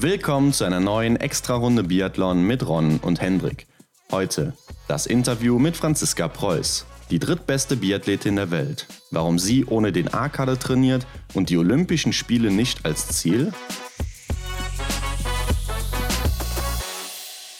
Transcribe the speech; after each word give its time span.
Willkommen 0.00 0.52
zu 0.52 0.64
einer 0.64 0.78
neuen 0.78 1.16
Extra-Runde 1.16 1.82
Biathlon 1.82 2.42
mit 2.44 2.64
Ron 2.66 2.98
und 3.02 3.20
Hendrik. 3.20 3.66
Heute 4.12 4.52
das 4.86 5.06
Interview 5.06 5.58
mit 5.58 5.76
Franziska 5.76 6.28
Preuß, 6.28 6.86
die 7.10 7.18
drittbeste 7.18 7.74
Biathletin 7.76 8.36
der 8.36 8.52
Welt. 8.52 8.86
Warum 9.10 9.40
sie 9.40 9.64
ohne 9.64 9.90
den 9.90 10.14
A-Kader 10.14 10.56
trainiert 10.56 11.04
und 11.34 11.50
die 11.50 11.56
Olympischen 11.58 12.12
Spiele 12.12 12.52
nicht 12.52 12.84
als 12.84 13.08
Ziel? 13.08 13.52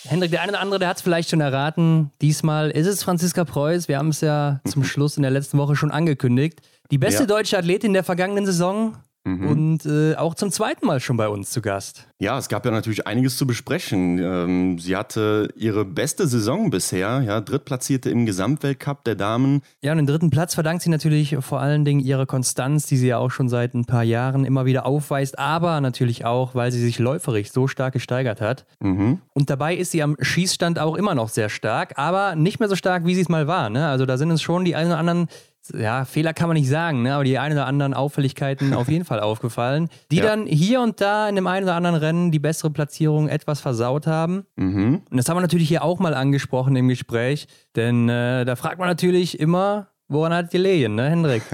Hendrik, 0.07 0.30
der 0.30 0.43
eine 0.43 0.52
oder 0.52 0.61
andere, 0.61 0.79
der 0.79 0.89
hat 0.91 0.98
es 0.98 1.02
vielleicht 1.02 1.30
schon 1.30 1.41
erraten. 1.41 2.12
Diesmal 2.23 2.70
ist 2.70 2.86
es 2.86 3.02
Franziska 3.02 3.45
Preuß. 3.45 3.89
Wir 3.89 3.98
haben 3.98 4.11
es 4.11 4.20
ja 4.20 4.61
zum 4.64 4.84
Schluss 4.84 5.16
in 5.16 5.23
der 5.23 5.32
letzten 5.32 5.59
Woche 5.59 5.75
schon 5.75 5.91
angekündigt. 5.91 6.61
Die 6.93 6.98
beste 6.98 7.23
Ja. 7.23 7.27
deutsche 7.27 7.59
Athletin 7.59 7.93
der 7.95 8.05
vergangenen 8.05 8.46
Saison 8.46 8.96
und 9.37 9.87
äh, 9.87 10.15
auch 10.17 10.35
zum 10.35 10.51
zweiten 10.51 10.87
Mal 10.87 11.00
schon 11.00 11.17
bei 11.17 11.29
uns 11.29 11.50
zu 11.50 11.61
Gast. 11.61 12.07
Ja, 12.21 12.36
es 12.39 12.49
gab 12.49 12.64
ja 12.64 12.71
natürlich 12.71 13.07
einiges 13.07 13.36
zu 13.36 13.46
besprechen. 13.46 14.19
Ähm, 14.19 14.79
sie 14.79 14.96
hatte 14.96 15.50
ihre 15.57 15.85
beste 15.85 16.27
Saison 16.27 16.71
bisher, 16.71 17.23
ja, 17.23 17.41
drittplatzierte 17.41 18.11
im 18.11 18.27
Gesamtweltcup 18.27 19.05
der 19.05 19.14
Damen. 19.14 19.63
Ja, 19.83 19.93
und 19.93 19.99
den 19.99 20.07
dritten 20.07 20.31
Platz 20.31 20.55
verdankt 20.55 20.83
sie 20.83 20.91
natürlich 20.91 21.36
vor 21.41 21.61
allen 21.61 21.85
Dingen 21.85 22.00
ihrer 22.00 22.27
Konstanz, 22.27 22.86
die 22.86 22.96
sie 22.96 23.09
ja 23.09 23.19
auch 23.19 23.31
schon 23.31 23.49
seit 23.49 23.75
ein 23.75 23.85
paar 23.85 24.03
Jahren 24.03 24.45
immer 24.45 24.64
wieder 24.64 24.85
aufweist, 24.86 25.39
aber 25.39 25.81
natürlich 25.81 26.25
auch, 26.25 26.55
weil 26.55 26.72
sie 26.72 26.81
sich 26.81 26.99
läuferisch 26.99 27.53
so 27.53 27.69
stark 27.69 27.93
gesteigert 27.93 28.41
hat. 28.41 28.67
Mhm. 28.81 29.21
Und 29.35 29.50
dabei 29.50 29.77
ist 29.77 29.93
sie 29.93 30.03
am 30.03 30.17
Schießstand 30.21 30.79
auch 30.79 30.97
immer 30.97 31.14
noch 31.14 31.29
sehr 31.29 31.49
stark, 31.49 31.93
aber 31.97 32.34
nicht 32.34 32.61
mehr 32.61 32.69
so 32.69 32.77
stark, 32.77 33.05
wie 33.05 33.14
sie 33.14 33.20
es 33.20 33.28
mal 33.28 33.47
war. 33.47 33.70
Ne? 33.70 33.86
Also 33.86 34.06
da 34.06 34.17
sind 34.17 34.31
uns 34.31 34.42
schon 34.42 34.64
die 34.64 34.75
ein 34.75 34.89
oder 34.89 34.98
anderen, 34.98 35.28
ja, 35.77 36.05
Fehler 36.05 36.33
kann 36.34 36.48
man 36.48 36.56
nicht 36.56 36.69
sagen, 36.69 37.03
ne? 37.03 37.14
aber 37.14 37.25
die 37.25 37.39
ein 37.39 37.53
oder 37.53 37.67
anderen 37.67 37.95
Auffälligkeiten 37.95 38.75
auf 38.75 38.89
jeden 38.89 39.05
Fall 39.05 39.20
aufgefallen, 39.20 39.89
die 40.11 40.17
Ja. 40.19 40.25
dann 40.25 40.47
hier 40.47 40.81
und 40.81 41.00
da 41.00 41.28
in 41.28 41.34
dem 41.36 41.47
einen 41.47 41.64
oder 41.64 41.75
anderen 41.75 41.97
Rennen 41.97 42.31
die 42.31 42.39
bessere 42.39 42.70
Platzierung 42.70 43.28
etwas 43.28 43.61
versaut 43.61 44.06
haben. 44.06 44.44
Mhm. 44.56 45.02
Und 45.11 45.16
das 45.16 45.28
haben 45.28 45.36
wir 45.36 45.41
natürlich 45.42 45.69
hier 45.69 45.83
auch 45.83 45.98
mal 45.98 46.14
angesprochen 46.14 46.77
im 46.77 46.89
Gespräch, 46.89 47.48
denn 47.77 48.08
äh, 48.08 48.44
da 48.44 48.56
fragt 48.56 48.78
man 48.78 48.89
natürlich 48.89 49.39
immer, 49.41 49.89
woran 50.08 50.33
hat 50.33 50.50
gelegen, 50.50 50.94
ne, 50.94 51.11
Hendrik? 51.11 51.42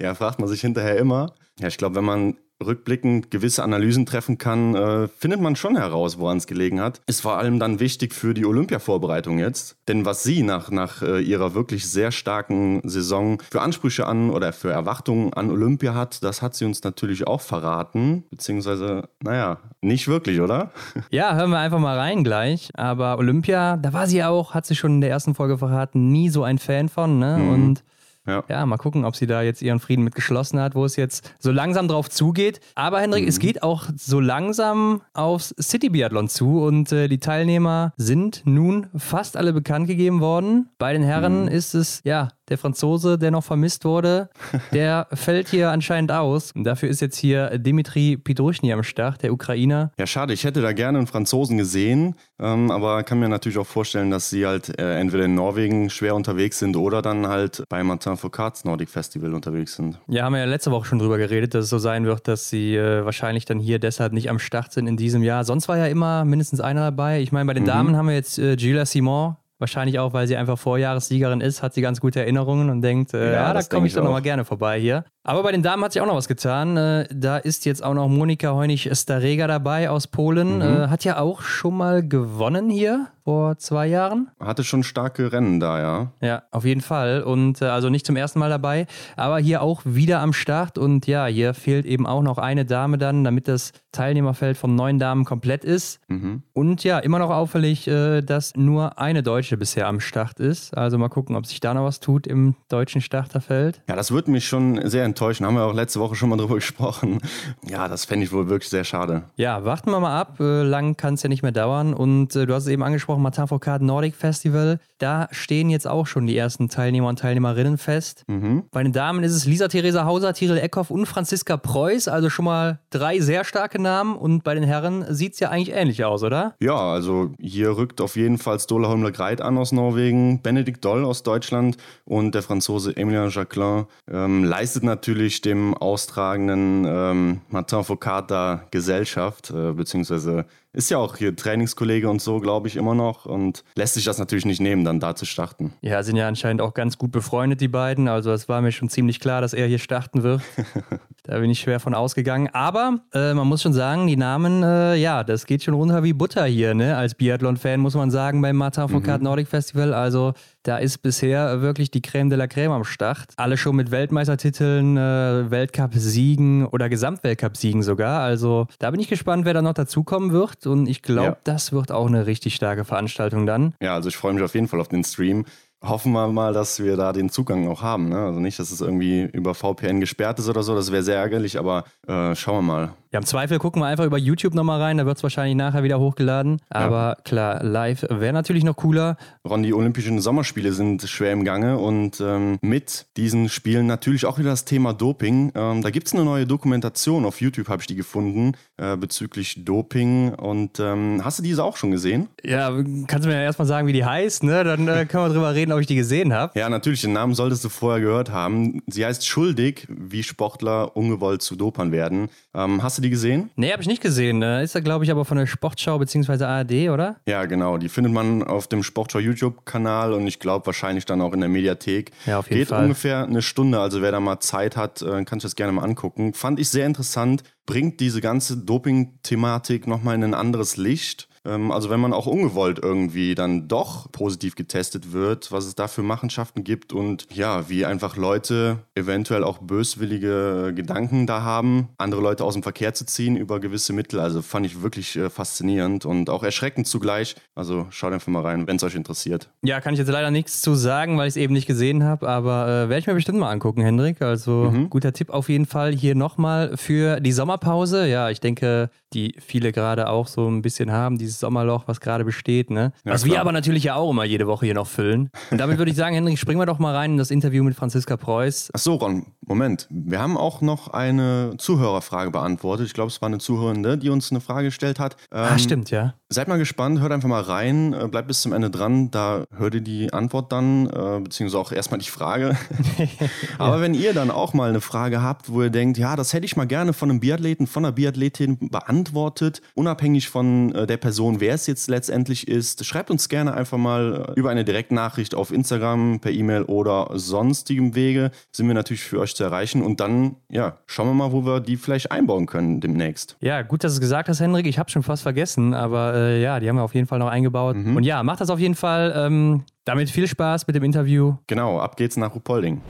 Ja, 0.00 0.14
fragt 0.14 0.38
man 0.38 0.48
sich 0.48 0.60
hinterher 0.60 0.96
immer. 0.96 1.32
Ja, 1.58 1.66
ich 1.66 1.76
glaube, 1.76 1.96
wenn 1.96 2.04
man 2.04 2.36
rückblickend 2.64 3.30
gewisse 3.30 3.62
Analysen 3.62 4.06
treffen 4.06 4.38
kann, 4.38 4.74
äh, 4.74 5.08
findet 5.08 5.40
man 5.40 5.56
schon 5.56 5.76
heraus, 5.76 6.18
woran 6.18 6.38
es 6.38 6.46
gelegen 6.46 6.80
hat. 6.80 7.00
Ist 7.06 7.20
vor 7.20 7.38
allem 7.38 7.58
dann 7.58 7.80
wichtig 7.80 8.14
für 8.14 8.34
die 8.34 8.44
Olympia-Vorbereitung 8.44 9.38
jetzt. 9.38 9.76
Denn 9.86 10.04
was 10.04 10.22
sie 10.22 10.42
nach, 10.42 10.70
nach 10.70 11.02
äh, 11.02 11.20
ihrer 11.20 11.54
wirklich 11.54 11.88
sehr 11.88 12.10
starken 12.10 12.80
Saison 12.84 13.40
für 13.50 13.60
Ansprüche 13.60 14.06
an 14.06 14.30
oder 14.30 14.52
für 14.52 14.70
Erwartungen 14.70 15.32
an 15.32 15.50
Olympia 15.50 15.94
hat, 15.94 16.22
das 16.22 16.42
hat 16.42 16.54
sie 16.54 16.64
uns 16.64 16.82
natürlich 16.82 17.26
auch 17.26 17.40
verraten. 17.40 18.24
Beziehungsweise, 18.30 19.08
naja, 19.22 19.58
nicht 19.80 20.08
wirklich, 20.08 20.40
oder? 20.40 20.70
Ja, 21.10 21.34
hören 21.34 21.50
wir 21.50 21.58
einfach 21.58 21.78
mal 21.78 21.96
rein 21.96 22.22
gleich. 22.22 22.70
Aber 22.74 23.18
Olympia, 23.18 23.76
da 23.76 23.92
war 23.92 24.06
sie 24.06 24.22
auch, 24.24 24.54
hat 24.54 24.66
sie 24.66 24.74
schon 24.74 24.94
in 24.94 25.00
der 25.00 25.10
ersten 25.10 25.34
Folge 25.34 25.58
verraten, 25.58 26.10
nie 26.10 26.28
so 26.28 26.42
ein 26.42 26.58
Fan 26.58 26.88
von. 26.88 27.18
Ne? 27.18 27.38
Mhm. 27.38 27.48
Und 27.50 27.84
Ja. 28.28 28.44
ja, 28.48 28.66
mal 28.66 28.76
gucken, 28.76 29.04
ob 29.04 29.16
sie 29.16 29.26
da 29.26 29.42
jetzt 29.42 29.62
ihren 29.62 29.80
Frieden 29.80 30.04
mit 30.04 30.14
geschlossen 30.14 30.60
hat, 30.60 30.74
wo 30.74 30.84
es 30.84 30.96
jetzt 30.96 31.34
so 31.38 31.50
langsam 31.50 31.88
drauf 31.88 32.10
zugeht. 32.10 32.60
Aber 32.74 33.00
Hendrik, 33.00 33.22
Mhm. 33.22 33.28
es 33.28 33.38
geht 33.38 33.62
auch 33.62 33.84
so 33.96 34.20
langsam 34.20 35.00
aufs 35.14 35.54
City 35.60 35.88
Biathlon 35.88 36.28
zu 36.28 36.62
und 36.62 36.92
äh, 36.92 37.08
die 37.08 37.18
Teilnehmer 37.18 37.92
sind 37.96 38.42
nun 38.44 38.86
fast 38.96 39.36
alle 39.36 39.52
bekannt 39.52 39.86
gegeben 39.88 40.20
worden. 40.20 40.68
Bei 40.78 40.92
den 40.92 41.02
Herren 41.02 41.42
Mhm. 41.42 41.48
ist 41.48 41.74
es, 41.74 42.00
ja, 42.04 42.28
der 42.48 42.58
Franzose, 42.58 43.18
der 43.18 43.30
noch 43.30 43.44
vermisst 43.44 43.84
wurde, 43.84 44.28
der 44.72 45.06
fällt 45.12 45.48
hier 45.48 45.70
anscheinend 45.70 46.12
aus. 46.12 46.52
Und 46.52 46.64
dafür 46.64 46.88
ist 46.88 47.00
jetzt 47.00 47.16
hier 47.16 47.58
Dimitri 47.58 48.16
Pidruschny 48.16 48.72
am 48.72 48.82
Start, 48.82 49.22
der 49.22 49.32
Ukrainer. 49.32 49.92
Ja, 49.98 50.06
schade. 50.06 50.32
Ich 50.32 50.44
hätte 50.44 50.62
da 50.62 50.72
gerne 50.72 50.98
einen 50.98 51.06
Franzosen 51.06 51.58
gesehen, 51.58 52.14
ähm, 52.38 52.70
aber 52.70 53.02
kann 53.02 53.18
mir 53.20 53.28
natürlich 53.28 53.58
auch 53.58 53.66
vorstellen, 53.66 54.10
dass 54.10 54.30
sie 54.30 54.46
halt 54.46 54.78
äh, 54.78 54.98
entweder 54.98 55.24
in 55.24 55.34
Norwegen 55.34 55.90
schwer 55.90 56.14
unterwegs 56.14 56.58
sind 56.58 56.76
oder 56.76 57.02
dann 57.02 57.26
halt 57.26 57.64
bei 57.68 57.82
Martin 57.82 58.16
Foucaults 58.16 58.64
Nordic 58.64 58.88
Festival 58.88 59.34
unterwegs 59.34 59.76
sind. 59.76 60.00
Ja, 60.08 60.24
haben 60.24 60.34
wir 60.34 60.40
ja 60.40 60.46
letzte 60.46 60.70
Woche 60.70 60.86
schon 60.86 60.98
drüber 60.98 61.18
geredet, 61.18 61.54
dass 61.54 61.64
es 61.64 61.70
so 61.70 61.78
sein 61.78 62.04
wird, 62.04 62.28
dass 62.28 62.50
sie 62.50 62.76
äh, 62.76 63.04
wahrscheinlich 63.04 63.44
dann 63.44 63.58
hier 63.58 63.78
deshalb 63.78 64.12
nicht 64.12 64.30
am 64.30 64.38
Start 64.38 64.72
sind 64.72 64.86
in 64.86 64.96
diesem 64.96 65.22
Jahr. 65.22 65.44
Sonst 65.44 65.68
war 65.68 65.78
ja 65.78 65.86
immer 65.86 66.24
mindestens 66.24 66.60
einer 66.60 66.80
dabei. 66.80 67.20
Ich 67.20 67.32
meine, 67.32 67.46
bei 67.46 67.54
den 67.54 67.64
Damen 67.64 67.96
haben 67.96 68.08
wir 68.08 68.14
jetzt 68.14 68.38
äh, 68.38 68.56
Gila 68.56 68.86
Simon. 68.86 69.36
Wahrscheinlich 69.58 69.98
auch, 69.98 70.12
weil 70.12 70.26
sie 70.28 70.36
einfach 70.36 70.56
Vorjahressiegerin 70.56 71.40
ist, 71.40 71.62
hat 71.62 71.74
sie 71.74 71.80
ganz 71.80 72.00
gute 72.00 72.20
Erinnerungen 72.20 72.70
und 72.70 72.80
denkt, 72.80 73.12
äh, 73.12 73.32
Ja, 73.32 73.32
ja, 73.32 73.52
da 73.54 73.62
komme 73.62 73.86
ich 73.88 73.92
doch 73.92 74.04
nochmal 74.04 74.22
gerne 74.22 74.44
vorbei 74.44 74.78
hier. 74.78 75.04
Aber 75.28 75.42
bei 75.42 75.52
den 75.52 75.62
Damen 75.62 75.84
hat 75.84 75.92
sich 75.92 76.00
auch 76.00 76.06
noch 76.06 76.16
was 76.16 76.26
getan. 76.26 76.78
Äh, 76.78 77.06
da 77.12 77.36
ist 77.36 77.66
jetzt 77.66 77.84
auch 77.84 77.92
noch 77.92 78.08
Monika 78.08 78.54
Heunig-Starega 78.54 79.46
dabei 79.46 79.90
aus 79.90 80.06
Polen. 80.06 80.62
Äh, 80.62 80.88
hat 80.88 81.04
ja 81.04 81.18
auch 81.18 81.42
schon 81.42 81.76
mal 81.76 82.02
gewonnen 82.02 82.70
hier 82.70 83.08
vor 83.24 83.58
zwei 83.58 83.88
Jahren. 83.88 84.30
Hatte 84.40 84.64
schon 84.64 84.82
starke 84.82 85.30
Rennen 85.30 85.60
da, 85.60 85.78
ja. 85.78 86.12
Ja, 86.22 86.44
auf 86.50 86.64
jeden 86.64 86.80
Fall. 86.80 87.22
Und 87.22 87.60
äh, 87.60 87.66
also 87.66 87.90
nicht 87.90 88.06
zum 88.06 88.16
ersten 88.16 88.38
Mal 88.38 88.48
dabei, 88.48 88.86
aber 89.16 89.38
hier 89.38 89.60
auch 89.60 89.82
wieder 89.84 90.20
am 90.20 90.32
Start. 90.32 90.78
Und 90.78 91.06
ja, 91.06 91.26
hier 91.26 91.52
fehlt 91.52 91.84
eben 91.84 92.06
auch 92.06 92.22
noch 92.22 92.38
eine 92.38 92.64
Dame 92.64 92.96
dann, 92.96 93.24
damit 93.24 93.48
das 93.48 93.72
Teilnehmerfeld 93.92 94.56
von 94.56 94.74
neun 94.74 94.98
Damen 94.98 95.26
komplett 95.26 95.62
ist. 95.62 96.00
Mhm. 96.08 96.42
Und 96.54 96.84
ja, 96.84 97.00
immer 97.00 97.18
noch 97.18 97.28
auffällig, 97.30 97.84
dass 97.84 98.56
nur 98.56 98.98
eine 98.98 99.22
Deutsche 99.22 99.58
bisher 99.58 99.88
am 99.88 100.00
Start 100.00 100.40
ist. 100.40 100.74
Also 100.74 100.96
mal 100.96 101.08
gucken, 101.08 101.36
ob 101.36 101.44
sich 101.44 101.60
da 101.60 101.74
noch 101.74 101.84
was 101.84 102.00
tut 102.00 102.26
im 102.26 102.54
deutschen 102.68 103.02
Starterfeld. 103.02 103.82
Ja, 103.88 103.96
das 103.96 104.10
würde 104.10 104.30
mich 104.30 104.46
schon 104.46 104.88
sehr 104.88 105.04
enttäuschen. 105.18 105.46
Haben 105.46 105.56
wir 105.56 105.64
auch 105.64 105.74
letzte 105.74 106.00
Woche 106.00 106.14
schon 106.14 106.28
mal 106.28 106.36
drüber 106.36 106.54
gesprochen. 106.56 107.18
Ja, 107.66 107.88
das 107.88 108.04
fände 108.04 108.24
ich 108.24 108.32
wohl 108.32 108.48
wirklich 108.48 108.70
sehr 108.70 108.84
schade. 108.84 109.24
Ja, 109.36 109.64
warten 109.64 109.90
wir 109.90 110.00
mal 110.00 110.18
ab. 110.18 110.38
Äh, 110.40 110.62
lang 110.62 110.96
kann 110.96 111.14
es 111.14 111.22
ja 111.22 111.28
nicht 111.28 111.42
mehr 111.42 111.52
dauern. 111.52 111.94
Und 111.94 112.36
äh, 112.36 112.46
du 112.46 112.54
hast 112.54 112.64
es 112.64 112.68
eben 112.68 112.82
angesprochen, 112.82 113.22
Martin 113.22 113.48
Foucault 113.48 113.82
Nordic 113.82 114.14
Festival. 114.14 114.78
Da 114.98 115.28
stehen 115.30 115.70
jetzt 115.70 115.86
auch 115.86 116.06
schon 116.06 116.26
die 116.26 116.36
ersten 116.36 116.68
Teilnehmer 116.68 117.08
und 117.08 117.18
Teilnehmerinnen 117.18 117.78
fest. 117.78 118.24
Mhm. 118.28 118.64
Bei 118.70 118.82
den 118.82 118.92
Damen 118.92 119.24
ist 119.24 119.32
es 119.32 119.44
Lisa 119.44 119.68
Theresa 119.68 120.04
Hauser, 120.04 120.34
Tiril 120.34 120.58
Eckhoff 120.58 120.90
und 120.90 121.06
Franziska 121.06 121.56
Preuß. 121.56 122.08
Also 122.08 122.30
schon 122.30 122.44
mal 122.44 122.78
drei 122.90 123.20
sehr 123.20 123.44
starke 123.44 123.80
Namen. 123.80 124.16
Und 124.16 124.44
bei 124.44 124.54
den 124.54 124.64
Herren 124.64 125.04
sieht 125.14 125.34
es 125.34 125.40
ja 125.40 125.50
eigentlich 125.50 125.74
ähnlich 125.74 126.04
aus, 126.04 126.22
oder? 126.22 126.54
Ja, 126.60 126.76
also 126.76 127.32
hier 127.40 127.76
rückt 127.76 128.00
auf 128.00 128.16
jeden 128.16 128.38
Fall 128.38 128.60
Stola 128.60 128.88
Holmler 128.88 129.12
Greit 129.12 129.40
an 129.40 129.58
aus 129.58 129.72
Norwegen, 129.72 130.42
Benedikt 130.42 130.84
Doll 130.84 131.04
aus 131.04 131.22
Deutschland 131.22 131.76
und 132.04 132.34
der 132.34 132.42
Franzose 132.42 132.96
Emilien 132.96 133.30
Jacquelin 133.30 133.86
ähm, 134.10 134.44
leistet 134.44 134.82
natürlich 134.82 135.07
dem 135.40 135.74
austragenden 135.74 136.84
ähm, 136.86 137.40
Martin 137.48 137.84
Foucault 137.84 138.30
Gesellschaft, 138.70 139.50
äh, 139.50 139.72
beziehungsweise 139.72 140.44
ist 140.72 140.90
ja 140.90 140.98
auch 140.98 141.16
hier 141.16 141.34
Trainingskollege 141.34 142.08
und 142.08 142.20
so, 142.20 142.40
glaube 142.40 142.68
ich, 142.68 142.76
immer 142.76 142.94
noch 142.94 143.26
und 143.26 143.64
lässt 143.74 143.94
sich 143.94 144.04
das 144.04 144.18
natürlich 144.18 144.44
nicht 144.44 144.60
nehmen, 144.60 144.84
dann 144.84 145.00
da 145.00 145.14
zu 145.14 145.24
starten. 145.24 145.72
Ja, 145.80 146.02
sind 146.02 146.16
ja 146.16 146.28
anscheinend 146.28 146.60
auch 146.60 146.74
ganz 146.74 146.98
gut 146.98 147.10
befreundet, 147.10 147.60
die 147.60 147.68
beiden. 147.68 148.08
Also 148.08 148.32
es 148.32 148.48
war 148.48 148.60
mir 148.60 148.72
schon 148.72 148.88
ziemlich 148.88 149.20
klar, 149.20 149.40
dass 149.40 149.54
er 149.54 149.66
hier 149.66 149.78
starten 149.78 150.22
wird. 150.22 150.42
da 151.22 151.38
bin 151.38 151.50
ich 151.50 151.60
schwer 151.60 151.80
von 151.80 151.94
ausgegangen. 151.94 152.48
Aber 152.52 153.00
äh, 153.12 153.34
man 153.34 153.46
muss 153.46 153.62
schon 153.62 153.72
sagen, 153.72 154.06
die 154.06 154.16
Namen, 154.16 154.62
äh, 154.62 154.94
ja, 154.96 155.24
das 155.24 155.46
geht 155.46 155.62
schon 155.62 155.74
runter 155.74 156.02
wie 156.02 156.12
Butter 156.12 156.44
hier, 156.44 156.74
ne? 156.74 156.96
Als 156.96 157.14
Biathlon-Fan 157.14 157.80
muss 157.80 157.94
man 157.94 158.10
sagen, 158.10 158.42
beim 158.42 158.56
Martin 158.56 158.88
Foucault 158.88 159.22
Nordic 159.22 159.48
Festival. 159.48 159.94
Also 159.94 160.34
da 160.62 160.76
ist 160.76 160.98
bisher 160.98 161.62
wirklich 161.62 161.90
die 161.90 162.02
Creme 162.02 162.28
de 162.28 162.38
la 162.38 162.46
Creme 162.46 162.72
am 162.72 162.84
Start. 162.84 163.28
Alle 163.36 163.56
schon 163.56 163.76
mit 163.76 163.90
Weltmeistertiteln, 163.90 164.96
äh, 164.96 165.50
Weltcup-Siegen 165.50 166.66
oder 166.66 166.88
Gesamtweltcup-Siegen 166.88 167.82
sogar. 167.82 168.20
Also 168.20 168.66
da 168.78 168.90
bin 168.90 169.00
ich 169.00 169.08
gespannt, 169.08 169.44
wer 169.46 169.54
da 169.54 169.62
noch 169.62 169.74
dazukommen 169.74 170.32
wird. 170.32 170.57
Und 170.66 170.88
ich 170.88 171.02
glaube, 171.02 171.28
Ja. 171.28 171.36
das 171.44 171.72
wird 171.72 171.92
auch 171.92 172.06
eine 172.06 172.26
richtig 172.26 172.54
starke 172.54 172.84
Veranstaltung 172.84 173.46
dann. 173.46 173.74
Ja, 173.80 173.94
also 173.94 174.08
ich 174.08 174.16
freue 174.16 174.32
mich 174.34 174.42
auf 174.42 174.54
jeden 174.54 174.68
Fall 174.68 174.80
auf 174.80 174.88
den 174.88 175.04
Stream. 175.04 175.44
Hoffen 175.80 176.10
wir 176.12 176.26
mal, 176.26 176.52
dass 176.52 176.82
wir 176.82 176.96
da 176.96 177.12
den 177.12 177.30
Zugang 177.30 177.68
auch 177.68 177.82
haben. 177.82 178.08
Ne? 178.08 178.18
Also 178.18 178.40
nicht, 178.40 178.58
dass 178.58 178.72
es 178.72 178.80
irgendwie 178.80 179.22
über 179.32 179.54
VPN 179.54 180.00
gesperrt 180.00 180.40
ist 180.40 180.48
oder 180.48 180.64
so, 180.64 180.74
das 180.74 180.90
wäre 180.90 181.04
sehr 181.04 181.16
ärgerlich, 181.18 181.56
aber 181.56 181.84
äh, 182.08 182.34
schauen 182.34 182.56
wir 182.66 182.72
mal. 182.72 182.92
Ja, 183.10 183.20
im 183.20 183.24
Zweifel 183.24 183.58
gucken 183.58 183.80
wir 183.80 183.86
einfach 183.86 184.04
über 184.04 184.18
YouTube 184.18 184.54
nochmal 184.54 184.82
rein, 184.82 184.98
da 184.98 185.06
wird 185.06 185.16
es 185.16 185.22
wahrscheinlich 185.22 185.56
nachher 185.56 185.82
wieder 185.82 185.98
hochgeladen. 185.98 186.60
Aber 186.68 187.16
klar, 187.24 187.62
live 187.64 188.04
wäre 188.10 188.34
natürlich 188.34 188.64
noch 188.64 188.76
cooler. 188.76 189.16
Ron, 189.48 189.62
die 189.62 189.72
Olympischen 189.72 190.20
Sommerspiele 190.20 190.74
sind 190.74 191.02
schwer 191.08 191.32
im 191.32 191.44
Gange 191.44 191.78
und 191.78 192.20
ähm, 192.20 192.58
mit 192.60 193.06
diesen 193.16 193.48
Spielen 193.48 193.86
natürlich 193.86 194.26
auch 194.26 194.38
wieder 194.38 194.50
das 194.50 194.66
Thema 194.66 194.92
Doping. 194.92 195.52
Ähm, 195.54 195.80
da 195.80 195.88
gibt 195.88 196.08
es 196.08 196.12
eine 196.12 196.24
neue 196.24 196.46
Dokumentation 196.46 197.24
auf 197.24 197.40
YouTube, 197.40 197.68
habe 197.70 197.80
ich 197.80 197.86
die 197.86 197.94
gefunden, 197.94 198.52
äh, 198.76 198.94
bezüglich 198.98 199.64
Doping. 199.64 200.34
Und 200.34 200.78
ähm, 200.78 201.22
hast 201.24 201.38
du 201.38 201.42
diese 201.42 201.64
auch 201.64 201.78
schon 201.78 201.90
gesehen? 201.90 202.28
Ja, 202.44 202.70
kannst 203.06 203.24
du 203.24 203.30
mir 203.30 203.36
ja 203.36 203.42
erstmal 203.42 203.66
sagen, 203.66 203.86
wie 203.86 203.94
die 203.94 204.04
heißt, 204.04 204.42
ne? 204.42 204.64
Dann 204.64 204.86
äh, 204.86 205.06
können 205.06 205.24
wir 205.24 205.30
drüber 205.30 205.54
reden, 205.54 205.72
ob 205.72 205.80
ich 205.80 205.86
die 205.86 205.96
gesehen 205.96 206.34
habe. 206.34 206.58
Ja, 206.58 206.68
natürlich, 206.68 207.00
den 207.00 207.14
Namen 207.14 207.34
solltest 207.34 207.64
du 207.64 207.70
vorher 207.70 208.02
gehört 208.02 208.30
haben. 208.30 208.82
Sie 208.86 209.06
heißt 209.06 209.26
Schuldig, 209.26 209.86
wie 209.88 210.22
Sportler 210.22 210.94
ungewollt 210.94 211.40
zu 211.40 211.56
Dopern 211.56 211.90
werden. 211.90 212.28
Ähm, 212.54 212.82
hast 212.82 212.97
Hast 212.98 213.04
du 213.04 213.06
die 213.06 213.10
gesehen? 213.10 213.50
Nee, 213.54 213.70
habe 213.70 213.80
ich 213.80 213.86
nicht 213.86 214.02
gesehen. 214.02 214.42
Ist 214.42 214.74
er, 214.74 214.80
glaube 214.80 215.04
ich, 215.04 215.12
aber 215.12 215.24
von 215.24 215.38
der 215.38 215.46
Sportschau 215.46 216.00
bzw. 216.00 216.42
ARD, 216.42 216.90
oder? 216.90 217.14
Ja, 217.28 217.44
genau. 217.44 217.78
Die 217.78 217.88
findet 217.88 218.12
man 218.12 218.42
auf 218.42 218.66
dem 218.66 218.82
Sportschau 218.82 219.20
YouTube-Kanal 219.20 220.14
und 220.14 220.26
ich 220.26 220.40
glaube 220.40 220.66
wahrscheinlich 220.66 221.04
dann 221.04 221.20
auch 221.20 221.32
in 221.32 221.38
der 221.38 221.48
Mediathek. 221.48 222.10
Ja, 222.26 222.40
auf 222.40 222.48
jeden 222.50 222.58
Geht 222.58 222.68
Fall. 222.70 222.82
ungefähr 222.82 223.22
eine 223.22 223.40
Stunde, 223.40 223.78
also 223.78 224.02
wer 224.02 224.10
da 224.10 224.18
mal 224.18 224.40
Zeit 224.40 224.76
hat, 224.76 225.00
äh, 225.02 225.22
kann 225.24 225.38
sich 225.38 225.44
das 225.44 225.54
gerne 225.54 225.70
mal 225.74 225.84
angucken. 225.84 226.34
Fand 226.34 226.58
ich 226.58 226.70
sehr 226.70 226.86
interessant, 226.86 227.44
bringt 227.66 228.00
diese 228.00 228.20
ganze 228.20 228.56
Doping-Thematik 228.56 229.86
nochmal 229.86 230.16
in 230.16 230.24
ein 230.24 230.34
anderes 230.34 230.76
Licht. 230.76 231.27
Ähm, 231.48 231.72
also 231.72 231.90
wenn 231.90 232.00
man 232.00 232.12
auch 232.12 232.26
ungewollt 232.26 232.78
irgendwie 232.82 233.34
dann 233.34 233.66
doch 233.68 234.12
positiv 234.12 234.54
getestet 234.54 235.12
wird, 235.12 235.50
was 235.50 235.64
es 235.66 235.74
da 235.74 235.88
für 235.88 236.02
Machenschaften 236.02 236.62
gibt 236.64 236.92
und 236.92 237.26
ja, 237.32 237.68
wie 237.68 237.84
einfach 237.86 238.16
Leute 238.16 238.78
eventuell 238.94 239.42
auch 239.44 239.58
böswillige 239.58 240.72
Gedanken 240.74 241.26
da 241.26 241.42
haben, 241.42 241.88
andere 241.98 242.20
Leute 242.20 242.44
aus 242.44 242.54
dem 242.54 242.62
Verkehr 242.62 242.94
zu 242.94 243.04
ziehen 243.06 243.36
über 243.36 243.60
gewisse 243.60 243.92
Mittel. 243.92 244.20
Also 244.20 244.42
fand 244.42 244.66
ich 244.66 244.82
wirklich 244.82 245.16
äh, 245.16 245.30
faszinierend 245.30 246.04
und 246.04 246.30
auch 246.30 246.42
erschreckend 246.42 246.86
zugleich. 246.86 247.34
Also 247.54 247.86
schaut 247.90 248.12
einfach 248.12 248.28
mal 248.28 248.42
rein, 248.42 248.66
wenn 248.66 248.76
es 248.76 248.82
euch 248.82 248.94
interessiert. 248.94 249.48
Ja, 249.62 249.80
kann 249.80 249.94
ich 249.94 249.98
jetzt 249.98 250.10
leider 250.10 250.30
nichts 250.30 250.60
zu 250.60 250.74
sagen, 250.74 251.18
weil 251.18 251.26
ich 251.28 251.32
es 251.32 251.36
eben 251.36 251.54
nicht 251.54 251.66
gesehen 251.66 252.04
habe, 252.04 252.28
aber 252.28 252.66
äh, 252.66 252.88
werde 252.88 252.98
ich 252.98 253.06
mir 253.06 253.14
bestimmt 253.14 253.38
mal 253.38 253.50
angucken, 253.50 253.80
Hendrik. 253.82 254.22
Also 254.22 254.68
Mhm. 254.72 254.90
guter 254.90 255.12
Tipp 255.12 255.30
auf 255.30 255.48
jeden 255.48 255.66
Fall 255.66 255.92
hier 255.94 256.14
nochmal 256.14 256.76
für 256.76 257.20
die 257.20 257.32
Sommerpause. 257.32 258.06
Ja, 258.06 258.30
ich 258.30 258.40
denke, 258.40 258.90
die 259.14 259.34
viele 259.40 259.72
gerade 259.72 260.08
auch 260.08 260.26
so 260.26 260.48
ein 260.48 260.62
bisschen 260.62 260.92
haben, 260.92 261.18
dieses 261.18 261.40
Sommerloch, 261.40 261.84
was 261.86 262.00
gerade 262.00 262.24
besteht, 262.24 262.70
ne? 262.70 262.92
Ja, 263.04 263.12
was 263.12 263.24
wir 263.24 263.32
klar. 263.32 263.40
aber 263.42 263.52
natürlich 263.52 263.84
ja 263.84 263.94
auch 263.94 264.10
immer 264.10 264.24
jede 264.24 264.46
Woche 264.46 264.66
hier 264.66 264.74
noch 264.74 264.86
füllen. 264.86 265.30
Und 265.50 265.58
damit 265.58 265.78
würde 265.78 265.90
ich 265.90 265.96
sagen, 265.96 266.14
Hendrik, 266.14 266.38
springen 266.38 266.60
wir 266.60 266.66
doch 266.66 266.78
mal 266.78 266.94
rein 266.94 267.12
in 267.12 267.16
das 267.16 267.30
Interview 267.30 267.64
mit 267.64 267.74
Franziska 267.74 268.16
Preuß. 268.16 268.70
Ach 268.74 268.78
so, 268.78 268.94
Ron, 268.96 269.26
Moment. 269.46 269.86
Wir 269.90 270.20
haben 270.20 270.36
auch 270.36 270.60
noch 270.60 270.88
eine 270.88 271.54
Zuhörerfrage 271.58 272.30
beantwortet. 272.30 272.86
Ich 272.86 272.94
glaube, 272.94 273.08
es 273.10 273.20
war 273.22 273.28
eine 273.28 273.38
Zuhörende, 273.38 273.96
die 273.96 274.10
uns 274.10 274.30
eine 274.30 274.40
Frage 274.40 274.66
gestellt 274.68 274.98
hat. 274.98 275.16
ah, 275.30 275.52
Ähm, 275.52 275.58
stimmt, 275.58 275.90
ja. 275.90 276.14
Seid 276.30 276.46
mal 276.46 276.58
gespannt, 276.58 277.00
hört 277.00 277.10
einfach 277.10 277.28
mal 277.28 277.40
rein, 277.40 277.94
äh, 277.94 278.06
bleibt 278.06 278.28
bis 278.28 278.42
zum 278.42 278.52
Ende 278.52 278.68
dran, 278.68 279.10
da 279.10 279.46
hört 279.56 279.74
ihr 279.74 279.80
die 279.80 280.12
Antwort 280.12 280.52
dann, 280.52 280.86
äh, 280.86 281.20
beziehungsweise 281.20 281.58
auch 281.58 281.72
erstmal 281.72 282.00
die 282.00 282.10
Frage. 282.10 282.54
Aber 283.58 283.80
wenn 283.80 283.94
ihr 283.94 284.12
dann 284.12 284.30
auch 284.30 284.52
mal 284.52 284.68
eine 284.68 284.82
Frage 284.82 285.22
habt, 285.22 285.50
wo 285.50 285.62
ihr 285.62 285.70
denkt, 285.70 285.96
ja, 285.96 286.16
das 286.16 286.34
hätte 286.34 286.44
ich 286.44 286.54
mal 286.54 286.66
gerne 286.66 286.92
von 286.92 287.08
einem 287.08 287.20
Biathleten, 287.20 287.66
von 287.66 287.82
einer 287.82 287.92
Biathletin 287.92 288.58
beantwortet, 288.68 289.62
unabhängig 289.74 290.28
von 290.28 290.74
äh, 290.74 290.86
der 290.86 290.98
Person, 290.98 291.40
wer 291.40 291.54
es 291.54 291.66
jetzt 291.66 291.88
letztendlich 291.88 292.46
ist, 292.46 292.84
schreibt 292.84 293.10
uns 293.10 293.30
gerne 293.30 293.54
einfach 293.54 293.78
mal 293.78 294.34
über 294.36 294.50
eine 294.50 294.66
Direktnachricht 294.66 295.34
auf 295.34 295.50
Instagram, 295.50 296.20
per 296.20 296.32
E-Mail 296.32 296.64
oder 296.64 297.08
sonstigem 297.14 297.94
Wege, 297.94 298.32
sind 298.52 298.68
wir 298.68 298.74
natürlich 298.74 299.02
für 299.02 299.20
euch 299.20 299.34
zu 299.34 299.44
erreichen 299.44 299.80
und 299.80 300.00
dann, 300.00 300.36
ja, 300.50 300.76
schauen 300.84 301.08
wir 301.08 301.14
mal, 301.14 301.32
wo 301.32 301.46
wir 301.46 301.60
die 301.60 301.78
vielleicht 301.78 302.12
einbauen 302.12 302.44
können 302.44 302.82
demnächst. 302.82 303.38
Ja, 303.40 303.62
gut, 303.62 303.82
dass 303.82 303.92
du 303.92 303.96
es 303.96 304.00
gesagt 304.02 304.28
hast, 304.28 304.40
Hendrik. 304.40 304.66
Ich 304.66 304.78
habe 304.78 304.90
schon 304.90 305.02
fast 305.02 305.22
vergessen, 305.22 305.72
aber 305.72 306.17
äh, 306.18 306.42
ja, 306.42 306.58
die 306.60 306.68
haben 306.68 306.76
wir 306.76 306.82
auf 306.82 306.94
jeden 306.94 307.06
Fall 307.06 307.18
noch 307.18 307.28
eingebaut. 307.28 307.76
Mhm. 307.76 307.96
Und 307.96 308.02
ja, 308.04 308.22
macht 308.22 308.40
das 308.40 308.50
auf 308.50 308.58
jeden 308.58 308.74
Fall. 308.74 309.12
Ähm, 309.16 309.64
damit 309.84 310.10
viel 310.10 310.26
Spaß 310.26 310.66
mit 310.66 310.76
dem 310.76 310.84
Interview. 310.84 311.34
Genau, 311.46 311.78
ab 311.80 311.96
geht's 311.96 312.16
nach 312.16 312.34
Rupolding. 312.34 312.80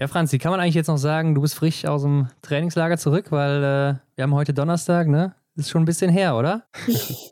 Ja, 0.00 0.06
Franzi, 0.06 0.38
kann 0.38 0.50
man 0.50 0.60
eigentlich 0.60 0.74
jetzt 0.74 0.86
noch 0.88 0.98
sagen, 0.98 1.34
du 1.34 1.40
bist 1.40 1.54
frisch 1.54 1.84
aus 1.84 2.02
dem 2.02 2.28
Trainingslager 2.42 2.98
zurück, 2.98 3.26
weil 3.32 3.56
äh, 3.58 3.94
wir 4.16 4.22
haben 4.22 4.34
heute 4.34 4.52
Donnerstag, 4.54 5.08
ne? 5.08 5.34
Ist 5.56 5.70
schon 5.70 5.82
ein 5.82 5.86
bisschen 5.86 6.10
her, 6.10 6.36
oder? 6.36 6.64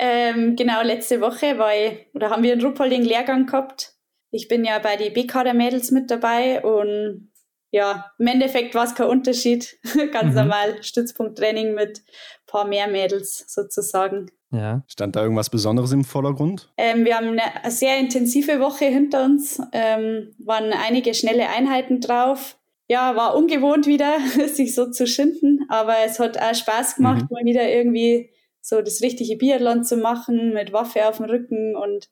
Ähm, 0.00 0.54
genau, 0.54 0.82
letzte 0.82 1.20
Woche 1.20 1.58
war 1.58 1.72
ich, 1.74 2.06
oder 2.14 2.30
haben 2.30 2.42
wir 2.44 2.52
einen 2.52 2.64
Ruppolding-Lehrgang 2.64 3.46
gehabt. 3.46 3.94
Ich 4.30 4.46
bin 4.46 4.64
ja 4.64 4.78
bei 4.78 4.96
den 4.96 5.12
B-Kader-Mädels 5.12 5.90
mit 5.90 6.10
dabei 6.10 6.62
und 6.62 7.32
ja, 7.70 8.12
im 8.18 8.26
Endeffekt 8.28 8.74
war 8.74 8.84
es 8.84 8.94
kein 8.94 9.08
Unterschied. 9.08 9.76
Ganz 10.12 10.30
Mhm. 10.30 10.34
normal 10.40 10.82
Stützpunkttraining 10.82 11.74
mit 11.74 11.98
ein 11.98 12.02
paar 12.46 12.66
mehr 12.66 12.86
Mädels 12.88 13.44
sozusagen. 13.48 14.30
Ja. 14.50 14.82
Stand 14.86 15.14
da 15.16 15.22
irgendwas 15.22 15.50
Besonderes 15.50 15.92
im 15.92 16.04
Vordergrund? 16.04 16.72
Ähm, 16.76 17.04
wir 17.04 17.16
haben 17.16 17.38
eine, 17.38 17.70
sehr 17.70 17.98
intensive 17.98 18.60
Woche 18.60 18.86
hinter 18.86 19.24
uns, 19.24 19.60
ähm, 19.72 20.34
waren 20.38 20.72
einige 20.72 21.12
schnelle 21.14 21.48
Einheiten 21.48 22.00
drauf. 22.00 22.56
Ja, 22.88 23.14
war 23.16 23.36
ungewohnt 23.36 23.86
wieder, 23.86 24.16
sich 24.48 24.74
so 24.74 24.90
zu 24.90 25.06
schinden, 25.06 25.66
aber 25.68 25.94
es 26.06 26.18
hat 26.18 26.38
auch 26.40 26.54
Spaß 26.54 26.96
gemacht, 26.96 27.22
Mhm. 27.22 27.28
mal 27.30 27.44
wieder 27.44 27.68
irgendwie 27.68 28.30
so 28.62 28.80
das 28.80 29.02
richtige 29.02 29.36
Biathlon 29.36 29.84
zu 29.84 29.96
machen 29.98 30.52
mit 30.54 30.72
Waffe 30.72 31.06
auf 31.08 31.18
dem 31.18 31.26
Rücken 31.26 31.76
und 31.76 32.08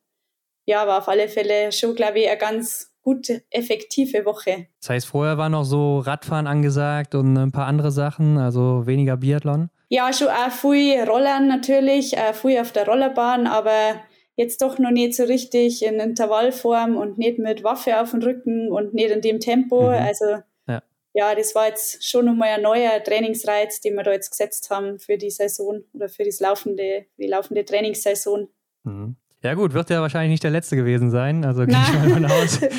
ja, 0.66 0.86
war 0.86 0.98
auf 0.98 1.08
alle 1.08 1.28
Fälle 1.28 1.72
schon, 1.72 1.94
glaube 1.94 2.18
ich, 2.20 2.28
eine 2.28 2.38
ganz 2.38 2.92
gute, 3.00 3.44
effektive 3.50 4.24
Woche. 4.24 4.66
Das 4.80 4.90
heißt, 4.90 5.06
vorher 5.06 5.38
war 5.38 5.48
noch 5.48 5.64
so 5.64 6.00
Radfahren 6.00 6.46
angesagt 6.46 7.14
und 7.14 7.36
ein 7.36 7.52
paar 7.52 7.66
andere 7.66 7.92
Sachen, 7.92 8.36
also 8.36 8.84
weniger 8.86 9.16
Biathlon. 9.16 9.70
Ja, 9.88 10.12
schon 10.12 10.28
auch 10.28 10.50
viel 10.50 11.00
Rollern 11.02 11.46
natürlich, 11.48 12.18
auch 12.18 12.34
viel 12.34 12.58
auf 12.58 12.72
der 12.72 12.86
Rollerbahn, 12.86 13.46
aber 13.46 14.00
jetzt 14.34 14.60
doch 14.60 14.78
noch 14.78 14.90
nicht 14.90 15.14
so 15.14 15.24
richtig 15.24 15.84
in 15.84 16.00
Intervallform 16.00 16.96
und 16.96 17.18
nicht 17.18 17.38
mit 17.38 17.62
Waffe 17.64 18.00
auf 18.00 18.10
dem 18.10 18.20
Rücken 18.22 18.70
und 18.70 18.94
nicht 18.94 19.10
in 19.10 19.20
dem 19.20 19.40
Tempo. 19.40 19.82
Mhm. 19.82 19.94
Also 19.94 20.24
Ja. 20.68 20.82
ja, 21.14 21.34
das 21.34 21.54
war 21.54 21.68
jetzt 21.68 22.04
schon 22.04 22.26
nochmal 22.26 22.48
ein 22.50 22.62
neuer 22.62 23.02
Trainingsreiz, 23.02 23.80
den 23.80 23.94
wir 23.94 24.02
da 24.02 24.12
jetzt 24.12 24.30
gesetzt 24.30 24.68
haben 24.70 24.98
für 24.98 25.16
die 25.18 25.30
Saison 25.30 25.82
oder 25.94 26.08
für 26.08 26.24
das 26.24 26.40
laufende, 26.40 27.06
die 27.16 27.28
laufende 27.28 27.64
Trainingssaison. 27.64 28.48
Mhm. 28.84 29.16
Ja 29.42 29.54
gut, 29.54 29.72
wird 29.74 29.88
ja 29.90 30.00
wahrscheinlich 30.00 30.30
nicht 30.30 30.42
der 30.42 30.50
letzte 30.50 30.74
gewesen 30.74 31.10
sein, 31.10 31.44
also 31.44 31.64
gehe 31.66 31.76
ich 31.80 31.92
mal 31.94 32.08
davon 32.08 32.24
aus. 32.24 32.60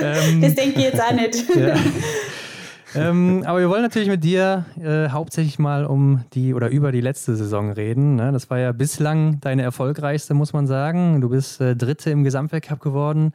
Ähm, 0.00 0.40
Das 0.40 0.54
denke 0.54 0.78
ich 0.78 0.84
jetzt 0.84 1.00
auch 1.02 1.12
nicht. 1.12 1.44
Ja. 1.56 1.74
Ähm, 2.94 3.44
aber 3.46 3.60
wir 3.60 3.68
wollen 3.68 3.82
natürlich 3.82 4.08
mit 4.08 4.24
dir 4.24 4.64
äh, 4.80 5.08
hauptsächlich 5.08 5.58
mal 5.58 5.84
um 5.84 6.24
die 6.32 6.54
oder 6.54 6.68
über 6.70 6.92
die 6.92 7.00
letzte 7.00 7.36
Saison 7.36 7.70
reden. 7.72 8.16
Ne? 8.16 8.32
Das 8.32 8.50
war 8.50 8.58
ja 8.58 8.72
bislang 8.72 9.40
deine 9.40 9.62
erfolgreichste, 9.62 10.34
muss 10.34 10.52
man 10.52 10.66
sagen. 10.66 11.20
Du 11.20 11.28
bist 11.28 11.60
äh, 11.60 11.76
Dritte 11.76 12.10
im 12.10 12.24
Gesamtweltcup 12.24 12.80
geworden. 12.80 13.32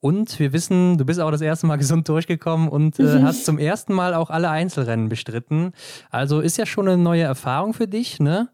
Und 0.00 0.38
wir 0.38 0.52
wissen, 0.52 0.96
du 0.98 1.04
bist 1.04 1.20
auch 1.20 1.30
das 1.30 1.40
erste 1.40 1.66
Mal 1.66 1.76
gesund 1.78 2.08
durchgekommen 2.08 2.68
und 2.68 2.98
äh, 2.98 3.02
Mhm. 3.02 3.22
hast 3.26 3.44
zum 3.44 3.58
ersten 3.58 3.92
Mal 3.94 4.14
auch 4.14 4.30
alle 4.30 4.50
Einzelrennen 4.50 5.08
bestritten. 5.08 5.72
Also 6.10 6.40
ist 6.40 6.58
ja 6.58 6.66
schon 6.66 6.88
eine 6.88 7.02
neue 7.02 7.22
Erfahrung 7.22 7.74
für 7.74 7.88
dich, 7.88 8.20
ne? 8.20 8.48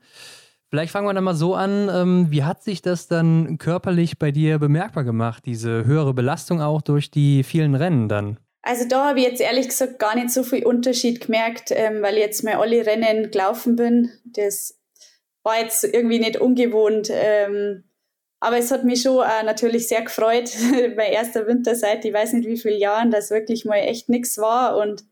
Vielleicht 0.70 0.90
fangen 0.92 1.06
wir 1.06 1.14
dann 1.14 1.22
mal 1.22 1.36
so 1.36 1.54
an. 1.54 1.88
Ähm, 1.92 2.26
wie 2.30 2.42
hat 2.42 2.64
sich 2.64 2.82
das 2.82 3.06
dann 3.06 3.58
körperlich 3.58 4.18
bei 4.18 4.32
dir 4.32 4.58
bemerkbar 4.58 5.04
gemacht, 5.04 5.44
diese 5.46 5.84
höhere 5.84 6.14
Belastung 6.14 6.60
auch 6.60 6.82
durch 6.82 7.12
die 7.12 7.44
vielen 7.44 7.76
Rennen 7.76 8.08
dann? 8.08 8.38
Also 8.66 8.88
da 8.88 9.08
habe 9.08 9.20
ich 9.20 9.26
jetzt 9.26 9.42
ehrlich 9.42 9.68
gesagt 9.68 9.98
gar 9.98 10.14
nicht 10.14 10.30
so 10.30 10.42
viel 10.42 10.64
Unterschied 10.64 11.20
gemerkt, 11.20 11.70
ähm, 11.70 12.00
weil 12.00 12.14
ich 12.14 12.20
jetzt 12.20 12.44
mal 12.44 12.54
alle 12.54 12.86
Rennen 12.86 13.30
gelaufen 13.30 13.76
bin. 13.76 14.10
Das 14.24 14.80
war 15.42 15.60
jetzt 15.60 15.84
irgendwie 15.84 16.18
nicht 16.18 16.38
ungewohnt. 16.38 17.10
Ähm, 17.12 17.84
aber 18.40 18.56
es 18.56 18.70
hat 18.70 18.84
mich 18.84 19.02
schon 19.02 19.18
auch 19.18 19.42
natürlich 19.42 19.88
sehr 19.88 20.00
gefreut, 20.00 20.50
mein 20.96 21.12
erster 21.12 21.46
Winter 21.46 21.74
seit 21.74 22.06
ich 22.06 22.14
weiß 22.14 22.32
nicht 22.32 22.48
wie 22.48 22.56
vielen 22.56 22.80
Jahren, 22.80 23.10
dass 23.10 23.30
wirklich 23.30 23.66
mal 23.66 23.76
echt 23.76 24.08
nichts 24.08 24.38
war. 24.38 24.78
Und 24.78 25.04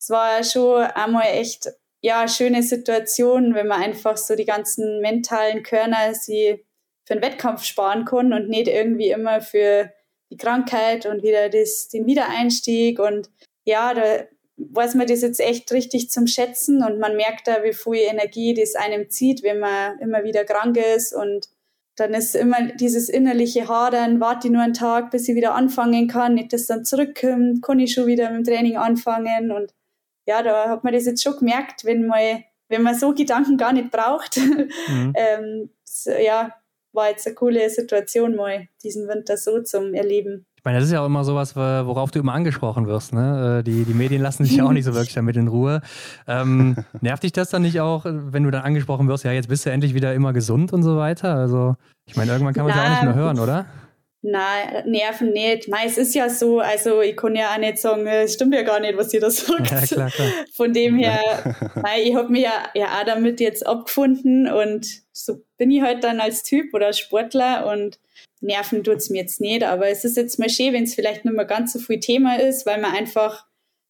es 0.00 0.10
war 0.10 0.42
schon 0.42 0.82
einmal 0.82 1.28
echt 1.28 1.68
ja, 2.00 2.20
eine 2.20 2.28
schöne 2.28 2.64
Situation, 2.64 3.54
wenn 3.54 3.68
man 3.68 3.82
einfach 3.82 4.16
so 4.16 4.34
die 4.34 4.44
ganzen 4.46 5.00
mentalen 5.00 5.62
Körner 5.62 6.12
sie 6.12 6.64
für 7.04 7.14
den 7.14 7.22
Wettkampf 7.22 7.62
sparen 7.62 8.04
kann 8.04 8.32
und 8.32 8.48
nicht 8.48 8.66
irgendwie 8.66 9.10
immer 9.10 9.40
für 9.40 9.92
die 10.36 10.44
Krankheit 10.44 11.06
und 11.06 11.22
wieder 11.22 11.48
das, 11.48 11.88
den 11.88 12.06
Wiedereinstieg. 12.06 12.98
Und 12.98 13.30
ja, 13.64 13.94
da 13.94 14.24
weiß 14.56 14.94
man 14.94 15.06
das 15.06 15.22
jetzt 15.22 15.40
echt 15.40 15.70
richtig 15.72 16.10
zum 16.10 16.26
Schätzen 16.26 16.82
und 16.82 16.98
man 16.98 17.16
merkt 17.16 17.46
da, 17.46 17.62
wie 17.62 17.72
viel 17.72 18.08
Energie 18.08 18.54
das 18.54 18.74
einem 18.74 19.10
zieht, 19.10 19.42
wenn 19.42 19.58
man 19.58 19.98
immer 19.98 20.24
wieder 20.24 20.44
krank 20.44 20.76
ist. 20.76 21.14
Und 21.14 21.48
dann 21.96 22.14
ist 22.14 22.34
immer 22.34 22.72
dieses 22.72 23.08
innerliche 23.08 23.68
Hadern, 23.68 24.20
warte 24.20 24.48
ich 24.48 24.52
nur 24.52 24.62
einen 24.62 24.74
Tag, 24.74 25.10
bis 25.10 25.28
ich 25.28 25.34
wieder 25.34 25.54
anfangen 25.54 26.08
kann, 26.08 26.34
nicht 26.34 26.52
dass 26.52 26.66
dann 26.66 26.84
zurückkommt, 26.84 27.62
kann 27.62 27.80
ich 27.80 27.92
schon 27.92 28.06
wieder 28.06 28.30
mit 28.30 28.46
dem 28.46 28.52
Training 28.54 28.76
anfangen. 28.76 29.50
Und 29.50 29.72
ja, 30.26 30.42
da 30.42 30.68
hat 30.68 30.84
man 30.84 30.92
das 30.92 31.06
jetzt 31.06 31.22
schon 31.22 31.38
gemerkt, 31.38 31.84
wenn 31.84 32.06
man, 32.06 32.44
wenn 32.68 32.82
man 32.82 32.94
so 32.94 33.14
Gedanken 33.14 33.56
gar 33.56 33.72
nicht 33.72 33.90
braucht. 33.90 34.38
Mhm. 34.88 35.14
ähm, 35.16 35.70
so, 35.84 36.12
ja, 36.12 36.54
war 36.96 37.10
jetzt 37.10 37.26
eine 37.26 37.34
coole 37.34 37.68
Situation 37.70 38.34
mal, 38.34 38.66
diesen 38.82 39.06
Winter 39.08 39.36
so 39.36 39.62
zum 39.62 39.94
Erleben. 39.94 40.46
Ich 40.56 40.64
meine, 40.64 40.78
das 40.78 40.86
ist 40.86 40.92
ja 40.92 41.02
auch 41.02 41.06
immer 41.06 41.22
sowas, 41.22 41.54
worauf 41.54 42.10
du 42.10 42.18
immer 42.18 42.34
angesprochen 42.34 42.88
wirst. 42.88 43.12
Ne? 43.12 43.58
Äh, 43.60 43.62
Die, 43.62 43.84
die 43.84 43.94
Medien 43.94 44.20
lassen 44.20 44.44
sich 44.44 44.56
ja 44.56 44.64
auch 44.64 44.72
nicht 44.72 44.84
so 44.84 44.94
wirklich 44.96 45.14
damit 45.14 45.36
in 45.36 45.46
Ruhe. 45.46 45.80
Ähm, 46.26 46.76
nervt 47.00 47.22
dich 47.22 47.30
das 47.30 47.50
dann 47.50 47.62
nicht 47.62 47.80
auch, 47.80 48.04
wenn 48.04 48.42
du 48.42 48.50
dann 48.50 48.62
angesprochen 48.62 49.06
wirst, 49.06 49.22
ja, 49.22 49.30
jetzt 49.30 49.48
bist 49.48 49.64
du 49.64 49.70
endlich 49.70 49.94
wieder 49.94 50.12
immer 50.14 50.32
gesund 50.32 50.72
und 50.72 50.82
so 50.82 50.96
weiter? 50.96 51.34
Also, 51.36 51.76
ich 52.06 52.16
meine, 52.16 52.32
irgendwann 52.32 52.54
kann 52.54 52.64
man 52.64 52.72
es 52.72 52.76
ja 52.76 52.84
auch 52.84 52.90
nicht 52.90 53.04
mehr 53.04 53.14
hören, 53.14 53.38
oder? 53.38 53.66
Nein, 54.28 54.90
Nerven 54.90 55.32
nicht. 55.32 55.68
Mei, 55.68 55.84
es 55.86 55.98
ist 55.98 56.12
ja 56.12 56.28
so, 56.28 56.58
also 56.58 57.00
ich 57.00 57.16
kann 57.16 57.36
ja 57.36 57.54
auch 57.54 57.58
nicht 57.58 57.78
sagen, 57.78 58.04
es 58.08 58.34
stimmt 58.34 58.56
ja 58.56 58.62
gar 58.62 58.80
nicht, 58.80 58.96
was 58.96 59.14
ihr 59.14 59.20
da 59.20 59.30
sagt. 59.30 59.70
Ja, 59.70 59.80
klar, 59.82 60.10
klar. 60.10 60.32
Von 60.52 60.72
dem 60.72 60.96
her, 60.96 61.54
mei, 61.76 62.02
ich 62.02 62.16
habe 62.16 62.32
mich 62.32 62.42
ja, 62.42 62.68
ja 62.74 62.98
auch 62.98 63.04
damit 63.04 63.38
jetzt 63.38 63.64
abgefunden 63.64 64.50
und 64.50 64.84
so 65.12 65.44
bin 65.58 65.70
ich 65.70 65.80
halt 65.80 66.02
dann 66.02 66.18
als 66.18 66.42
Typ 66.42 66.74
oder 66.74 66.92
Sportler 66.92 67.70
und 67.72 68.00
Nerven 68.40 68.82
tut's 68.82 69.10
mir 69.10 69.18
jetzt 69.20 69.40
nicht, 69.40 69.62
aber 69.62 69.86
es 69.86 70.04
ist 70.04 70.16
jetzt 70.16 70.40
mal 70.40 70.50
schön, 70.50 70.72
wenn 70.72 70.82
es 70.82 70.96
vielleicht 70.96 71.24
nicht 71.24 71.34
mehr 71.34 71.44
ganz 71.44 71.72
so 71.72 71.78
viel 71.78 72.00
Thema 72.00 72.40
ist, 72.40 72.66
weil 72.66 72.80
man 72.80 72.96
einfach 72.96 73.46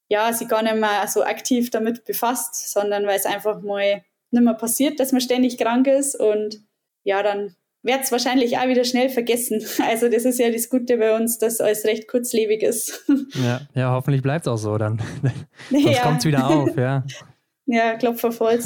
ja, 0.09 0.31
sich 0.35 0.49
gar 0.49 0.63
nicht 0.63 0.77
mehr 0.77 1.09
so 1.09 1.25
aktiv 1.25 1.71
damit 1.71 2.05
befasst, 2.05 2.71
sondern 2.71 3.07
weil 3.07 3.17
es 3.17 3.25
einfach 3.25 3.63
mal 3.63 4.05
nicht 4.31 4.43
mehr 4.43 4.55
passiert, 4.55 5.01
dass 5.01 5.13
man 5.13 5.23
ständig 5.23 5.57
krank 5.57 5.87
ist 5.87 6.15
und 6.15 6.61
ja, 7.05 7.23
dann 7.23 7.57
wird 7.87 8.03
es 8.03 8.13
wahrscheinlich 8.13 8.59
auch 8.59 8.69
wieder 8.69 8.85
schnell 8.85 9.09
vergessen. 9.09 9.63
Also 9.87 10.09
das 10.09 10.25
ist 10.25 10.39
ja 10.39 10.51
das 10.51 10.69
Gute 10.69 10.97
bei 10.99 11.17
uns, 11.17 11.39
dass 11.39 11.61
alles 11.61 11.85
recht 11.85 12.09
kurzlebig 12.09 12.63
ist. 12.63 13.05
Ja, 13.35 13.61
ja 13.75 13.93
hoffentlich 13.93 14.23
bleibt 14.23 14.47
es 14.47 14.53
auch 14.53 14.57
so 14.57 14.77
dann. 14.79 15.01
Sonst 15.71 15.85
ja. 15.85 16.03
kommt 16.03 16.19
es 16.19 16.25
wieder 16.25 16.49
auf, 16.49 16.77
ja. 16.77 17.05
Ja, 17.67 17.95
Klopfer 17.95 18.33
voll. 18.33 18.59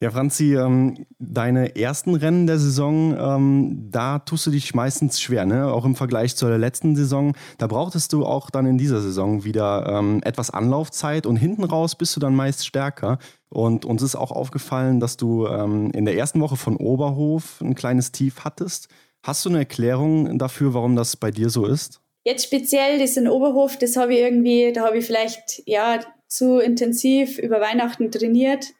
ja, 0.00 0.10
Franzi, 0.10 0.54
ähm, 0.54 1.06
deine 1.18 1.76
ersten 1.76 2.14
Rennen 2.14 2.46
der 2.46 2.58
Saison, 2.58 3.16
ähm, 3.18 3.88
da 3.90 4.20
tust 4.20 4.46
du 4.46 4.50
dich 4.50 4.74
meistens 4.74 5.20
schwer, 5.20 5.46
ne? 5.46 5.66
Auch 5.72 5.84
im 5.84 5.96
Vergleich 5.96 6.36
zur 6.36 6.56
letzten 6.58 6.96
Saison. 6.96 7.34
Da 7.58 7.66
brauchtest 7.66 8.12
du 8.12 8.24
auch 8.24 8.50
dann 8.50 8.66
in 8.66 8.78
dieser 8.78 9.00
Saison 9.00 9.44
wieder 9.44 9.86
ähm, 9.86 10.20
etwas 10.24 10.50
Anlaufzeit 10.50 11.26
und 11.26 11.36
hinten 11.36 11.64
raus 11.64 11.96
bist 11.96 12.14
du 12.16 12.20
dann 12.20 12.34
meist 12.34 12.66
stärker. 12.66 13.18
Und 13.48 13.84
uns 13.84 14.02
ist 14.02 14.16
auch 14.16 14.32
aufgefallen, 14.32 15.00
dass 15.00 15.16
du 15.16 15.46
ähm, 15.46 15.90
in 15.92 16.04
der 16.04 16.16
ersten 16.16 16.40
Woche 16.40 16.56
von 16.56 16.76
Oberhof 16.76 17.60
ein 17.60 17.74
kleines 17.74 18.12
Tief 18.12 18.44
hattest. 18.44 18.88
Hast 19.22 19.44
du 19.44 19.48
eine 19.48 19.58
Erklärung 19.58 20.38
dafür, 20.38 20.74
warum 20.74 20.96
das 20.96 21.16
bei 21.16 21.30
dir 21.30 21.50
so 21.50 21.66
ist? 21.66 22.00
Jetzt 22.24 22.44
speziell 22.44 22.98
das 22.98 23.16
in 23.16 23.28
Oberhof, 23.28 23.78
das 23.78 23.96
habe 23.96 24.14
ich 24.14 24.20
irgendwie, 24.20 24.72
da 24.72 24.84
habe 24.84 24.98
ich 24.98 25.06
vielleicht 25.06 25.62
ja 25.64 26.00
zu 26.26 26.58
intensiv 26.58 27.38
über 27.38 27.60
Weihnachten 27.60 28.10
trainiert 28.10 28.74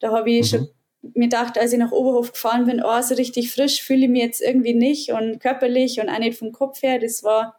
da 0.00 0.12
habe 0.12 0.30
ich 0.30 0.52
mhm. 0.52 0.56
schon 0.56 0.68
mir 1.14 1.28
gedacht, 1.28 1.58
als 1.58 1.72
ich 1.72 1.78
nach 1.78 1.92
Oberhof 1.92 2.32
gefahren 2.32 2.66
bin, 2.66 2.82
oh, 2.84 3.02
so 3.02 3.14
richtig 3.14 3.52
frisch 3.52 3.82
fühle 3.82 4.04
ich 4.04 4.10
mich 4.10 4.22
jetzt 4.22 4.42
irgendwie 4.42 4.74
nicht 4.74 5.12
und 5.12 5.38
körperlich 5.40 6.00
und 6.00 6.08
auch 6.08 6.18
nicht 6.18 6.38
vom 6.38 6.52
Kopf 6.52 6.82
her. 6.82 6.98
Das 6.98 7.22
war, 7.22 7.57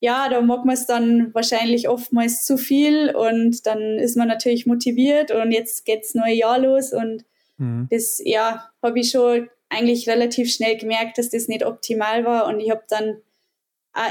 ja, 0.00 0.28
da 0.28 0.40
mag 0.40 0.64
man 0.64 0.74
es 0.74 0.86
dann 0.86 1.34
wahrscheinlich 1.34 1.88
oftmals 1.88 2.44
zu 2.44 2.56
viel 2.56 3.14
und 3.14 3.66
dann 3.66 3.98
ist 3.98 4.16
man 4.16 4.28
natürlich 4.28 4.66
motiviert 4.66 5.30
und 5.30 5.52
jetzt 5.52 5.84
geht's 5.84 6.14
neue 6.14 6.34
Jahr 6.34 6.58
los 6.58 6.92
und 6.92 7.24
mhm. 7.56 7.88
das, 7.90 8.20
ja, 8.24 8.70
habe 8.82 9.00
ich 9.00 9.10
schon 9.10 9.48
eigentlich 9.68 10.08
relativ 10.08 10.52
schnell 10.52 10.76
gemerkt, 10.76 11.18
dass 11.18 11.30
das 11.30 11.48
nicht 11.48 11.66
optimal 11.66 12.24
war 12.24 12.46
und 12.46 12.60
ich 12.60 12.70
habe 12.70 12.84
dann 12.88 13.18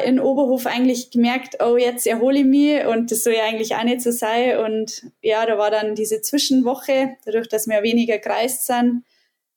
in 0.06 0.20
Oberhof 0.20 0.66
eigentlich 0.66 1.12
gemerkt, 1.12 1.58
oh, 1.64 1.78
jetzt 1.78 2.08
erhole 2.08 2.40
ich 2.40 2.46
mich 2.46 2.86
und 2.86 3.12
das 3.12 3.24
soll 3.24 3.34
ja 3.34 3.46
eigentlich 3.46 3.76
auch 3.76 3.84
nicht 3.84 4.02
so 4.02 4.12
sein. 4.12 4.58
Und 4.58 5.04
ja, 5.22 5.46
da 5.46 5.58
war 5.58 5.72
dann 5.72 5.96
diese 5.96 6.22
Zwischenwoche, 6.22 7.16
dadurch, 7.26 7.48
dass 7.48 7.68
wir 7.68 7.84
weniger 7.84 8.18
kreist 8.18 8.66
sind, 8.66 9.04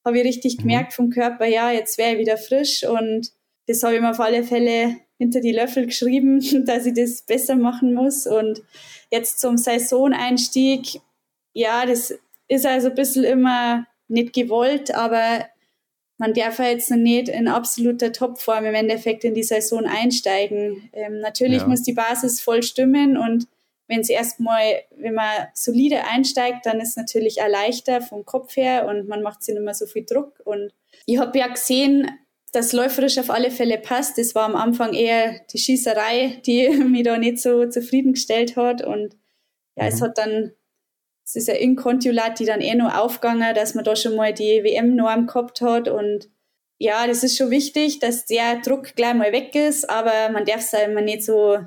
habe 0.04 0.18
ich 0.18 0.24
richtig 0.24 0.58
mhm. 0.58 0.62
gemerkt 0.62 0.92
vom 0.92 1.10
Körper, 1.10 1.46
ja, 1.46 1.72
jetzt 1.72 1.98
wäre 1.98 2.12
ich 2.12 2.18
wieder 2.18 2.36
frisch 2.36 2.84
und 2.84 3.32
das 3.70 3.84
habe 3.84 3.94
ich 3.94 4.00
mir 4.00 4.10
auf 4.10 4.18
alle 4.18 4.42
Fälle 4.42 4.96
hinter 5.16 5.40
die 5.40 5.52
Löffel 5.52 5.86
geschrieben, 5.86 6.40
dass 6.66 6.86
ich 6.86 6.94
das 6.94 7.22
besser 7.22 7.54
machen 7.54 7.94
muss. 7.94 8.26
Und 8.26 8.62
jetzt 9.12 9.38
zum 9.38 9.56
Saisoneinstieg, 9.56 11.00
ja, 11.52 11.86
das 11.86 12.12
ist 12.48 12.66
also 12.66 12.88
ein 12.88 12.94
bisschen 12.96 13.24
immer 13.24 13.86
nicht 14.08 14.32
gewollt, 14.32 14.92
aber 14.92 15.46
man 16.18 16.34
darf 16.34 16.58
ja 16.58 16.66
jetzt 16.66 16.90
noch 16.90 16.98
nicht 16.98 17.28
in 17.28 17.46
absoluter 17.46 18.12
Topform 18.12 18.64
im 18.64 18.74
Endeffekt 18.74 19.22
in 19.22 19.34
die 19.34 19.44
Saison 19.44 19.86
einsteigen. 19.86 20.90
Ähm, 20.92 21.20
natürlich 21.20 21.62
ja. 21.62 21.68
muss 21.68 21.82
die 21.82 21.92
Basis 21.92 22.40
voll 22.40 22.64
stimmen 22.64 23.16
und 23.16 23.46
wenn 23.86 24.00
es 24.00 24.08
erstmal, 24.08 24.82
wenn 24.96 25.14
man 25.14 25.48
solide 25.54 26.04
einsteigt, 26.04 26.66
dann 26.66 26.80
ist 26.80 26.90
es 26.90 26.96
natürlich 26.96 27.42
auch 27.42 27.48
leichter 27.48 28.00
vom 28.00 28.24
Kopf 28.24 28.56
her 28.56 28.86
und 28.86 29.08
man 29.08 29.22
macht 29.22 29.42
sich 29.42 29.54
nicht 29.54 29.64
mehr 29.64 29.74
so 29.74 29.86
viel 29.86 30.04
Druck. 30.04 30.40
Und 30.44 30.72
ich 31.06 31.18
habe 31.18 31.36
ja 31.36 31.48
gesehen, 31.48 32.08
dass 32.52 32.72
läuferisch 32.72 33.18
auf 33.18 33.30
alle 33.30 33.50
Fälle 33.50 33.78
passt. 33.78 34.18
Das 34.18 34.34
war 34.34 34.44
am 34.44 34.56
Anfang 34.56 34.92
eher 34.92 35.40
die 35.52 35.58
Schießerei, 35.58 36.40
die 36.46 36.68
mich 36.88 37.04
da 37.04 37.18
nicht 37.18 37.38
so 37.38 37.66
zufriedengestellt 37.68 38.56
hat. 38.56 38.84
Und 38.84 39.16
ja, 39.76 39.84
mhm. 39.84 39.88
es 39.88 40.02
hat 40.02 40.18
dann 40.18 40.52
es 41.30 41.36
ist 41.36 41.48
ja 41.48 41.54
in 41.54 41.76
Kontiolati 41.76 42.44
dann 42.44 42.60
eh 42.60 42.74
noch 42.74 42.92
aufgegangen, 42.92 43.54
dass 43.54 43.74
man 43.76 43.84
da 43.84 43.94
schon 43.94 44.16
mal 44.16 44.34
die 44.34 44.64
WM-Norm 44.64 45.28
gehabt 45.28 45.60
hat 45.60 45.88
und 45.88 46.28
ja, 46.78 47.06
das 47.06 47.22
ist 47.22 47.36
schon 47.36 47.50
wichtig, 47.50 47.98
dass 47.98 48.24
der 48.24 48.60
Druck 48.62 48.96
gleich 48.96 49.14
mal 49.14 49.32
weg 49.32 49.54
ist, 49.54 49.88
aber 49.88 50.30
man 50.32 50.46
darf 50.46 50.60
es 50.60 50.72
halt 50.72 50.88
immer 50.88 51.02
nicht 51.02 51.22
so 51.22 51.58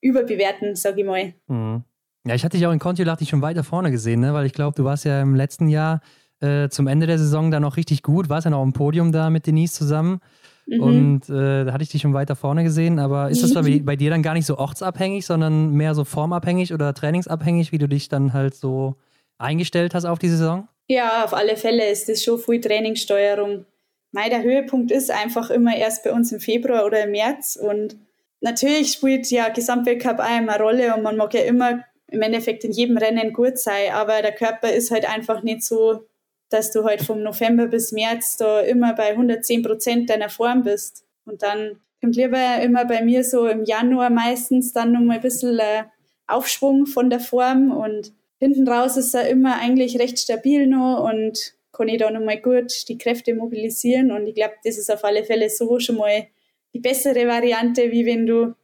überbewerten, 0.00 0.74
sage 0.74 1.02
ich 1.02 1.06
mal. 1.06 1.34
Mhm. 1.46 1.84
Ja, 2.26 2.34
ich 2.34 2.44
hatte 2.44 2.56
dich 2.56 2.66
auch 2.66 2.72
in 2.72 2.78
Kontiolati 2.78 3.26
schon 3.26 3.42
weiter 3.42 3.64
vorne 3.64 3.90
gesehen, 3.90 4.20
ne? 4.20 4.32
weil 4.32 4.46
ich 4.46 4.54
glaube, 4.54 4.74
du 4.74 4.84
warst 4.84 5.04
ja 5.04 5.20
im 5.20 5.34
letzten 5.34 5.68
Jahr 5.68 6.00
äh, 6.42 6.68
zum 6.68 6.86
Ende 6.86 7.06
der 7.06 7.18
Saison 7.18 7.50
dann 7.50 7.62
noch 7.62 7.76
richtig 7.76 8.02
gut, 8.02 8.28
warst 8.28 8.44
ja 8.44 8.50
noch 8.50 8.62
im 8.62 8.72
Podium 8.72 9.12
da 9.12 9.30
mit 9.30 9.46
Denise 9.46 9.72
zusammen. 9.72 10.20
Mhm. 10.66 10.80
Und 10.80 11.28
äh, 11.28 11.64
da 11.64 11.72
hatte 11.72 11.82
ich 11.82 11.90
dich 11.90 12.02
schon 12.02 12.14
weiter 12.14 12.36
vorne 12.36 12.64
gesehen, 12.64 12.98
aber 12.98 13.30
ist 13.30 13.42
das 13.42 13.54
bei, 13.54 13.80
bei 13.82 13.96
dir 13.96 14.10
dann 14.10 14.22
gar 14.22 14.34
nicht 14.34 14.46
so 14.46 14.58
ortsabhängig, 14.58 15.26
sondern 15.26 15.72
mehr 15.72 15.94
so 15.94 16.04
formabhängig 16.04 16.72
oder 16.72 16.94
trainingsabhängig, 16.94 17.72
wie 17.72 17.78
du 17.78 17.88
dich 17.88 18.08
dann 18.08 18.32
halt 18.32 18.54
so 18.54 18.96
eingestellt 19.38 19.94
hast 19.94 20.04
auf 20.04 20.18
die 20.18 20.28
Saison? 20.28 20.68
Ja, 20.88 21.24
auf 21.24 21.34
alle 21.34 21.56
Fälle 21.56 21.88
ist 21.88 22.08
das 22.08 22.22
schon 22.22 22.38
viel 22.38 22.60
Trainingssteuerung. 22.60 23.64
Mei, 24.12 24.28
der 24.28 24.42
Höhepunkt 24.42 24.90
ist 24.90 25.10
einfach 25.10 25.50
immer 25.50 25.76
erst 25.76 26.04
bei 26.04 26.12
uns 26.12 26.32
im 26.32 26.40
Februar 26.40 26.84
oder 26.84 27.04
im 27.04 27.12
März 27.12 27.56
und 27.56 27.96
natürlich 28.40 28.92
spielt 28.92 29.30
ja 29.30 29.48
Gesamtweltcup 29.48 30.18
auch 30.18 30.38
immer 30.38 30.54
eine 30.54 30.62
Rolle 30.62 30.94
und 30.94 31.02
man 31.02 31.16
mag 31.16 31.32
ja 31.34 31.42
immer 31.42 31.84
im 32.08 32.20
Endeffekt 32.20 32.62
in 32.64 32.72
jedem 32.72 32.98
Rennen 32.98 33.32
gut 33.32 33.58
sein, 33.58 33.92
aber 33.92 34.20
der 34.20 34.32
Körper 34.32 34.70
ist 34.70 34.90
halt 34.90 35.08
einfach 35.08 35.42
nicht 35.42 35.62
so, 35.62 36.04
dass 36.52 36.70
du 36.70 36.84
halt 36.84 37.02
vom 37.02 37.22
November 37.22 37.66
bis 37.66 37.92
März 37.92 38.36
da 38.36 38.60
immer 38.60 38.94
bei 38.94 39.10
110 39.10 39.62
Prozent 39.62 40.10
deiner 40.10 40.28
Form 40.28 40.62
bist. 40.62 41.04
Und 41.24 41.42
dann 41.42 41.80
kommt 42.00 42.16
lieber 42.16 42.60
immer 42.62 42.84
bei 42.84 43.02
mir 43.02 43.24
so 43.24 43.46
im 43.46 43.64
Januar 43.64 44.10
meistens 44.10 44.72
dann 44.72 44.92
nochmal 44.92 45.16
ein 45.16 45.22
bisschen 45.22 45.58
äh, 45.58 45.84
Aufschwung 46.26 46.86
von 46.86 47.10
der 47.10 47.20
Form 47.20 47.70
und 47.70 48.12
hinten 48.38 48.66
raus 48.66 48.96
ist 48.96 49.14
er 49.14 49.28
immer 49.28 49.60
eigentlich 49.60 49.98
recht 49.98 50.18
stabil 50.18 50.66
noch 50.66 51.08
und 51.08 51.54
kann 51.72 51.88
ich 51.88 51.98
da 51.98 52.10
nochmal 52.10 52.40
gut 52.40 52.88
die 52.88 52.98
Kräfte 52.98 53.34
mobilisieren. 53.34 54.10
Und 54.10 54.26
ich 54.26 54.34
glaube, 54.34 54.54
das 54.64 54.78
ist 54.78 54.90
auf 54.90 55.04
alle 55.04 55.24
Fälle 55.24 55.48
so 55.48 55.78
schon 55.78 55.96
mal 55.96 56.26
die 56.74 56.80
bessere 56.80 57.26
Variante, 57.26 57.90
wie 57.92 58.04
wenn 58.04 58.26
du, 58.26 58.54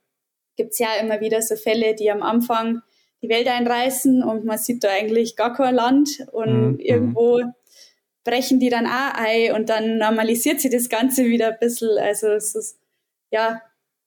gibt 0.57 0.73
es 0.73 0.78
ja 0.78 0.88
immer 1.00 1.21
wieder 1.21 1.40
so 1.42 1.57
Fälle, 1.57 1.95
die 1.95 2.11
am 2.11 2.23
Anfang 2.23 2.83
die 3.23 3.28
Welt 3.28 3.49
einreißen 3.49 4.23
und 4.23 4.45
man 4.45 4.59
sieht 4.59 4.85
da 4.85 4.88
eigentlich 4.90 5.37
gar 5.37 5.54
kein 5.54 5.75
Land 5.75 6.26
und 6.33 6.73
mhm. 6.73 6.78
irgendwo 6.78 7.40
brechen 8.28 8.61
die 8.61 8.68
dann 8.68 8.87
auch 8.87 9.14
ein 9.14 9.52
und 9.54 9.68
dann 9.68 9.99
normalisiert 9.99 10.61
sich 10.61 10.70
das 10.70 10.88
Ganze 10.88 11.25
wieder 11.25 11.49
ein 11.49 11.58
bisschen. 11.58 11.97
Also 11.99 12.28
es 12.28 12.54
ist 12.54 12.78
ja 13.30 13.62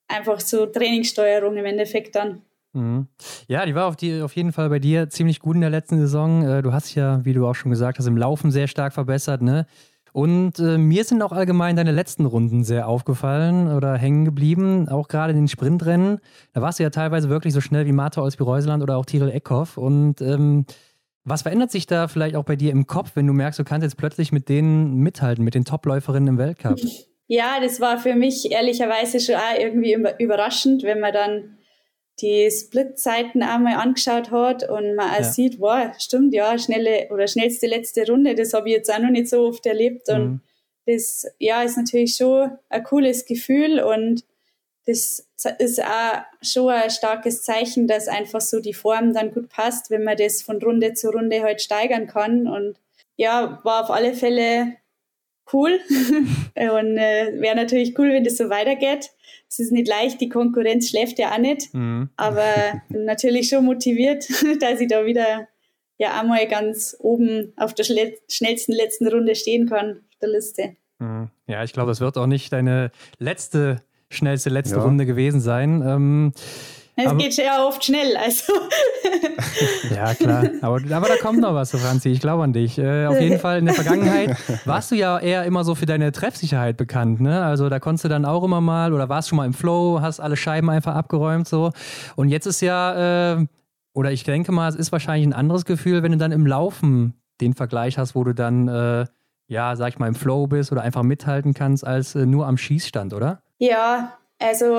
einfach 0.08 0.40
so 0.40 0.66
Trainingssteuerung 0.68 1.58
im 1.58 1.66
Endeffekt 1.66 2.16
dann. 2.16 2.42
Mhm. 2.74 3.08
Ja, 3.48 3.66
die 3.66 3.76
war 3.76 3.88
auf, 3.88 3.96
die, 3.96 4.22
auf 4.22 4.36
jeden 4.36 4.54
Fall 4.54 4.70
bei 4.70 4.80
dir 4.80 5.10
ziemlich 5.10 5.40
gut 5.40 5.56
in 5.56 5.62
der 5.62 5.70
letzten 5.70 6.00
Saison. 6.00 6.48
Äh, 6.48 6.62
du 6.62 6.72
hast 6.72 6.94
ja, 6.96 7.26
wie 7.26 7.34
du 7.34 7.48
auch 7.48 7.56
schon 7.56 7.72
gesagt 7.72 7.98
hast, 7.98 8.08
im 8.08 8.18
Laufen 8.18 8.52
sehr 8.52 8.68
stark 8.68 8.94
verbessert, 8.94 9.42
ne? 9.42 9.66
Und 10.14 10.60
äh, 10.60 10.78
mir 10.78 11.06
sind 11.06 11.22
auch 11.22 11.32
allgemein 11.32 11.78
deine 11.78 11.94
letzten 11.94 12.26
Runden 12.26 12.66
sehr 12.66 12.88
aufgefallen 12.88 13.74
oder 13.74 13.96
hängen 13.96 14.26
geblieben, 14.26 14.90
auch 14.90 15.08
gerade 15.08 15.32
in 15.32 15.38
den 15.38 15.48
Sprintrennen. 15.48 16.20
Da 16.52 16.62
warst 16.62 16.80
du 16.80 16.84
ja 16.84 16.90
teilweise 16.90 17.30
wirklich 17.30 17.54
so 17.54 17.62
schnell 17.62 17.86
wie 17.86 17.94
Martha 17.94 18.22
Olsby-Reuseland 18.22 18.84
oder 18.84 18.98
auch 18.98 19.06
Tirol 19.06 19.32
Eckhoff. 19.32 19.78
Und 19.78 20.22
ähm, 20.22 20.66
was 21.24 21.44
verändert 21.44 21.72
sich 21.72 21.86
da 21.86 22.08
vielleicht 22.08 22.36
auch 22.36 22.46
bei 22.46 22.56
dir 22.56 22.72
im 22.72 22.88
Kopf, 22.88 23.12
wenn 23.16 23.28
du 23.28 23.34
merkst, 23.34 23.60
du 23.60 23.64
kannst 23.64 23.84
jetzt 23.84 23.98
plötzlich 23.98 24.32
mit 24.32 24.50
denen 24.50 24.98
mithalten, 24.98 25.44
mit 25.44 25.54
den 25.54 25.66
Top-Läuferinnen 25.66 26.30
im 26.30 26.38
Weltcup? 26.38 26.80
Ja, 27.28 27.62
das 27.62 27.80
war 27.80 27.98
für 27.98 28.14
mich 28.14 28.52
ehrlicherweise 28.52 29.22
schon 29.22 29.36
auch 29.36 29.58
irgendwie 29.58 29.96
überraschend, 30.20 30.84
wenn 30.84 31.00
man 31.00 31.14
dann 31.14 31.58
die 32.20 32.52
Split-Zeiten 32.52 33.42
einmal 33.42 33.76
angeschaut 33.76 34.32
hat 34.32 34.70
und 34.70 34.96
man 34.96 35.10
auch 35.12 35.20
ja. 35.20 35.24
sieht, 35.24 35.58
wow, 35.62 35.98
stimmt, 35.98 36.34
ja, 36.34 36.58
schnelle 36.58 37.08
oder 37.10 37.28
schnellste 37.28 37.68
letzte 37.68 38.06
Runde, 38.06 38.36
das 38.36 38.54
habe 38.54 38.68
ich 38.68 38.76
jetzt 38.76 38.94
auch 38.94 39.00
noch 39.00 39.12
nicht 39.12 39.30
so 39.30 39.48
oft 39.48 39.66
erlebt 39.66 40.10
und 40.10 40.24
mhm. 40.24 40.42
das, 40.86 41.26
ja, 41.40 41.64
ist 41.64 41.78
natürlich 41.78 42.18
schon 42.18 42.52
ein 42.68 42.84
cooles 42.84 43.26
Gefühl 43.26 43.80
und 43.80 44.26
das 44.86 45.28
ist 45.60 45.84
auch 45.84 46.22
schon 46.42 46.70
ein 46.70 46.90
starkes 46.90 47.44
Zeichen, 47.44 47.88
dass 47.88 48.08
einfach 48.08 48.42
so 48.42 48.60
die 48.60 48.74
Form 48.74 49.14
dann 49.14 49.34
gut 49.34 49.50
passt, 49.50 49.90
wenn 49.90 50.04
man 50.04 50.18
das 50.18 50.42
von 50.42 50.62
Runde 50.62 50.94
zu 50.94 51.10
Runde 51.10 51.42
halt 51.42 51.62
steigern 51.62 52.08
kann 52.08 52.48
und 52.48 52.78
ja, 53.16 53.60
war 53.64 53.84
auf 53.84 53.92
alle 53.92 54.14
Fälle 54.14 54.78
cool 55.54 55.80
und 56.56 56.98
äh, 56.98 57.40
wäre 57.40 57.56
natürlich 57.56 57.98
cool, 57.98 58.12
wenn 58.12 58.24
das 58.24 58.38
so 58.38 58.50
weitergeht 58.50 59.12
es 59.52 59.60
ist 59.60 59.72
nicht 59.72 59.88
leicht, 59.88 60.22
die 60.22 60.30
Konkurrenz 60.30 60.90
schläft 60.90 61.20
ja 61.20 61.34
auch 61.34 61.38
nicht, 61.38 61.74
mhm. 61.74 62.10
aber 62.16 62.82
bin 62.90 63.06
natürlich 63.06 63.50
schon 63.50 63.66
motiviert, 63.66 64.28
dass 64.62 64.80
ich 64.80 64.88
da 64.88 65.06
wieder 65.06 65.48
ja 65.98 66.20
einmal 66.20 66.48
ganz 66.48 66.96
oben 67.00 67.54
auf 67.58 67.76
der 67.76 67.84
schnellsten 67.84 68.72
letzten 68.72 69.08
Runde 69.08 69.36
stehen 69.36 69.68
kann 69.68 69.98
auf 70.10 70.20
der 70.22 70.30
Liste. 70.30 70.76
Mhm. 71.00 71.30
Ja, 71.48 71.64
ich 71.64 71.74
glaube, 71.74 71.92
das 71.92 72.00
wird 72.00 72.18
auch 72.18 72.28
nicht 72.28 72.54
deine 72.54 72.92
letzte, 73.20 73.84
schnellste 74.12 74.50
letzte 74.50 74.76
ja. 74.76 74.84
Runde 74.84 75.06
gewesen 75.06 75.42
sein. 75.42 75.82
Ähm, 75.86 76.34
Es 76.96 77.08
aber, 77.08 77.18
geht 77.18 77.36
ja 77.38 77.66
oft 77.66 77.84
schnell, 77.84 78.16
also. 78.18 78.54
ja, 79.96 80.14
klar. 80.14 80.50
Aber, 80.62 80.82
aber 80.94 81.08
da 81.08 81.16
kommt 81.22 81.40
noch 81.40 81.54
was, 81.54 81.72
Franzi. 81.72 82.10
Ich 82.10 82.20
glaube 82.20 82.44
an 82.44 82.54
dich. 82.54 82.78
Äh, 82.78 83.08
auf 83.08 83.20
jeden 83.20 83.40
Fall 83.40 83.60
in 83.60 83.66
der 83.66 83.74
Vergangenheit 83.74 84.36
warst 84.66 84.92
du 84.92 84.96
ja 84.96 85.18
eher 85.18 85.46
immer 85.46 85.64
so 85.64 85.74
für 85.74 85.86
deine 85.86 86.12
Treffsicherheit 86.12 86.78
bekannt. 86.78 87.22
Ne? 87.22 87.44
Also 87.44 87.70
da 87.70 87.80
konntest 87.80 88.06
du 88.06 88.10
dann 88.10 88.26
auch 88.26 88.44
immer 88.44 88.62
mal 88.62 88.94
oder 88.94 89.10
warst 89.10 89.30
schon 89.30 89.38
mal 89.38 89.46
im 89.46 89.54
Flow, 89.54 90.02
hast 90.02 90.20
alle 90.20 90.36
Scheiben 90.36 90.70
einfach 90.70 90.96
abgeräumt 90.96 91.48
so. 91.48 91.72
Und 92.16 92.30
jetzt 92.30 92.46
ist 92.46 92.62
ja, 92.62 93.34
äh, 93.34 93.46
oder 93.94 94.12
ich 94.12 94.24
denke 94.24 94.52
mal, 94.52 94.70
es 94.70 94.76
ist 94.76 94.92
wahrscheinlich 94.92 95.28
ein 95.28 95.34
anderes 95.34 95.66
Gefühl, 95.66 96.04
wenn 96.04 96.12
du 96.12 96.18
dann 96.18 96.32
im 96.32 96.46
Laufen 96.46 97.14
den 97.42 97.54
Vergleich 97.54 97.98
hast, 97.98 98.16
wo 98.16 98.24
du 98.24 98.34
dann, 98.34 98.68
äh, 98.68 99.06
ja, 99.48 99.76
sag 99.76 99.90
ich 99.90 100.00
mal, 100.00 100.08
im 100.08 100.16
Flow 100.16 100.48
bist 100.48 100.72
oder 100.72 100.82
einfach 100.82 101.04
mithalten 101.04 101.54
kannst, 101.54 101.86
als 101.86 102.16
äh, 102.16 102.26
nur 102.26 102.48
am 102.48 102.58
Schießstand, 102.58 103.14
oder? 103.14 103.42
Ja, 103.62 104.18
also 104.40 104.76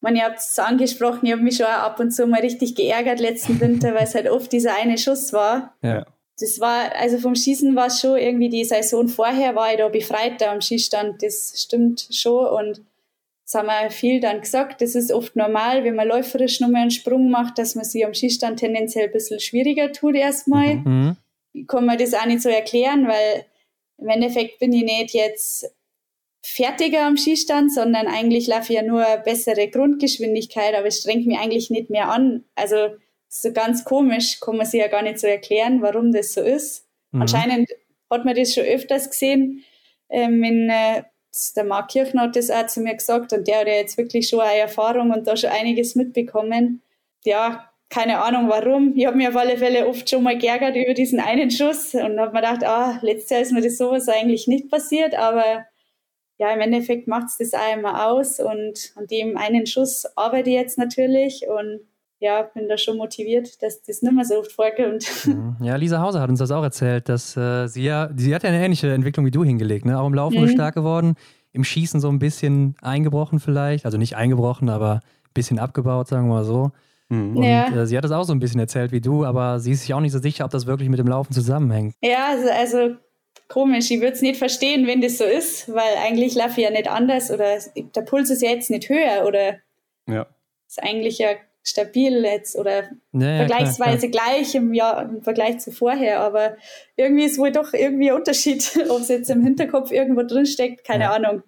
man, 0.00 0.16
ihr 0.16 0.24
habt 0.24 0.38
es 0.38 0.58
angesprochen, 0.58 1.24
ich 1.24 1.32
habe 1.32 1.42
mich 1.42 1.56
schon 1.56 1.66
ab 1.66 1.98
und 1.98 2.10
zu 2.10 2.26
mal 2.26 2.40
richtig 2.40 2.74
geärgert 2.74 3.20
letzten 3.20 3.58
Winter, 3.60 3.94
weil 3.94 4.04
es 4.04 4.14
halt 4.14 4.28
oft 4.28 4.52
dieser 4.52 4.76
eine 4.76 4.98
Schuss 4.98 5.32
war. 5.32 5.74
Ja. 5.82 6.04
Das 6.38 6.60
war, 6.60 6.94
also 6.94 7.18
vom 7.18 7.34
Schießen 7.34 7.74
war 7.74 7.86
es 7.86 8.00
schon 8.00 8.18
irgendwie 8.18 8.50
die 8.50 8.64
Saison 8.66 9.08
vorher, 9.08 9.54
war 9.54 9.72
ich 9.72 9.78
da 9.78 9.88
befreiter 9.88 10.50
am 10.50 10.60
Schießstand, 10.60 11.22
das 11.22 11.54
stimmt 11.56 12.06
schon 12.10 12.46
und 12.46 12.82
das 13.46 13.54
haben 13.54 13.68
wir 13.68 13.90
viel 13.90 14.20
dann 14.20 14.42
gesagt, 14.42 14.82
das 14.82 14.94
ist 14.94 15.10
oft 15.10 15.34
normal, 15.34 15.82
wenn 15.84 15.94
man 15.94 16.08
läuferisch 16.08 16.60
nochmal 16.60 16.82
einen 16.82 16.90
Sprung 16.90 17.30
macht, 17.30 17.56
dass 17.56 17.76
man 17.76 17.84
sich 17.86 18.04
am 18.04 18.12
Schießstand 18.12 18.58
tendenziell 18.58 19.06
ein 19.06 19.12
bisschen 19.12 19.40
schwieriger 19.40 19.92
tut 19.92 20.16
erstmal. 20.16 20.74
Mhm. 20.76 20.82
mhm. 20.84 21.16
Ich 21.54 21.66
kann 21.66 21.86
mir 21.86 21.96
das 21.96 22.12
auch 22.12 22.26
nicht 22.26 22.42
so 22.42 22.50
erklären, 22.50 23.08
weil 23.08 23.46
im 23.96 24.08
Endeffekt 24.08 24.58
bin 24.58 24.74
ich 24.74 24.84
nicht 24.84 25.14
jetzt 25.14 25.74
fertiger 26.46 27.04
am 27.04 27.16
Skistand, 27.16 27.72
sondern 27.72 28.06
eigentlich 28.06 28.46
laufe 28.46 28.72
ich 28.72 28.78
ja 28.78 28.82
nur 28.82 29.04
bessere 29.24 29.68
Grundgeschwindigkeit, 29.68 30.74
aber 30.74 30.86
es 30.86 31.00
strengt 31.00 31.26
mich 31.26 31.38
eigentlich 31.38 31.70
nicht 31.70 31.90
mehr 31.90 32.08
an. 32.08 32.44
Also 32.54 32.76
so 33.28 33.52
ganz 33.52 33.84
komisch, 33.84 34.38
kann 34.40 34.56
man 34.56 34.64
sich 34.64 34.80
ja 34.80 34.86
gar 34.86 35.02
nicht 35.02 35.18
so 35.18 35.26
erklären, 35.26 35.82
warum 35.82 36.12
das 36.12 36.34
so 36.34 36.40
ist. 36.40 36.86
Mhm. 37.10 37.22
Anscheinend 37.22 37.70
hat 38.10 38.24
man 38.24 38.36
das 38.36 38.54
schon 38.54 38.64
öfters 38.64 39.10
gesehen. 39.10 39.64
Ähm, 40.08 40.42
in, 40.44 40.70
äh, 40.70 41.02
der 41.56 41.64
Mark 41.64 41.90
Kirchner 41.90 42.22
hat 42.22 42.36
das 42.36 42.50
auch 42.50 42.66
zu 42.68 42.80
mir 42.80 42.94
gesagt 42.94 43.32
und 43.32 43.46
der 43.48 43.60
hat 43.60 43.66
ja 43.66 43.74
jetzt 43.74 43.98
wirklich 43.98 44.28
schon 44.28 44.40
eine 44.40 44.60
Erfahrung 44.60 45.10
und 45.10 45.26
da 45.26 45.36
schon 45.36 45.50
einiges 45.50 45.96
mitbekommen. 45.96 46.80
Ja, 47.24 47.70
keine 47.90 48.22
Ahnung 48.22 48.48
warum. 48.48 48.96
Ich 48.96 49.04
habe 49.04 49.16
mir 49.16 49.30
auf 49.30 49.36
alle 49.36 49.58
Fälle 49.58 49.86
oft 49.88 50.08
schon 50.08 50.22
mal 50.22 50.38
geärgert 50.38 50.76
über 50.76 50.94
diesen 50.94 51.18
einen 51.18 51.50
Schuss 51.50 51.92
und 51.94 52.20
habe 52.20 52.32
mir 52.32 52.40
gedacht, 52.40 52.64
ah, 52.64 52.98
letztes 53.02 53.30
Jahr 53.30 53.40
ist 53.40 53.52
mir 53.52 53.62
das 53.62 53.76
sowas 53.76 54.08
eigentlich 54.08 54.46
nicht 54.46 54.70
passiert, 54.70 55.14
aber 55.14 55.66
ja, 56.38 56.52
im 56.52 56.60
Endeffekt 56.60 57.08
macht 57.08 57.28
es 57.28 57.38
das 57.38 57.54
auch 57.54 57.76
immer 57.76 58.08
aus 58.08 58.40
und 58.40 58.92
an 58.96 59.06
dem 59.06 59.36
einen 59.36 59.66
Schuss 59.66 60.04
arbeite 60.16 60.50
ich 60.50 60.56
jetzt 60.56 60.78
natürlich 60.78 61.44
und 61.48 61.80
ja, 62.18 62.42
bin 62.42 62.68
da 62.68 62.78
schon 62.78 62.96
motiviert, 62.96 63.62
dass 63.62 63.82
das 63.82 64.00
nicht 64.00 64.12
mehr 64.12 64.24
so 64.24 64.38
oft 64.38 64.52
vorkommt. 64.52 65.06
Mhm. 65.26 65.56
Ja, 65.60 65.76
Lisa 65.76 66.00
Hauser 66.00 66.20
hat 66.20 66.30
uns 66.30 66.38
das 66.38 66.50
auch 66.50 66.62
erzählt, 66.62 67.08
dass 67.08 67.36
äh, 67.36 67.66
sie 67.66 67.84
ja, 67.84 68.10
sie 68.14 68.34
hat 68.34 68.42
ja 68.42 68.50
eine 68.50 68.64
ähnliche 68.64 68.92
Entwicklung 68.92 69.26
wie 69.26 69.30
du 69.30 69.44
hingelegt, 69.44 69.84
ne? 69.84 69.98
Auch 69.98 70.06
im 70.06 70.14
Laufen 70.14 70.40
mhm. 70.40 70.48
stark 70.48 70.74
geworden, 70.74 71.16
im 71.52 71.64
Schießen 71.64 72.00
so 72.00 72.08
ein 72.08 72.18
bisschen 72.18 72.76
eingebrochen 72.80 73.40
vielleicht, 73.40 73.84
also 73.84 73.98
nicht 73.98 74.16
eingebrochen, 74.16 74.68
aber 74.68 74.94
ein 74.94 75.34
bisschen 75.34 75.58
abgebaut, 75.58 76.08
sagen 76.08 76.28
wir 76.28 76.34
mal 76.34 76.44
so. 76.44 76.70
Mhm. 77.08 77.36
Und 77.36 77.44
ja. 77.44 77.68
äh, 77.68 77.86
sie 77.86 77.96
hat 77.96 78.04
das 78.04 78.12
auch 78.12 78.24
so 78.24 78.32
ein 78.32 78.38
bisschen 78.38 78.60
erzählt 78.60 78.92
wie 78.92 79.00
du, 79.00 79.24
aber 79.24 79.58
sie 79.58 79.72
ist 79.72 79.82
sich 79.82 79.92
auch 79.94 80.00
nicht 80.00 80.12
so 80.12 80.18
sicher, 80.18 80.44
ob 80.44 80.50
das 80.50 80.66
wirklich 80.66 80.88
mit 80.88 80.98
dem 80.98 81.08
Laufen 81.08 81.32
zusammenhängt. 81.32 81.94
Ja, 82.02 82.28
also, 82.30 82.48
also 82.50 82.96
komisch. 83.48 83.90
Ich 83.90 84.00
würde 84.00 84.14
es 84.14 84.22
nicht 84.22 84.38
verstehen, 84.38 84.86
wenn 84.86 85.00
das 85.00 85.18
so 85.18 85.24
ist, 85.24 85.72
weil 85.72 85.96
eigentlich 86.04 86.34
laufe 86.34 86.60
ich 86.60 86.66
ja 86.66 86.70
nicht 86.70 86.88
anders 86.88 87.30
oder 87.30 87.58
der 87.76 88.02
Puls 88.02 88.30
ist 88.30 88.42
ja 88.42 88.50
jetzt 88.50 88.70
nicht 88.70 88.88
höher 88.88 89.24
oder 89.26 89.56
ja. 90.06 90.26
ist 90.66 90.82
eigentlich 90.82 91.18
ja 91.18 91.30
stabil 91.62 92.24
jetzt 92.24 92.56
oder 92.56 92.84
ja, 93.12 93.38
vergleichsweise 93.38 94.08
klar, 94.08 94.24
klar. 94.24 94.34
gleich 94.36 94.54
im 94.54 94.72
Jahr 94.72 95.02
im 95.02 95.22
Vergleich 95.22 95.58
zu 95.58 95.72
vorher, 95.72 96.20
aber 96.20 96.56
irgendwie 96.94 97.24
ist 97.24 97.38
wohl 97.38 97.50
doch 97.50 97.72
irgendwie 97.72 98.10
ein 98.10 98.16
Unterschied, 98.16 98.70
ob 98.88 99.00
es 99.00 99.08
jetzt 99.08 99.30
im 99.30 99.42
Hinterkopf 99.42 99.90
irgendwo 99.90 100.22
drin 100.22 100.46
steckt, 100.46 100.84
keine 100.84 101.04
ja. 101.04 101.12
Ahnung. 101.12 101.42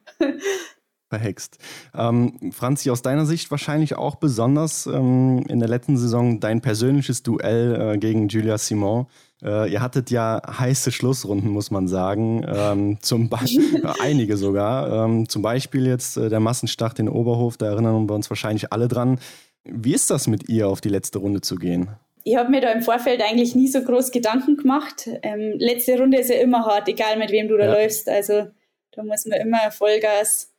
Verhext. 1.09 1.59
Ähm, 1.95 2.53
Franzi, 2.53 2.91
aus 2.91 3.03
deiner 3.03 3.25
Sicht 3.25 3.51
wahrscheinlich 3.51 3.97
auch 3.97 4.17
besonders 4.17 4.87
ähm, 4.87 5.45
in 5.49 5.59
der 5.59 5.69
letzten 5.69 5.97
Saison 5.97 6.39
dein 6.39 6.61
persönliches 6.61 7.23
Duell 7.23 7.95
äh, 7.95 7.99
gegen 7.99 8.29
Julia 8.29 8.59
Simon. 8.59 9.07
Äh, 9.43 9.73
ihr 9.73 9.81
hattet 9.81 10.11
ja 10.11 10.43
heiße 10.47 10.93
Schlussrunden, 10.93 11.51
muss 11.51 11.71
man 11.71 11.89
sagen. 11.89 12.45
Ähm, 12.47 12.99
zum 13.01 13.31
einige 14.01 14.37
sogar. 14.37 15.07
Ähm, 15.07 15.29
zum 15.29 15.43
Beispiel 15.43 15.87
jetzt 15.87 16.17
äh, 16.17 16.29
der 16.29 16.41
Massenstart 16.41 16.99
in 16.99 17.09
Oberhof, 17.09 17.57
da 17.57 17.67
erinnern 17.67 18.09
wir 18.09 18.15
uns 18.15 18.29
wahrscheinlich 18.31 18.73
alle 18.73 18.89
dran. 18.89 19.19
Wie 19.65 19.95
ist 19.95 20.11
das 20.11 20.27
mit 20.27 20.49
ihr, 20.49 20.69
auf 20.69 20.81
die 20.81 20.89
letzte 20.89 21.19
Runde 21.19 21.41
zu 21.41 21.57
gehen? 21.57 21.89
Ich 22.25 22.37
habe 22.37 22.51
mir 22.51 22.61
da 22.61 22.73
im 22.73 22.83
Vorfeld 22.83 23.23
eigentlich 23.23 23.55
nie 23.55 23.69
so 23.69 23.81
groß 23.81 24.11
Gedanken 24.11 24.57
gemacht. 24.57 25.09
Ähm, 25.23 25.55
letzte 25.57 25.99
Runde 25.99 26.19
ist 26.19 26.29
ja 26.29 26.37
immer 26.37 26.67
hart, 26.67 26.89
egal 26.89 27.17
mit 27.19 27.31
wem 27.31 27.49
du 27.49 27.57
da 27.57 27.65
ja. 27.65 27.73
läufst. 27.73 28.09
Also 28.09 28.49
da 28.93 29.03
muss 29.03 29.25
man 29.27 29.41
immer 29.41 29.71
Vollgas 29.71 30.51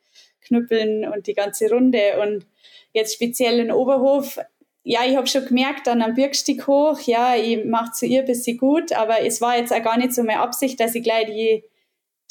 knüppeln 0.49 1.07
und 1.07 1.27
die 1.27 1.33
ganze 1.33 1.69
Runde. 1.69 2.19
Und 2.21 2.45
jetzt 2.93 3.13
speziell 3.13 3.59
in 3.59 3.71
Oberhof 3.71 4.37
ja, 4.83 5.01
ich 5.05 5.15
habe 5.15 5.27
schon 5.27 5.45
gemerkt, 5.45 5.87
dann 5.87 6.01
am 6.01 6.15
Birkstieg 6.15 6.65
hoch, 6.65 6.99
ja, 7.01 7.35
ich 7.35 7.63
mache 7.65 7.91
zu 7.91 8.05
ihr 8.05 8.23
bis 8.23 8.43
sie 8.43 8.57
gut, 8.57 8.91
aber 8.93 9.23
es 9.23 9.41
war 9.41 9.57
jetzt 9.57 9.73
auch 9.73 9.83
gar 9.83 9.97
nicht 9.97 10.13
so 10.13 10.23
meine 10.23 10.39
Absicht, 10.39 10.79
dass 10.79 10.95
ich 10.95 11.03
gleich 11.03 11.27
die 11.27 11.63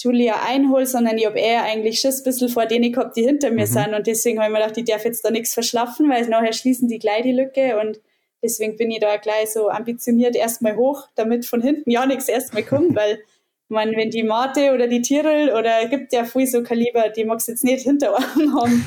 Julia 0.01 0.43
einhole, 0.45 0.87
sondern 0.87 1.19
ich 1.19 1.27
habe 1.27 1.39
eher 1.39 1.63
eigentlich 1.63 2.01
Schiss 2.01 2.21
ein 2.21 2.25
bisschen 2.25 2.49
vor 2.49 2.67
denen 2.67 2.93
gehabt, 2.93 3.17
die 3.17 3.23
hinter 3.23 3.51
mir 3.51 3.67
mhm. 3.67 3.71
sind 3.71 3.95
und 3.95 4.07
deswegen 4.07 4.39
habe 4.39 4.49
ich 4.49 4.53
mir 4.53 4.61
gedacht, 4.61 4.79
ich 4.79 4.85
darf 4.87 5.05
jetzt 5.05 5.25
da 5.25 5.31
nichts 5.31 5.55
verschlafen, 5.55 6.09
weil 6.09 6.27
nachher 6.29 6.53
schließen 6.53 6.89
die 6.89 6.99
gleich 6.99 7.23
die 7.23 7.33
Lücke 7.33 7.79
und 7.81 8.01
deswegen 8.43 8.77
bin 8.77 8.91
ich 8.91 9.01
da 9.01 9.17
gleich 9.19 9.53
so 9.53 9.69
ambitioniert 9.69 10.35
erstmal 10.35 10.77
hoch, 10.77 11.07
damit 11.17 11.47
von 11.47 11.61
hinten 11.61 11.91
ja 11.91 12.07
nichts 12.07 12.29
erstmal 12.29 12.65
kommt, 12.65 12.97
weil 12.97 13.21
ich 13.69 13.75
meine, 13.75 13.95
wenn 13.97 14.11
die 14.11 14.23
Mate 14.23 14.73
oder 14.73 14.87
die 14.89 15.03
Tirol 15.03 15.51
oder 15.51 15.87
gibt 15.89 16.13
ja 16.15 16.25
viel 16.25 16.47
so 16.47 16.63
Kaliber, 16.63 17.11
die 17.11 17.25
magst 17.25 17.49
jetzt 17.49 17.65
nicht 17.65 17.83
hinter 17.83 18.13
haben 18.19 18.87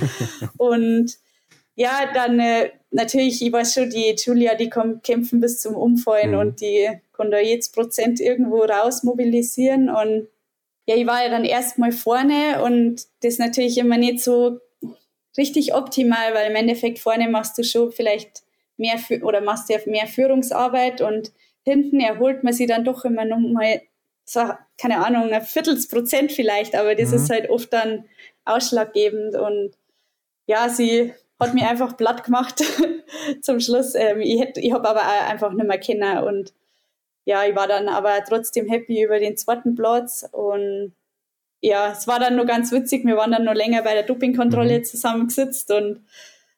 und 0.58 1.18
ja, 1.76 2.12
dann 2.14 2.40
äh, 2.40 2.72
natürlich, 2.92 3.42
ich 3.42 3.52
weiß 3.52 3.74
schon, 3.74 3.90
die 3.90 4.16
Julia, 4.18 4.56
die 4.56 4.70
kommt, 4.70 5.04
kämpfen 5.04 5.40
bis 5.40 5.62
zum 5.62 5.76
Umfallen 5.76 6.32
mhm. 6.32 6.40
und 6.40 6.62
die 6.62 6.90
kann 7.14 7.32
da 7.32 7.40
jetzt 7.40 7.74
Prozent 7.74 8.20
irgendwo 8.20 8.64
raus 8.64 9.04
mobilisieren. 9.04 9.90
Und 9.90 10.28
ja, 10.86 10.96
ich 10.96 11.08
war 11.08 11.24
ja 11.24 11.30
dann 11.30 11.46
erstmal 11.46 11.92
vorne 11.92 12.62
und 12.64 13.06
das 13.24 13.38
natürlich 13.38 13.78
immer 13.78 13.98
nicht 13.98 14.20
so 14.22 14.60
richtig 15.38 15.74
optimal, 15.74 16.34
weil 16.34 16.50
im 16.50 16.56
Endeffekt 16.56 17.00
vorne 17.00 17.30
machst 17.30 17.58
du 17.58 17.64
schon 17.64 17.92
vielleicht 17.92 18.44
mehr 18.78 19.00
oder 19.24 19.42
machst 19.42 19.70
ja 19.70 19.78
mehr 19.86 20.08
Führungsarbeit 20.08 21.02
und 21.02 21.32
hinten 21.64 22.00
erholt 22.00 22.44
man 22.44 22.54
sie 22.54 22.66
dann 22.66 22.84
doch 22.84 23.06
immer 23.06 23.26
noch 23.26 23.40
mal 23.40 23.82
so, 24.32 24.50
keine 24.78 25.06
Ahnung, 25.06 25.32
ein 25.32 25.42
Viertelsprozent 25.42 26.32
vielleicht, 26.32 26.74
aber 26.76 26.96
das 26.96 27.10
mhm. 27.10 27.16
ist 27.16 27.30
halt 27.30 27.50
oft 27.50 27.74
dann 27.74 28.06
ausschlaggebend 28.46 29.36
und 29.36 29.72
ja, 30.46 30.70
sie 30.70 31.14
hat 31.38 31.54
mich 31.54 31.64
einfach 31.64 31.98
platt 31.98 32.24
gemacht 32.24 32.64
zum 33.42 33.60
Schluss. 33.60 33.94
Ähm, 33.94 34.22
ich 34.22 34.42
ich 34.56 34.72
habe 34.72 34.88
aber 34.88 35.02
auch 35.02 35.30
einfach 35.30 35.52
nicht 35.52 35.68
mehr 35.68 35.80
kennen 35.80 36.20
und 36.20 36.54
ja, 37.26 37.44
ich 37.46 37.56
war 37.56 37.68
dann 37.68 37.90
aber 37.90 38.24
trotzdem 38.28 38.70
happy 38.70 39.04
über 39.04 39.20
den 39.20 39.36
zweiten 39.36 39.76
Platz 39.76 40.26
und 40.32 40.94
ja, 41.60 41.92
es 41.92 42.08
war 42.08 42.20
dann 42.20 42.38
nur 42.38 42.46
ganz 42.46 42.72
witzig. 42.72 43.06
Wir 43.06 43.18
waren 43.18 43.32
dann 43.32 43.44
noch 43.44 43.54
länger 43.54 43.84
bei 43.84 43.94
der 43.94 44.04
Dopingkontrolle 44.04 44.80
mhm. 44.80 44.84
zusammengesetzt 44.86 45.72
und 45.72 46.06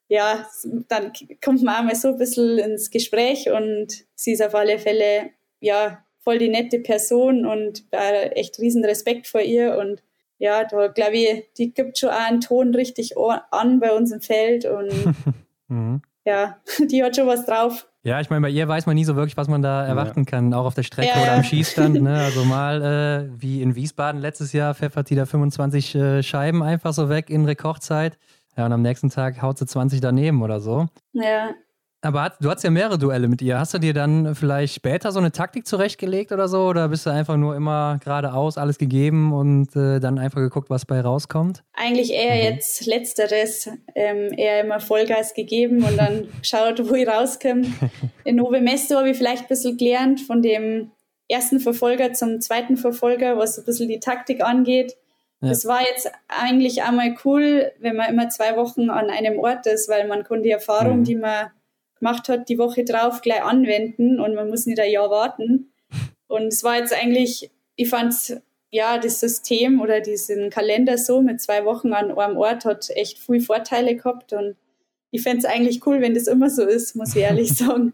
ja, 0.09 0.47
dann 0.89 1.11
kommt 1.43 1.63
man 1.63 1.75
einmal 1.75 1.95
so 1.95 2.09
ein 2.09 2.17
bisschen 2.17 2.59
ins 2.59 2.91
Gespräch 2.91 3.49
und 3.49 4.05
sie 4.13 4.33
ist 4.33 4.43
auf 4.43 4.53
alle 4.53 4.77
Fälle 4.77 5.31
ja 5.59 6.02
voll 6.23 6.37
die 6.37 6.49
nette 6.49 6.79
Person 6.79 7.45
und 7.45 7.83
echt 7.91 8.59
riesen 8.59 8.83
Respekt 8.85 9.27
vor 9.27 9.41
ihr 9.41 9.77
und 9.77 10.01
ja, 10.39 10.65
da 10.65 10.87
glaube 10.87 11.15
ich, 11.15 11.53
die 11.57 11.73
gibt 11.73 11.97
schon 11.97 12.09
auch 12.09 12.27
einen 12.27 12.41
Ton 12.41 12.75
richtig 12.75 13.15
an 13.51 13.79
bei 13.79 13.91
uns 13.93 14.11
im 14.11 14.21
Feld 14.21 14.65
und 14.65 14.91
mhm. 15.69 16.01
ja, 16.25 16.57
die 16.79 17.03
hat 17.03 17.15
schon 17.15 17.27
was 17.27 17.45
drauf. 17.45 17.87
Ja, 18.05 18.19
ich 18.19 18.29
meine, 18.29 18.41
bei 18.41 18.49
ihr 18.49 18.67
weiß 18.67 18.85
man 18.85 18.95
nie 18.95 19.05
so 19.05 19.15
wirklich, 19.15 19.37
was 19.37 19.47
man 19.47 19.61
da 19.61 19.85
erwarten 19.85 20.21
ja. 20.21 20.25
kann, 20.25 20.53
auch 20.53 20.65
auf 20.65 20.73
der 20.73 20.83
Strecke 20.83 21.13
ja, 21.15 21.23
oder 21.23 21.33
am 21.35 21.43
Schießstand. 21.43 22.01
Ne? 22.01 22.19
Also 22.23 22.43
mal 22.43 22.81
äh, 22.81 23.41
wie 23.41 23.61
in 23.61 23.75
Wiesbaden 23.75 24.19
letztes 24.19 24.51
Jahr 24.51 24.75
pfeffert 24.75 25.09
die 25.09 25.15
da 25.15 25.25
25 25.25 25.95
äh, 25.95 26.23
Scheiben 26.23 26.61
einfach 26.61 26.91
so 26.91 27.07
weg 27.07 27.29
in 27.29 27.45
Rekordzeit. 27.45 28.17
Ja, 28.57 28.65
und 28.65 28.73
am 28.73 28.81
nächsten 28.81 29.09
Tag 29.09 29.41
haut 29.41 29.57
sie 29.57 29.65
20 29.65 30.01
daneben 30.01 30.43
oder 30.43 30.59
so. 30.59 30.87
Ja. 31.13 31.51
Aber 32.03 32.33
du 32.41 32.49
hattest 32.49 32.65
ja 32.65 32.69
mehrere 32.69 32.97
Duelle 32.97 33.29
mit 33.29 33.41
ihr. 33.41 33.57
Hast 33.57 33.73
du 33.73 33.77
dir 33.77 33.93
dann 33.93 34.35
vielleicht 34.35 34.75
später 34.75 35.13
so 35.13 35.19
eine 35.19 35.31
Taktik 35.31 35.65
zurechtgelegt 35.65 36.33
oder 36.33 36.49
so? 36.49 36.65
Oder 36.65 36.89
bist 36.89 37.05
du 37.05 37.09
einfach 37.09 37.37
nur 37.37 37.55
immer 37.55 37.97
geradeaus 38.03 38.57
alles 38.57 38.77
gegeben 38.77 39.31
und 39.31 39.73
äh, 39.77 40.01
dann 40.01 40.19
einfach 40.19 40.41
geguckt, 40.41 40.69
was 40.69 40.85
bei 40.85 40.99
rauskommt? 40.99 41.63
Eigentlich 41.71 42.11
eher 42.11 42.35
mhm. 42.35 42.55
jetzt 42.55 42.85
Letzteres. 42.85 43.69
Ähm, 43.95 44.33
eher 44.35 44.65
immer 44.65 44.81
Vollgas 44.81 45.33
gegeben 45.33 45.85
und 45.85 45.95
dann 45.95 46.27
geschaut, 46.41 46.89
wo 46.89 46.93
ich 46.93 47.07
rauskomme. 47.07 47.67
In 48.25 48.35
Nove 48.35 48.59
Mesto 48.59 48.97
habe 48.97 49.11
ich 49.11 49.17
vielleicht 49.17 49.43
ein 49.43 49.47
bisschen 49.47 49.77
gelernt 49.77 50.19
von 50.19 50.41
dem 50.41 50.91
ersten 51.29 51.61
Verfolger 51.61 52.11
zum 52.11 52.41
zweiten 52.41 52.75
Verfolger, 52.75 53.37
was 53.37 53.57
ein 53.57 53.63
bisschen 53.63 53.87
die 53.87 54.01
Taktik 54.01 54.43
angeht. 54.43 54.97
ja. 55.39 55.47
das 55.49 55.65
war 55.65 55.79
jetzt 55.81 56.11
eigentlich 56.27 56.83
einmal 56.83 57.15
cool, 57.23 57.71
wenn 57.79 57.95
man 57.95 58.09
immer 58.09 58.27
zwei 58.27 58.57
Wochen 58.57 58.89
an 58.89 59.09
einem 59.09 59.39
Ort 59.39 59.67
ist, 59.67 59.87
weil 59.87 60.05
man 60.05 60.25
kann 60.25 60.43
die 60.43 60.51
Erfahrung, 60.51 60.99
mhm. 60.99 61.03
die 61.05 61.15
man 61.15 61.51
gemacht 62.03 62.27
hat, 62.27 62.49
die 62.49 62.57
Woche 62.57 62.83
drauf 62.83 63.21
gleich 63.21 63.43
anwenden 63.43 64.19
und 64.19 64.35
man 64.35 64.49
muss 64.49 64.65
nicht 64.65 64.79
ein 64.79 64.91
Jahr 64.91 65.09
warten. 65.09 65.71
Und 66.27 66.47
es 66.47 66.63
war 66.63 66.77
jetzt 66.77 66.93
eigentlich, 66.93 67.49
ich 67.75 67.89
fand 67.89 68.41
ja, 68.69 68.97
das 68.97 69.19
System 69.19 69.79
oder 69.81 70.01
diesen 70.01 70.49
Kalender 70.49 70.97
so 70.97 71.21
mit 71.21 71.39
zwei 71.39 71.63
Wochen 71.63 71.93
an 71.93 72.11
einem 72.11 72.37
Ort 72.37 72.65
hat 72.65 72.89
echt 72.89 73.19
viele 73.19 73.39
Vorteile 73.39 73.95
gehabt 73.95 74.33
und 74.33 74.55
ich 75.11 75.21
fände 75.21 75.39
es 75.39 75.45
eigentlich 75.45 75.85
cool, 75.85 76.01
wenn 76.01 76.15
das 76.15 76.25
immer 76.25 76.49
so 76.49 76.63
ist, 76.63 76.95
muss 76.95 77.15
ich 77.15 77.21
ehrlich 77.21 77.53
sagen. 77.57 77.93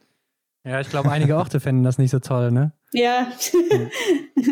Ja, 0.66 0.80
ich 0.80 0.90
glaube, 0.90 1.12
einige 1.12 1.36
Orte 1.36 1.60
fänden 1.60 1.84
das 1.84 1.98
nicht 1.98 2.12
so 2.12 2.20
toll, 2.20 2.52
ne? 2.52 2.72
Ja. 2.94 3.32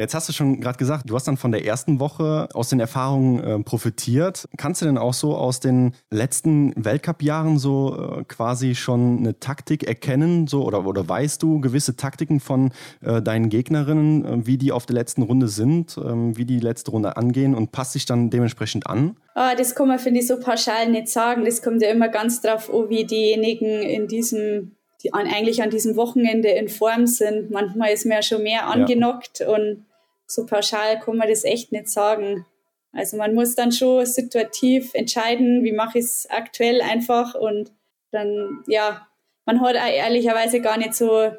Jetzt 0.00 0.14
hast 0.14 0.30
du 0.30 0.32
schon 0.32 0.62
gerade 0.62 0.78
gesagt, 0.78 1.10
du 1.10 1.14
hast 1.14 1.28
dann 1.28 1.36
von 1.36 1.52
der 1.52 1.66
ersten 1.66 2.00
Woche 2.00 2.48
aus 2.54 2.70
den 2.70 2.80
Erfahrungen 2.80 3.44
äh, 3.44 3.62
profitiert. 3.62 4.48
Kannst 4.56 4.80
du 4.80 4.86
denn 4.86 4.96
auch 4.96 5.12
so 5.12 5.36
aus 5.36 5.60
den 5.60 5.92
letzten 6.10 6.72
Weltcup-Jahren 6.74 7.58
so 7.58 8.18
äh, 8.20 8.24
quasi 8.24 8.74
schon 8.74 9.18
eine 9.18 9.38
Taktik 9.38 9.86
erkennen, 9.86 10.46
so 10.46 10.64
oder, 10.64 10.86
oder 10.86 11.06
weißt 11.06 11.42
du 11.42 11.60
gewisse 11.60 11.96
Taktiken 11.96 12.40
von 12.40 12.70
äh, 13.02 13.20
deinen 13.20 13.50
Gegnerinnen, 13.50 14.24
äh, 14.24 14.46
wie 14.46 14.56
die 14.56 14.72
auf 14.72 14.86
der 14.86 14.94
letzten 14.94 15.20
Runde 15.20 15.48
sind, 15.48 15.98
ähm, 16.02 16.34
wie 16.34 16.46
die 16.46 16.60
letzte 16.60 16.92
Runde 16.92 17.18
angehen 17.18 17.54
und 17.54 17.70
passt 17.70 17.94
dich 17.94 18.06
dann 18.06 18.30
dementsprechend 18.30 18.86
an? 18.86 19.18
Oh, 19.34 19.54
das 19.54 19.74
kann 19.74 19.88
man, 19.88 19.98
finde 19.98 20.20
ich, 20.20 20.26
so 20.26 20.40
pauschal 20.40 20.88
nicht 20.88 21.08
sagen. 21.08 21.44
Das 21.44 21.60
kommt 21.60 21.82
ja 21.82 21.90
immer 21.90 22.08
ganz 22.08 22.40
drauf 22.40 22.72
an, 22.72 22.88
wie 22.88 23.04
diejenigen 23.04 23.82
in 23.82 24.08
diesem 24.08 24.76
die 25.02 25.14
an, 25.14 25.26
eigentlich 25.26 25.62
an 25.62 25.70
diesem 25.70 25.96
Wochenende 25.96 26.48
in 26.48 26.68
Form 26.68 27.06
sind. 27.06 27.50
Manchmal 27.50 27.92
ist 27.92 28.04
man 28.04 28.16
ja 28.16 28.22
schon 28.22 28.42
mehr 28.42 28.66
angenockt 28.66 29.40
ja. 29.40 29.48
und 29.48 29.86
so 30.30 30.46
pauschal 30.46 31.00
kann 31.00 31.16
man 31.16 31.28
das 31.28 31.44
echt 31.44 31.72
nicht 31.72 31.88
sagen. 31.88 32.46
Also 32.92 33.16
man 33.16 33.34
muss 33.34 33.54
dann 33.54 33.72
schon 33.72 34.04
situativ 34.06 34.94
entscheiden, 34.94 35.64
wie 35.64 35.72
mache 35.72 35.98
ich 35.98 36.04
es 36.04 36.28
aktuell 36.30 36.80
einfach 36.80 37.34
und 37.34 37.72
dann, 38.10 38.64
ja, 38.66 39.06
man 39.46 39.60
hat 39.60 39.76
auch 39.76 39.86
ehrlicherweise 39.86 40.60
gar 40.60 40.76
nicht 40.76 40.94
so 40.94 41.30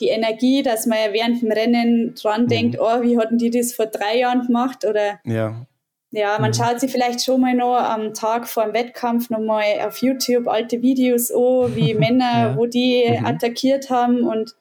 die 0.00 0.08
Energie, 0.08 0.62
dass 0.62 0.86
man 0.86 0.98
ja 0.98 1.12
während 1.12 1.42
dem 1.42 1.52
Rennen 1.52 2.14
dran 2.14 2.44
mhm. 2.44 2.48
denkt, 2.48 2.78
oh, 2.80 3.02
wie 3.02 3.18
hatten 3.18 3.38
die 3.38 3.50
das 3.50 3.72
vor 3.72 3.86
drei 3.86 4.18
Jahren 4.18 4.46
gemacht 4.46 4.84
oder 4.84 5.20
ja. 5.24 5.66
Ja, 6.10 6.38
man 6.38 6.50
mhm. 6.50 6.54
schaut 6.54 6.80
sich 6.80 6.90
vielleicht 6.90 7.22
schon 7.22 7.42
mal 7.42 7.54
noch 7.54 7.76
am 7.76 8.14
Tag 8.14 8.48
vor 8.48 8.64
dem 8.64 8.72
Wettkampf 8.72 9.28
nochmal 9.28 9.64
auf 9.86 9.98
YouTube 9.98 10.48
alte 10.48 10.80
Videos 10.80 11.30
an, 11.30 11.76
wie 11.76 11.94
Männer, 11.98 12.32
ja. 12.32 12.56
wo 12.56 12.66
die 12.66 13.04
mhm. 13.08 13.26
attackiert 13.26 13.90
haben 13.90 14.24
und 14.24 14.54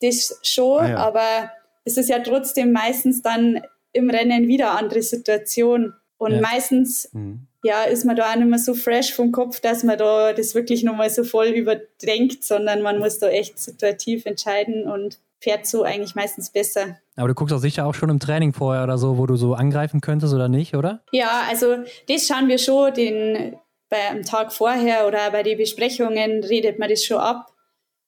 das 0.00 0.40
schon, 0.42 0.80
ah, 0.80 0.88
ja. 0.88 0.96
aber 0.96 1.52
es 1.88 1.96
ist 1.96 2.10
ja 2.10 2.18
trotzdem 2.18 2.72
meistens 2.72 3.22
dann 3.22 3.62
im 3.92 4.10
Rennen 4.10 4.46
wieder 4.46 4.70
eine 4.70 4.78
andere 4.78 5.02
Situation. 5.02 5.94
Und 6.18 6.32
ja. 6.32 6.40
meistens 6.40 7.08
mhm. 7.12 7.46
ja, 7.62 7.84
ist 7.84 8.04
man 8.04 8.16
da 8.16 8.30
auch 8.30 8.36
nicht 8.36 8.48
mehr 8.48 8.58
so 8.58 8.74
fresh 8.74 9.14
vom 9.14 9.32
Kopf, 9.32 9.60
dass 9.60 9.84
man 9.84 9.96
da 9.96 10.32
das 10.32 10.54
wirklich 10.54 10.84
nochmal 10.84 11.10
so 11.10 11.24
voll 11.24 11.46
überdenkt, 11.46 12.44
sondern 12.44 12.82
man 12.82 12.98
muss 12.98 13.18
da 13.18 13.28
echt 13.28 13.58
situativ 13.58 14.26
entscheiden 14.26 14.84
und 14.84 15.18
fährt 15.40 15.66
so 15.66 15.84
eigentlich 15.84 16.14
meistens 16.14 16.50
besser. 16.50 16.98
Aber 17.16 17.28
du 17.28 17.34
guckst 17.34 17.54
auch 17.54 17.60
sicher 17.60 17.86
auch 17.86 17.94
schon 17.94 18.10
im 18.10 18.18
Training 18.18 18.52
vorher 18.52 18.84
oder 18.84 18.98
so, 18.98 19.16
wo 19.18 19.26
du 19.26 19.36
so 19.36 19.54
angreifen 19.54 20.00
könntest 20.00 20.34
oder 20.34 20.48
nicht, 20.48 20.74
oder? 20.74 21.02
Ja, 21.12 21.44
also 21.48 21.76
das 22.08 22.26
schauen 22.26 22.48
wir 22.48 22.58
schon 22.58 22.92
den, 22.94 23.56
beim 23.88 24.24
Tag 24.24 24.52
vorher 24.52 25.06
oder 25.06 25.30
bei 25.30 25.42
den 25.42 25.56
Besprechungen 25.56 26.44
redet 26.44 26.78
man 26.78 26.90
das 26.90 27.04
schon 27.04 27.18
ab. 27.18 27.46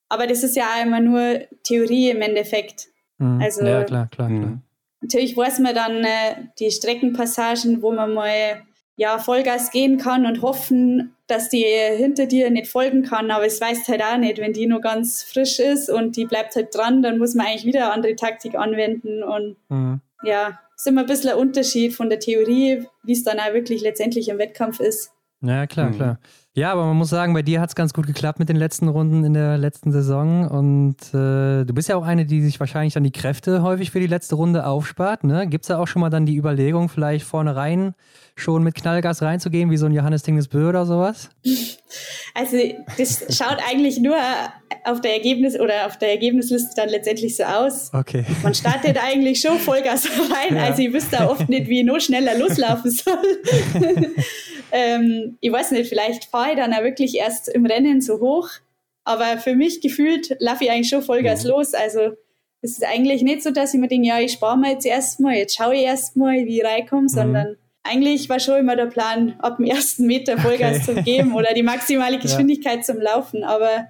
Aber 0.09 0.27
das 0.27 0.43
ist 0.43 0.57
ja 0.57 0.65
auch 0.65 0.85
immer 0.85 1.01
nur 1.01 1.41
Theorie 1.63 2.11
im 2.11 2.21
Endeffekt. 2.21 2.89
Mhm. 3.21 3.41
Also, 3.41 3.65
ja, 3.65 3.85
klar, 3.85 4.09
klar, 4.09 4.29
klar. 4.29 4.31
Mhm. 4.31 4.63
Natürlich 5.03 5.37
weiß 5.37 5.61
man 5.61 5.75
dann 5.75 6.05
äh, 6.05 6.49
die 6.59 6.71
Streckenpassagen, 6.71 7.81
wo 7.83 7.93
man 7.93 8.13
mal 8.13 8.63
ja, 8.97 9.19
Vollgas 9.19 9.71
gehen 9.71 9.97
kann 9.97 10.27
und 10.27 10.43
hoffen, 10.43 11.15
dass 11.27 11.49
die 11.49 11.65
hinter 11.65 12.27
dir 12.27 12.51
nicht 12.51 12.67
folgen 12.67 13.03
kann, 13.03 13.31
aber 13.31 13.47
es 13.47 13.59
weiß 13.59 13.89
halt 13.89 14.03
auch 14.03 14.19
nicht, 14.19 14.39
wenn 14.39 14.53
die 14.53 14.67
nur 14.67 14.83
ganz 14.83 15.23
frisch 15.23 15.59
ist 15.59 15.89
und 15.89 16.17
die 16.17 16.27
bleibt 16.27 16.55
halt 16.55 16.75
dran, 16.75 17.03
dann 17.03 17.17
muss 17.17 17.35
man 17.35 17.47
eigentlich 17.47 17.65
wieder 17.65 17.85
eine 17.85 17.93
andere 17.95 18.15
Taktik 18.15 18.57
anwenden 18.57 19.23
und 19.23 19.57
mhm. 19.71 20.03
ja, 20.23 20.61
ist 20.77 20.87
immer 20.87 21.03
ein 21.03 21.07
bisschen 21.07 21.31
ein 21.31 21.39
Unterschied 21.39 21.95
von 21.95 22.11
der 22.11 22.21
Theorie, 22.21 22.85
wie 23.03 23.13
es 23.13 23.25
dann 23.25 23.39
auch 23.39 23.55
wirklich 23.55 23.81
letztendlich 23.81 24.29
im 24.29 24.37
Wettkampf 24.37 24.81
ist. 24.81 25.13
Ja, 25.41 25.67
klar, 25.67 25.89
mhm. 25.89 25.95
klar. 25.95 26.19
Ja, 26.61 26.73
aber 26.73 26.85
man 26.85 26.99
muss 26.99 27.09
sagen, 27.09 27.33
bei 27.33 27.41
dir 27.41 27.59
hat 27.59 27.71
es 27.71 27.75
ganz 27.75 27.95
gut 27.95 28.07
geklappt 28.07 28.39
mit 28.39 28.51
den 28.51 28.57
letzten 28.57 28.89
Runden 28.89 29.25
in 29.25 29.33
der 29.33 29.57
letzten 29.57 29.93
Saison. 29.93 30.47
Und 30.47 30.99
äh, 31.15 31.65
du 31.65 31.73
bist 31.73 31.89
ja 31.89 31.97
auch 31.97 32.05
eine, 32.05 32.27
die 32.27 32.43
sich 32.43 32.61
wahrscheinlich 32.61 32.93
dann 32.93 33.03
die 33.03 33.13
Kräfte 33.13 33.63
häufig 33.63 33.91
für 33.91 33.99
die 33.99 34.07
letzte 34.07 34.35
Runde 34.35 34.67
aufspart. 34.67 35.25
Ne? 35.25 35.47
Gibt 35.47 35.65
es 35.65 35.69
da 35.69 35.79
auch 35.79 35.87
schon 35.87 36.01
mal 36.01 36.11
dann 36.11 36.27
die 36.27 36.37
Überlegung, 36.37 36.91
vielleicht 36.91 37.25
vorne 37.25 37.57
rein 37.57 37.95
schon 38.37 38.63
mit 38.63 38.75
Knallgas 38.75 39.23
reinzugehen, 39.23 39.71
wie 39.71 39.79
so 39.79 39.87
ein 39.87 39.93
Johannes 39.93 40.23
Tingesbö 40.23 40.69
oder 40.69 40.85
sowas? 40.85 41.31
Also 42.35 42.59
das 42.99 43.25
schaut 43.37 43.59
eigentlich 43.71 43.99
nur 43.99 44.17
auf 44.85 45.01
der 45.01 45.15
Ergebnis 45.15 45.59
oder 45.59 45.87
auf 45.87 45.99
der 45.99 46.11
Ergebnisliste 46.11 46.73
dann 46.77 46.91
letztendlich 46.91 47.37
so 47.37 47.45
aus. 47.45 47.91
Okay. 47.93 48.25
Man 48.43 48.55
startet 48.55 48.99
eigentlich 49.03 49.41
schon 49.41 49.59
Vollgas 49.59 50.07
rein, 50.07 50.57
ja. 50.57 50.65
also 50.65 50.83
ich 50.83 50.93
wüsste 50.93 51.29
oft 51.29 51.49
nicht, 51.49 51.69
wie 51.69 51.81
ich 51.81 51.87
noch 51.87 52.01
schneller 52.01 52.39
loslaufen 52.39 52.91
soll. 52.91 53.15
ähm, 54.73 55.37
ich 55.41 55.53
weiß 55.53 55.73
nicht, 55.73 55.89
vielleicht 55.89 56.27
fahre 56.27 56.51
ich 56.51 56.57
dann 56.57 56.73
auch 56.73 56.83
wirklich 56.83 57.17
erst 57.17 57.49
im 57.49 57.67
Rennen 57.67 58.01
so 58.01 58.21
hoch, 58.21 58.49
aber 59.05 59.39
für 59.39 59.55
mich 59.55 59.81
gefühlt 59.81 60.37
laufe 60.39 60.65
ich 60.65 60.71
eigentlich 60.71 60.89
schon 60.89 61.03
Vollgas 61.03 61.45
mhm. 61.45 61.51
los, 61.51 61.75
also 61.75 62.17
es 62.63 62.73
ist 62.73 62.85
eigentlich 62.85 63.23
nicht 63.23 63.43
so, 63.43 63.51
dass 63.51 63.73
ich 63.73 63.81
mir 63.81 63.89
denke, 63.89 64.09
ja, 64.09 64.19
ich 64.21 64.33
spare 64.33 64.59
mir 64.59 64.73
jetzt 64.73 64.87
erstmal, 64.87 65.35
jetzt 65.35 65.57
schaue 65.57 65.75
ich 65.75 65.83
erstmal, 65.83 66.45
wie 66.45 66.61
ich 66.61 66.65
reinkomme, 66.65 67.03
mhm. 67.03 67.09
sondern 67.09 67.57
eigentlich 67.83 68.29
war 68.29 68.41
schon 68.41 68.59
immer 68.59 68.77
der 68.77 68.87
Plan, 68.87 69.35
ab 69.39 69.57
dem 69.57 69.67
ersten 69.67 70.07
Meter 70.07 70.39
Vollgas 70.39 70.89
okay. 70.89 70.97
zu 70.97 71.03
geben 71.03 71.35
oder 71.35 71.55
die 71.55 71.63
maximale 71.63 72.19
Geschwindigkeit 72.21 72.79
ja. 72.79 72.83
zum 72.83 73.01
Laufen. 73.01 73.45
Aber 73.45 73.87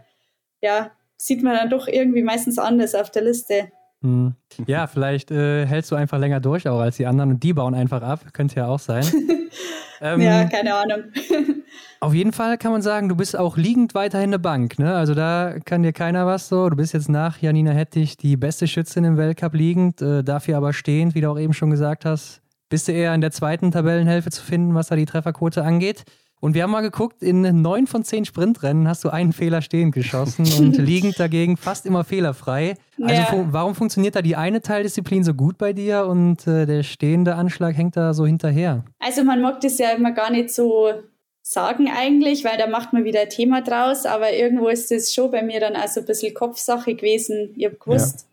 ja, 0.63 0.93
sieht 1.17 1.43
man 1.43 1.57
dann 1.57 1.71
doch 1.71 1.89
irgendwie 1.89 2.23
meistens 2.23 2.59
anders 2.59 2.95
auf 2.95 3.11
der 3.11 3.23
Liste. 3.23 3.73
Hm. 4.03 4.35
Ja, 4.67 4.87
vielleicht 4.87 5.31
äh, 5.31 5.67
hältst 5.67 5.91
du 5.91 5.97
einfach 5.97 6.19
länger 6.19 6.41
durch 6.41 6.69
auch 6.69 6.81
als 6.81 6.97
die 6.97 7.07
anderen 7.07 7.33
und 7.33 7.43
die 7.43 7.53
bauen 7.53 7.75
einfach 7.75 8.03
ab. 8.03 8.21
Könnte 8.33 8.57
ja 8.57 8.69
auch 8.69 8.79
sein. 8.79 9.05
ähm, 10.01 10.21
ja, 10.21 10.45
keine 10.45 10.75
Ahnung. 10.75 11.05
auf 12.01 12.15
jeden 12.15 12.33
Fall 12.33 12.59
kann 12.59 12.73
man 12.73 12.83
sagen, 12.83 13.09
du 13.09 13.17
bist 13.17 13.37
auch 13.37 13.57
liegend 13.57 13.95
weiterhin 13.95 14.31
eine 14.31 14.39
Bank. 14.39 14.79
Ne? 14.79 14.95
Also 14.95 15.15
da 15.15 15.57
kann 15.65 15.83
dir 15.83 15.93
keiner 15.93 16.27
was 16.27 16.49
so. 16.49 16.71
Du 16.71 16.77
bist 16.77 16.95
jetzt 16.95 17.09
nach 17.09 17.39
Janina 17.39 17.73
Hettich 17.73 18.17
die 18.17 18.37
beste 18.37 18.67
Schützin 18.67 19.05
im 19.05 19.17
Weltcup 19.17 19.55
liegend, 19.55 20.01
äh, 20.01 20.23
dafür 20.23 20.57
aber 20.57 20.73
stehend, 20.73 21.15
wie 21.15 21.21
du 21.21 21.31
auch 21.31 21.39
eben 21.39 21.53
schon 21.53 21.71
gesagt 21.71 22.05
hast, 22.05 22.41
bist 22.69 22.89
du 22.89 22.93
eher 22.93 23.15
in 23.15 23.21
der 23.21 23.33
zweiten 23.33 23.71
Tabellenhälfte 23.71 24.31
zu 24.31 24.43
finden, 24.43 24.75
was 24.75 24.89
da 24.89 24.97
die 24.97 25.07
Trefferquote 25.07 25.63
angeht. 25.63 26.05
Und 26.41 26.55
wir 26.55 26.63
haben 26.63 26.71
mal 26.71 26.81
geguckt, 26.81 27.23
in 27.23 27.43
neun 27.61 27.87
von 27.87 28.03
zehn 28.03 28.25
Sprintrennen 28.25 28.89
hast 28.89 29.05
du 29.05 29.11
einen 29.11 29.35
Fehler 29.35 29.61
stehend 29.61 29.95
geschossen 29.95 30.47
und 30.59 30.79
liegend 30.79 31.21
dagegen 31.21 31.59
fast 31.59 31.85
immer 31.85 32.03
fehlerfrei. 32.03 32.77
Also 33.01 33.15
ja. 33.15 33.27
fu 33.27 33.47
warum 33.51 33.75
funktioniert 33.75 34.17
da 34.17 34.23
die 34.23 34.37
eine 34.37 34.63
Teildisziplin 34.63 35.23
so 35.23 35.35
gut 35.35 35.59
bei 35.59 35.75
dir 35.75 36.07
und 36.07 36.47
äh, 36.47 36.65
der 36.65 36.83
stehende 36.83 37.35
Anschlag 37.35 37.77
hängt 37.77 37.97
da 37.97 38.15
so 38.15 38.25
hinterher? 38.25 38.85
Also 38.99 39.23
man 39.23 39.43
mag 39.43 39.61
das 39.61 39.79
ja 39.79 39.91
immer 39.91 40.13
gar 40.13 40.31
nicht 40.31 40.51
so 40.51 40.91
sagen 41.43 41.91
eigentlich, 41.95 42.45
weil 42.45 42.57
da 42.57 42.67
macht 42.67 42.93
man 42.93 43.05
wieder 43.05 43.21
ein 43.21 43.29
Thema 43.29 43.61
draus, 43.61 44.07
aber 44.07 44.33
irgendwo 44.33 44.69
ist 44.69 44.91
das 44.91 45.13
schon 45.13 45.31
bei 45.31 45.43
mir 45.43 45.61
dann 45.61 45.77
auch 45.77 45.89
so 45.89 46.01
ein 46.01 46.07
bisschen 46.07 46.33
Kopfsache 46.33 46.95
gewesen. 46.95 47.55
Ich 47.57 47.67
habe 47.67 47.77
gewusst, 47.77 48.27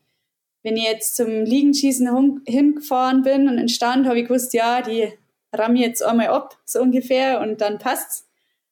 wenn 0.64 0.78
ich 0.78 0.84
jetzt 0.84 1.16
zum 1.16 1.28
Liegenschießen 1.28 2.42
hingefahren 2.46 3.24
bin 3.24 3.50
und 3.50 3.58
in 3.58 3.70
Stand, 3.70 4.06
habe 4.06 4.20
ich 4.20 4.28
gewusst, 4.28 4.54
ja, 4.54 4.82
die 4.82 5.10
ramme 5.54 5.80
jetzt 5.80 6.04
einmal 6.04 6.28
ab, 6.28 6.58
so 6.66 6.82
ungefähr, 6.82 7.42
und 7.42 7.62
dann 7.62 7.80
passt's. 7.80 8.28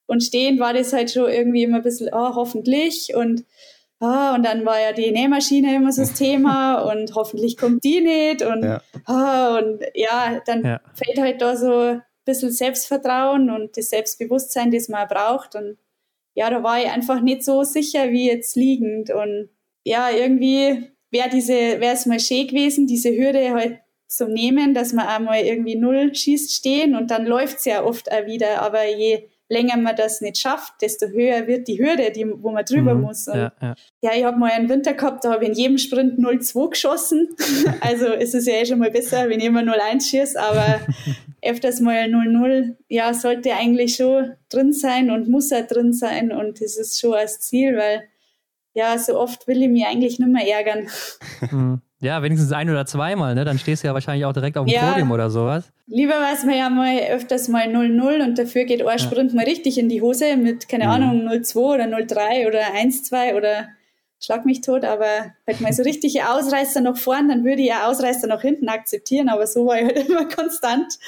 Und 0.07 0.23
stehend 0.23 0.59
war 0.59 0.73
das 0.73 0.93
halt 0.93 1.11
schon 1.11 1.29
irgendwie 1.29 1.63
immer 1.63 1.77
ein 1.77 1.83
bisschen, 1.83 2.09
oh, 2.11 2.35
hoffentlich. 2.35 3.15
Und, 3.15 3.43
oh, 3.99 4.33
und 4.35 4.43
dann 4.43 4.65
war 4.65 4.79
ja 4.79 4.93
die 4.93 5.11
Nähmaschine 5.11 5.75
immer 5.75 5.91
so 5.91 6.01
das 6.01 6.13
Thema 6.17 6.81
und 6.81 7.15
hoffentlich 7.15 7.57
kommt 7.57 7.83
die 7.83 8.01
nicht. 8.01 8.43
Und 8.43 8.63
ja, 8.63 8.81
oh, 9.07 9.57
und 9.57 9.81
ja 9.95 10.41
dann 10.45 10.63
ja. 10.63 10.81
fällt 10.93 11.19
halt 11.19 11.41
da 11.41 11.55
so 11.55 11.73
ein 11.73 12.03
bisschen 12.23 12.51
Selbstvertrauen 12.51 13.49
und 13.49 13.77
das 13.77 13.89
Selbstbewusstsein, 13.89 14.71
das 14.71 14.89
man 14.89 15.07
braucht. 15.07 15.55
Und 15.55 15.77
ja, 16.35 16.49
da 16.49 16.61
war 16.61 16.79
ich 16.79 16.91
einfach 16.91 17.21
nicht 17.21 17.43
so 17.43 17.63
sicher 17.63 18.11
wie 18.11 18.27
jetzt 18.27 18.55
liegend. 18.55 19.09
Und 19.09 19.49
ja, 19.83 20.11
irgendwie 20.11 20.91
wäre 21.09 21.29
diese, 21.29 21.53
wäre 21.53 21.93
es 21.93 22.05
mal 22.05 22.19
schön 22.19 22.47
gewesen, 22.47 22.85
diese 22.85 23.09
Hürde 23.09 23.51
halt 23.51 23.79
zum 24.15 24.31
Nehmen, 24.31 24.73
dass 24.73 24.93
man 24.93 25.07
einmal 25.07 25.41
irgendwie 25.41 25.75
null 25.75 26.13
schießt 26.13 26.51
stehen 26.51 26.95
und 26.95 27.11
dann 27.11 27.25
läuft 27.25 27.59
es 27.59 27.65
ja 27.65 27.83
oft 27.83 28.11
auch 28.11 28.25
wieder. 28.25 28.61
Aber 28.61 28.85
je 28.87 29.27
länger 29.47 29.77
man 29.77 29.95
das 29.95 30.21
nicht 30.21 30.37
schafft, 30.37 30.73
desto 30.81 31.07
höher 31.07 31.47
wird 31.47 31.67
die 31.67 31.77
Hürde, 31.77 32.11
die, 32.11 32.25
wo 32.27 32.51
man 32.51 32.65
drüber 32.65 32.95
mhm, 32.95 33.01
muss. 33.01 33.27
Und 33.27 33.37
ja, 33.37 33.51
ja. 33.61 33.75
ja, 34.01 34.11
ich 34.15 34.23
habe 34.23 34.37
mal 34.37 34.51
einen 34.51 34.69
Winter 34.69 34.93
gehabt, 34.93 35.23
da 35.23 35.33
habe 35.33 35.43
ich 35.43 35.49
in 35.51 35.55
jedem 35.55 35.77
Sprint 35.77 36.19
0-2 36.19 36.69
geschossen. 36.71 37.29
also 37.81 38.07
ist 38.07 38.33
es 38.33 38.47
ja 38.47 38.55
eh 38.55 38.65
schon 38.65 38.79
mal 38.79 38.91
besser, 38.91 39.29
wenn 39.29 39.39
ich 39.39 39.45
immer 39.45 39.61
0-1 39.61 40.09
schieße, 40.09 40.39
aber 40.39 40.81
öfters 41.43 41.79
mal 41.79 42.05
0-0, 42.05 42.75
ja, 42.89 43.13
sollte 43.13 43.53
eigentlich 43.53 43.95
schon 43.95 44.33
drin 44.49 44.73
sein 44.73 45.11
und 45.11 45.29
muss 45.29 45.51
auch 45.51 45.67
drin 45.67 45.93
sein 45.93 46.31
und 46.31 46.61
das 46.61 46.77
ist 46.77 46.99
schon 46.99 47.13
als 47.13 47.39
Ziel, 47.39 47.77
weil 47.77 48.03
ja, 48.75 48.97
so 48.99 49.17
oft 49.17 49.47
will 49.47 49.61
ich 49.63 49.69
mich 49.69 49.85
eigentlich 49.85 50.19
nicht 50.19 50.29
mehr 50.29 50.47
ärgern. 50.47 50.87
Hm. 51.49 51.81
Ja, 52.01 52.21
wenigstens 52.21 52.51
ein 52.51 52.69
oder 52.69 52.85
zweimal, 52.85 53.33
ne? 53.33 53.45
Dann 53.45 53.57
stehst 53.57 53.81
du 53.81 53.87
ja 53.87 53.93
wahrscheinlich 53.93 54.25
auch 54.25 54.33
direkt 54.33 54.57
auf 54.57 54.65
dem 54.65 54.73
ja, 54.73 54.91
Podium 54.91 55.11
oder 55.11 55.29
sowas. 55.29 55.71
Lieber 55.87 56.13
weiß 56.13 56.43
man 56.43 56.57
ja 56.57 56.69
mal 56.69 56.99
öfters 57.09 57.47
mal 57.47 57.67
0-0 57.67 58.21
und 58.21 58.37
dafür 58.37 58.65
geht 58.65 58.85
ein 58.85 58.99
Sprint 58.99 59.31
ja. 59.31 59.37
mal 59.37 59.45
richtig 59.45 59.77
in 59.77 59.87
die 59.87 60.01
Hose 60.01 60.35
mit, 60.35 60.67
keine 60.67 60.85
mhm. 60.85 60.91
Ahnung, 60.91 61.27
0-2 61.27 61.55
oder 61.57 61.85
0-3 61.85 62.47
oder 62.47 62.59
1-2 62.75 63.37
oder 63.37 63.69
schlag 64.19 64.45
mich 64.45 64.59
tot, 64.59 64.83
aber 64.83 65.33
halt 65.47 65.61
mal 65.61 65.71
so 65.71 65.83
richtige 65.83 66.29
Ausreißer 66.29 66.81
nach 66.81 66.97
vorn, 66.97 67.29
dann 67.29 67.45
würde 67.45 67.61
ich 67.61 67.69
ja 67.69 67.87
Ausreißer 67.87 68.27
nach 68.27 68.41
hinten 68.41 68.67
akzeptieren, 68.67 69.29
aber 69.29 69.47
so 69.47 69.65
war 69.65 69.79
ich 69.79 69.85
halt 69.85 69.97
immer 70.09 70.27
konstant. 70.27 70.99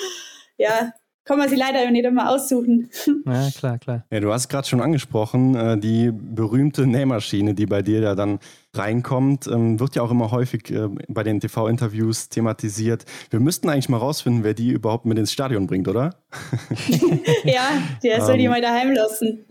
Ja, 0.58 0.94
kann 1.28 1.38
man 1.38 1.50
sie 1.50 1.56
leider 1.56 1.92
nicht 1.92 2.06
immer 2.06 2.30
aussuchen. 2.30 2.90
Ja, 3.26 3.50
klar, 3.58 3.78
klar. 3.78 4.06
Ja, 4.10 4.20
du 4.22 4.32
hast 4.32 4.48
gerade 4.48 4.68
schon 4.68 4.80
angesprochen, 4.80 5.56
äh, 5.56 5.78
die 5.78 6.12
berühmte 6.12 6.88
Nähmaschine, 6.88 7.54
die 7.54 7.66
bei 7.66 7.82
dir 7.82 8.02
da 8.02 8.16
dann 8.16 8.40
reinkommt, 8.74 9.48
ähm, 9.48 9.80
wird 9.80 9.96
ja 9.96 10.02
auch 10.02 10.12
immer 10.12 10.32
häufig 10.32 10.72
äh, 10.72 10.88
bei 11.10 11.24
den 11.24 11.42
TV-Interviews 11.42 12.30
thematisiert. 12.30 13.06
Wir 13.30 13.40
müssten 13.40 13.70
eigentlich 13.70 13.90
mal 13.90 13.98
rausfinden, 13.98 14.44
wer 14.44 14.54
die 14.54 14.70
überhaupt 14.70 15.06
mit 15.06 15.18
ins 15.18 15.34
Stadion 15.34 15.68
bringt, 15.68 15.88
oder? 15.88 16.16
ja, 17.44 17.68
der 18.02 18.22
soll 18.22 18.38
die 18.38 18.46
ähm. 18.46 18.52
mal 18.52 18.62
daheim 18.62 18.94
lassen. 18.94 19.46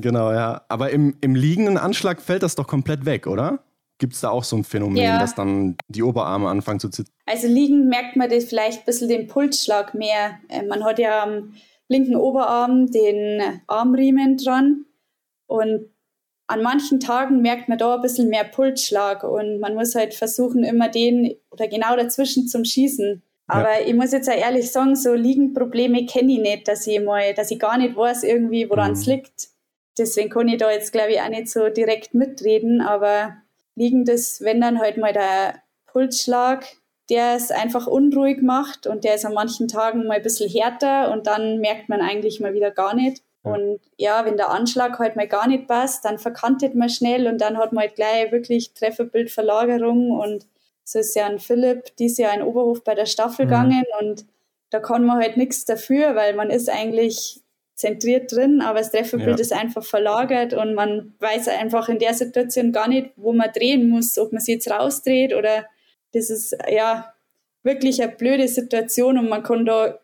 genau, 0.00 0.32
ja. 0.32 0.62
Aber 0.68 0.90
im, 0.90 1.16
im 1.20 1.34
liegenden 1.34 1.78
Anschlag 1.78 2.22
fällt 2.22 2.44
das 2.44 2.54
doch 2.54 2.68
komplett 2.68 3.04
weg, 3.06 3.26
oder? 3.26 3.64
Gibt 3.98 4.14
es 4.14 4.20
da 4.20 4.30
auch 4.30 4.44
so 4.44 4.56
ein 4.56 4.64
Phänomen, 4.64 5.02
ja. 5.02 5.18
dass 5.18 5.34
dann 5.34 5.76
die 5.88 6.02
Oberarme 6.02 6.48
anfangen 6.48 6.80
zu 6.80 6.88
zittern? 6.88 7.12
Also 7.26 7.46
liegend 7.46 7.86
merkt 7.86 8.16
man 8.16 8.28
das 8.28 8.44
vielleicht 8.44 8.80
ein 8.80 8.84
bisschen 8.86 9.08
den 9.08 9.28
Pulsschlag 9.28 9.94
mehr. 9.94 10.38
Äh, 10.48 10.64
man 10.64 10.84
hat 10.84 10.98
ja 10.98 11.22
am 11.22 11.54
linken 11.88 12.16
Oberarm 12.16 12.90
den 12.90 13.40
Armriemen 13.66 14.36
dran 14.36 14.84
und 15.46 15.90
an 16.46 16.62
manchen 16.62 17.00
Tagen 17.00 17.40
merkt 17.40 17.68
man 17.68 17.78
da 17.78 17.94
ein 17.94 18.02
bisschen 18.02 18.28
mehr 18.28 18.44
Pulsschlag 18.44 19.24
und 19.24 19.60
man 19.60 19.74
muss 19.74 19.94
halt 19.94 20.14
versuchen, 20.14 20.64
immer 20.64 20.88
den 20.88 21.36
oder 21.50 21.68
genau 21.68 21.96
dazwischen 21.96 22.48
zum 22.48 22.64
Schießen. 22.64 23.22
Aber 23.46 23.80
ja. 23.80 23.86
ich 23.86 23.94
muss 23.94 24.12
jetzt 24.12 24.28
auch 24.28 24.36
ehrlich 24.36 24.70
sagen, 24.70 24.96
so 24.96 25.14
Liegenprobleme 25.14 26.06
kenne 26.06 26.32
ich 26.32 26.40
nicht, 26.40 26.68
dass 26.68 26.86
ich 26.86 27.00
mal, 27.00 27.34
dass 27.34 27.50
ich 27.50 27.58
gar 27.58 27.78
nicht 27.78 27.96
weiß 27.96 28.24
irgendwie, 28.24 28.68
woran 28.68 28.92
es 28.92 29.06
mhm. 29.06 29.14
liegt. 29.14 29.48
Deswegen 29.98 30.30
kann 30.30 30.48
ich 30.48 30.58
da 30.58 30.70
jetzt, 30.70 30.92
glaube 30.92 31.12
ich, 31.12 31.20
auch 31.20 31.28
nicht 31.28 31.48
so 31.48 31.68
direkt 31.68 32.14
mitreden, 32.14 32.80
aber 32.80 33.36
liegend 33.76 34.08
ist, 34.08 34.42
wenn 34.42 34.60
dann 34.60 34.80
halt 34.80 34.96
mal 34.96 35.12
der 35.12 35.62
Pulsschlag, 35.86 36.66
der 37.10 37.34
es 37.34 37.50
einfach 37.50 37.86
unruhig 37.86 38.42
macht 38.42 38.86
und 38.86 39.04
der 39.04 39.14
ist 39.14 39.24
an 39.24 39.34
manchen 39.34 39.68
Tagen 39.68 40.06
mal 40.06 40.16
ein 40.16 40.22
bisschen 40.22 40.50
härter 40.50 41.12
und 41.12 41.26
dann 41.26 41.58
merkt 41.58 41.88
man 41.88 42.00
eigentlich 42.00 42.40
mal 42.40 42.54
wieder 42.54 42.70
gar 42.70 42.94
nicht. 42.94 43.22
Und 43.42 43.78
ja, 43.98 44.24
wenn 44.24 44.38
der 44.38 44.50
Anschlag 44.50 44.98
halt 44.98 45.16
mal 45.16 45.28
gar 45.28 45.46
nicht 45.46 45.68
passt, 45.68 46.06
dann 46.06 46.18
verkantet 46.18 46.74
man 46.74 46.88
schnell 46.88 47.26
und 47.26 47.42
dann 47.42 47.58
hat 47.58 47.74
man 47.74 47.82
halt 47.82 47.94
gleich 47.94 48.32
wirklich 48.32 48.72
Trefferbildverlagerung 48.72 50.10
und 50.12 50.46
so 50.82 50.98
ist 50.98 51.14
ja 51.14 51.26
ein 51.26 51.38
Philipp 51.38 51.94
dieses 51.96 52.18
Jahr 52.18 52.34
in 52.34 52.42
Oberhof 52.42 52.82
bei 52.84 52.94
der 52.94 53.04
Staffel 53.04 53.44
mhm. 53.44 53.50
gegangen 53.50 53.84
und 54.00 54.24
da 54.70 54.80
kann 54.80 55.04
man 55.04 55.18
halt 55.18 55.36
nichts 55.36 55.66
dafür, 55.66 56.14
weil 56.14 56.34
man 56.34 56.48
ist 56.48 56.70
eigentlich 56.70 57.42
zentriert 57.74 58.30
drin, 58.30 58.60
aber 58.60 58.78
das 58.78 58.92
Trefferbild 58.92 59.38
ja. 59.38 59.42
ist 59.42 59.52
einfach 59.52 59.84
verlagert 59.84 60.54
und 60.54 60.74
man 60.74 61.14
weiß 61.18 61.48
einfach 61.48 61.88
in 61.88 61.98
der 61.98 62.14
Situation 62.14 62.72
gar 62.72 62.88
nicht, 62.88 63.10
wo 63.16 63.32
man 63.32 63.50
drehen 63.52 63.88
muss, 63.88 64.16
ob 64.18 64.32
man 64.32 64.40
sie 64.40 64.52
jetzt 64.52 64.70
rausdreht 64.70 65.34
oder 65.34 65.66
das 66.12 66.30
ist 66.30 66.56
ja 66.70 67.12
wirklich 67.64 68.00
eine 68.00 68.12
blöde 68.12 68.46
Situation 68.46 69.18
und 69.18 69.28
man 69.28 69.42
kann 69.42 69.64
da 69.66 69.98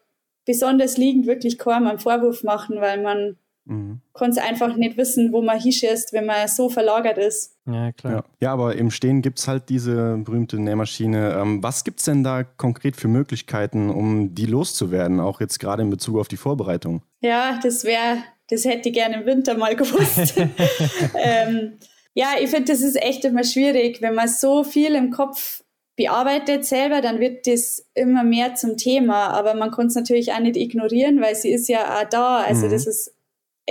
besonders 0.44 0.96
liegend 0.96 1.26
wirklich 1.26 1.58
kaum 1.58 1.86
einen 1.86 2.00
Vorwurf 2.00 2.42
machen, 2.42 2.80
weil 2.80 3.00
man 3.00 3.36
Mhm. 3.70 4.00
Konnte 4.12 4.42
einfach 4.42 4.76
nicht 4.76 4.96
wissen, 4.96 5.32
wo 5.32 5.42
man 5.42 5.58
hinschießt, 5.58 6.12
wenn 6.12 6.26
man 6.26 6.48
so 6.48 6.68
verlagert 6.68 7.18
ist. 7.18 7.56
Ja, 7.66 7.92
klar. 7.92 8.12
Ja, 8.12 8.24
ja 8.40 8.52
aber 8.52 8.74
im 8.74 8.90
Stehen 8.90 9.22
gibt 9.22 9.38
es 9.38 9.46
halt 9.46 9.68
diese 9.68 10.18
berühmte 10.18 10.58
Nähmaschine. 10.58 11.38
Ähm, 11.40 11.62
was 11.62 11.84
gibt 11.84 12.00
es 12.00 12.06
denn 12.06 12.24
da 12.24 12.42
konkret 12.42 12.96
für 12.96 13.06
Möglichkeiten, 13.06 13.88
um 13.88 14.34
die 14.34 14.46
loszuwerden, 14.46 15.20
auch 15.20 15.40
jetzt 15.40 15.60
gerade 15.60 15.82
in 15.82 15.90
Bezug 15.90 16.18
auf 16.18 16.26
die 16.26 16.36
Vorbereitung? 16.36 17.02
Ja, 17.20 17.60
das 17.62 17.84
wäre, 17.84 18.18
das 18.48 18.64
hätte 18.64 18.88
ich 18.88 18.94
gerne 18.94 19.20
im 19.20 19.26
Winter 19.26 19.56
mal 19.56 19.76
gewusst. 19.76 20.34
ähm, 21.14 21.78
ja, 22.14 22.30
ich 22.40 22.50
finde, 22.50 22.72
das 22.72 22.80
ist 22.80 23.00
echt 23.00 23.24
immer 23.24 23.44
schwierig, 23.44 24.02
wenn 24.02 24.16
man 24.16 24.26
so 24.26 24.64
viel 24.64 24.96
im 24.96 25.12
Kopf 25.12 25.62
bearbeitet 25.94 26.64
selber, 26.64 27.02
dann 27.02 27.20
wird 27.20 27.46
das 27.46 27.86
immer 27.94 28.24
mehr 28.24 28.56
zum 28.56 28.76
Thema. 28.76 29.28
Aber 29.28 29.54
man 29.54 29.70
kann 29.70 29.86
es 29.86 29.94
natürlich 29.94 30.32
auch 30.32 30.40
nicht 30.40 30.56
ignorieren, 30.56 31.20
weil 31.20 31.36
sie 31.36 31.52
ist 31.52 31.68
ja 31.68 32.00
auch 32.00 32.08
da. 32.08 32.38
Also 32.38 32.66
mhm. 32.66 32.70
das 32.72 32.86
ist 32.86 33.14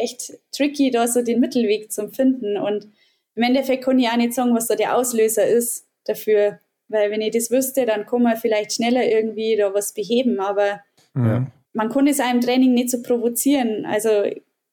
echt 0.01 0.33
tricky, 0.51 0.91
da 0.91 1.07
so 1.07 1.21
den 1.21 1.39
Mittelweg 1.39 1.91
zu 1.91 2.09
finden. 2.09 2.57
Und 2.57 2.87
im 3.35 3.43
Endeffekt 3.43 3.83
kann 3.83 3.99
ich 3.99 4.07
auch 4.09 4.17
nicht 4.17 4.33
sagen, 4.33 4.55
was 4.55 4.67
da 4.67 4.75
der 4.75 4.97
Auslöser 4.97 5.45
ist 5.45 5.87
dafür. 6.05 6.59
Weil 6.87 7.11
wenn 7.11 7.21
ich 7.21 7.31
das 7.31 7.51
wüsste, 7.51 7.85
dann 7.85 8.05
kann 8.05 8.23
man 8.23 8.37
vielleicht 8.37 8.73
schneller 8.73 9.05
irgendwie 9.05 9.55
da 9.55 9.73
was 9.73 9.93
beheben. 9.93 10.39
Aber 10.39 10.81
ja. 11.15 11.47
man 11.73 11.89
kann 11.89 12.07
es 12.07 12.19
einem 12.19 12.41
Training 12.41 12.73
nicht 12.73 12.89
so 12.89 13.01
provozieren. 13.01 13.85
Also 13.85 14.23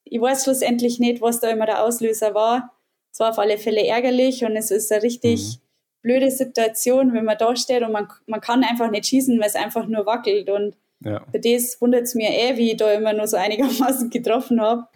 ich 0.05 0.21
weiß 0.21 0.45
schlussendlich 0.45 0.99
nicht, 0.99 1.21
was 1.21 1.41
da 1.41 1.51
immer 1.51 1.67
der 1.67 1.85
Auslöser 1.85 2.35
war. 2.35 2.73
Es 3.13 3.21
war 3.21 3.31
auf 3.31 3.39
alle 3.39 3.59
Fälle 3.59 3.87
ärgerlich 3.87 4.45
und 4.45 4.57
es 4.57 4.71
ist 4.71 4.93
eine 4.93 5.03
richtig 5.03 5.41
mhm. 5.41 5.61
blöde 6.03 6.31
Situation, 6.31 7.13
wenn 7.13 7.25
man 7.25 7.39
da 7.39 7.57
steht 7.57 7.83
und 7.83 7.93
man, 7.93 8.09
man 8.27 8.41
kann 8.41 8.63
einfach 8.63 8.91
nicht 8.91 9.07
schießen, 9.07 9.39
weil 9.39 9.49
es 9.49 9.57
einfach 9.57 9.87
nur 9.87 10.07
wackelt. 10.07 10.49
Und 10.49 10.77
ja. 11.01 11.25
Für 11.31 11.41
das 11.41 11.81
wundert 11.81 12.03
es 12.03 12.15
mir 12.15 12.31
eh, 12.31 12.57
wie 12.57 12.73
ich 12.73 12.77
da 12.77 12.93
immer 12.93 13.13
nur 13.13 13.27
so 13.27 13.37
einigermaßen 13.37 14.11
getroffen 14.11 14.61
habe. 14.61 14.87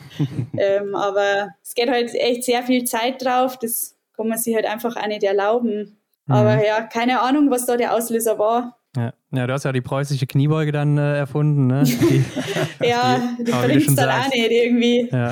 ähm, 0.57 0.95
aber 0.95 1.49
es 1.63 1.75
geht 1.75 1.91
halt 1.91 2.15
echt 2.15 2.45
sehr 2.45 2.63
viel 2.63 2.85
Zeit 2.85 3.25
drauf, 3.25 3.59
das 3.59 3.97
kann 4.17 4.29
man 4.29 4.39
sich 4.39 4.55
halt 4.55 4.67
einfach 4.67 4.97
auch 4.97 5.07
nicht 5.07 5.23
erlauben. 5.23 5.99
Mhm. 6.27 6.35
Aber 6.35 6.65
ja, 6.67 6.83
keine 6.83 7.21
Ahnung, 7.21 7.51
was 7.51 7.67
da 7.67 7.77
der 7.77 7.95
Auslöser 7.95 8.39
war. 8.39 8.77
Ja. 8.97 9.13
ja, 9.31 9.47
du 9.47 9.53
hast 9.53 9.65
ja 9.65 9.71
die 9.71 9.83
preußische 9.83 10.27
Kniebeuge 10.27 10.73
dann 10.73 10.99
äh, 10.99 11.19
erfunden, 11.19 11.69
ne? 11.69 11.85
Die, 12.81 12.89
ja, 12.89 13.21
die, 13.39 13.45
die 13.45 13.53
bringt 13.53 13.83
es 13.83 13.95
dann 13.95 14.09
sagst. 14.09 14.27
auch 14.27 14.35
nicht 14.35 14.51
irgendwie. 14.51 15.09
Ja. 15.13 15.31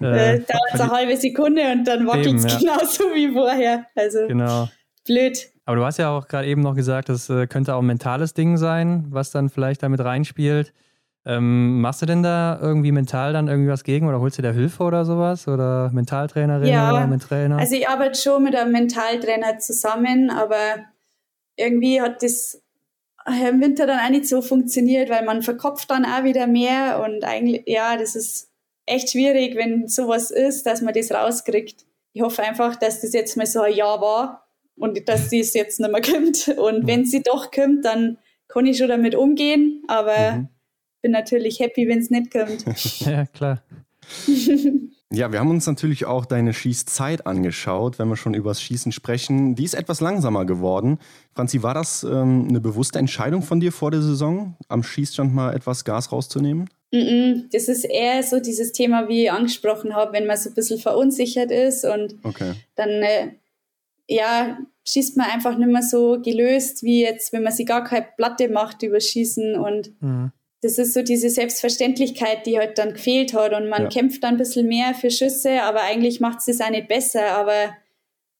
Äh, 0.00 0.40
Dauert 0.40 0.80
eine 0.80 0.90
halbe 0.90 1.16
Sekunde 1.16 1.70
und 1.70 1.84
dann 1.84 2.06
wackelt 2.06 2.36
es 2.36 2.44
ja. 2.50 2.58
genauso 2.76 3.04
wie 3.14 3.30
vorher. 3.30 3.86
Also 3.94 4.26
genau. 4.26 4.68
Blöd. 5.04 5.50
Aber 5.64 5.76
du 5.76 5.84
hast 5.84 5.98
ja 5.98 6.10
auch 6.10 6.28
gerade 6.28 6.46
eben 6.46 6.62
noch 6.62 6.74
gesagt, 6.74 7.08
das 7.08 7.30
äh, 7.30 7.46
könnte 7.46 7.74
auch 7.74 7.80
ein 7.80 7.86
mentales 7.86 8.34
Ding 8.34 8.56
sein, 8.56 9.06
was 9.10 9.30
dann 9.30 9.48
vielleicht 9.48 9.82
damit 9.82 10.00
reinspielt. 10.00 10.72
Ähm, 11.26 11.80
machst 11.80 12.02
du 12.02 12.06
denn 12.06 12.22
da 12.22 12.58
irgendwie 12.60 12.92
mental 12.92 13.32
dann 13.32 13.48
irgendwie 13.48 13.70
was 13.70 13.82
gegen 13.82 14.06
oder 14.06 14.20
holst 14.20 14.36
du 14.36 14.42
da 14.42 14.50
Hilfe 14.50 14.82
oder 14.82 15.06
sowas? 15.06 15.48
Oder 15.48 15.90
Mentaltrainerin 15.90 16.68
ja, 16.68 16.90
oder 16.90 17.06
mit 17.06 17.22
Trainer? 17.22 17.58
Also 17.58 17.76
ich 17.76 17.88
arbeite 17.88 18.20
schon 18.20 18.42
mit 18.44 18.54
einem 18.54 18.72
Mentaltrainer 18.72 19.58
zusammen, 19.58 20.30
aber 20.30 20.84
irgendwie 21.56 22.02
hat 22.02 22.22
das 22.22 22.60
im 23.26 23.62
Winter 23.62 23.86
dann 23.86 24.00
auch 24.00 24.10
nicht 24.10 24.28
so 24.28 24.42
funktioniert, 24.42 25.08
weil 25.08 25.24
man 25.24 25.40
verkopft 25.40 25.90
dann 25.90 26.04
auch 26.04 26.24
wieder 26.24 26.46
mehr 26.46 27.02
und 27.02 27.24
eigentlich, 27.24 27.62
ja, 27.66 27.96
das 27.96 28.16
ist 28.16 28.50
echt 28.84 29.12
schwierig, 29.12 29.56
wenn 29.56 29.88
sowas 29.88 30.30
ist, 30.30 30.66
dass 30.66 30.82
man 30.82 30.92
das 30.92 31.10
rauskriegt. 31.10 31.86
Ich 32.12 32.20
hoffe 32.20 32.42
einfach, 32.42 32.76
dass 32.76 33.00
das 33.00 33.14
jetzt 33.14 33.38
mal 33.38 33.46
so 33.46 33.62
ein 33.62 33.72
Jahr 33.72 33.98
war 34.02 34.43
und 34.76 35.08
dass 35.08 35.30
sie 35.30 35.40
es 35.40 35.54
jetzt 35.54 35.80
nicht 35.80 35.90
mehr 35.90 36.02
kommt. 36.02 36.48
Und 36.58 36.84
mhm. 36.84 36.86
wenn 36.86 37.04
sie 37.04 37.22
doch 37.22 37.50
kommt, 37.50 37.84
dann 37.84 38.18
kann 38.48 38.66
ich 38.66 38.78
schon 38.78 38.88
damit 38.88 39.14
umgehen, 39.14 39.82
aber 39.88 40.32
mhm. 40.32 40.48
bin 41.02 41.12
natürlich 41.12 41.60
happy, 41.60 41.88
wenn 41.88 41.98
es 41.98 42.10
nicht 42.10 42.30
kommt. 42.30 42.64
ja, 43.00 43.26
klar. 43.26 43.62
Ja, 45.12 45.30
wir 45.30 45.38
haben 45.38 45.50
uns 45.50 45.66
natürlich 45.66 46.06
auch 46.06 46.26
deine 46.26 46.52
Schießzeit 46.52 47.26
angeschaut, 47.26 48.00
wenn 48.00 48.08
wir 48.08 48.16
schon 48.16 48.34
über 48.34 48.50
das 48.50 48.60
Schießen 48.60 48.90
sprechen. 48.90 49.54
Die 49.54 49.62
ist 49.62 49.74
etwas 49.74 50.00
langsamer 50.00 50.44
geworden. 50.44 50.98
Franzi, 51.34 51.62
war 51.62 51.72
das 51.72 52.02
ähm, 52.02 52.46
eine 52.48 52.60
bewusste 52.60 52.98
Entscheidung 52.98 53.42
von 53.42 53.60
dir 53.60 53.70
vor 53.70 53.92
der 53.92 54.02
Saison, 54.02 54.56
am 54.68 54.82
Schießstand 54.82 55.32
mal 55.32 55.54
etwas 55.54 55.84
Gas 55.84 56.10
rauszunehmen? 56.10 56.68
Das 56.90 57.68
ist 57.68 57.84
eher 57.84 58.22
so 58.22 58.40
dieses 58.40 58.72
Thema, 58.72 59.08
wie 59.08 59.24
ich 59.24 59.32
angesprochen 59.32 59.94
habe, 59.94 60.12
wenn 60.12 60.26
man 60.26 60.36
so 60.36 60.50
ein 60.50 60.54
bisschen 60.54 60.78
verunsichert 60.78 61.50
ist 61.50 61.84
und 61.84 62.16
okay. 62.22 62.52
dann 62.76 62.88
äh, 62.88 63.32
ja, 64.08 64.58
schießt 64.86 65.16
man 65.16 65.30
einfach 65.30 65.56
nicht 65.56 65.70
mehr 65.70 65.82
so 65.82 66.20
gelöst, 66.20 66.82
wie 66.82 67.02
jetzt, 67.02 67.32
wenn 67.32 67.42
man 67.42 67.52
sich 67.52 67.66
gar 67.66 67.84
keine 67.84 68.06
Platte 68.16 68.48
macht 68.48 68.82
über 68.82 69.00
Schießen 69.00 69.56
und 69.56 70.00
mhm. 70.02 70.32
das 70.60 70.78
ist 70.78 70.92
so 70.92 71.02
diese 71.02 71.30
Selbstverständlichkeit, 71.30 72.46
die 72.46 72.58
halt 72.58 72.78
dann 72.78 72.92
gefehlt 72.92 73.32
hat 73.34 73.54
und 73.54 73.68
man 73.68 73.84
ja. 73.84 73.88
kämpft 73.88 74.22
dann 74.22 74.34
ein 74.34 74.38
bisschen 74.38 74.68
mehr 74.68 74.94
für 74.94 75.10
Schüsse, 75.10 75.62
aber 75.62 75.82
eigentlich 75.82 76.20
macht 76.20 76.40
es 76.40 76.44
das 76.46 76.60
auch 76.60 76.70
nicht 76.70 76.88
besser, 76.88 77.30
aber 77.32 77.74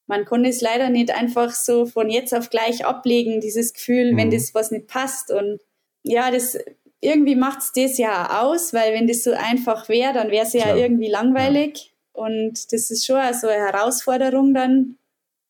man 0.06 0.26
konnte 0.26 0.50
es 0.50 0.60
leider 0.60 0.90
nicht 0.90 1.14
einfach 1.14 1.52
so 1.52 1.86
von 1.86 2.10
jetzt 2.10 2.34
auf 2.34 2.50
gleich 2.50 2.84
ablegen, 2.84 3.40
dieses 3.40 3.72
Gefühl, 3.72 4.12
mhm. 4.12 4.16
wenn 4.18 4.30
das 4.30 4.54
was 4.54 4.70
nicht 4.70 4.86
passt 4.86 5.30
und 5.30 5.60
ja, 6.02 6.30
das 6.30 6.58
irgendwie 7.00 7.36
macht 7.36 7.60
es 7.60 7.72
das 7.72 7.98
ja 7.98 8.42
aus, 8.42 8.74
weil 8.74 8.92
wenn 8.92 9.06
das 9.06 9.24
so 9.24 9.32
einfach 9.32 9.88
wäre, 9.88 10.12
dann 10.12 10.30
wäre 10.30 10.46
es 10.46 10.52
ja 10.52 10.76
irgendwie 10.76 11.08
langweilig 11.08 11.94
ja. 12.14 12.22
und 12.22 12.72
das 12.72 12.90
ist 12.90 13.06
schon 13.06 13.16
so 13.32 13.48
eine 13.48 13.64
Herausforderung 13.64 14.52
dann 14.52 14.98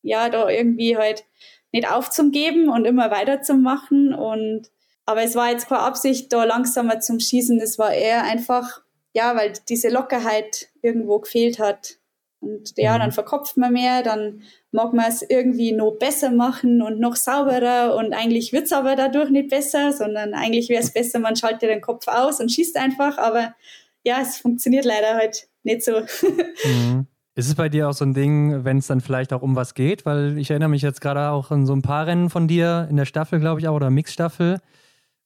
ja, 0.05 0.29
da 0.29 0.49
irgendwie 0.49 0.97
halt 0.97 1.25
nicht 1.73 1.91
aufzugeben 1.91 2.69
und 2.69 2.85
immer 2.85 3.11
weiterzumachen. 3.11 4.15
Und 4.15 4.71
aber 5.07 5.23
es 5.23 5.35
war 5.35 5.51
jetzt 5.51 5.69
keine 5.69 5.81
Absicht, 5.81 6.33
da 6.33 6.45
langsamer 6.45 7.01
zum 7.01 7.19
Schießen. 7.19 7.59
Das 7.59 7.79
war 7.79 7.93
eher 7.93 8.23
einfach, 8.23 8.83
ja, 9.13 9.35
weil 9.35 9.55
diese 9.69 9.89
Lockerheit 9.89 10.69
irgendwo 10.83 11.19
gefehlt 11.19 11.59
hat. 11.59 11.99
Und 12.41 12.75
ja, 12.77 12.95
mhm. 12.95 13.01
dann 13.01 13.13
verkopft 13.13 13.57
man 13.57 13.73
mehr, 13.73 14.03
dann 14.03 14.43
mag 14.71 14.93
man 14.93 15.07
es 15.09 15.23
irgendwie 15.23 15.73
noch 15.73 15.93
besser 15.93 16.31
machen 16.31 16.83
und 16.83 17.01
noch 17.01 17.17
sauberer 17.17 17.97
und 17.97 18.13
eigentlich 18.13 18.53
wird 18.53 18.65
es 18.65 18.73
aber 18.73 18.97
dadurch 18.97 19.31
nicht 19.31 19.49
besser, 19.49 19.93
sondern 19.93 20.35
eigentlich 20.35 20.69
wäre 20.69 20.83
es 20.83 20.93
besser, 20.93 21.21
man 21.21 21.37
schaltet 21.37 21.71
den 21.71 21.81
Kopf 21.81 22.07
aus 22.07 22.41
und 22.41 22.53
schießt 22.53 22.77
einfach, 22.77 23.17
aber 23.17 23.55
ja, 24.03 24.19
es 24.21 24.37
funktioniert 24.37 24.85
leider 24.85 25.15
halt 25.15 25.49
nicht 25.63 25.83
so. 25.83 26.03
Mhm. 26.65 27.07
Ist 27.37 27.49
es 27.49 27.57
bei 27.57 27.69
dir 27.69 27.89
auch 27.89 27.95
so 27.95 28.05
ein 28.05 28.15
Ding, 28.15 28.65
wenn 28.65 28.79
es 28.79 28.87
dann 28.87 29.01
vielleicht 29.01 29.33
auch 29.33 29.43
um 29.43 29.57
was 29.57 29.75
geht? 29.75 30.07
Weil 30.07 30.39
ich 30.39 30.51
erinnere 30.51 30.69
mich 30.69 30.83
jetzt 30.83 31.01
gerade 31.01 31.31
auch 31.31 31.51
an 31.51 31.67
so 31.67 31.75
ein 31.75 31.83
paar 31.83 32.07
Rennen 32.07 32.31
von 32.31 32.47
dir 32.47 32.87
in 32.89 32.97
der 32.97 33.07
Staffel, 33.07 33.41
glaube 33.41 33.61
ich 33.61 33.67
auch, 33.67 33.75
oder 33.75 33.91
Mixstaffel, 33.91 34.61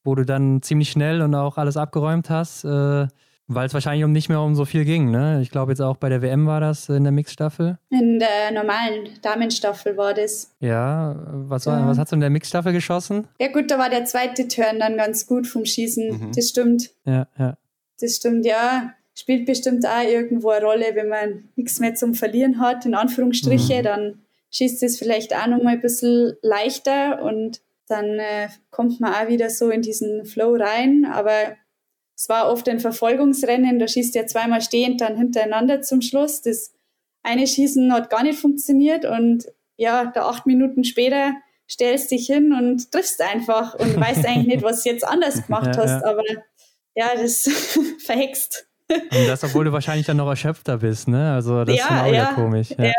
wo 0.04 0.14
du 0.14 0.24
dann 0.24 0.62
ziemlich 0.62 0.90
schnell 0.90 1.20
und 1.20 1.34
auch 1.34 1.58
alles 1.58 1.76
abgeräumt 1.76 2.30
hast. 2.30 2.64
Äh, 2.64 3.08
weil 3.50 3.66
es 3.66 3.72
wahrscheinlich 3.72 4.04
um 4.04 4.12
nicht 4.12 4.28
mehr 4.28 4.42
um 4.42 4.54
so 4.54 4.66
viel 4.66 4.84
ging, 4.84 5.10
ne? 5.10 5.40
Ich 5.40 5.50
glaube 5.50 5.72
jetzt 5.72 5.80
auch 5.80 5.96
bei 5.96 6.10
der 6.10 6.20
WM 6.20 6.46
war 6.46 6.60
das 6.60 6.90
in 6.90 7.02
der 7.02 7.12
Mixstaffel. 7.12 7.78
In 7.88 8.18
der 8.18 8.52
normalen 8.52 9.08
Damenstaffel 9.22 9.96
war 9.96 10.12
das. 10.12 10.54
Ja, 10.60 11.16
was, 11.26 11.64
war, 11.64 11.80
ja. 11.80 11.86
was 11.86 11.98
hast 11.98 12.12
du 12.12 12.16
in 12.16 12.20
der 12.20 12.28
Mixstaffel 12.28 12.74
geschossen? 12.74 13.26
Ja 13.40 13.48
gut, 13.48 13.70
da 13.70 13.78
war 13.78 13.88
der 13.88 14.04
zweite 14.04 14.48
Turn 14.48 14.78
dann 14.78 14.98
ganz 14.98 15.26
gut 15.26 15.46
vom 15.46 15.64
Schießen. 15.64 16.28
Mhm. 16.28 16.32
Das 16.32 16.50
stimmt. 16.50 16.90
Ja, 17.06 17.26
ja. 17.38 17.56
Das 17.98 18.16
stimmt, 18.16 18.44
ja. 18.44 18.92
Spielt 19.18 19.46
bestimmt 19.46 19.84
auch 19.84 20.02
irgendwo 20.02 20.50
eine 20.50 20.64
Rolle, 20.64 20.94
wenn 20.94 21.08
man 21.08 21.48
nichts 21.56 21.80
mehr 21.80 21.94
zum 21.94 22.14
Verlieren 22.14 22.60
hat, 22.60 22.86
in 22.86 22.94
Anführungsstriche, 22.94 23.78
mhm. 23.78 23.82
dann 23.82 24.22
schießt 24.52 24.82
es 24.84 24.96
vielleicht 24.96 25.34
auch 25.34 25.48
nochmal 25.48 25.74
ein 25.74 25.80
bisschen 25.80 26.36
leichter 26.40 27.22
und 27.22 27.60
dann 27.88 28.18
äh, 28.18 28.48
kommt 28.70 29.00
man 29.00 29.14
auch 29.14 29.28
wieder 29.28 29.50
so 29.50 29.70
in 29.70 29.82
diesen 29.82 30.24
Flow 30.24 30.54
rein. 30.54 31.04
Aber 31.04 31.56
es 32.16 32.28
war 32.28 32.50
oft 32.50 32.68
ein 32.68 32.80
Verfolgungsrennen, 32.80 33.78
da 33.78 33.88
schießt 33.88 34.14
ja 34.14 34.26
zweimal 34.26 34.60
stehend 34.60 35.00
dann 35.00 35.16
hintereinander 35.16 35.82
zum 35.82 36.00
Schluss. 36.00 36.42
Das 36.42 36.72
eine 37.22 37.46
Schießen 37.46 37.92
hat 37.92 38.10
gar 38.10 38.22
nicht 38.22 38.38
funktioniert 38.38 39.04
und 39.04 39.46
ja, 39.76 40.06
da 40.06 40.28
acht 40.28 40.46
Minuten 40.46 40.84
später 40.84 41.34
stellst 41.68 42.10
dich 42.10 42.26
hin 42.26 42.52
und 42.52 42.90
triffst 42.92 43.20
einfach 43.20 43.74
und 43.74 43.96
weißt 43.98 44.24
eigentlich 44.26 44.46
nicht, 44.46 44.62
was 44.62 44.82
du 44.82 44.90
jetzt 44.90 45.06
anders 45.06 45.42
gemacht 45.46 45.74
ja, 45.74 45.82
hast, 45.82 46.02
ja. 46.02 46.04
aber 46.04 46.24
ja, 46.94 47.14
das 47.14 47.48
verhext. 48.04 48.67
Und 48.90 49.28
das, 49.28 49.44
obwohl 49.44 49.64
du 49.64 49.72
wahrscheinlich 49.72 50.06
dann 50.06 50.16
noch 50.16 50.28
erschöpfter 50.28 50.78
bist, 50.78 51.08
ne? 51.08 51.32
Also 51.32 51.64
das 51.64 51.76
ja, 51.76 51.82
ist 51.82 51.88
schon 51.88 51.98
auch 51.98 52.12
ja, 52.12 52.32
komisch. 52.32 52.68
Ja, 52.78 52.92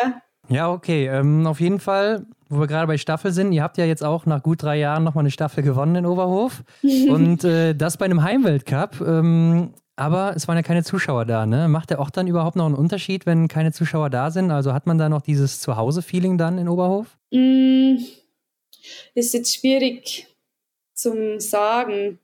ja 0.48 0.72
okay. 0.72 1.08
Ähm, 1.08 1.48
auf 1.48 1.60
jeden 1.60 1.80
Fall 1.80 2.26
wo 2.50 2.60
wir 2.60 2.68
gerade 2.68 2.88
bei 2.88 2.98
Staffel 2.98 3.32
sind, 3.32 3.52
ihr 3.52 3.62
habt 3.62 3.78
ja 3.78 3.86
jetzt 3.86 4.04
auch 4.04 4.26
nach 4.26 4.42
gut 4.42 4.64
drei 4.64 4.78
Jahren 4.78 5.04
nochmal 5.04 5.22
eine 5.22 5.32
Staffel 5.32 5.64
gewonnen 5.64 5.96
in 5.96 6.06
Oberhof. 6.06 6.64
und 6.82 7.44
äh, 7.44 7.76
das 7.76 7.98
bei 7.98 8.06
einem 8.06 8.24
Heimweltcup. 8.24 9.00
Ähm, 9.02 9.74
aber 9.96 10.34
es 10.36 10.48
waren 10.48 10.56
ja 10.56 10.64
keine 10.64 10.84
Zuschauer 10.84 11.26
da, 11.26 11.46
ne? 11.46 11.68
Macht 11.68 11.90
der 11.90 12.00
auch 12.00 12.10
dann 12.10 12.26
überhaupt 12.26 12.56
noch 12.56 12.66
einen 12.66 12.76
Unterschied, 12.76 13.26
wenn 13.26 13.48
keine 13.48 13.72
Zuschauer 13.72 14.10
da 14.10 14.32
sind? 14.32 14.50
Also 14.50 14.74
hat 14.74 14.88
man 14.88 14.98
da 14.98 15.10
noch 15.10 15.22
dieses 15.22 15.60
Zuhause-Feeling 15.60 16.38
dann 16.38 16.58
in 16.58 16.70
Oberhof? 16.70 17.18
Mm, 17.32 17.98
ist 19.14 19.34
jetzt 19.34 19.56
schwierig 19.56 20.28
zum 20.94 21.40
Sagen. 21.40 22.20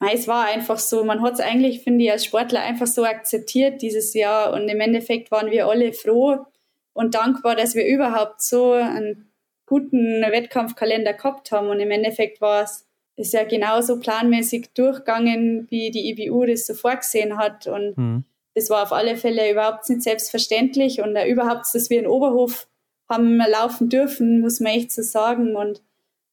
Es 0.00 0.26
war 0.26 0.46
einfach 0.46 0.78
so, 0.78 1.04
man 1.04 1.20
hat 1.22 1.34
es 1.34 1.40
eigentlich, 1.40 1.82
finde 1.82 2.04
ich, 2.04 2.10
als 2.10 2.24
Sportler 2.24 2.62
einfach 2.62 2.86
so 2.86 3.04
akzeptiert 3.04 3.82
dieses 3.82 4.14
Jahr 4.14 4.52
und 4.54 4.68
im 4.68 4.80
Endeffekt 4.80 5.30
waren 5.30 5.50
wir 5.50 5.66
alle 5.66 5.92
froh 5.92 6.46
und 6.94 7.14
dankbar, 7.14 7.54
dass 7.54 7.74
wir 7.74 7.86
überhaupt 7.86 8.40
so 8.40 8.72
ein 8.72 9.30
guten 9.66 10.22
Wettkampfkalender 10.22 11.12
gehabt 11.12 11.52
haben. 11.52 11.68
Und 11.68 11.80
im 11.80 11.90
Endeffekt 11.90 12.40
war 12.40 12.64
es 12.64 12.86
ist 13.20 13.34
ja 13.34 13.44
genauso 13.44 14.00
planmäßig 14.00 14.70
durchgegangen, 14.74 15.66
wie 15.70 15.90
die 15.90 16.10
IBU 16.10 16.46
das 16.46 16.66
so 16.66 16.74
vorgesehen 16.74 17.36
hat. 17.36 17.66
Und 17.66 17.96
mhm. 17.96 18.24
das 18.54 18.70
war 18.70 18.82
auf 18.82 18.92
alle 18.92 19.16
Fälle 19.16 19.50
überhaupt 19.50 19.88
nicht 19.90 20.02
selbstverständlich. 20.02 21.02
Und 21.02 21.16
überhaupt, 21.26 21.66
dass 21.72 21.90
wir 21.90 21.98
in 21.98 22.06
Oberhof 22.06 22.66
haben 23.08 23.36
laufen 23.36 23.88
dürfen, 23.88 24.40
muss 24.40 24.60
man 24.60 24.72
echt 24.72 24.90
so 24.92 25.02
sagen. 25.02 25.54
Und 25.54 25.82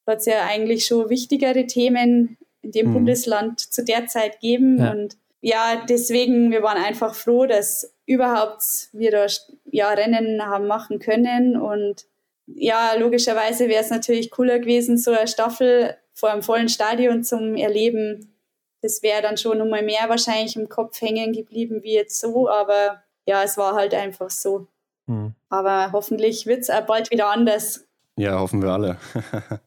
da 0.05 0.13
hat 0.13 0.19
es 0.19 0.25
ja 0.25 0.45
eigentlich 0.45 0.85
schon 0.85 1.09
wichtigere 1.09 1.67
Themen 1.67 2.37
in 2.67 2.71
dem 2.73 2.89
mhm. 2.89 2.93
Bundesland 2.93 3.59
zu 3.59 3.83
der 3.83 4.07
Zeit 4.07 4.39
geben. 4.41 4.77
Ja. 4.79 4.91
Und 4.91 5.17
ja, 5.41 5.85
deswegen, 5.87 6.51
wir 6.51 6.61
waren 6.61 6.77
einfach 6.77 7.15
froh, 7.15 7.45
dass 7.45 7.93
überhaupt 8.05 8.89
wir 8.91 9.11
da 9.11 9.25
ja, 9.71 9.89
Rennen 9.89 10.45
haben 10.45 10.67
machen 10.67 10.99
können. 10.99 11.55
Und 11.55 12.05
ja, 12.47 12.93
logischerweise 12.95 13.69
wäre 13.69 13.81
es 13.83 13.89
natürlich 13.89 14.31
cooler 14.31 14.59
gewesen, 14.59 14.97
so 14.97 15.11
eine 15.11 15.27
Staffel 15.27 15.95
vor 16.13 16.29
einem 16.29 16.43
vollen 16.43 16.69
Stadion 16.69 17.23
zum 17.23 17.55
Erleben. 17.55 18.33
Das 18.81 19.01
wäre 19.01 19.21
dann 19.21 19.37
schon 19.37 19.57
nochmal 19.57 19.83
mehr 19.83 20.09
wahrscheinlich 20.09 20.55
im 20.55 20.69
Kopf 20.69 21.01
hängen 21.01 21.31
geblieben 21.33 21.83
wie 21.83 21.93
jetzt 21.93 22.19
so, 22.19 22.49
aber 22.49 23.03
ja, 23.25 23.43
es 23.43 23.57
war 23.57 23.75
halt 23.75 23.93
einfach 23.93 24.29
so. 24.29 24.67
Hm. 25.07 25.33
Aber 25.49 25.91
hoffentlich 25.93 26.45
wird 26.45 26.61
es 26.61 26.69
auch 26.69 26.85
bald 26.85 27.11
wieder 27.11 27.27
anders. 27.27 27.85
Ja, 28.17 28.39
hoffen 28.39 28.61
wir 28.61 28.69
alle. 28.69 28.97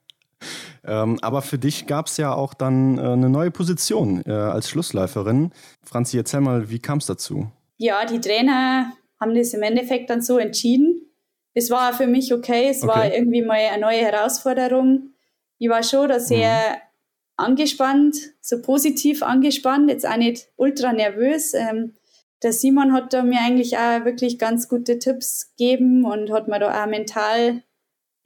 ähm, 0.84 1.18
aber 1.22 1.42
für 1.42 1.58
dich 1.58 1.86
gab 1.86 2.06
es 2.06 2.16
ja 2.16 2.34
auch 2.34 2.54
dann 2.54 2.98
äh, 2.98 3.02
eine 3.02 3.28
neue 3.28 3.50
Position 3.50 4.22
äh, 4.26 4.32
als 4.32 4.68
Schlussläuferin. 4.68 5.52
Franzi, 5.82 6.16
erzähl 6.16 6.40
mal, 6.40 6.70
wie 6.70 6.78
kam 6.78 6.98
es 6.98 7.06
dazu? 7.06 7.50
Ja, 7.76 8.04
die 8.04 8.20
Trainer 8.20 8.92
haben 9.20 9.34
das 9.34 9.52
im 9.52 9.62
Endeffekt 9.62 10.10
dann 10.10 10.22
so 10.22 10.38
entschieden 10.38 11.10
es 11.54 11.70
war 11.70 11.92
für 11.92 12.06
mich 12.06 12.32
okay. 12.32 12.68
Es 12.68 12.82
okay. 12.82 12.88
war 12.88 13.14
irgendwie 13.14 13.42
mal 13.42 13.56
eine 13.56 13.80
neue 13.80 13.98
Herausforderung. 13.98 15.14
Ich 15.58 15.68
war 15.68 15.82
schon 15.82 16.08
da 16.08 16.20
sehr 16.20 16.56
mhm. 16.56 16.76
angespannt, 17.36 18.16
so 18.40 18.62
positiv 18.62 19.22
angespannt, 19.22 19.90
jetzt 19.90 20.06
auch 20.06 20.16
nicht 20.16 20.48
ultra 20.56 20.92
nervös. 20.92 21.54
Ähm, 21.54 21.94
der 22.42 22.52
Simon 22.52 22.94
hat 22.94 23.12
da 23.12 23.22
mir 23.22 23.40
eigentlich 23.40 23.76
auch 23.76 24.04
wirklich 24.04 24.38
ganz 24.38 24.68
gute 24.68 24.98
Tipps 24.98 25.50
gegeben 25.50 26.04
und 26.04 26.32
hat 26.32 26.48
mir 26.48 26.58
da 26.58 26.82
auch 26.82 26.86
mental 26.86 27.62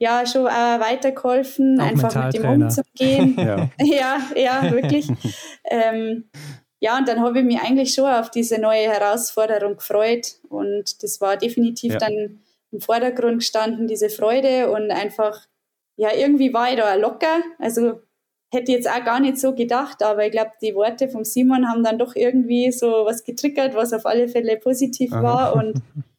ja 0.05 0.25
schon 0.25 0.47
auch 0.47 0.79
weitergeholfen, 0.79 1.79
auch 1.79 1.85
einfach 1.85 2.25
mit 2.25 2.35
dem 2.35 2.45
umzugehen. 2.45 3.35
ja. 3.37 3.69
ja, 3.81 4.17
ja, 4.35 4.71
wirklich. 4.71 5.07
ähm, 5.65 6.29
ja, 6.79 6.97
und 6.97 7.07
dann 7.07 7.21
habe 7.21 7.39
ich 7.39 7.45
mich 7.45 7.59
eigentlich 7.59 7.93
schon 7.93 8.05
auf 8.05 8.29
diese 8.29 8.59
neue 8.59 8.87
Herausforderung 8.87 9.77
gefreut 9.77 10.35
und 10.49 11.01
das 11.01 11.19
war 11.21 11.37
definitiv 11.37 11.93
ja. 11.93 11.99
dann 11.99 12.39
im 12.71 12.81
Vordergrund 12.81 13.39
gestanden, 13.39 13.87
diese 13.87 14.09
Freude 14.09 14.71
und 14.71 14.91
einfach, 14.91 15.47
ja, 15.95 16.09
irgendwie 16.13 16.53
war 16.53 16.69
ich 16.69 16.77
da 16.77 16.93
locker. 16.95 17.41
Also 17.57 18.01
hätte 18.51 18.71
jetzt 18.71 18.89
auch 18.89 19.03
gar 19.03 19.19
nicht 19.19 19.39
so 19.39 19.55
gedacht, 19.55 20.03
aber 20.03 20.25
ich 20.25 20.31
glaube, 20.31 20.51
die 20.61 20.75
Worte 20.75 21.09
vom 21.09 21.23
Simon 21.23 21.67
haben 21.67 21.83
dann 21.83 21.97
doch 21.97 22.15
irgendwie 22.15 22.71
so 22.71 22.87
was 23.05 23.23
getriggert, 23.23 23.75
was 23.75 23.93
auf 23.93 24.05
alle 24.05 24.27
Fälle 24.27 24.57
positiv 24.57 25.11
Aha. 25.13 25.23
war 25.23 25.55
und 25.55 25.81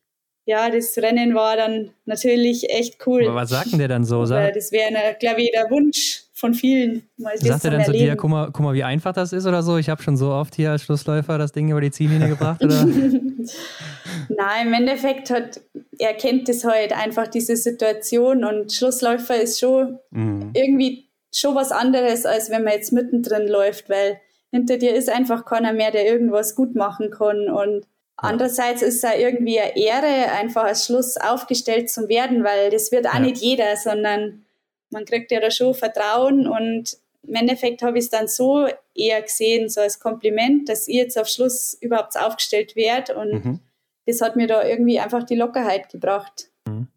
ja, 0.46 0.70
das 0.70 0.96
Rennen 0.96 1.34
war 1.34 1.56
dann 1.56 1.90
natürlich 2.04 2.70
echt 2.70 3.04
cool. 3.06 3.26
Aber 3.26 3.34
was 3.34 3.50
sagt 3.50 3.72
denn 3.72 3.80
der 3.80 3.88
dann 3.88 4.04
so? 4.04 4.24
Sag? 4.26 4.54
Das 4.54 4.70
wäre, 4.70 5.16
glaube 5.18 5.42
ich, 5.42 5.50
der 5.50 5.68
Wunsch 5.70 6.22
von 6.34 6.54
vielen. 6.54 7.02
Mal 7.16 7.36
sagt 7.36 7.64
er 7.64 7.72
dann 7.72 7.84
zu 7.84 7.90
dir, 7.90 8.14
guck 8.14 8.30
mal, 8.30 8.50
guck 8.52 8.60
mal, 8.60 8.72
wie 8.72 8.84
einfach 8.84 9.12
das 9.12 9.32
ist 9.32 9.44
oder 9.44 9.64
so? 9.64 9.76
Ich 9.76 9.88
habe 9.88 10.00
schon 10.04 10.16
so 10.16 10.30
oft 10.30 10.54
hier 10.54 10.70
als 10.70 10.82
Schlussläufer 10.82 11.36
das 11.36 11.50
Ding 11.50 11.68
über 11.70 11.80
die 11.80 11.90
Ziellinie 11.90 12.28
gebracht, 12.28 12.62
oder? 12.62 12.84
Nein, 14.28 14.66
im 14.68 14.72
Endeffekt 14.72 15.30
hat, 15.30 15.60
er 15.98 16.14
kennt 16.14 16.48
das 16.48 16.62
halt 16.64 16.92
einfach, 16.92 17.26
diese 17.26 17.56
Situation 17.56 18.44
und 18.44 18.72
Schlussläufer 18.72 19.36
ist 19.36 19.58
schon 19.58 19.98
mhm. 20.10 20.52
irgendwie 20.54 21.08
schon 21.34 21.56
was 21.56 21.72
anderes, 21.72 22.24
als 22.24 22.50
wenn 22.50 22.62
man 22.62 22.74
jetzt 22.74 22.92
mittendrin 22.92 23.48
läuft, 23.48 23.90
weil 23.90 24.20
hinter 24.52 24.78
dir 24.78 24.94
ist 24.94 25.10
einfach 25.10 25.44
keiner 25.44 25.72
mehr, 25.72 25.90
der 25.90 26.06
irgendwas 26.06 26.54
gut 26.54 26.76
machen 26.76 27.10
kann 27.10 27.50
und 27.50 27.84
Andererseits 28.16 28.82
ist 28.82 28.96
es 28.96 29.04
auch 29.04 29.18
irgendwie 29.18 29.60
eine 29.60 29.76
Ehre, 29.76 30.32
einfach 30.32 30.64
als 30.64 30.86
Schluss 30.86 31.16
aufgestellt 31.16 31.90
zu 31.90 32.08
werden, 32.08 32.44
weil 32.44 32.70
das 32.70 32.90
wird 32.90 33.06
auch 33.06 33.14
ja. 33.14 33.20
nicht 33.20 33.42
jeder, 33.42 33.76
sondern 33.76 34.44
man 34.90 35.04
kriegt 35.04 35.30
ja 35.30 35.40
da 35.40 35.50
schon 35.50 35.74
Vertrauen 35.74 36.46
und 36.46 36.96
im 37.26 37.34
Endeffekt 37.34 37.82
habe 37.82 37.98
ich 37.98 38.04
es 38.04 38.10
dann 38.10 38.28
so 38.28 38.66
eher 38.94 39.20
gesehen, 39.20 39.68
so 39.68 39.80
als 39.80 39.98
Kompliment, 39.98 40.68
dass 40.68 40.88
ihr 40.88 41.02
jetzt 41.02 41.18
auf 41.18 41.28
Schluss 41.28 41.76
überhaupt 41.80 42.16
aufgestellt 42.16 42.76
werdet 42.76 43.10
und 43.10 43.44
mhm 43.44 43.60
das 44.06 44.20
hat 44.20 44.36
mir 44.36 44.46
da 44.46 44.64
irgendwie 44.64 45.00
einfach 45.00 45.24
die 45.24 45.34
Lockerheit 45.34 45.90
gebracht. 45.90 46.50
Mhm. 46.66 46.88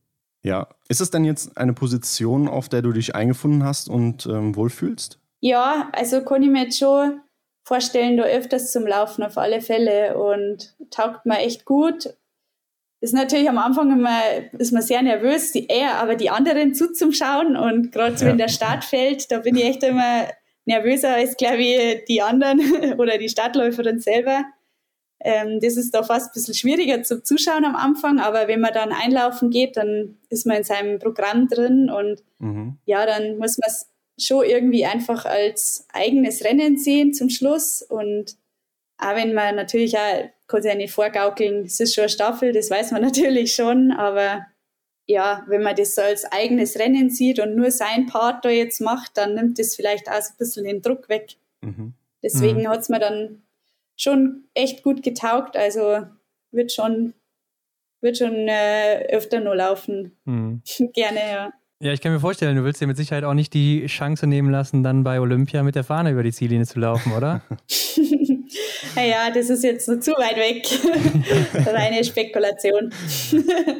Ja, 0.44 0.70
ist 0.88 1.02
es 1.02 1.12
denn 1.12 1.26
jetzt 1.26 1.58
eine 1.58 1.74
Position, 1.74 2.48
auf 2.48 2.70
der 2.70 2.82
du 2.82 2.94
dich 2.94 3.14
eingefunden 3.14 3.64
hast 3.64 3.90
und 3.90 4.26
ähm, 4.26 4.56
wohlfühlst? 4.56 5.20
Ja, 5.42 5.90
also 5.92 6.24
kann 6.24 6.44
ich 6.44 6.50
mir 6.50 6.64
jetzt 6.64 6.80
schon 6.80 7.20
vorstellen, 7.70 8.18
da 8.18 8.24
öfters 8.24 8.72
zum 8.72 8.86
Laufen 8.88 9.24
auf 9.24 9.38
alle 9.38 9.62
Fälle 9.62 10.18
und 10.18 10.76
taugt 10.90 11.26
mir 11.28 11.38
echt 11.38 11.66
gut. 11.66 12.10
Ist 13.00 13.14
natürlich 13.14 13.48
am 13.48 13.60
Anfang 13.60 13.92
immer, 13.92 14.20
ist 14.58 14.74
man 14.74 14.82
sehr 14.82 15.04
nervös, 15.04 15.52
die 15.52 15.68
eher 15.68 15.96
aber 16.02 16.16
die 16.16 16.32
anderen 16.32 16.74
zuzuschauen 16.74 17.56
und 17.56 17.92
gerade 17.92 18.18
so 18.18 18.26
ja. 18.26 18.32
wenn 18.32 18.40
der 18.40 18.50
Start 18.50 18.84
fällt, 18.84 19.32
da 19.32 19.40
bin 19.40 19.56
ich 19.56 19.66
echt 19.66 19.84
immer 19.84 20.28
nervöser 20.66 21.14
als, 21.14 21.38
glaube 21.38 21.62
ich, 21.62 22.06
die 22.06 22.24
anderen 22.24 22.60
oder 22.98 23.20
die 23.20 23.30
Startläuferin 23.30 24.00
selber. 24.00 24.46
Ähm, 25.22 25.60
das 25.62 25.78
ist 25.78 25.94
da 25.94 26.02
fast 26.02 26.32
ein 26.32 26.34
bisschen 26.34 26.56
schwieriger 26.56 27.04
zum 27.04 27.24
Zuschauen 27.24 27.66
am 27.66 27.76
Anfang, 27.76 28.20
aber 28.20 28.48
wenn 28.48 28.62
man 28.62 28.74
dann 28.74 28.92
einlaufen 28.92 29.52
geht, 29.52 29.78
dann 29.78 30.18
ist 30.30 30.48
man 30.48 30.58
in 30.58 30.64
seinem 30.64 30.98
Programm 30.98 31.48
drin 31.48 31.92
und 31.92 32.24
mhm. 32.40 32.80
ja, 32.86 33.06
dann 33.06 33.38
muss 33.38 33.60
man 33.60 33.68
es 33.68 33.90
schon 34.24 34.46
irgendwie 34.46 34.86
einfach 34.86 35.26
als 35.26 35.86
eigenes 35.94 36.44
Rennen 36.44 36.78
sehen 36.78 37.14
zum 37.14 37.30
Schluss 37.30 37.82
und 37.82 38.36
auch 38.98 39.16
wenn 39.16 39.34
man 39.34 39.56
natürlich 39.56 39.98
auch, 39.98 40.30
kann 40.48 40.62
sich 40.62 40.72
ja 40.72 40.78
nicht 40.78 40.94
vorgaukeln, 40.94 41.66
es 41.66 41.80
ist 41.80 41.96
schon 41.96 42.04
eine 42.04 42.10
Staffel, 42.10 42.52
das 42.54 42.70
weiß 42.70 42.92
man 42.92 43.02
natürlich 43.04 43.54
schon, 43.54 43.92
aber 43.92 44.46
ja, 45.10 45.44
wenn 45.48 45.64
man 45.64 45.76
das 45.76 45.96
so 45.96 46.02
als 46.02 46.32
eigenes 46.32 46.78
Rennen 46.78 47.10
sieht 47.10 47.40
und 47.40 47.56
nur 47.56 47.72
sein 47.72 48.06
Part 48.06 48.46
da 48.46 48.50
jetzt 48.50 48.80
macht, 48.80 49.18
dann 49.18 49.34
nimmt 49.34 49.58
das 49.58 49.76
vielleicht 49.76 50.08
auch 50.08 50.22
so 50.22 50.34
ein 50.34 50.38
bisschen 50.38 50.66
den 50.66 50.82
Druck 50.84 51.10
weg. 51.10 51.36
Mhm. 51.62 51.94
Deswegen 52.22 52.62
mhm. 52.62 52.68
hat 52.68 52.82
es 52.82 52.90
mir 52.90 53.00
dann 53.00 53.42
schon 53.96 54.44
echt 54.54 54.84
gut 54.84 55.02
getaugt. 55.02 55.58
Also 55.58 56.06
wird 56.52 56.72
schon, 56.72 57.16
wird 58.02 58.20
schon 58.20 58.48
äh, 58.48 59.08
öfter 59.10 59.40
nur 59.40 59.56
laufen. 59.56 60.16
Mhm. 60.26 60.62
Gerne, 60.94 61.20
ja. 61.20 61.54
Ja, 61.82 61.94
ich 61.94 62.02
kann 62.02 62.12
mir 62.12 62.20
vorstellen, 62.20 62.58
du 62.58 62.66
willst 62.66 62.82
dir 62.82 62.88
mit 62.88 62.98
Sicherheit 62.98 63.24
auch 63.24 63.34
nicht 63.34 63.54
die 63.54 63.86
Chance 63.86 64.28
nehmen 64.28 64.52
lassen, 64.52 64.84
dann 64.84 65.06
bei 65.06 65.22
Olympia 65.22 65.64
mit 65.64 65.76
der 65.76 65.86
Fahne 65.86 66.12
über 66.12 66.24
die 66.24 66.34
Ziellinie 66.34 66.66
zu 66.66 66.78
laufen, 66.78 67.14
oder? 67.14 67.42
naja, 68.98 69.32
das 69.34 69.50
ist 69.50 69.64
jetzt 69.64 69.86
zu 69.86 70.12
weit 70.12 70.36
weg. 70.36 70.68
Reine 71.74 72.04
Spekulation. 72.04 72.92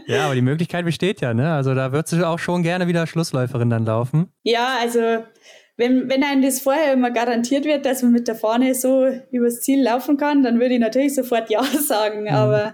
ja, 0.08 0.28
aber 0.28 0.36
die 0.36 0.42
Möglichkeit 0.42 0.86
besteht 0.86 1.20
ja, 1.20 1.34
ne? 1.34 1.52
Also 1.52 1.76
da 1.76 1.92
würdest 1.92 2.14
du 2.14 2.26
auch 2.26 2.40
schon 2.40 2.64
gerne 2.64 2.88
wieder 2.88 3.06
Schlussläuferin 3.06 3.70
dann 3.70 3.86
laufen. 3.86 4.32
Ja, 4.44 4.78
also 4.80 5.26
wenn, 5.76 6.10
wenn 6.10 6.24
einem 6.24 6.42
das 6.42 6.62
vorher 6.62 6.94
immer 6.94 7.12
garantiert 7.12 7.66
wird, 7.66 7.86
dass 7.86 8.02
man 8.02 8.14
mit 8.14 8.30
der 8.30 8.36
Fahne 8.36 8.76
so 8.76 9.08
übers 9.32 9.60
Ziel 9.60 9.84
laufen 9.84 10.16
kann, 10.16 10.42
dann 10.42 10.62
würde 10.62 10.76
ich 10.76 10.80
natürlich 10.80 11.16
sofort 11.16 11.50
Ja 11.50 11.64
sagen. 11.86 12.22
Mhm. 12.22 12.28
Aber 12.30 12.74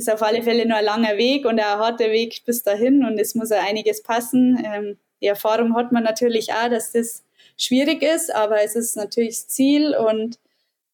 ist 0.00 0.12
auf 0.12 0.22
alle 0.22 0.42
Fälle 0.42 0.66
nur 0.66 0.76
ein 0.76 0.84
langer 0.84 1.16
Weg 1.16 1.44
und 1.44 1.60
ein 1.60 1.64
harter 1.64 2.10
Weg 2.10 2.42
bis 2.44 2.62
dahin 2.62 3.04
und 3.04 3.18
es 3.18 3.34
muss 3.34 3.50
ja 3.50 3.60
einiges 3.60 4.02
passen. 4.02 4.58
Ähm, 4.64 4.96
die 5.20 5.26
Erfahrung 5.26 5.76
hat 5.76 5.92
man 5.92 6.02
natürlich 6.02 6.52
auch, 6.52 6.70
dass 6.70 6.92
das 6.92 7.22
schwierig 7.56 8.02
ist, 8.02 8.34
aber 8.34 8.62
es 8.64 8.74
ist 8.74 8.96
natürlich 8.96 9.36
das 9.36 9.48
Ziel 9.48 9.94
und 9.94 10.38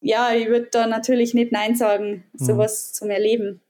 ja, 0.00 0.32
ich 0.34 0.48
würde 0.48 0.68
da 0.70 0.86
natürlich 0.86 1.34
nicht 1.34 1.52
Nein 1.52 1.74
sagen, 1.74 2.24
mhm. 2.32 2.44
sowas 2.44 2.90
mhm. 2.90 2.94
zum 2.94 3.10
Erleben. 3.10 3.60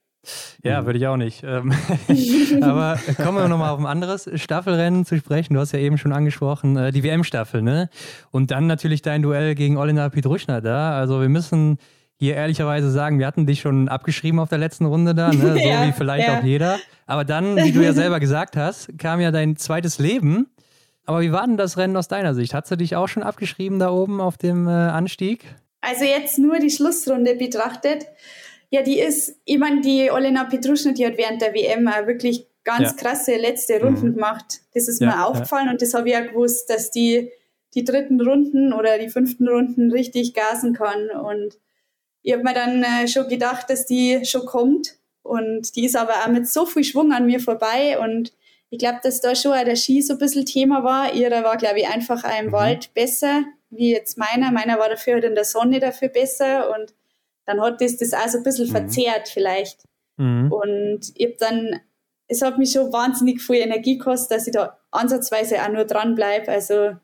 Ja, 0.64 0.84
würde 0.86 0.98
ich 0.98 1.06
auch 1.06 1.16
nicht. 1.16 1.44
Ähm, 1.44 1.72
aber 2.62 2.98
kommen 3.16 3.38
wir 3.38 3.48
nochmal 3.48 3.70
auf 3.70 3.78
ein 3.78 3.86
anderes 3.86 4.28
Staffelrennen 4.34 5.04
zu 5.04 5.16
sprechen. 5.18 5.54
Du 5.54 5.60
hast 5.60 5.72
ja 5.72 5.78
eben 5.78 5.98
schon 5.98 6.12
angesprochen, 6.12 6.76
äh, 6.76 6.90
die 6.90 7.04
WM-Staffel, 7.04 7.62
ne? 7.62 7.90
Und 8.32 8.50
dann 8.50 8.66
natürlich 8.66 9.02
dein 9.02 9.22
Duell 9.22 9.54
gegen 9.54 9.76
Olena 9.76 10.08
Pietruschner 10.08 10.60
da. 10.60 10.98
Also 10.98 11.20
wir 11.20 11.28
müssen 11.28 11.78
hier 12.18 12.34
ehrlicherweise 12.34 12.90
sagen, 12.90 13.18
wir 13.18 13.26
hatten 13.26 13.46
dich 13.46 13.60
schon 13.60 13.88
abgeschrieben 13.88 14.38
auf 14.38 14.48
der 14.48 14.58
letzten 14.58 14.86
Runde 14.86 15.14
da, 15.14 15.30
ne? 15.30 15.52
so 15.52 15.58
ja, 15.58 15.86
wie 15.86 15.92
vielleicht 15.92 16.28
ja. 16.28 16.38
auch 16.38 16.44
jeder. 16.44 16.78
Aber 17.06 17.24
dann, 17.24 17.56
wie 17.56 17.72
du 17.72 17.82
ja 17.82 17.92
selber 17.92 18.20
gesagt 18.20 18.56
hast, 18.56 18.98
kam 18.98 19.20
ja 19.20 19.30
dein 19.30 19.56
zweites 19.56 19.98
Leben. 19.98 20.48
Aber 21.04 21.20
wie 21.20 21.30
war 21.30 21.46
denn 21.46 21.56
das 21.56 21.76
Rennen 21.76 21.96
aus 21.96 22.08
deiner 22.08 22.34
Sicht? 22.34 22.52
Hast 22.52 22.70
du 22.70 22.76
dich 22.76 22.96
auch 22.96 23.06
schon 23.06 23.22
abgeschrieben 23.22 23.78
da 23.78 23.90
oben 23.90 24.20
auf 24.20 24.38
dem 24.38 24.66
äh, 24.66 24.70
Anstieg? 24.70 25.44
Also 25.80 26.04
jetzt 26.04 26.38
nur 26.38 26.58
die 26.58 26.70
Schlussrunde 26.70 27.36
betrachtet 27.36 28.06
ja, 28.70 28.82
die 28.82 28.98
ist, 28.98 29.36
ich 29.44 29.58
meine, 29.58 29.80
die 29.80 30.10
Olena 30.10 30.44
Petruschner, 30.44 30.92
die 30.92 31.06
hat 31.06 31.16
während 31.16 31.40
der 31.40 31.54
WM 31.54 31.86
auch 31.88 32.06
wirklich 32.06 32.46
ganz 32.64 32.90
ja. 32.90 32.96
krasse 32.96 33.36
letzte 33.36 33.80
Runden 33.80 34.08
mhm. 34.08 34.14
gemacht. 34.14 34.60
Das 34.74 34.88
ist 34.88 35.00
mir 35.00 35.24
aufgefallen 35.24 35.68
und 35.68 35.82
das 35.82 35.94
habe 35.94 36.08
ich 36.08 36.14
ja 36.14 36.20
gewusst, 36.20 36.68
dass 36.68 36.90
die 36.90 37.30
die 37.74 37.84
dritten 37.84 38.20
Runden 38.20 38.72
oder 38.72 38.98
die 38.98 39.10
fünften 39.10 39.46
Runden 39.46 39.92
richtig 39.92 40.34
gasen 40.34 40.72
kann. 40.72 41.10
Und 41.10 41.58
ich 42.26 42.32
habe 42.32 42.42
mir 42.42 42.54
dann 42.54 42.82
äh, 42.82 43.06
schon 43.06 43.28
gedacht, 43.28 43.70
dass 43.70 43.86
die 43.86 44.24
schon 44.24 44.46
kommt. 44.46 44.96
Und 45.22 45.76
die 45.76 45.84
ist 45.84 45.94
aber 45.94 46.24
auch 46.24 46.28
mit 46.28 46.48
so 46.48 46.66
viel 46.66 46.82
Schwung 46.82 47.12
an 47.12 47.24
mir 47.24 47.38
vorbei. 47.38 48.00
Und 48.00 48.32
ich 48.68 48.80
glaube, 48.80 48.98
dass 49.00 49.20
da 49.20 49.36
schon 49.36 49.52
auch 49.52 49.64
der 49.64 49.76
Ski 49.76 50.02
so 50.02 50.14
ein 50.14 50.18
bisschen 50.18 50.44
Thema 50.44 50.82
war. 50.82 51.14
Ihrer 51.14 51.44
war, 51.44 51.56
glaube 51.56 51.78
ich, 51.78 51.86
einfach 51.86 52.24
auch 52.24 52.40
im 52.40 52.46
mhm. 52.46 52.52
Wald 52.52 52.92
besser, 52.94 53.44
wie 53.70 53.92
jetzt 53.92 54.18
meiner. 54.18 54.50
Meiner 54.50 54.76
war 54.76 54.88
dafür 54.88 55.14
halt 55.14 55.24
in 55.24 55.36
der 55.36 55.44
Sonne 55.44 55.78
dafür 55.78 56.08
besser. 56.08 56.74
Und 56.74 56.94
dann 57.44 57.60
hat 57.60 57.80
das 57.80 57.96
das 57.96 58.12
auch 58.12 58.26
so 58.26 58.38
ein 58.38 58.42
bisschen 58.42 58.66
mhm. 58.66 58.72
verzerrt 58.72 59.28
vielleicht. 59.28 59.84
Mhm. 60.16 60.50
Und 60.50 61.12
ich 61.14 61.26
habe 61.26 61.36
dann, 61.38 61.80
es 62.26 62.42
hat 62.42 62.58
mich 62.58 62.72
schon 62.72 62.92
wahnsinnig 62.92 63.40
viel 63.40 63.60
Energie 63.60 63.98
gekostet, 63.98 64.36
dass 64.36 64.48
ich 64.48 64.52
da 64.52 64.80
ansatzweise 64.90 65.62
auch 65.62 65.68
nur 65.68 65.84
dran 65.84 66.16
bleibe. 66.16 66.50
Also 66.50 66.96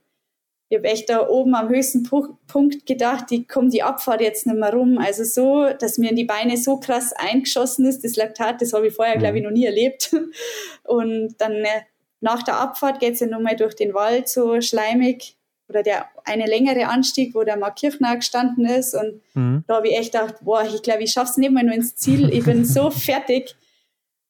ich 0.73 0.79
habe 0.79 0.89
echt 0.89 1.11
da 1.11 1.29
oben 1.29 1.55
am 1.55 1.68
höchsten 1.68 2.03
Punkt 2.03 2.87
gedacht, 2.87 3.27
ich 3.31 3.47
komme 3.47 3.68
die 3.68 3.83
Abfahrt 3.83 4.23
jetzt 4.23 4.47
nicht 4.47 4.57
mehr 4.57 4.73
rum. 4.73 4.97
Also 4.97 5.23
so, 5.23 5.68
dass 5.79 5.99
mir 5.99 6.09
in 6.09 6.16
die 6.16 6.25
Beine 6.25 6.57
so 6.57 6.79
krass 6.79 7.12
eingeschossen 7.12 7.85
ist, 7.85 8.03
das 8.05 8.16
Laktat, 8.16 8.62
das 8.62 8.73
habe 8.73 8.87
ich 8.87 8.95
vorher, 8.95 9.16
mhm. 9.16 9.18
glaube 9.18 9.37
ich, 9.37 9.45
noch 9.45 9.51
nie 9.51 9.66
erlebt. 9.66 10.16
Und 10.85 11.35
dann 11.37 11.53
äh, 11.53 11.83
nach 12.20 12.43
der 12.43 12.57
Abfahrt 12.57 13.01
geht 13.01 13.12
es 13.12 13.20
ja 13.20 13.27
nochmal 13.27 13.55
durch 13.55 13.75
den 13.75 13.93
Wald 13.93 14.31
so 14.31 14.62
schleimig 14.62 15.37
oder 15.68 15.83
der 15.83 16.07
eine 16.25 16.47
längere 16.47 16.87
Anstieg, 16.87 17.35
wo 17.35 17.45
der 17.45 17.59
Mark 17.59 17.77
Kirchner 17.77 18.16
gestanden 18.16 18.64
ist. 18.64 18.95
Und 18.95 19.20
mhm. 19.35 19.64
da 19.66 19.77
habe 19.77 19.89
ich 19.89 19.99
echt 19.99 20.12
gedacht, 20.14 20.37
boah, 20.41 20.64
ich 20.64 20.81
glaube, 20.81 21.03
ich 21.03 21.12
schaffe 21.12 21.33
es 21.33 21.37
nicht 21.37 21.53
mehr 21.53 21.64
nur 21.64 21.75
ins 21.75 21.97
Ziel. 21.97 22.33
Ich 22.33 22.47
bin 22.47 22.64
so 22.64 22.89
fertig. 22.91 23.57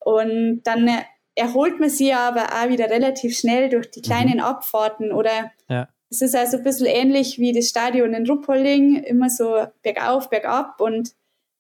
Und 0.01 0.62
dann 0.64 0.88
äh, 0.88 1.03
erholt 1.36 1.78
man 1.78 1.88
sich 1.88 2.12
aber 2.12 2.47
auch 2.47 2.68
wieder 2.68 2.90
relativ 2.90 3.38
schnell 3.38 3.68
durch 3.68 3.93
die 3.93 4.03
kleinen 4.03 4.38
mhm. 4.38 4.45
Abfahrten. 4.45 5.12
Oder 5.12 5.53
ja. 5.68 5.86
Es 6.12 6.20
ist 6.20 6.34
also 6.34 6.58
ein 6.58 6.62
bisschen 6.62 6.86
ähnlich 6.86 7.38
wie 7.38 7.52
das 7.52 7.68
Stadion 7.68 8.12
in 8.12 8.28
Ruppolding, 8.28 9.02
immer 9.02 9.30
so 9.30 9.66
bergauf, 9.82 10.28
bergab. 10.28 10.78
Und 10.78 11.14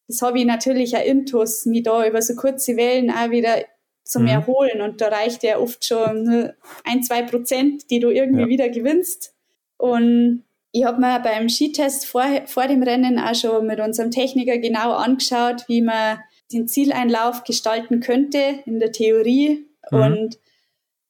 das 0.08 0.20
habe 0.20 0.40
ich 0.40 0.44
natürlich 0.44 0.94
auch 0.94 1.04
intus, 1.04 1.64
mich 1.64 1.84
da 1.84 2.06
über 2.06 2.20
so 2.20 2.34
kurze 2.34 2.76
Wellen 2.76 3.10
auch 3.10 3.30
wieder 3.30 3.64
zum 4.04 4.24
mhm. 4.24 4.28
Erholen. 4.28 4.82
Und 4.82 5.00
da 5.00 5.08
reicht 5.08 5.42
ja 5.42 5.58
oft 5.58 5.86
schon 5.86 6.52
ein, 6.84 7.02
zwei 7.02 7.22
Prozent, 7.22 7.90
die 7.90 7.98
du 7.98 8.10
irgendwie 8.10 8.42
ja. 8.42 8.48
wieder 8.48 8.68
gewinnst. 8.68 9.34
Und 9.78 10.44
ich 10.70 10.84
habe 10.84 11.00
mir 11.00 11.20
beim 11.20 11.48
Skitest 11.48 12.04
vor, 12.04 12.26
vor 12.44 12.68
dem 12.68 12.82
Rennen 12.82 13.18
auch 13.18 13.34
schon 13.34 13.66
mit 13.66 13.80
unserem 13.80 14.10
Techniker 14.10 14.58
genau 14.58 14.92
angeschaut, 14.92 15.64
wie 15.66 15.80
man 15.80 16.18
den 16.52 16.68
Zieleinlauf 16.68 17.44
gestalten 17.44 18.00
könnte 18.00 18.60
in 18.66 18.80
der 18.80 18.92
Theorie 18.92 19.66
mhm. 19.90 19.98
und 19.98 20.38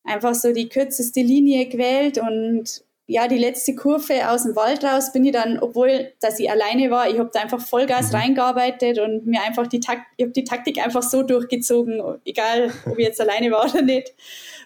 einfach 0.05 0.37
so 0.37 0.53
die 0.53 0.69
kürzeste 0.69 1.23
Linie 1.23 1.67
gewählt 1.67 2.19
und 2.19 2.85
ja, 3.13 3.29
die 3.29 3.39
letzte 3.39 3.75
Kurve 3.75 4.31
aus 4.31 4.45
dem 4.45 4.57
Wald 4.57 4.85
raus 4.85 5.13
bin 5.13 5.25
ich 5.25 5.33
dann, 5.33 5.59
obwohl, 5.59 6.13
dass 6.21 6.39
ich 6.39 6.51
alleine 6.51 6.91
war, 6.91 7.11
ich 7.11 7.19
habe 7.19 7.31
da 7.33 7.41
einfach 7.41 7.61
Vollgas 7.61 8.11
mhm. 8.11 8.19
reingearbeitet 8.19 8.99
und 8.99 9.27
mir 9.27 9.43
einfach 9.43 9.67
die 9.67 9.81
Takt, 9.81 10.03
ich 10.17 10.25
habe 10.25 10.33
die 10.33 10.45
Taktik 10.45 10.79
einfach 10.79 11.03
so 11.03 11.23
durchgezogen, 11.23 12.03
egal 12.25 12.73
ob 12.87 12.99
ich 12.99 13.07
jetzt 13.07 13.21
alleine 13.21 13.51
war 13.51 13.69
oder 13.71 13.83
nicht. 13.83 14.15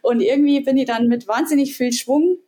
Und 0.03 0.20
irgendwie 0.20 0.61
bin 0.61 0.76
ich 0.76 0.86
dann 0.86 1.09
mit 1.09 1.26
wahnsinnig 1.26 1.76
viel 1.76 1.92
Schwung 1.92 2.38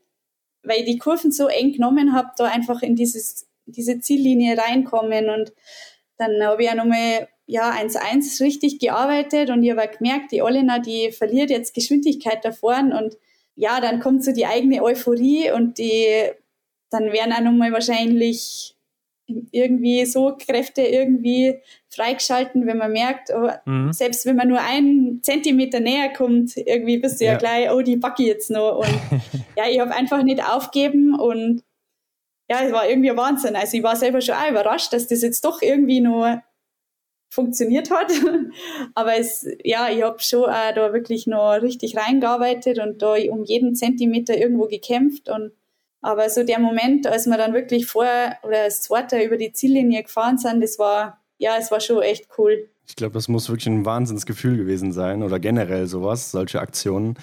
weil 0.68 0.80
ich 0.80 0.84
die 0.84 0.98
Kurven 0.98 1.32
so 1.32 1.48
eng 1.48 1.72
genommen 1.72 2.12
habe, 2.12 2.30
da 2.36 2.44
einfach 2.44 2.82
in 2.82 2.94
dieses, 2.94 3.48
diese 3.66 4.00
Ziellinie 4.00 4.56
reinkommen. 4.58 5.30
Und 5.30 5.52
dann 6.16 6.42
habe 6.42 6.62
ich 6.62 6.68
ja 6.68 6.74
nochmal 6.74 7.28
ja, 7.46 7.72
1-1 7.72 8.42
richtig 8.42 8.78
gearbeitet 8.78 9.50
und 9.50 9.62
ich 9.62 9.70
habe 9.70 9.88
gemerkt, 9.88 10.32
die 10.32 10.42
Olena, 10.42 10.78
die 10.78 11.10
verliert 11.12 11.48
jetzt 11.48 11.74
Geschwindigkeit 11.74 12.44
da 12.44 12.52
vorne 12.52 12.96
und 12.98 13.16
ja, 13.58 13.80
dann 13.80 13.98
kommt 13.98 14.22
so 14.22 14.32
die 14.32 14.46
eigene 14.46 14.82
Euphorie 14.82 15.50
und 15.50 15.78
die, 15.78 16.30
dann 16.90 17.12
werden 17.12 17.32
auch 17.32 17.40
nochmal 17.40 17.72
wahrscheinlich 17.72 18.76
irgendwie 19.50 20.06
so 20.06 20.36
Kräfte 20.38 20.82
irgendwie 20.82 21.58
freigeschalten, 21.90 22.66
wenn 22.66 22.78
man 22.78 22.92
merkt, 22.92 23.30
oh, 23.34 23.50
mhm. 23.64 23.92
selbst 23.92 24.24
wenn 24.26 24.36
man 24.36 24.48
nur 24.48 24.60
einen 24.60 25.22
Zentimeter 25.22 25.80
näher 25.80 26.10
kommt, 26.12 26.56
irgendwie 26.56 26.98
bist 26.98 27.20
du 27.20 27.24
ja, 27.24 27.32
ja 27.32 27.38
gleich, 27.38 27.70
oh, 27.70 27.82
die 27.82 27.96
backe 27.96 28.22
jetzt 28.22 28.48
noch. 28.50 28.78
Und 28.78 29.20
ja, 29.56 29.64
ich 29.68 29.80
habe 29.80 29.94
einfach 29.94 30.22
nicht 30.22 30.42
aufgeben 30.42 31.18
und 31.18 31.64
ja, 32.48 32.62
es 32.64 32.72
war 32.72 32.88
irgendwie 32.88 33.10
ein 33.10 33.16
Wahnsinn. 33.16 33.56
Also 33.56 33.76
ich 33.76 33.82
war 33.82 33.96
selber 33.96 34.20
schon 34.20 34.36
auch 34.36 34.48
überrascht, 34.48 34.92
dass 34.92 35.08
das 35.08 35.20
jetzt 35.20 35.44
doch 35.44 35.60
irgendwie 35.62 36.00
nur 36.00 36.42
funktioniert 37.28 37.90
hat. 37.90 38.10
Aber 38.94 39.18
es, 39.18 39.46
ja, 39.64 39.88
ich 39.90 40.02
habe 40.02 40.20
schon 40.20 40.44
auch 40.44 40.74
da 40.74 40.92
wirklich 40.92 41.26
noch 41.26 41.60
richtig 41.62 41.96
reingearbeitet 41.96 42.78
und 42.78 43.02
da 43.02 43.14
um 43.30 43.44
jeden 43.44 43.74
Zentimeter 43.74 44.36
irgendwo 44.36 44.66
gekämpft 44.66 45.28
und 45.28 45.52
aber 46.00 46.30
so 46.30 46.44
der 46.44 46.60
Moment, 46.60 47.06
als 47.06 47.26
wir 47.26 47.36
dann 47.36 47.54
wirklich 47.54 47.86
vorher 47.86 48.38
oder 48.44 48.62
als 48.62 48.82
Zweiter 48.82 49.24
über 49.24 49.36
die 49.36 49.52
Ziellinie 49.52 50.04
gefahren 50.04 50.38
sind, 50.38 50.62
das 50.62 50.78
war, 50.78 51.20
ja, 51.38 51.56
es 51.58 51.70
war 51.70 51.80
schon 51.80 52.02
echt 52.02 52.28
cool. 52.38 52.68
Ich 52.86 52.96
glaube, 52.96 53.14
das 53.14 53.28
muss 53.28 53.48
wirklich 53.48 53.66
ein 53.66 53.84
Wahnsinnsgefühl 53.84 54.56
gewesen 54.56 54.92
sein 54.92 55.22
oder 55.22 55.40
generell 55.40 55.86
sowas, 55.86 56.30
solche 56.30 56.60
Aktionen. 56.60 57.18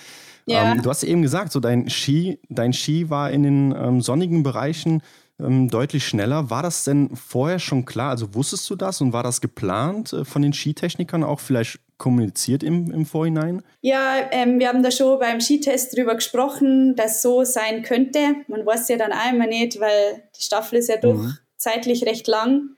Ja. 0.46 0.74
Ähm, 0.74 0.82
du 0.82 0.90
hast 0.90 1.04
eben 1.04 1.22
gesagt, 1.22 1.52
so 1.52 1.60
dein 1.60 1.90
Ski, 1.90 2.40
dein 2.50 2.74
Ski 2.74 3.10
war 3.10 3.32
in 3.32 3.44
den 3.44 3.76
ähm, 3.76 4.02
sonnigen 4.02 4.44
Bereichen 4.44 5.02
ähm, 5.40 5.70
deutlich 5.70 6.06
schneller. 6.06 6.50
War 6.50 6.64
das 6.64 6.84
denn 6.84 7.16
vorher 7.16 7.60
schon 7.60 7.86
klar? 7.86 8.12
Also 8.12 8.34
wusstest 8.34 8.70
du 8.70 8.76
das 8.76 9.02
und 9.02 9.14
war 9.14 9.24
das 9.24 9.42
geplant 9.42 10.14
äh, 10.14 10.26
von 10.26 10.42
den 10.42 10.54
Skitechnikern 10.54 11.24
auch 11.24 11.40
vielleicht 11.40 11.80
kommuniziert 11.98 12.64
im, 12.64 12.92
im 12.92 13.06
Vorhinein? 13.06 13.62
Ja, 13.82 14.16
ähm, 14.32 14.60
wir 14.60 14.68
haben 14.68 14.84
da 14.84 14.92
schon 14.92 15.20
beim 15.20 15.40
Skitest 15.40 15.96
drüber 15.96 16.16
gesprochen, 16.16 16.96
dass 16.96 17.22
so 17.22 17.44
sein 17.44 17.84
könnte. 17.84 18.20
Man 18.48 18.66
weiß 18.66 18.88
ja 18.90 18.98
dann 18.98 19.12
einmal 19.12 19.48
nicht, 19.48 19.80
weil 19.80 20.24
die 20.38 20.42
Staffel 20.42 20.80
ist 20.80 20.90
ja 20.90 20.98
doch 20.98 21.16
mhm. 21.16 21.38
zeitlich 21.58 22.06
recht 22.06 22.28
lang. 22.28 22.76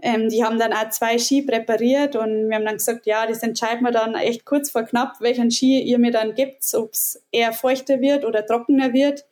Ähm, 0.00 0.28
die 0.28 0.44
haben 0.44 0.58
dann 0.58 0.72
auch 0.72 0.90
zwei 0.90 1.18
Ski 1.18 1.42
präpariert 1.42 2.14
und 2.14 2.48
wir 2.48 2.56
haben 2.56 2.64
dann 2.64 2.76
gesagt, 2.76 3.06
ja, 3.06 3.26
das 3.26 3.42
entscheiden 3.42 3.82
wir 3.82 3.90
dann 3.90 4.14
echt 4.14 4.44
kurz 4.44 4.70
vor 4.70 4.84
knapp, 4.84 5.16
welchen 5.20 5.50
Ski 5.50 5.80
ihr 5.80 5.98
mir 5.98 6.12
dann 6.12 6.34
gibt, 6.34 6.62
ob 6.74 6.92
es 6.92 7.20
eher 7.32 7.52
feuchter 7.52 8.00
wird 8.00 8.24
oder 8.24 8.46
trockener 8.46 8.92
wird. 8.92 9.24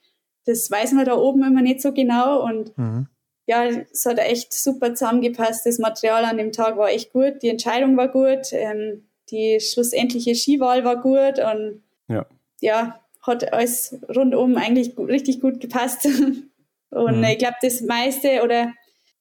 Das 0.47 0.71
weiß 0.71 0.93
man 0.93 1.05
da 1.05 1.17
oben 1.17 1.45
immer 1.45 1.63
nicht 1.63 1.83
so 1.83 1.93
genau 1.93 2.45
und 2.45 2.77
mhm. 2.79 3.09
ja, 3.47 3.65
es 3.65 4.07
hat 4.07 4.19
echt 4.19 4.53
super 4.53 4.95
zusammengepasst. 4.95 5.67
Das 5.67 5.79
Material 5.79 6.25
an 6.25 6.39
dem 6.39 6.53
Tag 6.53 6.77
war 6.77 6.89
echt 6.89 7.13
gut, 7.13 7.43
die 7.43 7.49
Entscheidung 7.49 7.97
war 7.97 8.09
gut, 8.09 8.53
ähm, 8.53 9.09
die 9.31 9.61
schlussendliche 9.61 10.35
Skiwahl 10.35 10.85
war 10.85 11.01
gut 11.01 11.39
und 11.39 11.83
ja, 12.09 12.27
ja 12.61 13.01
hat 13.23 13.53
alles 13.53 13.99
rundum 14.15 14.57
eigentlich 14.57 14.97
richtig 14.97 15.41
gut 15.41 15.61
gepasst. 15.61 16.07
und 16.91 17.19
mhm. 17.19 17.25
ich 17.25 17.39
glaube, 17.39 17.57
das 17.61 17.81
meiste 17.83 18.43
oder 18.45 18.73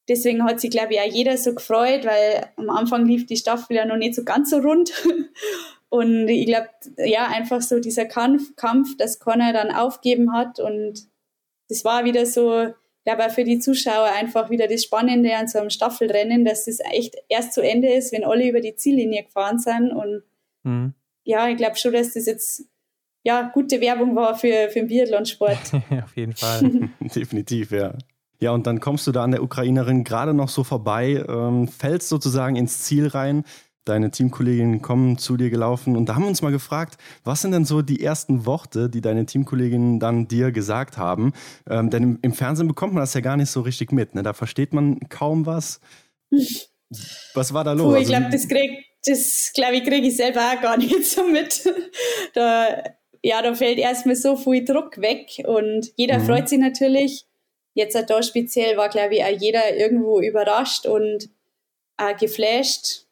deswegen 0.07 0.43
hat 0.43 0.59
sich, 0.59 0.69
glaube 0.69 0.93
ich, 0.93 0.99
auch 0.99 1.11
jeder 1.11 1.37
so 1.37 1.53
gefreut, 1.53 2.05
weil 2.05 2.47
am 2.55 2.69
Anfang 2.69 3.05
lief 3.05 3.25
die 3.25 3.37
Staffel 3.37 3.75
ja 3.75 3.85
noch 3.85 3.97
nicht 3.97 4.15
so 4.15 4.23
ganz 4.23 4.51
so 4.51 4.57
rund. 4.57 4.91
Und 5.89 6.27
ich 6.27 6.45
glaube, 6.45 6.67
ja, 6.97 7.27
einfach 7.27 7.61
so 7.61 7.79
dieser 7.79 8.05
Kampf, 8.05 8.55
Kampf, 8.57 8.97
dass 8.97 9.19
Connor 9.19 9.53
dann 9.53 9.71
aufgeben 9.71 10.33
hat 10.33 10.59
und 10.59 11.07
das 11.69 11.85
war 11.85 12.05
wieder 12.05 12.25
so, 12.25 12.73
glaube 13.05 13.25
auch 13.25 13.31
für 13.31 13.43
die 13.43 13.59
Zuschauer 13.59 14.09
einfach 14.17 14.49
wieder 14.49 14.67
das 14.67 14.83
Spannende 14.83 15.35
an 15.35 15.47
so 15.47 15.59
einem 15.59 15.69
Staffelrennen, 15.69 16.43
dass 16.43 16.65
das 16.65 16.79
echt 16.91 17.15
erst 17.29 17.53
zu 17.53 17.61
Ende 17.61 17.93
ist, 17.93 18.11
wenn 18.11 18.23
alle 18.23 18.47
über 18.47 18.61
die 18.61 18.75
Ziellinie 18.75 19.23
gefahren 19.23 19.59
sind. 19.59 19.91
Und 19.91 20.23
mhm. 20.63 20.93
ja, 21.23 21.47
ich 21.47 21.57
glaube 21.57 21.75
schon, 21.75 21.93
dass 21.93 22.13
das 22.13 22.25
jetzt 22.25 22.65
ja 23.23 23.49
gute 23.53 23.79
Werbung 23.81 24.15
war 24.15 24.35
für, 24.35 24.69
für 24.69 24.79
den 24.79 24.87
Biathlonsport. 24.87 25.73
Auf 26.03 26.15
jeden 26.15 26.33
Fall. 26.35 26.89
Definitiv, 26.99 27.71
ja. 27.71 27.93
Ja, 28.39 28.51
und 28.51 28.67
dann 28.67 28.81
kommst 28.81 29.07
du 29.07 29.11
da 29.11 29.23
an 29.23 29.31
der 29.31 29.43
Ukrainerin 29.43 30.03
gerade 30.03 30.33
noch 30.33 30.49
so 30.49 30.63
vorbei, 30.63 31.23
ähm, 31.27 31.69
fällst 31.69 32.09
sozusagen 32.09 32.57
ins 32.57 32.83
Ziel 32.83 33.07
rein 33.07 33.45
deine 33.85 34.11
Teamkolleginnen 34.11 34.81
kommen 34.81 35.17
zu 35.17 35.37
dir 35.37 35.49
gelaufen 35.49 35.95
und 35.95 36.09
da 36.09 36.15
haben 36.15 36.23
wir 36.23 36.29
uns 36.29 36.41
mal 36.41 36.51
gefragt, 36.51 36.97
was 37.23 37.41
sind 37.41 37.51
denn 37.51 37.65
so 37.65 37.81
die 37.81 38.03
ersten 38.03 38.45
Worte, 38.45 38.89
die 38.89 39.01
deine 39.01 39.25
Teamkolleginnen 39.25 39.99
dann 39.99 40.27
dir 40.27 40.51
gesagt 40.51 40.97
haben? 40.97 41.33
Ähm, 41.69 41.89
denn 41.89 42.03
im, 42.03 42.19
im, 42.21 42.33
Fernsehen 42.33 42.67
bekommt 42.67 42.93
man 42.93 43.01
das 43.01 43.13
ja 43.13 43.21
gar 43.21 43.37
nicht 43.37 43.49
so 43.49 43.61
richtig 43.61 43.91
mit. 43.91 44.15
Ne? 44.15 44.23
Da 44.23 44.33
versteht 44.33 44.73
man 44.73 44.99
kaum 45.09 45.45
was. 45.45 45.79
Was 47.33 47.53
war 47.53 47.63
da 47.63 47.73
los? 47.73 47.93
Puh, 47.93 48.01
ich 48.01 48.07
glaube, 48.07 48.29
das 48.31 48.47
kriege 48.47 48.83
das, 49.05 49.51
glaub 49.53 49.71
ich, 49.71 49.83
krieg 49.83 50.03
ich 50.03 50.17
selber 50.17 50.41
auch 50.41 50.61
gar 50.61 50.77
nicht 50.77 51.05
so 51.05 51.23
mit. 51.25 51.61
da, 52.33 52.83
ja, 53.21 53.41
da 53.41 53.53
fällt 53.53 53.77
erstmal 53.77 54.15
so 54.15 54.35
viel 54.35 54.65
Druck 54.65 54.99
weg 54.99 55.43
und 55.45 55.91
jeder 55.95 56.19
mhm. 56.19 56.25
freut 56.25 56.49
sich 56.49 56.59
natürlich. 56.59 57.25
Jetzt 57.73 57.95
da 58.09 58.23
speziell 58.23 58.77
war, 58.77 58.89
glaube 58.89 59.15
ich, 59.15 59.23
auch 59.23 59.37
jeder 59.37 59.75
irgendwo 59.75 60.21
überrascht 60.21 60.85
und 60.85 61.29
auch 61.97 62.15
geflasht 62.17 63.04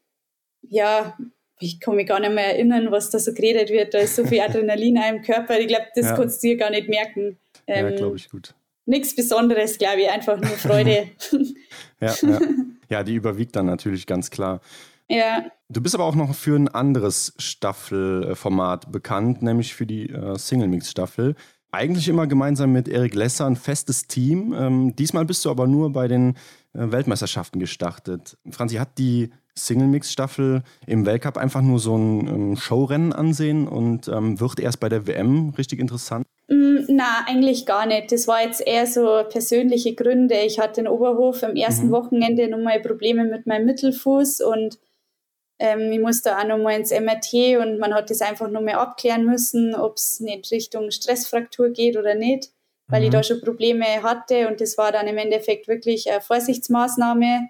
ja, 0.70 1.18
ich 1.59 1.80
kann 1.80 1.95
mich 1.95 2.07
gar 2.07 2.20
nicht 2.20 2.34
mehr 2.34 2.55
erinnern, 2.55 2.91
was 2.91 3.09
da 3.09 3.20
so 3.20 3.34
geredet 3.34 3.70
wird. 3.70 3.93
Da 3.93 3.99
ist 3.99 4.16
so 4.16 4.26
viel 4.26 4.41
Adrenalin 4.47 4.97
im 4.97 5.22
Körper. 5.22 5.59
Ich 5.59 5.68
glaube, 5.68 5.86
das 5.95 6.05
ja. 6.05 6.16
kannst 6.16 6.43
du 6.43 6.47
dir 6.47 6.57
gar 6.57 6.70
nicht 6.70 6.89
merken. 6.89 7.38
Ähm, 7.68 7.86
ja, 7.86 7.95
glaube 7.95 8.18
ich 8.18 8.30
gut. 8.30 8.53
Nichts 8.86 9.16
Besonderes, 9.16 9.78
glaube 9.78 10.01
ich, 10.01 10.09
einfach 10.09 10.38
nur 10.38 10.51
Freude. 10.51 11.09
ja, 12.01 12.14
ja. 12.22 12.39
ja, 12.89 13.03
die 13.03 13.16
überwiegt 13.16 13.55
dann 13.55 13.66
natürlich 13.66 14.05
ganz 14.05 14.30
klar. 14.30 14.59
Ja. 15.09 15.45
Du 15.70 15.82
bist 15.82 15.95
aber 15.95 16.03
auch 16.03 16.16
noch 16.16 16.36
für 16.36 16.57
ein 16.57 16.68
anderes 16.68 17.34
Staffelformat 17.38 18.91
bekannt, 18.91 19.41
nämlich 19.41 19.74
für 19.74 19.86
die 19.86 20.09
äh, 20.09 20.38
Single-Mix-Staffel. 20.38 21.36
Eigentlich 21.72 22.07
immer 22.07 22.28
gemeinsam 22.28 22.72
mit 22.72 22.88
Erik 22.88 23.16
Lesser 23.16 23.45
ein 23.45 23.55
festes 23.55 24.07
Team. 24.07 24.53
Ähm, 24.53 24.95
diesmal 24.95 25.26
bist 25.26 25.45
du 25.45 25.49
aber 25.49 25.66
nur 25.66 25.91
bei 25.91 26.07
den 26.07 26.36
äh, 26.74 26.91
Weltmeisterschaften 26.91 27.59
gestartet. 27.59 28.38
Franzi, 28.51 28.76
hat 28.76 28.97
die 28.97 29.32
Single-Mix-Staffel 29.58 30.64
im 30.88 31.06
Weltcup 31.06 31.38
einfach 31.38 31.62
nur 31.62 31.80
so 31.80 31.95
ein 31.95 32.28
ähm, 32.28 32.56
Showrennen 32.56 33.14
ansehen 33.14 33.68
und 33.68 34.08
ähm, 34.08 34.39
wird 34.39 34.60
erst 34.60 34.80
bei 34.80 34.89
der 34.89 35.08
WM 35.08 35.54
richtig 35.58 35.80
interessant? 35.80 36.26
Mm, 36.47 36.80
na, 36.88 37.26
eigentlich 37.28 37.66
gar 37.66 37.86
nicht. 37.86 38.12
Das 38.12 38.28
war 38.28 38.43
jetzt 38.43 38.66
eher 38.66 38.88
so 38.88 39.24
persönliche 39.30 39.93
Gründe. 39.93 40.36
Ich 40.41 40.60
hatte 40.60 40.82
in 40.82 40.88
Oberhof 40.88 41.43
am 41.43 41.56
ersten 41.56 41.88
mhm. 41.88 41.91
Wochenende 41.91 42.47
nochmal 42.47 42.82
Probleme 42.82 43.26
mit 43.26 43.45
meinem 43.45 43.66
Mittelfuß 43.66 44.41
und 44.41 44.80
ähm, 45.60 45.91
ich 45.91 45.99
musste 45.99 46.38
auch 46.38 46.45
nochmal 46.45 46.80
ins 46.80 46.91
MRT 46.91 47.58
und 47.62 47.80
man 47.80 47.93
hat 47.93 48.10
das 48.10 48.22
einfach 48.22 48.49
nochmal 48.49 48.76
abklären 48.76 49.26
müssen, 49.26 49.76
ob 49.76 49.97
es 49.97 50.20
nicht 50.20 50.51
Richtung 50.51 50.91
Stressfraktur 50.91 51.70
geht 51.70 51.95
oder 51.95 52.16
nicht, 52.16 52.49
weil 52.88 53.01
mhm. 53.01 53.06
ich 53.06 53.12
da 53.12 53.24
schon 53.24 53.39
Probleme 53.39 53.86
hatte 54.01 54.47
und 54.47 54.60
das 54.60 54.78
war 54.78 54.91
dann 54.91 55.08
im 55.08 55.18
Endeffekt 55.18 55.68
wirklich 55.68 56.12
eine 56.12 56.22
Vorsichtsmaßnahme 56.22 57.49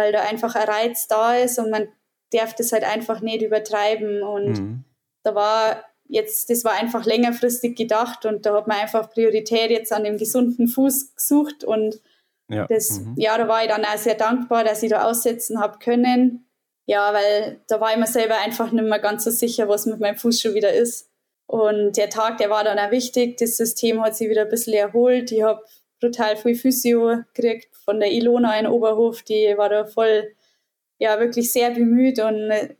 weil 0.00 0.12
da 0.12 0.22
einfach 0.22 0.54
ein 0.54 0.66
Reiz 0.66 1.06
da 1.06 1.36
ist 1.36 1.58
und 1.58 1.70
man 1.70 1.88
darf 2.32 2.54
das 2.54 2.72
halt 2.72 2.84
einfach 2.84 3.20
nicht 3.20 3.42
übertreiben. 3.42 4.22
Und 4.22 4.58
mhm. 4.58 4.84
da 5.22 5.34
war 5.34 5.84
jetzt, 6.08 6.48
das 6.48 6.64
war 6.64 6.72
einfach 6.72 7.04
längerfristig 7.04 7.76
gedacht 7.76 8.24
und 8.24 8.46
da 8.46 8.54
hat 8.54 8.66
man 8.66 8.78
einfach 8.78 9.10
Priorität 9.10 9.70
jetzt 9.70 9.92
an 9.92 10.04
dem 10.04 10.16
gesunden 10.16 10.68
Fuß 10.68 11.14
gesucht 11.14 11.64
und 11.64 12.00
ja, 12.48 12.66
das, 12.66 13.00
mhm. 13.00 13.14
ja 13.16 13.36
da 13.38 13.46
war 13.46 13.62
ich 13.62 13.68
dann 13.68 13.84
auch 13.84 13.96
sehr 13.96 14.16
dankbar, 14.16 14.64
dass 14.64 14.82
ich 14.82 14.90
da 14.90 15.08
aussetzen 15.08 15.60
habe 15.60 15.78
können. 15.78 16.46
Ja, 16.86 17.12
weil 17.12 17.60
da 17.68 17.80
war 17.80 17.92
ich 17.92 17.98
mir 17.98 18.06
selber 18.06 18.38
einfach 18.38 18.72
nicht 18.72 18.84
mehr 18.84 18.98
ganz 18.98 19.22
so 19.22 19.30
sicher, 19.30 19.68
was 19.68 19.86
mit 19.86 20.00
meinem 20.00 20.16
Fuß 20.16 20.40
schon 20.40 20.54
wieder 20.54 20.72
ist. 20.72 21.08
Und 21.46 21.96
der 21.96 22.10
Tag, 22.10 22.38
der 22.38 22.50
war 22.50 22.64
dann 22.64 22.78
auch 22.80 22.90
wichtig. 22.90 23.36
Das 23.36 23.56
System 23.56 24.02
hat 24.02 24.16
sich 24.16 24.28
wieder 24.28 24.42
ein 24.42 24.48
bisschen 24.48 24.74
erholt. 24.74 25.30
Ich 25.30 25.42
habe 25.42 25.62
brutal 26.00 26.36
viel 26.36 26.56
Physio 26.56 27.22
gekriegt 27.32 27.68
von 27.90 27.98
der 27.98 28.12
Ilona 28.12 28.56
in 28.56 28.68
Oberhof, 28.68 29.22
die 29.22 29.52
war 29.56 29.68
da 29.68 29.84
voll, 29.84 30.32
ja, 31.00 31.18
wirklich 31.18 31.52
sehr 31.52 31.72
bemüht 31.72 32.20
und 32.20 32.52
äh, 32.52 32.76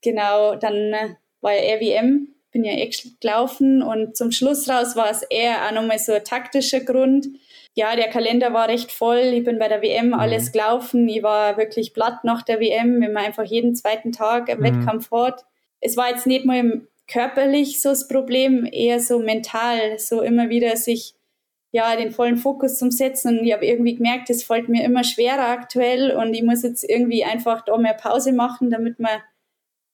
genau, 0.00 0.54
dann 0.54 0.74
äh, 0.74 1.16
war 1.42 1.52
ja 1.52 1.74
RWM, 1.76 2.28
bin 2.50 2.64
ja 2.64 2.72
echt 2.72 3.20
gelaufen 3.20 3.82
und 3.82 4.16
zum 4.16 4.32
Schluss 4.32 4.66
raus 4.66 4.96
war 4.96 5.10
es 5.10 5.22
eher 5.22 5.66
auch 5.66 5.72
nochmal 5.72 5.98
so 5.98 6.14
ein 6.14 6.24
taktischer 6.24 6.80
Grund. 6.80 7.28
Ja, 7.74 7.94
der 7.94 8.08
Kalender 8.08 8.54
war 8.54 8.68
recht 8.68 8.90
voll. 8.90 9.18
Ich 9.18 9.44
bin 9.44 9.58
bei 9.58 9.68
der 9.68 9.82
WM 9.82 10.08
mhm. 10.08 10.14
alles 10.14 10.50
gelaufen. 10.50 11.06
Ich 11.10 11.22
war 11.22 11.58
wirklich 11.58 11.92
platt 11.92 12.24
nach 12.24 12.40
der 12.40 12.58
WM, 12.58 13.02
wenn 13.02 13.12
man 13.12 13.26
einfach 13.26 13.44
jeden 13.44 13.74
zweiten 13.74 14.12
Tag 14.12 14.48
im 14.48 14.60
mhm. 14.60 14.64
Wettkampf 14.64 15.10
hat. 15.10 15.44
Es 15.82 15.98
war 15.98 16.08
jetzt 16.08 16.26
nicht 16.26 16.46
mal 16.46 16.86
körperlich 17.06 17.82
so 17.82 17.90
das 17.90 18.08
Problem, 18.08 18.66
eher 18.72 18.98
so 18.98 19.18
mental, 19.18 19.98
so 19.98 20.22
immer 20.22 20.48
wieder 20.48 20.74
sich 20.78 21.17
ja, 21.70 21.94
den 21.96 22.12
vollen 22.12 22.36
Fokus 22.38 22.78
zum 22.78 22.90
Setzen. 22.90 23.38
Und 23.38 23.44
ich 23.44 23.52
habe 23.52 23.66
irgendwie 23.66 23.94
gemerkt, 23.94 24.30
es 24.30 24.42
fällt 24.42 24.68
mir 24.68 24.84
immer 24.84 25.04
schwerer 25.04 25.48
aktuell 25.48 26.12
und 26.12 26.34
ich 26.34 26.42
muss 26.42 26.62
jetzt 26.62 26.88
irgendwie 26.88 27.24
einfach 27.24 27.64
da 27.64 27.76
mehr 27.76 27.94
Pause 27.94 28.32
machen, 28.32 28.70
damit 28.70 28.98
man 28.98 29.20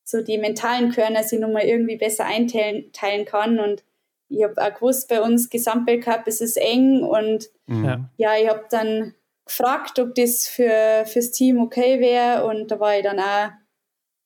so 0.05 0.23
die 0.23 0.39
mentalen 0.39 0.93
Körner 0.93 1.23
sich 1.23 1.41
nochmal 1.41 1.65
irgendwie 1.65 1.97
besser 1.97 2.27
einteilen 2.27 2.93
teilen 2.93 3.25
kann. 3.25 3.59
Und 3.59 3.83
ich 4.29 4.45
habe 4.45 4.61
auch 4.63 4.75
gewusst, 4.75 5.09
bei 5.09 5.21
uns 5.21 5.51
Gesamtweltcup 5.51 6.27
ist 6.27 6.43
es 6.43 6.57
eng 6.57 7.03
und 7.03 7.49
mhm. 7.67 7.85
ja, 7.85 8.11
ja 8.17 8.43
ich 8.43 8.49
habe 8.49 8.65
dann 8.71 9.15
gefragt, 9.47 9.99
ob 9.99 10.15
das 10.15 10.47
für 10.47 11.05
fürs 11.07 11.31
Team 11.33 11.61
okay 11.61 12.01
wäre 12.01 12.47
und 12.47 12.71
da 12.71 12.81
war 12.81 12.97
ich 12.97 13.03
dann 13.03 13.19
auch 13.19 13.51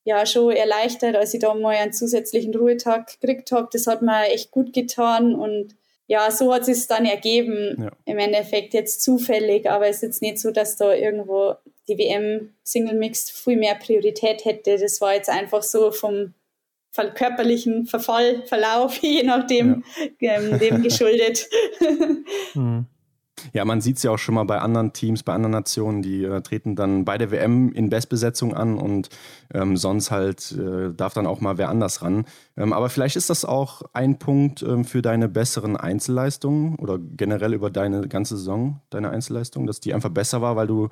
ja 0.05 0.25
schon 0.27 0.53
erleichtert, 0.53 1.17
als 1.17 1.35
ich 1.35 1.41
da 1.41 1.53
mal 1.55 1.77
einen 1.77 1.93
zusätzlichen 1.93 2.55
Ruhetag 2.55 3.21
gekriegt 3.21 3.53
habe. 3.53 3.69
Das 3.73 3.87
hat 3.87 4.03
mir 4.03 4.27
echt 4.29 4.51
gut 4.51 4.73
getan 4.73 5.35
und 5.35 5.77
ja, 6.09 6.31
so 6.31 6.53
hat 6.53 6.67
es 6.67 6.87
dann 6.87 7.05
ergeben. 7.05 7.77
Ja. 7.79 7.91
Im 8.07 8.19
Endeffekt 8.19 8.75
jetzt 8.75 9.03
zufällig, 9.03 9.71
aber 9.71 9.87
es 9.87 9.97
ist 9.97 10.03
jetzt 10.03 10.23
nicht 10.23 10.39
so, 10.39 10.51
dass 10.51 10.77
da 10.77 10.95
irgendwo 10.95 11.55
die 11.87 11.99
WM 11.99 12.55
Single 12.65 12.97
Mix 12.97 13.31
viel 13.31 13.59
mehr 13.59 13.75
Priorität 13.75 14.45
hätte. 14.45 14.79
Das 14.79 15.01
war 15.01 15.15
jetzt 15.15 15.29
einfach 15.29 15.63
so 15.63 15.93
vom 15.93 16.35
körperlichen 17.15 17.87
Verfall, 17.87 18.43
Verlauf, 18.47 18.97
je 19.03 19.23
nachdem, 19.23 19.85
ja. 20.19 20.41
ähm, 20.41 20.59
dem 20.59 20.83
geschuldet. 20.83 21.47
mhm. 22.55 22.87
Ja, 23.53 23.65
man 23.65 23.81
sieht 23.81 23.97
es 23.97 24.03
ja 24.03 24.11
auch 24.11 24.19
schon 24.19 24.35
mal 24.35 24.45
bei 24.45 24.59
anderen 24.59 24.93
Teams, 24.93 25.23
bei 25.23 25.33
anderen 25.33 25.53
Nationen, 25.53 26.03
die 26.03 26.25
äh, 26.25 26.41
treten 26.41 26.77
dann 26.77 27.05
bei 27.05 27.19
der 27.19 27.31
WM 27.31 27.73
in 27.73 27.89
Bestbesetzung 27.89 28.55
an 28.55 28.79
und 28.79 29.09
ähm, 29.53 29.77
sonst 29.77 30.11
halt 30.11 30.53
äh, 30.53 30.93
darf 30.95 31.15
dann 31.15 31.27
auch 31.27 31.41
mal 31.41 31.59
wer 31.59 31.69
anders 31.69 32.03
ran. 32.03 32.25
Ähm, 32.57 32.73
aber 32.73 32.89
vielleicht 32.89 33.17
ist 33.17 33.31
das 33.31 33.45
auch 33.45 33.83
ein 33.93 34.19
Punkt 34.19 34.63
ähm, 34.63 34.85
für 34.85 35.03
deine 35.03 35.29
besseren 35.29 35.77
Einzelleistungen 35.77 36.77
oder 36.77 36.99
generell 36.99 37.55
über 37.55 37.71
deine 37.71 38.09
ganze 38.09 38.37
Saison, 38.37 38.81
deine 38.91 39.11
Einzelleistung, 39.11 39.67
dass 39.67 39.81
die 39.81 39.95
einfach 39.95 40.11
besser 40.11 40.43
war, 40.43 40.57
weil 40.57 40.67
du 40.67 40.89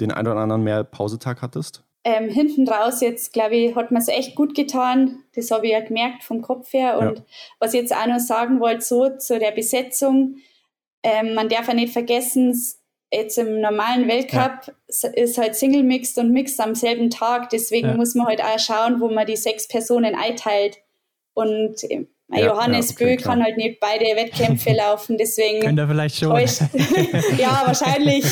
den 0.00 0.12
einen 0.12 0.28
oder 0.28 0.40
anderen 0.40 0.64
mehr 0.64 0.84
Pausetag 0.84 1.42
hattest? 1.42 1.84
Ähm, 2.02 2.30
hinten 2.30 2.66
raus 2.66 3.02
jetzt, 3.02 3.34
glaube 3.34 3.56
ich, 3.56 3.74
hat 3.74 3.90
man 3.90 4.00
es 4.00 4.08
echt 4.08 4.34
gut 4.34 4.54
getan. 4.54 5.22
Das 5.34 5.50
habe 5.50 5.66
ich 5.66 5.72
ja 5.72 5.80
gemerkt 5.80 6.22
vom 6.22 6.40
Kopf 6.40 6.72
her. 6.72 6.98
Und 6.98 7.18
ja. 7.18 7.24
was 7.58 7.74
ich 7.74 7.80
jetzt 7.80 7.94
auch 7.94 8.06
noch 8.06 8.20
sagen 8.20 8.58
wollte, 8.58 8.80
so 8.80 9.10
zu 9.18 9.38
der 9.38 9.50
Besetzung, 9.50 10.36
ähm, 11.02 11.34
man 11.34 11.48
darf 11.48 11.68
ja 11.68 11.74
nicht 11.74 11.92
vergessen, 11.92 12.54
jetzt 13.12 13.38
im 13.38 13.60
normalen 13.60 14.08
Weltcup 14.08 14.72
ja. 14.88 15.10
ist 15.10 15.38
halt 15.38 15.56
Single 15.56 15.82
Mixed 15.82 16.18
und 16.18 16.32
Mixed 16.32 16.60
am 16.60 16.74
selben 16.74 17.10
Tag. 17.10 17.50
Deswegen 17.50 17.88
ja. 17.88 17.96
muss 17.96 18.14
man 18.14 18.26
halt 18.26 18.42
auch 18.42 18.58
schauen, 18.58 19.00
wo 19.00 19.08
man 19.08 19.26
die 19.26 19.36
sechs 19.36 19.66
Personen 19.66 20.14
einteilt. 20.14 20.78
Und 21.34 21.82
äh, 21.84 22.06
ja, 22.32 22.46
Johannes 22.46 22.92
okay, 22.92 23.04
Bö 23.04 23.16
klar. 23.16 23.34
kann 23.34 23.44
halt 23.44 23.56
nicht 23.56 23.80
beide 23.80 24.04
Wettkämpfe 24.04 24.72
laufen, 24.76 25.16
deswegen. 25.18 25.60
Könnte 25.60 25.82
er 25.82 25.88
vielleicht 25.88 26.16
schon. 26.16 26.30
ja, 27.38 27.62
wahrscheinlich. 27.64 28.24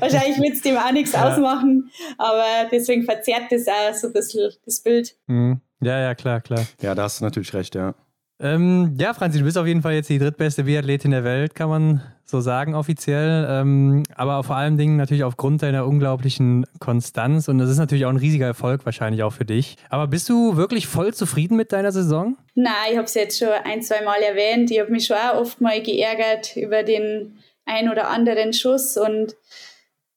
wahrscheinlich 0.00 0.38
wird 0.38 0.54
es 0.54 0.62
dem 0.62 0.76
auch 0.76 0.92
nichts 0.92 1.14
ausmachen, 1.14 1.90
aber 2.16 2.68
deswegen 2.70 3.04
verzerrt 3.04 3.50
das 3.50 3.66
auch 3.68 3.94
so 3.94 4.06
ein 4.06 4.12
bisschen 4.14 4.52
das 4.64 4.80
Bild. 4.80 5.16
Mhm. 5.26 5.60
Ja, 5.82 6.00
ja, 6.00 6.14
klar, 6.14 6.40
klar. 6.40 6.66
Ja, 6.80 6.94
da 6.94 7.02
hast 7.02 7.20
du 7.20 7.24
natürlich 7.24 7.52
recht, 7.52 7.74
ja. 7.74 7.94
Ähm, 8.38 8.96
ja, 9.00 9.14
Franzi, 9.14 9.38
du 9.38 9.44
bist 9.44 9.56
auf 9.56 9.66
jeden 9.66 9.82
Fall 9.82 9.94
jetzt 9.94 10.10
die 10.10 10.18
drittbeste 10.18 10.64
Biathletin 10.64 11.10
der 11.10 11.24
Welt, 11.24 11.54
kann 11.54 11.70
man 11.70 12.02
so 12.24 12.40
sagen 12.40 12.74
offiziell. 12.74 13.46
Ähm, 13.48 14.02
aber 14.14 14.42
vor 14.44 14.56
allen 14.56 14.76
Dingen 14.76 14.96
natürlich 14.96 15.24
aufgrund 15.24 15.62
deiner 15.62 15.86
unglaublichen 15.86 16.66
Konstanz. 16.80 17.48
Und 17.48 17.58
das 17.58 17.70
ist 17.70 17.78
natürlich 17.78 18.04
auch 18.04 18.10
ein 18.10 18.16
riesiger 18.16 18.46
Erfolg 18.46 18.84
wahrscheinlich 18.84 19.22
auch 19.22 19.32
für 19.32 19.44
dich. 19.44 19.76
Aber 19.88 20.06
bist 20.08 20.28
du 20.28 20.56
wirklich 20.56 20.86
voll 20.86 21.14
zufrieden 21.14 21.56
mit 21.56 21.72
deiner 21.72 21.92
Saison? 21.92 22.36
Nein, 22.54 22.72
ich 22.90 22.96
habe 22.96 23.06
es 23.06 23.14
jetzt 23.14 23.38
schon 23.38 23.48
ein, 23.48 23.80
zwei 23.82 24.02
Mal 24.02 24.20
erwähnt. 24.20 24.70
Ich 24.70 24.80
habe 24.80 24.90
mich 24.90 25.06
schon 25.06 25.16
auch 25.16 25.40
oft 25.40 25.60
mal 25.60 25.80
geärgert 25.80 26.56
über 26.56 26.82
den 26.82 27.38
ein 27.64 27.88
oder 27.88 28.10
anderen 28.10 28.52
Schuss. 28.52 28.96
Und 28.96 29.34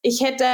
ich 0.02 0.22
hätte 0.24 0.46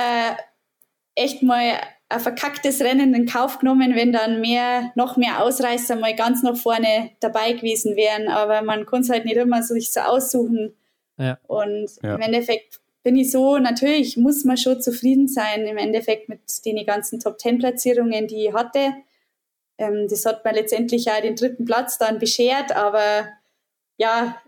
echt 1.15 1.41
mal 1.41 1.79
ein 2.15 2.21
verkacktes 2.21 2.81
Rennen 2.81 3.13
in 3.13 3.25
Kauf 3.25 3.59
genommen, 3.59 3.95
wenn 3.95 4.11
dann 4.11 4.41
mehr, 4.41 4.91
noch 4.95 5.17
mehr 5.17 5.43
Ausreißer 5.43 5.95
mal 5.95 6.15
ganz 6.15 6.43
nach 6.43 6.57
vorne 6.57 7.11
dabei 7.19 7.53
gewesen 7.53 7.95
wären. 7.95 8.27
Aber 8.27 8.61
man 8.61 8.85
kann 8.85 9.01
es 9.01 9.09
halt 9.09 9.25
nicht 9.25 9.37
immer 9.37 9.61
sich 9.61 9.91
so 9.91 9.99
aussuchen. 10.01 10.73
Ja. 11.17 11.37
Und 11.47 11.89
ja. 12.01 12.15
im 12.15 12.21
Endeffekt 12.21 12.79
bin 13.03 13.15
ich 13.15 13.31
so, 13.31 13.57
natürlich 13.59 14.17
muss 14.17 14.43
man 14.45 14.57
schon 14.57 14.81
zufrieden 14.81 15.27
sein, 15.27 15.65
im 15.67 15.77
Endeffekt 15.77 16.27
mit 16.27 16.39
den 16.65 16.83
ganzen 16.85 17.19
Top-10-Platzierungen, 17.19 18.27
die 18.27 18.47
ich 18.47 18.53
hatte. 18.53 18.93
Ähm, 19.77 20.07
das 20.09 20.25
hat 20.25 20.43
mir 20.43 20.53
letztendlich 20.53 21.11
auch 21.11 21.21
den 21.21 21.35
dritten 21.35 21.65
Platz 21.65 21.97
dann 21.99 22.17
beschert, 22.17 22.75
aber 22.75 23.27
ja, 23.97 24.41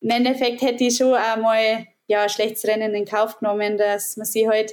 im 0.00 0.10
Endeffekt 0.10 0.62
hätte 0.62 0.84
ich 0.84 0.96
schon 0.96 1.14
einmal 1.14 1.86
ja, 2.06 2.22
ein 2.22 2.28
schlechtes 2.30 2.64
Rennen 2.64 2.94
in 2.94 3.04
Kauf 3.04 3.38
genommen, 3.38 3.76
dass 3.76 4.16
man 4.16 4.24
sich 4.24 4.48
halt 4.48 4.72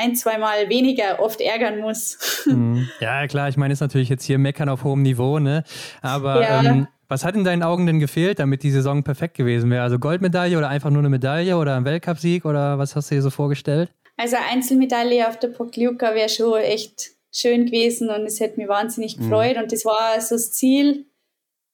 ein, 0.00 0.14
zweimal 0.14 0.68
weniger 0.68 1.20
oft 1.20 1.40
ärgern 1.40 1.78
muss. 1.80 2.18
Mhm. 2.46 2.88
Ja, 3.00 3.26
klar, 3.26 3.48
ich 3.48 3.56
meine, 3.56 3.72
ist 3.72 3.80
natürlich 3.80 4.08
jetzt 4.08 4.24
hier 4.24 4.38
Meckern 4.38 4.68
auf 4.68 4.84
hohem 4.84 5.02
Niveau, 5.02 5.40
ne? 5.40 5.64
Aber 6.00 6.42
ja. 6.42 6.62
ähm, 6.62 6.86
was 7.08 7.24
hat 7.24 7.34
in 7.34 7.42
deinen 7.42 7.62
Augen 7.62 7.86
denn 7.86 7.98
gefehlt, 7.98 8.38
damit 8.38 8.62
die 8.62 8.70
Saison 8.70 9.02
perfekt 9.02 9.36
gewesen 9.36 9.70
wäre? 9.70 9.82
Also 9.82 9.98
Goldmedaille 9.98 10.56
oder 10.56 10.68
einfach 10.68 10.90
nur 10.90 11.00
eine 11.00 11.08
Medaille 11.08 11.56
oder 11.56 11.76
ein 11.76 11.84
Weltcupsieg 11.84 12.44
oder 12.44 12.78
was 12.78 12.94
hast 12.94 13.10
du 13.10 13.16
dir 13.16 13.22
so 13.22 13.30
vorgestellt? 13.30 13.90
Also 14.16 14.36
Einzelmedaille 14.50 15.28
auf 15.28 15.38
der 15.38 15.48
Pokljuka 15.48 16.14
wäre 16.14 16.28
schon 16.28 16.60
echt 16.60 17.10
schön 17.32 17.66
gewesen 17.66 18.08
und 18.08 18.22
es 18.22 18.40
hätte 18.40 18.58
mich 18.58 18.68
wahnsinnig 18.68 19.16
mhm. 19.16 19.22
gefreut 19.22 19.56
mhm. 19.56 19.62
und 19.64 19.72
das 19.72 19.84
war 19.84 20.20
so 20.20 20.34
das 20.34 20.52
Ziel. 20.52 21.06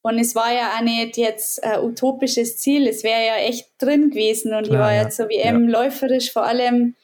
Und 0.05 0.19
es 0.19 0.35
war 0.35 0.53
ja 0.53 0.73
auch 0.77 0.83
nicht 0.83 1.17
jetzt 1.17 1.63
ein 1.63 1.81
utopisches 1.81 2.57
Ziel, 2.57 2.89
es 2.89 3.05
wäre 3.05 3.25
ja 3.25 3.37
echt 3.37 3.71
drin 3.79 4.11
gewesen 4.11 4.53
und 4.53 4.65
Klar, 4.65 4.75
ich 4.75 4.81
war 4.81 4.95
ja. 4.95 5.03
jetzt 5.03 5.17
so 5.17 5.29
wie 5.29 5.39
ja. 5.39 5.53
läuferisch 5.53 6.33
vor 6.33 6.45
allem 6.45 6.97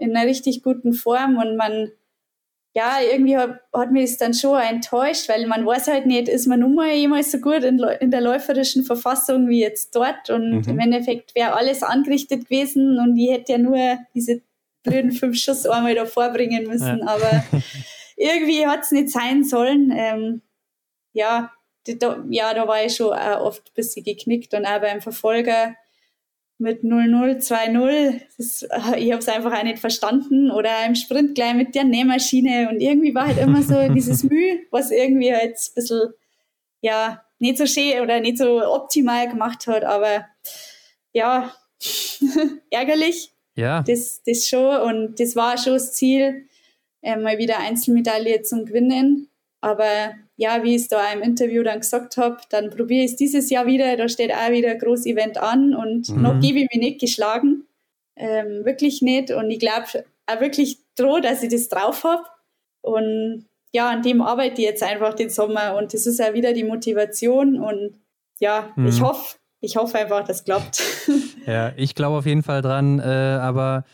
in 0.00 0.16
einer 0.16 0.26
richtig 0.26 0.62
guten 0.62 0.92
Form 0.92 1.36
und 1.36 1.56
man, 1.56 1.90
ja, 2.74 2.98
irgendwie 3.00 3.36
hat, 3.36 3.60
hat 3.72 3.92
mich 3.92 4.10
das 4.10 4.18
dann 4.18 4.34
schon 4.34 4.60
enttäuscht, 4.60 5.28
weil 5.28 5.46
man 5.46 5.66
weiß 5.66 5.88
halt 5.88 6.06
nicht, 6.06 6.28
ist 6.28 6.46
man 6.46 6.60
nun 6.60 6.74
mal 6.74 6.92
jemals 6.92 7.30
so 7.30 7.38
gut 7.38 7.62
in, 7.64 7.78
in 8.00 8.10
der 8.10 8.20
läuferischen 8.20 8.82
Verfassung 8.82 9.48
wie 9.48 9.60
jetzt 9.60 9.94
dort 9.94 10.30
und 10.30 10.62
mhm. 10.62 10.68
im 10.68 10.78
Endeffekt 10.78 11.34
wäre 11.34 11.54
alles 11.54 11.82
angerichtet 11.82 12.44
gewesen 12.44 12.98
und 12.98 13.16
ich 13.16 13.30
hätte 13.30 13.52
ja 13.52 13.58
nur 13.58 13.98
diese 14.14 14.40
blöden 14.82 15.12
fünf 15.12 15.36
Schuss 15.36 15.66
einmal 15.66 15.94
da 15.94 16.06
vorbringen 16.06 16.66
müssen, 16.66 17.00
ja. 17.00 17.06
aber 17.06 17.44
irgendwie 18.16 18.66
hat 18.66 18.80
es 18.82 18.92
nicht 18.92 19.10
sein 19.10 19.44
sollen. 19.44 19.92
Ähm, 19.94 20.42
ja, 21.12 21.52
da, 21.86 22.24
ja, 22.30 22.54
da 22.54 22.66
war 22.66 22.84
ich 22.84 22.96
schon 22.96 23.12
auch 23.12 23.40
oft 23.40 23.68
ein 23.68 23.74
bisschen 23.74 24.04
geknickt 24.04 24.54
und 24.54 24.64
auch 24.64 24.80
beim 24.80 25.00
Verfolger 25.00 25.74
mit 26.60 26.82
0-0, 26.82 27.38
2-0. 27.38 28.20
Ich 28.96 29.10
habe 29.10 29.18
es 29.18 29.28
einfach 29.28 29.58
auch 29.58 29.62
nicht 29.62 29.78
verstanden. 29.78 30.50
Oder 30.50 30.84
im 30.86 30.94
Sprint 30.94 31.34
gleich 31.34 31.54
mit 31.54 31.74
der 31.74 31.84
Nähmaschine. 31.84 32.68
Und 32.70 32.80
irgendwie 32.80 33.14
war 33.14 33.26
halt 33.26 33.38
immer 33.38 33.62
so 33.62 33.88
dieses 33.94 34.22
Mühe, 34.24 34.60
was 34.70 34.90
irgendwie 34.90 35.34
halt 35.34 35.56
ein 35.56 35.74
bisschen, 35.74 36.12
ja, 36.80 37.22
nicht 37.38 37.58
so 37.58 37.66
schön 37.66 38.00
oder 38.02 38.20
nicht 38.20 38.38
so 38.38 38.62
optimal 38.64 39.28
gemacht 39.28 39.66
hat. 39.66 39.84
Aber 39.84 40.26
ja, 41.12 41.52
ärgerlich. 42.70 43.32
Ja. 43.56 43.82
Das, 43.82 44.22
das 44.24 44.46
schon. 44.46 44.76
Und 44.82 45.20
das 45.20 45.36
war 45.36 45.58
schon 45.58 45.74
das 45.74 45.94
Ziel, 45.94 46.46
äh, 47.02 47.16
mal 47.16 47.38
wieder 47.38 47.58
Einzelmedaille 47.58 48.42
zum 48.42 48.66
Gewinnen. 48.66 49.28
Aber 49.60 50.14
ja, 50.40 50.62
wie 50.62 50.74
ich 50.74 50.82
es 50.82 50.88
da 50.88 51.12
im 51.12 51.20
Interview 51.20 51.62
dann 51.62 51.80
gesagt 51.80 52.16
habe, 52.16 52.38
dann 52.48 52.70
probiere 52.70 53.04
ich 53.04 53.10
es 53.10 53.16
dieses 53.16 53.50
Jahr 53.50 53.66
wieder. 53.66 53.94
Da 53.98 54.08
steht 54.08 54.32
auch 54.32 54.50
wieder 54.50 54.70
ein 54.70 54.78
großes 54.78 55.04
Event 55.04 55.36
an 55.36 55.74
und 55.74 56.08
mhm. 56.08 56.22
noch 56.22 56.40
gebe 56.40 56.60
ich 56.60 56.68
mich 56.72 56.82
nicht 56.82 56.98
geschlagen. 56.98 57.64
Ähm, 58.16 58.64
wirklich 58.64 59.02
nicht. 59.02 59.30
Und 59.32 59.50
ich 59.50 59.58
glaube 59.58 59.84
auch 60.26 60.40
wirklich 60.40 60.78
droh, 60.96 61.20
dass 61.20 61.42
ich 61.42 61.50
das 61.50 61.68
drauf 61.68 62.04
habe. 62.04 62.24
Und 62.80 63.44
ja, 63.72 63.90
an 63.90 64.00
dem 64.00 64.22
arbeite 64.22 64.62
ich 64.62 64.66
jetzt 64.66 64.82
einfach 64.82 65.12
den 65.12 65.28
Sommer. 65.28 65.76
Und 65.76 65.92
das 65.92 66.06
ist 66.06 66.18
ja 66.18 66.32
wieder 66.32 66.54
die 66.54 66.64
Motivation. 66.64 67.60
Und 67.60 68.00
ja, 68.38 68.72
mhm. 68.76 68.86
ich 68.86 69.02
hoffe, 69.02 69.36
ich 69.60 69.76
hoffe 69.76 69.98
einfach, 69.98 70.24
das 70.24 70.44
klappt. 70.44 70.82
Ja, 71.46 71.72
ich 71.76 71.94
glaube 71.94 72.16
auf 72.16 72.26
jeden 72.26 72.42
Fall 72.42 72.62
dran. 72.62 72.98
Äh, 72.98 73.02
aber 73.02 73.84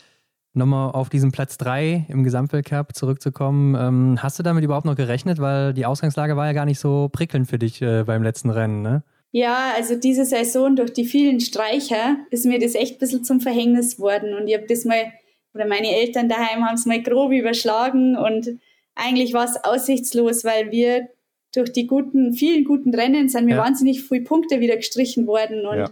nochmal 0.57 0.91
auf 0.91 1.09
diesen 1.09 1.31
Platz 1.31 1.57
3 1.57 2.07
im 2.09 2.23
Gesamtweltcup 2.23 2.95
zurückzukommen. 2.95 3.75
Ähm, 3.75 4.21
hast 4.21 4.37
du 4.39 4.43
damit 4.43 4.63
überhaupt 4.63 4.85
noch 4.85 4.95
gerechnet? 4.95 5.39
Weil 5.39 5.73
die 5.73 5.85
Ausgangslage 5.85 6.35
war 6.35 6.47
ja 6.47 6.53
gar 6.53 6.65
nicht 6.65 6.79
so 6.79 7.09
prickelnd 7.11 7.47
für 7.47 7.59
dich 7.59 7.81
äh, 7.81 8.03
beim 8.03 8.23
letzten 8.23 8.49
Rennen, 8.49 8.81
ne? 8.81 9.03
Ja, 9.31 9.73
also 9.75 9.95
diese 9.95 10.25
Saison 10.25 10.75
durch 10.75 10.93
die 10.93 11.05
vielen 11.05 11.39
Streicher 11.39 12.17
ist 12.31 12.45
mir 12.45 12.59
das 12.59 12.75
echt 12.75 12.95
ein 12.95 12.99
bisschen 12.99 13.23
zum 13.23 13.41
Verhängnis 13.41 13.99
worden. 13.99 14.33
Und 14.33 14.47
ich 14.47 14.55
habe 14.55 14.65
das 14.67 14.85
mal, 14.85 15.11
oder 15.53 15.67
meine 15.67 15.95
Eltern 15.95 16.29
daheim 16.29 16.65
haben 16.65 16.75
es 16.75 16.85
mal 16.85 17.01
grob 17.01 17.31
überschlagen 17.31 18.15
und 18.17 18.59
eigentlich 18.95 19.33
war 19.33 19.45
es 19.45 19.63
aussichtslos, 19.63 20.43
weil 20.43 20.71
wir 20.71 21.09
durch 21.53 21.71
die 21.71 21.87
guten, 21.87 22.33
vielen 22.33 22.63
guten 22.63 22.95
Rennen 22.95 23.29
sind 23.29 23.45
mir 23.45 23.55
ja. 23.55 23.63
wahnsinnig 23.63 24.01
viele 24.01 24.23
Punkte 24.23 24.59
wieder 24.59 24.77
gestrichen 24.77 25.27
worden. 25.27 25.65
Und 25.65 25.77
ja 25.77 25.89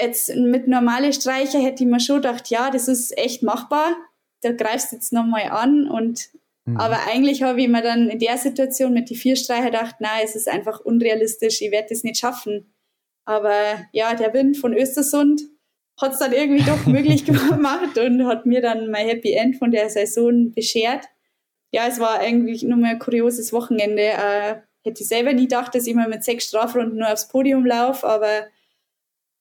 Jetzt 0.00 0.34
mit 0.34 0.68
normalen 0.68 1.12
Streicher 1.12 1.60
hätte 1.60 1.84
ich 1.84 1.90
mir 1.90 2.00
schon 2.00 2.16
gedacht, 2.16 2.50
ja, 2.50 2.70
das 2.70 2.88
ist 2.88 3.16
echt 3.18 3.42
machbar. 3.42 3.96
Da 4.42 4.52
greifst 4.52 4.92
du 4.92 4.96
jetzt 4.96 5.12
nochmal 5.12 5.50
an 5.50 5.88
und 5.88 6.28
mhm. 6.64 6.76
aber 6.76 6.98
eigentlich 7.10 7.42
habe 7.42 7.60
ich 7.60 7.68
mir 7.68 7.82
dann 7.82 8.08
in 8.08 8.18
der 8.18 8.38
Situation 8.38 8.94
mit 8.94 9.10
die 9.10 9.16
vier 9.16 9.34
Streicher 9.34 9.66
gedacht, 9.66 9.96
nein, 9.98 10.20
es 10.22 10.36
ist 10.36 10.48
einfach 10.48 10.80
unrealistisch, 10.80 11.60
ich 11.60 11.72
werde 11.72 11.88
das 11.90 12.04
nicht 12.04 12.18
schaffen. 12.18 12.72
Aber 13.24 13.52
ja, 13.92 14.14
der 14.14 14.32
Wind 14.32 14.56
von 14.56 14.72
Östersund 14.72 15.42
hat 16.00 16.12
es 16.12 16.18
dann 16.20 16.32
irgendwie 16.32 16.64
doch 16.64 16.86
möglich 16.86 17.24
gemacht 17.24 17.98
und 17.98 18.26
hat 18.26 18.46
mir 18.46 18.60
dann 18.62 18.90
mein 18.90 19.08
Happy 19.08 19.32
End 19.32 19.56
von 19.56 19.70
der 19.70 19.90
Saison 19.90 20.52
beschert. 20.52 21.06
Ja, 21.72 21.86
es 21.88 21.98
war 21.98 22.20
eigentlich 22.20 22.62
nur 22.62 22.78
mal 22.78 22.92
ein 22.92 22.98
kurioses 22.98 23.52
Wochenende. 23.52 24.02
Äh, 24.02 24.56
hätte 24.84 25.02
ich 25.02 25.08
selber 25.08 25.32
nie 25.32 25.42
gedacht, 25.42 25.74
dass 25.74 25.86
ich 25.86 25.94
mal 25.94 26.08
mit 26.08 26.24
sechs 26.24 26.46
Strafrunden 26.46 26.98
nur 26.98 27.12
aufs 27.12 27.28
Podium 27.28 27.66
laufe, 27.66 28.06
aber 28.06 28.46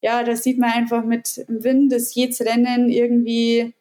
ja, 0.01 0.23
da 0.23 0.35
sieht 0.35 0.59
man 0.59 0.71
einfach 0.71 1.03
mit 1.03 1.47
dem 1.47 1.63
Wind 1.63 1.93
ist 1.93 2.15
jedes 2.15 2.41
Rennen 2.41 2.89
irgendwie 2.89 3.73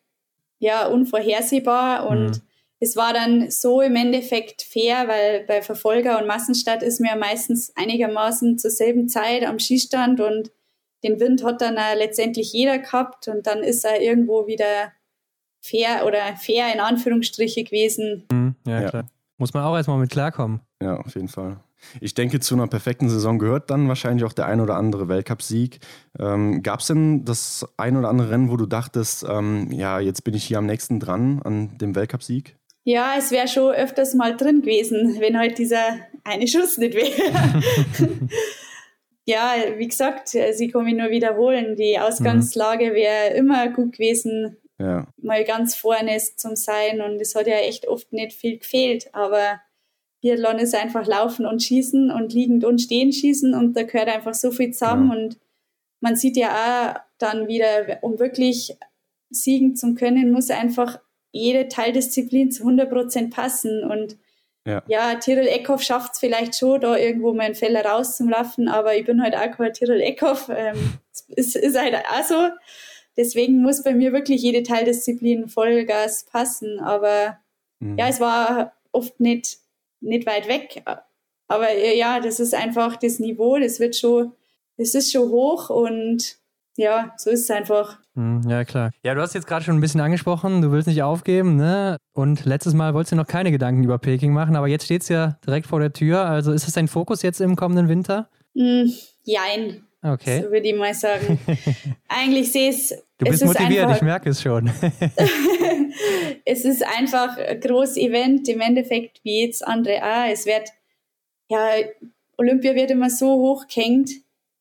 ja 0.58 0.86
unvorhersehbar 0.86 2.08
und 2.08 2.26
mhm. 2.26 2.42
es 2.80 2.96
war 2.96 3.12
dann 3.12 3.50
so 3.50 3.82
im 3.82 3.96
Endeffekt 3.96 4.62
fair, 4.62 5.08
weil 5.08 5.44
bei 5.44 5.62
Verfolger 5.62 6.18
und 6.18 6.26
Massenstadt 6.26 6.82
ist 6.82 7.00
mir 7.00 7.14
meistens 7.16 7.72
einigermaßen 7.76 8.58
zur 8.58 8.70
selben 8.70 9.08
Zeit 9.08 9.44
am 9.44 9.58
Skistand 9.58 10.20
und 10.20 10.50
den 11.04 11.20
Wind 11.20 11.44
hat 11.44 11.60
dann 11.60 11.76
letztendlich 11.98 12.52
jeder 12.52 12.78
gehabt 12.78 13.28
und 13.28 13.46
dann 13.46 13.62
ist 13.62 13.84
er 13.84 14.00
irgendwo 14.00 14.46
wieder 14.46 14.92
fair 15.60 16.06
oder 16.06 16.36
fair 16.36 16.72
in 16.72 16.80
Anführungsstriche 16.80 17.64
gewesen. 17.64 18.24
Mhm, 18.32 18.54
ja, 18.66 18.80
ja, 18.80 18.88
klar. 18.88 19.06
Muss 19.38 19.52
man 19.52 19.64
auch 19.64 19.76
erstmal 19.76 19.98
mit 19.98 20.10
klarkommen. 20.10 20.60
Ja, 20.82 20.96
auf 20.96 21.14
jeden 21.14 21.28
Fall. 21.28 21.58
Ich 22.00 22.14
denke, 22.14 22.40
zu 22.40 22.54
einer 22.54 22.66
perfekten 22.66 23.08
Saison 23.08 23.38
gehört 23.38 23.70
dann 23.70 23.88
wahrscheinlich 23.88 24.24
auch 24.24 24.32
der 24.32 24.46
ein 24.46 24.60
oder 24.60 24.76
andere 24.76 25.08
Weltcupsieg. 25.08 25.80
Ähm, 26.18 26.62
Gab 26.62 26.80
es 26.80 26.86
denn 26.86 27.24
das 27.24 27.66
ein 27.76 27.96
oder 27.96 28.08
andere 28.08 28.30
Rennen, 28.30 28.50
wo 28.50 28.56
du 28.56 28.66
dachtest, 28.66 29.24
ähm, 29.28 29.70
ja, 29.70 30.00
jetzt 30.00 30.24
bin 30.24 30.34
ich 30.34 30.44
hier 30.44 30.58
am 30.58 30.66
nächsten 30.66 31.00
dran 31.00 31.40
an 31.42 31.78
dem 31.78 31.94
Weltcupsieg? 31.94 32.56
Ja, 32.84 33.14
es 33.18 33.32
wäre 33.32 33.48
schon 33.48 33.72
öfters 33.74 34.14
mal 34.14 34.36
drin 34.36 34.60
gewesen, 34.60 35.16
wenn 35.18 35.36
halt 35.36 35.58
dieser 35.58 35.98
eine 36.22 36.46
Schuss 36.46 36.78
nicht 36.78 36.94
wäre. 36.94 37.62
ja, 39.24 39.54
wie 39.76 39.88
gesagt, 39.88 40.28
sie 40.28 40.68
kann 40.68 40.84
mich 40.84 40.94
nur 40.94 41.10
wiederholen. 41.10 41.74
Die 41.74 41.98
Ausgangslage 41.98 42.94
wäre 42.94 43.34
immer 43.34 43.70
gut 43.70 43.94
gewesen, 43.94 44.56
ja. 44.78 45.08
mal 45.20 45.42
ganz 45.42 45.74
vorne 45.74 46.16
zum 46.36 46.54
Sein. 46.54 47.00
Und 47.00 47.20
es 47.20 47.34
hat 47.34 47.48
ja 47.48 47.56
echt 47.56 47.88
oft 47.88 48.12
nicht 48.12 48.32
viel 48.32 48.58
gefehlt. 48.58 49.12
Aber 49.12 49.60
Biathlon 50.26 50.58
ist 50.58 50.74
einfach 50.74 51.06
laufen 51.06 51.46
und 51.46 51.62
schießen 51.62 52.10
und 52.10 52.32
liegend 52.32 52.64
und 52.64 52.80
stehen 52.80 53.12
schießen 53.12 53.54
und 53.54 53.76
da 53.76 53.84
gehört 53.84 54.08
einfach 54.08 54.34
so 54.34 54.50
viel 54.50 54.72
zusammen 54.72 55.10
ja. 55.10 55.16
und 55.16 55.38
man 56.00 56.16
sieht 56.16 56.36
ja 56.36 56.50
auch 56.50 57.00
dann 57.18 57.46
wieder, 57.46 57.98
um 58.02 58.18
wirklich 58.18 58.76
siegen 59.30 59.76
zu 59.76 59.94
können, 59.94 60.32
muss 60.32 60.50
einfach 60.50 60.98
jede 61.30 61.68
Teildisziplin 61.68 62.50
zu 62.50 62.64
100 62.64 62.90
Prozent 62.90 63.34
passen 63.34 63.84
und 63.84 64.16
ja, 64.64 64.82
ja 64.88 65.14
Tirol 65.14 65.46
Eckhoff 65.46 65.82
schafft 65.82 66.14
es 66.14 66.18
vielleicht 66.18 66.56
schon, 66.56 66.80
da 66.80 66.96
irgendwo 66.96 67.32
meinen 67.32 67.54
Fäller 67.54 67.84
rauszulaufen, 67.84 68.68
aber 68.68 68.96
ich 68.96 69.04
bin 69.04 69.22
halt 69.22 69.36
auch 69.36 69.56
kein 69.56 69.72
Tirol 69.72 70.00
Eckhoff. 70.00 70.50
Ähm, 70.54 70.94
ist, 71.28 71.54
ist 71.54 71.78
halt 71.78 71.94
auch 71.94 72.24
so. 72.24 72.48
Deswegen 73.16 73.62
muss 73.62 73.84
bei 73.84 73.94
mir 73.94 74.12
wirklich 74.12 74.42
jede 74.42 74.64
Teildisziplin 74.64 75.48
Vollgas 75.48 76.24
passen. 76.24 76.80
Aber 76.80 77.38
mhm. 77.78 77.96
ja, 77.96 78.08
es 78.08 78.18
war 78.18 78.72
oft 78.92 79.20
nicht 79.20 79.58
nicht 80.06 80.26
weit 80.26 80.48
weg. 80.48 80.82
Aber 81.48 81.70
äh, 81.70 81.96
ja, 81.96 82.20
das 82.20 82.40
ist 82.40 82.54
einfach 82.54 82.96
das 82.96 83.18
Niveau, 83.18 83.58
das 83.58 83.80
wird 83.80 83.96
schon, 83.96 84.32
das 84.76 84.94
ist 84.94 85.12
schon 85.12 85.30
hoch 85.30 85.70
und 85.70 86.38
ja, 86.76 87.12
so 87.16 87.30
ist 87.30 87.42
es 87.42 87.50
einfach. 87.50 87.98
Hm, 88.14 88.42
ja, 88.48 88.64
klar. 88.64 88.90
Ja, 89.02 89.14
du 89.14 89.20
hast 89.20 89.34
jetzt 89.34 89.46
gerade 89.46 89.64
schon 89.64 89.76
ein 89.76 89.80
bisschen 89.80 90.00
angesprochen, 90.00 90.60
du 90.60 90.70
willst 90.72 90.88
nicht 90.88 91.02
aufgeben, 91.02 91.56
ne? 91.56 91.96
Und 92.12 92.44
letztes 92.44 92.74
Mal 92.74 92.92
wolltest 92.94 93.12
du 93.12 93.16
noch 93.16 93.26
keine 93.26 93.50
Gedanken 93.50 93.84
über 93.84 93.98
Peking 93.98 94.32
machen, 94.32 94.56
aber 94.56 94.68
jetzt 94.68 94.84
steht 94.84 95.02
es 95.02 95.08
ja 95.08 95.38
direkt 95.46 95.66
vor 95.66 95.80
der 95.80 95.92
Tür. 95.92 96.26
Also 96.26 96.52
ist 96.52 96.66
das 96.66 96.74
dein 96.74 96.88
Fokus 96.88 97.22
jetzt 97.22 97.40
im 97.40 97.56
kommenden 97.56 97.88
Winter? 97.88 98.28
Mm, 98.54 98.90
jein. 99.22 99.86
Okay. 100.06 100.42
So 100.42 100.50
würde 100.50 100.68
ich 100.68 100.74
mal 100.74 100.94
sagen. 100.94 101.38
Eigentlich 102.08 102.52
sehe 102.52 102.70
es. 102.70 102.90
Du 103.18 103.24
bist 103.24 103.42
es 103.42 103.48
motiviert, 103.48 103.84
einfach, 103.84 103.96
ich 103.96 104.02
merke 104.02 104.30
es 104.30 104.42
schon. 104.42 104.70
es 106.44 106.64
ist 106.64 106.84
einfach 106.86 107.36
ein 107.38 107.60
großes 107.60 107.96
Event, 107.96 108.48
im 108.48 108.60
Endeffekt 108.60 109.20
wie 109.24 109.42
jetzt 109.42 109.66
andere 109.66 110.02
auch. 110.02 110.30
Es 110.30 110.46
wird, 110.46 110.70
ja, 111.48 111.70
Olympia 112.36 112.74
wird 112.74 112.90
immer 112.90 113.10
so 113.10 113.26
hochgehängt 113.26 114.10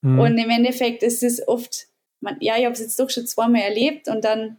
mhm. 0.02 0.20
und 0.20 0.38
im 0.38 0.50
Endeffekt 0.50 1.04
ist 1.04 1.22
es 1.22 1.46
oft, 1.48 1.88
man, 2.22 2.38
ja, 2.40 2.58
ich 2.58 2.64
habe 2.64 2.74
es 2.74 2.80
jetzt 2.80 3.00
doch 3.00 3.10
schon 3.10 3.28
zweimal 3.28 3.62
erlebt 3.62 4.08
und 4.08 4.24
dann, 4.24 4.58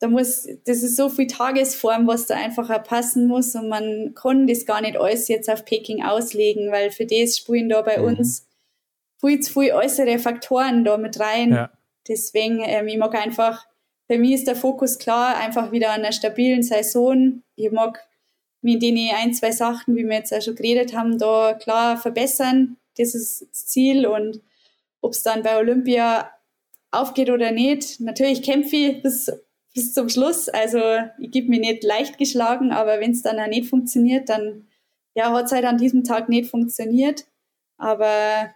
da 0.00 0.08
muss, 0.08 0.46
das 0.66 0.82
ist 0.82 0.96
so 0.96 1.08
viel 1.08 1.26
Tagesform, 1.26 2.06
was 2.06 2.26
da 2.26 2.36
einfach 2.36 2.70
auch 2.70 2.84
passen 2.84 3.26
muss 3.26 3.54
und 3.54 3.68
man 3.68 4.12
kann 4.14 4.46
das 4.46 4.66
gar 4.66 4.82
nicht 4.82 4.96
alles 4.96 5.26
jetzt 5.28 5.50
auf 5.50 5.64
Peking 5.64 6.04
auslegen, 6.04 6.70
weil 6.70 6.90
für 6.90 7.06
das 7.06 7.38
spielen 7.38 7.70
da 7.70 7.80
bei 7.80 7.96
mhm. 7.96 8.18
uns 8.18 8.47
viel 9.20 9.40
zu 9.40 9.52
viele 9.52 9.74
äußere 9.74 10.18
Faktoren 10.18 10.84
da 10.84 10.96
mit 10.96 11.18
rein. 11.20 11.52
Ja. 11.52 11.70
Deswegen, 12.06 12.60
ähm, 12.64 12.88
ich 12.88 12.96
mag 12.96 13.14
einfach, 13.14 13.66
bei 14.08 14.18
mir 14.18 14.34
ist 14.34 14.46
der 14.46 14.56
Fokus 14.56 14.98
klar, 14.98 15.36
einfach 15.36 15.70
wieder 15.70 15.90
an 15.90 16.00
einer 16.00 16.12
stabilen 16.12 16.62
Saison. 16.62 17.42
Ich 17.56 17.70
mag 17.70 18.06
mich 18.62 18.74
in 18.74 18.80
den 18.80 19.14
ein, 19.14 19.34
zwei 19.34 19.52
Sachen, 19.52 19.94
wie 19.96 20.06
wir 20.06 20.16
jetzt 20.16 20.32
auch 20.32 20.42
schon 20.42 20.54
geredet 20.54 20.96
haben, 20.96 21.18
da 21.18 21.54
klar 21.54 21.96
verbessern. 21.96 22.76
Das 22.96 23.14
ist 23.14 23.42
das 23.42 23.66
Ziel 23.66 24.06
und 24.06 24.40
ob 25.00 25.12
es 25.12 25.22
dann 25.22 25.42
bei 25.42 25.58
Olympia 25.58 26.30
aufgeht 26.90 27.30
oder 27.30 27.52
nicht. 27.52 28.00
Natürlich 28.00 28.42
kämpfe 28.42 28.76
ich 28.76 29.02
bis, 29.02 29.30
bis 29.74 29.92
zum 29.92 30.08
Schluss. 30.08 30.48
Also 30.48 30.80
ich 31.18 31.30
gebe 31.30 31.50
mir 31.50 31.60
nicht 31.60 31.84
leicht 31.84 32.18
geschlagen, 32.18 32.72
aber 32.72 33.00
wenn 33.00 33.12
es 33.12 33.22
dann 33.22 33.38
auch 33.38 33.46
nicht 33.46 33.68
funktioniert, 33.68 34.28
dann 34.28 34.68
ja, 35.14 35.32
hat 35.32 35.46
es 35.46 35.52
halt 35.52 35.64
an 35.64 35.78
diesem 35.78 36.02
Tag 36.02 36.28
nicht 36.28 36.50
funktioniert. 36.50 37.26
Aber 37.76 38.50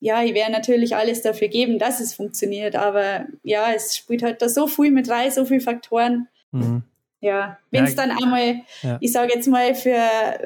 ja, 0.00 0.22
ich 0.22 0.34
werde 0.34 0.52
natürlich 0.52 0.94
alles 0.94 1.22
dafür 1.22 1.48
geben, 1.48 1.78
dass 1.78 2.00
es 2.00 2.14
funktioniert, 2.14 2.76
aber 2.76 3.26
ja, 3.42 3.72
es 3.74 3.96
spielt 3.96 4.22
halt 4.22 4.40
da 4.42 4.48
so 4.48 4.66
viel 4.66 4.90
mit 4.90 5.10
rein, 5.10 5.30
so 5.30 5.44
viele 5.44 5.60
Faktoren. 5.60 6.28
Mhm. 6.52 6.82
Ja, 7.20 7.58
wenn 7.72 7.82
es 7.82 7.96
ja, 7.96 8.06
dann 8.06 8.16
einmal, 8.16 8.60
ja. 8.82 8.96
ich 9.00 9.10
sage 9.10 9.32
jetzt 9.34 9.48
mal, 9.48 9.74
für 9.74 9.98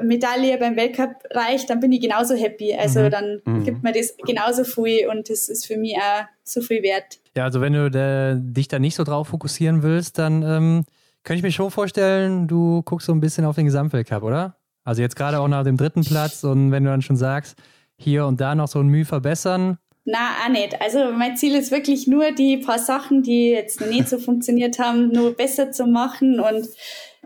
Medaille 0.03 0.57
beim 0.57 0.75
Weltcup 0.75 1.17
reicht, 1.31 1.69
dann 1.69 1.81
bin 1.81 1.93
ich 1.93 2.01
genauso 2.01 2.35
happy. 2.35 2.75
Also 2.75 3.01
mhm. 3.01 3.11
dann 3.11 3.43
mhm. 3.45 3.65
gibt 3.65 3.83
mir 3.83 3.93
das 3.93 4.17
genauso 4.17 4.65
viel 4.65 5.07
und 5.09 5.29
das 5.29 5.51
ist 5.51 5.67
für 5.67 5.77
mich 5.77 5.97
auch 5.97 6.25
so 6.45 6.63
viel 6.63 6.83
wert. 6.83 7.19
Ja, 7.37 7.45
also 7.45 7.61
wenn 7.61 7.75
du 7.75 7.91
de, 7.91 8.37
dich 8.39 8.69
da 8.69 8.79
nicht 8.79 8.95
so 8.95 9.05
drauf 9.05 9.29
fokussieren 9.29 9.83
willst, 9.83 10.19
dann 10.19 10.43
ähm, 10.43 10.85
könnte 11.25 11.39
ich 11.39 11.43
mir 11.43 11.53
schon 11.53 11.71
vorstellen, 11.71 12.49
du 12.49 12.83
guckst 12.83 13.07
so 13.07 13.13
ein 13.13 13.21
bisschen 13.21 13.45
auf 13.45 13.57
den 13.57 13.67
Gesamtweltcup, 13.67 14.23
oder? 14.23 14.57
Also 14.83 15.03
jetzt 15.03 15.15
gerade 15.15 15.41
auch 15.41 15.49
nach 15.49 15.65
dem 15.65 15.77
dritten 15.77 16.03
Platz 16.05 16.43
und 16.43 16.73
wenn 16.73 16.85
du 16.85 16.91
dann 16.91 17.03
schon 17.03 17.17
sagst, 17.17 17.57
hier 18.03 18.27
und 18.27 18.41
da 18.41 18.55
noch 18.55 18.69
so 18.69 18.81
ein 18.81 18.89
Mühe 18.89 19.05
verbessern? 19.05 19.79
Na, 20.05 20.45
auch 20.45 20.49
nicht. 20.49 20.81
Also 20.81 21.13
mein 21.13 21.37
Ziel 21.37 21.55
ist 21.55 21.71
wirklich 21.71 22.07
nur, 22.07 22.33
die 22.33 22.57
paar 22.57 22.79
Sachen, 22.79 23.23
die 23.23 23.51
jetzt 23.51 23.81
noch 23.81 23.87
nicht 23.87 24.09
so 24.09 24.19
funktioniert 24.19 24.79
haben, 24.79 25.09
nur 25.09 25.35
besser 25.35 25.71
zu 25.71 25.87
machen. 25.87 26.41
Und 26.41 26.69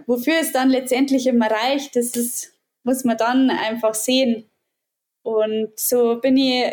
wofür 0.06 0.34
es 0.40 0.52
dann 0.52 0.68
letztendlich 0.68 1.26
immer 1.26 1.50
reicht, 1.50 1.96
das 1.96 2.14
ist, 2.16 2.52
muss 2.84 3.04
man 3.04 3.16
dann 3.16 3.50
einfach 3.50 3.94
sehen. 3.94 4.50
Und 5.22 5.78
so 5.78 6.20
bin 6.20 6.36
ich 6.36 6.72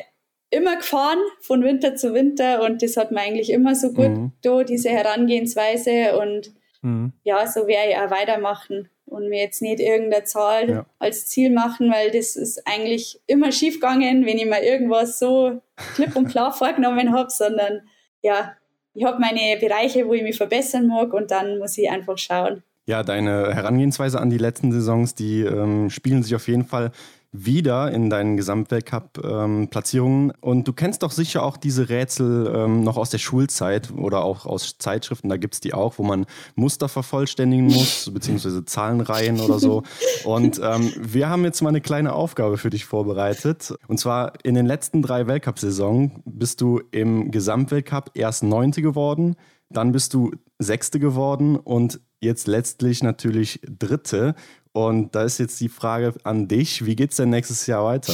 immer 0.49 0.75
gefahren, 0.75 1.19
von 1.41 1.63
Winter 1.63 1.95
zu 1.95 2.13
Winter. 2.13 2.63
Und 2.63 2.81
das 2.81 2.97
hat 2.97 3.11
mir 3.11 3.21
eigentlich 3.21 3.49
immer 3.49 3.73
so 3.73 3.93
gut 3.93 4.09
mhm. 4.09 4.31
da, 4.41 4.63
diese 4.63 4.89
Herangehensweise. 4.89 6.19
Und 6.19 6.53
mhm. 6.81 7.13
ja, 7.23 7.47
so 7.47 7.65
werde 7.65 7.91
ich 7.91 7.97
auch 7.97 8.11
weitermachen 8.11 8.89
und 9.05 9.29
mir 9.29 9.41
jetzt 9.41 9.61
nicht 9.61 9.79
irgendeine 9.79 10.23
Zahl 10.23 10.69
ja. 10.69 10.85
als 10.99 11.27
Ziel 11.27 11.51
machen, 11.51 11.91
weil 11.91 12.11
das 12.11 12.35
ist 12.35 12.65
eigentlich 12.65 13.19
immer 13.27 13.51
schief 13.51 13.75
gegangen, 13.75 14.25
wenn 14.25 14.37
ich 14.37 14.45
mir 14.45 14.63
irgendwas 14.63 15.19
so 15.19 15.61
klipp 15.95 16.15
und 16.15 16.27
klar 16.27 16.51
vorgenommen 16.57 17.13
habe, 17.13 17.29
sondern 17.29 17.81
ja, 18.21 18.53
ich 18.93 19.03
habe 19.05 19.19
meine 19.19 19.59
Bereiche, 19.59 20.07
wo 20.07 20.13
ich 20.13 20.23
mich 20.23 20.37
verbessern 20.37 20.87
mag 20.87 21.13
und 21.13 21.31
dann 21.31 21.57
muss 21.57 21.77
ich 21.77 21.89
einfach 21.89 22.17
schauen. 22.17 22.63
Ja, 22.85 23.01
deine 23.01 23.53
Herangehensweise 23.53 24.19
an 24.19 24.29
die 24.29 24.37
letzten 24.37 24.71
Saisons, 24.71 25.15
die 25.15 25.41
ähm, 25.41 25.89
spielen 25.89 26.21
sich 26.21 26.35
auf 26.35 26.47
jeden 26.47 26.65
Fall 26.65 26.91
wieder 27.33 27.91
in 27.91 28.11
deinen 28.11 28.37
Gesamtweltcup-Platzierungen. 28.37 30.29
Ähm, 30.29 30.35
und 30.39 30.67
du 30.67 30.73
kennst 30.73 31.01
doch 31.01 31.11
sicher 31.11 31.43
auch 31.43 31.57
diese 31.57 31.89
Rätsel 31.89 32.53
ähm, 32.55 32.83
noch 32.83 32.95
aus 32.95 33.09
der 33.09 33.17
Schulzeit 33.17 33.91
oder 33.91 34.23
auch 34.23 34.45
aus 34.45 34.77
Zeitschriften, 34.77 35.29
da 35.29 35.37
gibt 35.37 35.55
es 35.55 35.59
die 35.59 35.73
auch, 35.73 35.97
wo 35.97 36.03
man 36.03 36.27
Muster 36.55 36.87
vervollständigen 36.87 37.65
muss, 37.65 38.09
beziehungsweise 38.13 38.63
Zahlenreihen 38.65 39.41
oder 39.41 39.59
so. 39.59 39.81
Und 40.23 40.61
ähm, 40.63 40.93
wir 40.99 41.27
haben 41.27 41.43
jetzt 41.43 41.61
mal 41.61 41.69
eine 41.69 41.81
kleine 41.81 42.13
Aufgabe 42.13 42.57
für 42.57 42.69
dich 42.69 42.85
vorbereitet. 42.85 43.73
Und 43.87 43.99
zwar 43.99 44.33
in 44.43 44.53
den 44.53 44.67
letzten 44.67 45.01
drei 45.01 45.25
Weltcup-Saisonen 45.25 46.21
bist 46.25 46.61
du 46.61 46.81
im 46.91 47.31
Gesamtweltcup 47.31 48.11
erst 48.13 48.43
Neunte 48.43 48.83
geworden, 48.83 49.35
dann 49.69 49.91
bist 49.91 50.13
du 50.13 50.31
Sechste 50.59 50.99
geworden 50.99 51.55
und 51.55 51.99
jetzt 52.21 52.47
letztlich 52.47 53.03
natürlich 53.03 53.59
Dritte. 53.67 54.35
Und 54.75 55.13
da 55.13 55.21
ist 55.23 55.37
jetzt 55.37 55.61
die 55.61 55.69
Frage 55.69 56.15
an 56.23 56.47
dich, 56.47 56.83
wie 56.83 56.95
geht 56.95 57.11
es 57.11 57.17
denn 57.17 57.29
nächstes 57.29 57.67
Jahr 57.67 57.85
weiter? 57.85 58.11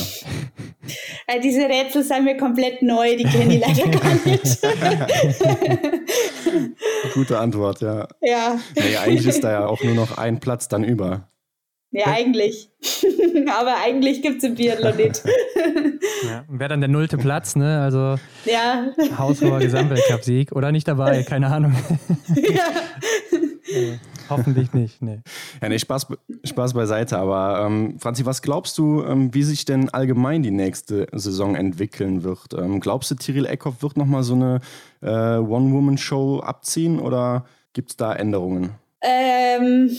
Ja, 1.29 1.39
diese 1.39 1.61
Rätsel 1.61 2.03
sind 2.03 2.25
mir 2.25 2.35
komplett 2.35 2.81
neu, 2.81 3.15
die 3.15 3.23
kenne 3.23 3.55
ich 3.55 3.61
leider 3.65 3.87
gar 3.87 4.13
nicht. 4.25 4.59
Gute 7.13 7.39
Antwort, 7.39 7.79
ja. 7.79 8.09
Ja. 8.21 8.59
Naja, 8.75 9.01
eigentlich 9.01 9.27
ist 9.27 9.41
da 9.41 9.51
ja 9.51 9.67
auch 9.67 9.81
nur 9.83 9.95
noch 9.95 10.17
ein 10.17 10.41
Platz 10.41 10.67
dann 10.67 10.83
über. 10.83 11.29
Ja, 11.91 12.07
eigentlich. 12.07 12.69
Aber 13.57 13.77
eigentlich 13.81 14.21
gibt 14.21 14.39
es 14.39 14.43
im 14.43 14.55
Biathlon 14.55 14.97
nicht. 14.97 15.23
ja, 16.25 16.43
Wäre 16.49 16.69
dann 16.69 16.81
der 16.81 16.89
nullte 16.89 17.17
Platz, 17.17 17.55
ne? 17.55 17.81
Also 17.81 18.17
ja. 18.43 18.87
haushoher 19.17 19.59
Gesamtweltcup-Sieg 19.59 20.51
oder 20.51 20.73
nicht 20.73 20.89
dabei, 20.89 21.23
keine 21.23 21.47
Ahnung. 21.47 21.73
ja. 22.35 22.65
Hoffentlich 24.29 24.73
nicht, 24.73 25.01
nee. 25.01 25.19
Ja, 25.61 25.69
nee, 25.69 25.79
Spaß, 25.79 26.07
Spaß 26.43 26.73
beiseite. 26.73 27.17
Aber 27.17 27.65
ähm, 27.65 27.99
Franzi, 27.99 28.25
was 28.25 28.41
glaubst 28.41 28.77
du, 28.77 29.03
ähm, 29.03 29.33
wie 29.33 29.43
sich 29.43 29.65
denn 29.65 29.89
allgemein 29.89 30.43
die 30.43 30.51
nächste 30.51 31.07
Saison 31.13 31.55
entwickeln 31.55 32.23
wird? 32.23 32.53
Ähm, 32.53 32.79
glaubst 32.79 33.11
du, 33.11 33.15
Tyrell 33.15 33.45
Eckhoff 33.45 33.81
wird 33.81 33.97
nochmal 33.97 34.23
so 34.23 34.35
eine 34.35 34.59
äh, 35.01 35.37
One-Woman-Show 35.37 36.39
abziehen 36.41 36.99
oder 36.99 37.45
gibt 37.73 37.91
es 37.91 37.97
da 37.97 38.13
Änderungen? 38.13 38.71
Ähm, 39.01 39.95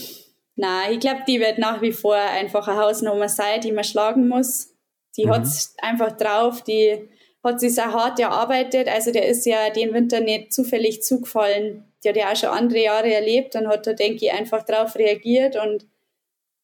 na, 0.57 0.91
ich 0.91 1.01
glaube, 1.01 1.23
die 1.27 1.41
wird 1.41 1.59
nach 1.59 1.81
wie 1.83 1.93
vor 1.93 2.17
einfach 2.17 2.69
eine 2.69 2.79
Hausnummer 2.79 3.29
sein, 3.29 3.61
die 3.61 3.73
man 3.73 3.85
schlagen 3.85 4.29
muss. 4.29 4.69
Die 5.17 5.27
mhm. 5.27 5.31
hat 5.31 5.43
es 5.43 5.75
einfach 5.83 6.17
drauf, 6.17 6.63
die 6.63 7.09
hat 7.43 7.61
sich 7.61 7.75
sehr 7.75 7.93
hart 7.93 8.21
erarbeitet. 8.21 8.89
Also 8.89 9.13
der 9.13 9.27
ist 9.27 9.47
ja 9.47 9.71
den 9.71 9.95
Winter 9.95 10.21
nicht 10.21 10.53
zufällig 10.53 11.03
zugefallen 11.03 11.85
die 12.03 12.09
hat 12.09 12.17
ja 12.17 12.33
auch 12.33 12.37
schon 12.37 12.49
andere 12.51 12.83
Jahre 12.83 13.13
erlebt 13.13 13.55
und 13.57 13.69
hat 13.69 13.87
da, 13.87 13.93
denke 13.93 14.25
ich, 14.25 14.33
einfach 14.33 14.65
darauf 14.65 14.97
reagiert 14.97 15.57
und 15.57 15.87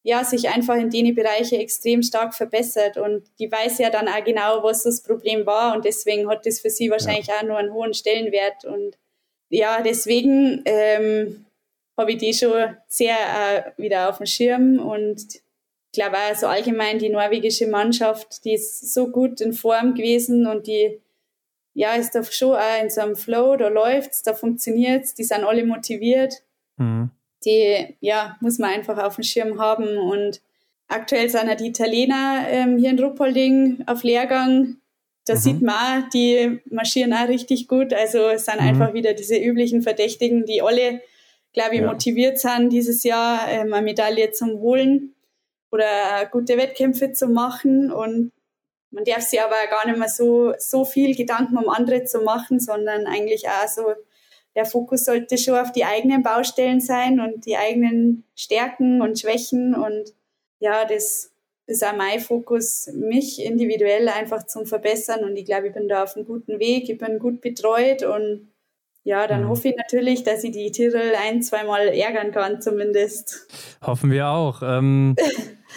ja, 0.03 0.23
sich 0.23 0.47
einfach 0.47 0.75
in 0.75 0.89
den 0.89 1.13
Bereiche 1.13 1.57
extrem 1.57 2.01
stark 2.01 2.33
verbessert. 2.33 2.97
Und 2.97 3.23
die 3.39 3.51
weiß 3.51 3.79
ja 3.79 3.89
dann 3.89 4.07
auch 4.07 4.23
genau, 4.23 4.63
was 4.63 4.83
das 4.83 5.03
Problem 5.03 5.45
war. 5.45 5.75
Und 5.75 5.83
deswegen 5.83 6.29
hat 6.29 6.45
das 6.45 6.61
für 6.61 6.69
sie 6.69 6.89
wahrscheinlich 6.89 7.27
ja. 7.27 7.35
auch 7.35 7.43
nur 7.43 7.57
einen 7.57 7.73
hohen 7.73 7.93
Stellenwert. 7.93 8.63
Und 8.63 8.97
ja, 9.49 9.81
deswegen 9.81 10.61
ähm, 10.65 11.45
habe 11.97 12.13
ich 12.13 12.19
die 12.19 12.33
schon 12.33 12.77
sehr 12.87 13.17
äh, 13.17 13.81
wieder 13.81 14.09
auf 14.09 14.17
dem 14.17 14.27
Schirm. 14.27 14.79
Und 14.79 15.41
glaube 15.97 16.17
auch 16.17 16.35
so 16.35 16.45
allgemein 16.45 16.99
die 16.99 17.09
norwegische 17.09 17.65
Mannschaft, 17.65 18.45
die 18.45 18.53
ist 18.53 18.93
so 18.93 19.07
gut 19.07 19.41
in 19.41 19.51
Form 19.51 19.95
gewesen 19.95 20.45
und 20.45 20.67
die 20.67 21.01
ja, 21.73 21.93
ist 21.93 22.13
da 22.13 22.23
schon 22.23 22.55
auch 22.55 22.81
in 22.81 22.89
so 22.89 23.01
einem 23.01 23.15
Flow, 23.15 23.55
da 23.55 23.67
läuft's, 23.67 24.21
da 24.21 24.33
funktioniert's, 24.33 25.15
die 25.15 25.23
sind 25.23 25.43
alle 25.43 25.65
motiviert. 25.65 26.35
Mhm. 26.77 27.09
Die, 27.45 27.95
ja, 27.99 28.37
muss 28.41 28.59
man 28.59 28.71
einfach 28.71 28.97
auf 28.97 29.15
dem 29.15 29.23
Schirm 29.23 29.59
haben 29.59 29.97
und 29.97 30.41
aktuell 30.87 31.29
sind 31.29 31.47
ja 31.47 31.55
die 31.55 31.67
Italiener 31.67 32.45
ähm, 32.47 32.77
hier 32.77 32.91
in 32.91 32.99
Ruppolding 32.99 33.83
auf 33.87 34.03
Lehrgang. 34.03 34.77
Da 35.25 35.33
mhm. 35.33 35.37
sieht 35.37 35.61
man 35.61 35.75
auch, 35.75 36.09
die 36.09 36.59
marschieren 36.69 37.13
auch 37.13 37.27
richtig 37.27 37.67
gut. 37.67 37.91
Also 37.93 38.27
es 38.29 38.45
sind 38.45 38.61
mhm. 38.61 38.67
einfach 38.67 38.93
wieder 38.93 39.13
diese 39.13 39.37
üblichen 39.37 39.81
Verdächtigen, 39.81 40.45
die 40.45 40.61
alle, 40.61 41.01
glaube 41.53 41.75
ich, 41.75 41.81
ja. 41.81 41.91
motiviert 41.91 42.39
sind, 42.39 42.69
dieses 42.69 43.03
Jahr 43.03 43.47
ähm, 43.49 43.73
eine 43.73 43.83
Medaille 43.83 44.31
zu 44.31 44.45
holen 44.59 45.15
oder 45.71 46.25
gute 46.31 46.57
Wettkämpfe 46.57 47.11
zu 47.11 47.27
machen. 47.27 47.91
Und 47.91 48.31
man 48.91 49.03
darf 49.03 49.21
sich 49.21 49.41
aber 49.41 49.55
gar 49.69 49.85
nicht 49.87 49.97
mehr 49.99 50.09
so, 50.09 50.53
so 50.57 50.85
viel 50.85 51.15
Gedanken 51.15 51.57
um 51.57 51.69
andere 51.69 52.03
zu 52.03 52.21
machen, 52.21 52.59
sondern 52.59 53.05
eigentlich 53.05 53.47
auch 53.47 53.67
so, 53.67 53.83
der 54.55 54.65
Fokus 54.65 55.05
sollte 55.05 55.37
schon 55.37 55.57
auf 55.57 55.71
die 55.71 55.85
eigenen 55.85 56.23
Baustellen 56.23 56.81
sein 56.81 57.19
und 57.19 57.45
die 57.45 57.57
eigenen 57.57 58.23
Stärken 58.35 59.01
und 59.01 59.19
Schwächen 59.19 59.75
und 59.75 60.13
ja, 60.59 60.85
das 60.85 61.31
ist 61.67 61.85
auch 61.85 61.95
mein 61.95 62.19
Fokus, 62.19 62.87
mich 62.93 63.43
individuell 63.43 64.07
einfach 64.07 64.47
zum 64.47 64.65
Verbessern. 64.65 65.23
Und 65.23 65.35
ich 65.35 65.45
glaube, 65.45 65.67
ich 65.67 65.73
bin 65.73 65.87
da 65.87 66.03
auf 66.03 66.15
einem 66.15 66.25
guten 66.25 66.59
Weg, 66.59 66.89
ich 66.89 66.97
bin 66.97 67.19
gut 67.19 67.41
betreut 67.41 68.03
und 68.03 68.47
ja, 69.07 69.25
dann 69.25 69.45
mhm. 69.45 69.47
hoffe 69.47 69.69
ich 69.69 69.77
natürlich, 69.77 70.23
dass 70.23 70.43
ich 70.43 70.51
die 70.51 70.69
Titel 70.69 70.99
ein, 71.25 71.41
zweimal 71.41 71.87
ärgern 71.87 72.31
kann, 72.31 72.59
zumindest. 72.61 73.47
Hoffen 73.81 74.11
wir 74.11 74.27
auch. 74.27 74.61
Ähm, 74.61 75.15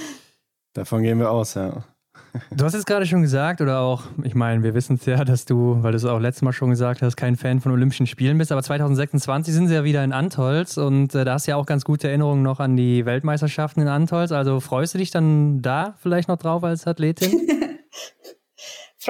Davon 0.75 1.05
gehen 1.05 1.21
wir 1.21 1.31
aus, 1.31 1.55
ja. 1.55 1.85
Du 2.51 2.65
hast 2.65 2.75
es 2.75 2.85
gerade 2.85 3.07
schon 3.07 3.23
gesagt, 3.23 3.61
oder 3.61 3.81
auch, 3.81 4.03
ich 4.25 4.35
meine, 4.35 4.65
wir 4.65 4.75
wissen 4.75 4.97
es 4.97 5.07
ja, 5.07 5.25
dass 5.25 5.45
du, 5.45 5.81
weil 5.81 5.93
du 5.93 5.97
es 5.97 6.05
auch 6.05 6.19
letztes 6.19 6.43
Mal 6.43 6.53
schon 6.53 6.71
gesagt 6.71 7.03
hast, 7.03 7.17
kein 7.17 7.37
Fan 7.37 7.61
von 7.61 7.71
Olympischen 7.71 8.09
Spielen 8.09 8.37
bist, 8.37 8.51
aber 8.51 8.65
2026 8.65 9.55
sind 9.55 9.69
sie 9.69 9.75
ja 9.75 9.85
wieder 9.85 10.03
in 10.03 10.13
Antolz 10.13 10.77
und 10.77 11.15
äh, 11.15 11.25
da 11.25 11.35
hast 11.35 11.47
du 11.47 11.53
ja 11.53 11.57
auch 11.57 11.67
ganz 11.67 11.85
gute 11.85 12.09
Erinnerungen 12.09 12.43
noch 12.43 12.59
an 12.59 12.77
die 12.77 13.07
Weltmeisterschaften 13.07 13.83
in 13.83 13.89
Antolz. 13.89 14.33
Also 14.33 14.59
freust 14.59 14.95
du 14.95 14.99
dich 14.99 15.13
dann 15.13 15.63
da 15.63 15.95
vielleicht 16.01 16.29
noch 16.29 16.39
drauf 16.39 16.65
als 16.65 16.85
Athletin? 16.85 17.47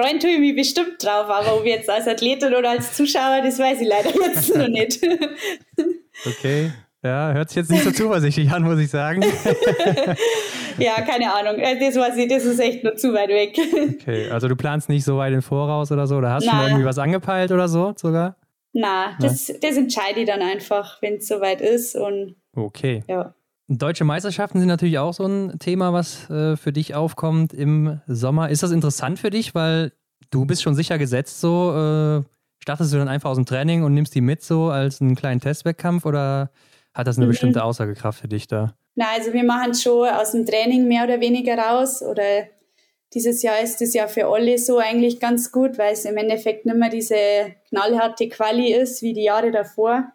Freuen 0.01 0.19
tue 0.19 0.31
ich 0.31 0.39
mich 0.39 0.55
bestimmt 0.55 1.03
drauf, 1.03 1.29
aber 1.29 1.57
ob 1.57 1.65
jetzt 1.65 1.87
als 1.87 2.07
Athletin 2.07 2.55
oder 2.55 2.71
als 2.71 2.93
Zuschauer, 2.93 3.41
das 3.43 3.59
weiß 3.59 3.81
ich 3.81 3.87
leider 3.87 4.09
jetzt 4.09 4.55
noch 4.55 4.67
nicht. 4.67 4.99
okay. 6.25 6.71
Ja, 7.03 7.33
hört 7.33 7.49
sich 7.49 7.57
jetzt 7.57 7.69
nicht 7.69 7.83
so 7.83 7.91
zuversichtlich 7.91 8.49
an, 8.51 8.63
muss 8.63 8.79
ich 8.79 8.89
sagen. 8.89 9.21
ja, 10.79 11.01
keine 11.01 11.33
Ahnung. 11.33 11.59
Äh, 11.59 11.79
das, 11.79 11.95
weiß 11.95 12.17
ich, 12.17 12.27
das 12.29 12.45
ist 12.45 12.59
echt 12.59 12.83
nur 12.83 12.95
zu 12.95 13.13
weit 13.13 13.29
weg. 13.29 13.55
Okay, 14.01 14.29
also 14.29 14.47
du 14.47 14.55
planst 14.55 14.89
nicht 14.89 15.03
so 15.03 15.17
weit 15.17 15.33
im 15.33 15.43
Voraus 15.43 15.91
oder 15.91 16.07
so? 16.07 16.15
Oder 16.17 16.31
hast 16.31 16.47
du 16.47 16.49
schon 16.49 16.61
irgendwie 16.61 16.85
was 16.85 16.97
angepeilt 16.97 17.51
oder 17.51 17.67
so 17.67 17.93
sogar? 17.95 18.37
Na, 18.73 19.17
das, 19.19 19.53
das 19.61 19.77
entscheide 19.77 20.21
ich 20.21 20.27
dann 20.27 20.41
einfach, 20.41 20.99
wenn 21.01 21.15
es 21.15 21.27
soweit 21.27 21.61
ist. 21.61 21.95
Und, 21.95 22.37
okay. 22.55 23.03
Ja. 23.07 23.35
Deutsche 23.77 24.03
Meisterschaften 24.03 24.59
sind 24.59 24.67
natürlich 24.67 24.99
auch 24.99 25.13
so 25.13 25.25
ein 25.25 25.57
Thema, 25.59 25.93
was 25.93 26.29
äh, 26.29 26.57
für 26.57 26.73
dich 26.73 26.93
aufkommt 26.93 27.53
im 27.53 28.01
Sommer. 28.05 28.49
Ist 28.49 28.63
das 28.63 28.71
interessant 28.71 29.17
für 29.17 29.29
dich, 29.29 29.55
weil 29.55 29.93
du 30.29 30.45
bist 30.45 30.61
schon 30.61 30.75
sicher 30.75 30.97
gesetzt 30.97 31.39
so? 31.39 31.71
Äh, 31.71 32.23
startest 32.59 32.91
du 32.93 32.97
dann 32.97 33.07
einfach 33.07 33.29
aus 33.29 33.37
dem 33.37 33.45
Training 33.45 33.83
und 33.83 33.93
nimmst 33.93 34.13
die 34.13 34.19
mit 34.19 34.43
so 34.43 34.69
als 34.69 34.99
einen 34.99 35.15
kleinen 35.15 35.39
Testwettkampf 35.39 36.05
oder 36.05 36.51
hat 36.93 37.07
das 37.07 37.15
eine 37.15 37.27
mhm. 37.27 37.31
bestimmte 37.31 37.63
Aussagekraft 37.63 38.19
für 38.19 38.27
dich 38.27 38.47
da? 38.47 38.75
Na, 38.95 39.05
also 39.15 39.31
wir 39.31 39.43
machen 39.45 39.73
schon 39.73 40.09
aus 40.09 40.33
dem 40.33 40.45
Training 40.45 40.89
mehr 40.89 41.05
oder 41.05 41.21
weniger 41.21 41.57
raus. 41.57 42.01
Oder 42.01 42.47
dieses 43.13 43.41
Jahr 43.41 43.61
ist 43.61 43.81
es 43.81 43.93
ja 43.93 44.07
für 44.07 44.27
alle 44.27 44.57
so 44.57 44.79
eigentlich 44.79 45.21
ganz 45.21 45.49
gut, 45.49 45.77
weil 45.77 45.93
es 45.93 46.03
im 46.03 46.17
Endeffekt 46.17 46.65
nicht 46.65 46.77
mehr 46.77 46.89
diese 46.89 47.15
knallharte 47.69 48.27
Quali 48.27 48.73
ist 48.73 49.01
wie 49.01 49.13
die 49.13 49.23
Jahre 49.23 49.51
davor. 49.51 50.11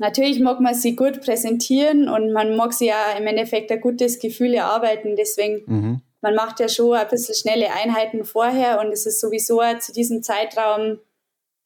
Natürlich 0.00 0.40
mag 0.40 0.60
man 0.60 0.74
sie 0.74 0.96
gut 0.96 1.20
präsentieren 1.20 2.08
und 2.08 2.32
man 2.32 2.56
mag 2.56 2.72
sie 2.72 2.86
ja 2.86 3.12
im 3.18 3.26
Endeffekt 3.26 3.70
ein 3.70 3.82
gutes 3.82 4.18
Gefühl 4.18 4.54
erarbeiten. 4.54 5.14
Deswegen, 5.14 5.62
mhm. 5.66 6.00
man 6.22 6.34
macht 6.34 6.58
ja 6.58 6.70
schon 6.70 6.94
ein 6.94 7.06
bisschen 7.06 7.34
schnelle 7.34 7.70
Einheiten 7.70 8.24
vorher 8.24 8.80
und 8.80 8.90
es 8.92 9.04
ist 9.04 9.20
sowieso 9.20 9.60
zu 9.78 9.92
diesem 9.92 10.22
Zeitraum 10.22 11.00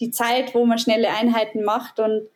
die 0.01 0.11
Zeit, 0.11 0.53
wo 0.53 0.67
man 0.67 0.79
schnelle 0.79 1.11
Einheiten 1.11 1.63
macht 1.63 2.01
und 2.01 2.27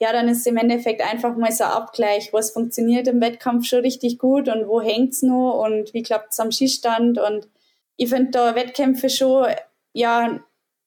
ja, 0.00 0.12
dann 0.12 0.28
ist 0.28 0.46
im 0.46 0.56
Endeffekt 0.56 1.02
einfach 1.02 1.36
mal 1.36 1.50
so 1.50 1.64
ein 1.64 1.70
Abgleich, 1.70 2.32
was 2.32 2.52
funktioniert 2.52 3.08
im 3.08 3.20
Wettkampf 3.20 3.66
schon 3.66 3.80
richtig 3.80 4.20
gut 4.20 4.48
und 4.48 4.68
wo 4.68 4.80
hängt's 4.80 5.22
noch 5.22 5.64
und 5.64 5.92
wie 5.92 6.04
klappt's 6.04 6.38
am 6.38 6.52
Skistand 6.52 7.18
und 7.18 7.48
ich 7.96 8.10
finde 8.10 8.30
da 8.30 8.54
Wettkämpfe 8.54 9.10
schon 9.10 9.48
ja 9.92 10.38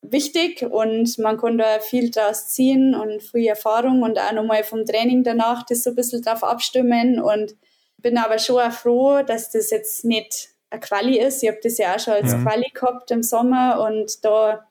wichtig 0.01 0.63
und 0.63 1.17
man 1.19 1.37
kann 1.37 1.57
da 1.57 1.79
viel 1.79 2.09
draus 2.09 2.47
ziehen 2.47 2.95
und 2.95 3.21
viel 3.21 3.47
Erfahrung 3.47 4.01
und 4.01 4.19
auch 4.19 4.31
nochmal 4.33 4.63
vom 4.63 4.85
Training 4.85 5.23
danach 5.23 5.65
das 5.65 5.83
so 5.83 5.91
ein 5.91 5.95
bisschen 5.95 6.21
drauf 6.21 6.43
abstimmen 6.43 7.19
und 7.19 7.55
bin 7.97 8.17
aber 8.17 8.39
schon 8.39 8.59
auch 8.61 8.71
froh, 8.71 9.21
dass 9.21 9.51
das 9.51 9.69
jetzt 9.69 10.03
nicht 10.03 10.49
eine 10.71 10.79
Quali 10.79 11.19
ist. 11.19 11.43
Ich 11.43 11.49
habe 11.49 11.59
das 11.61 11.77
ja 11.77 11.95
auch 11.95 11.99
schon 11.99 12.13
als 12.13 12.31
ja. 12.31 12.41
Quali 12.41 12.71
gehabt 12.73 13.11
im 13.11 13.21
Sommer 13.21 13.85
und 13.87 14.25
da 14.25 14.65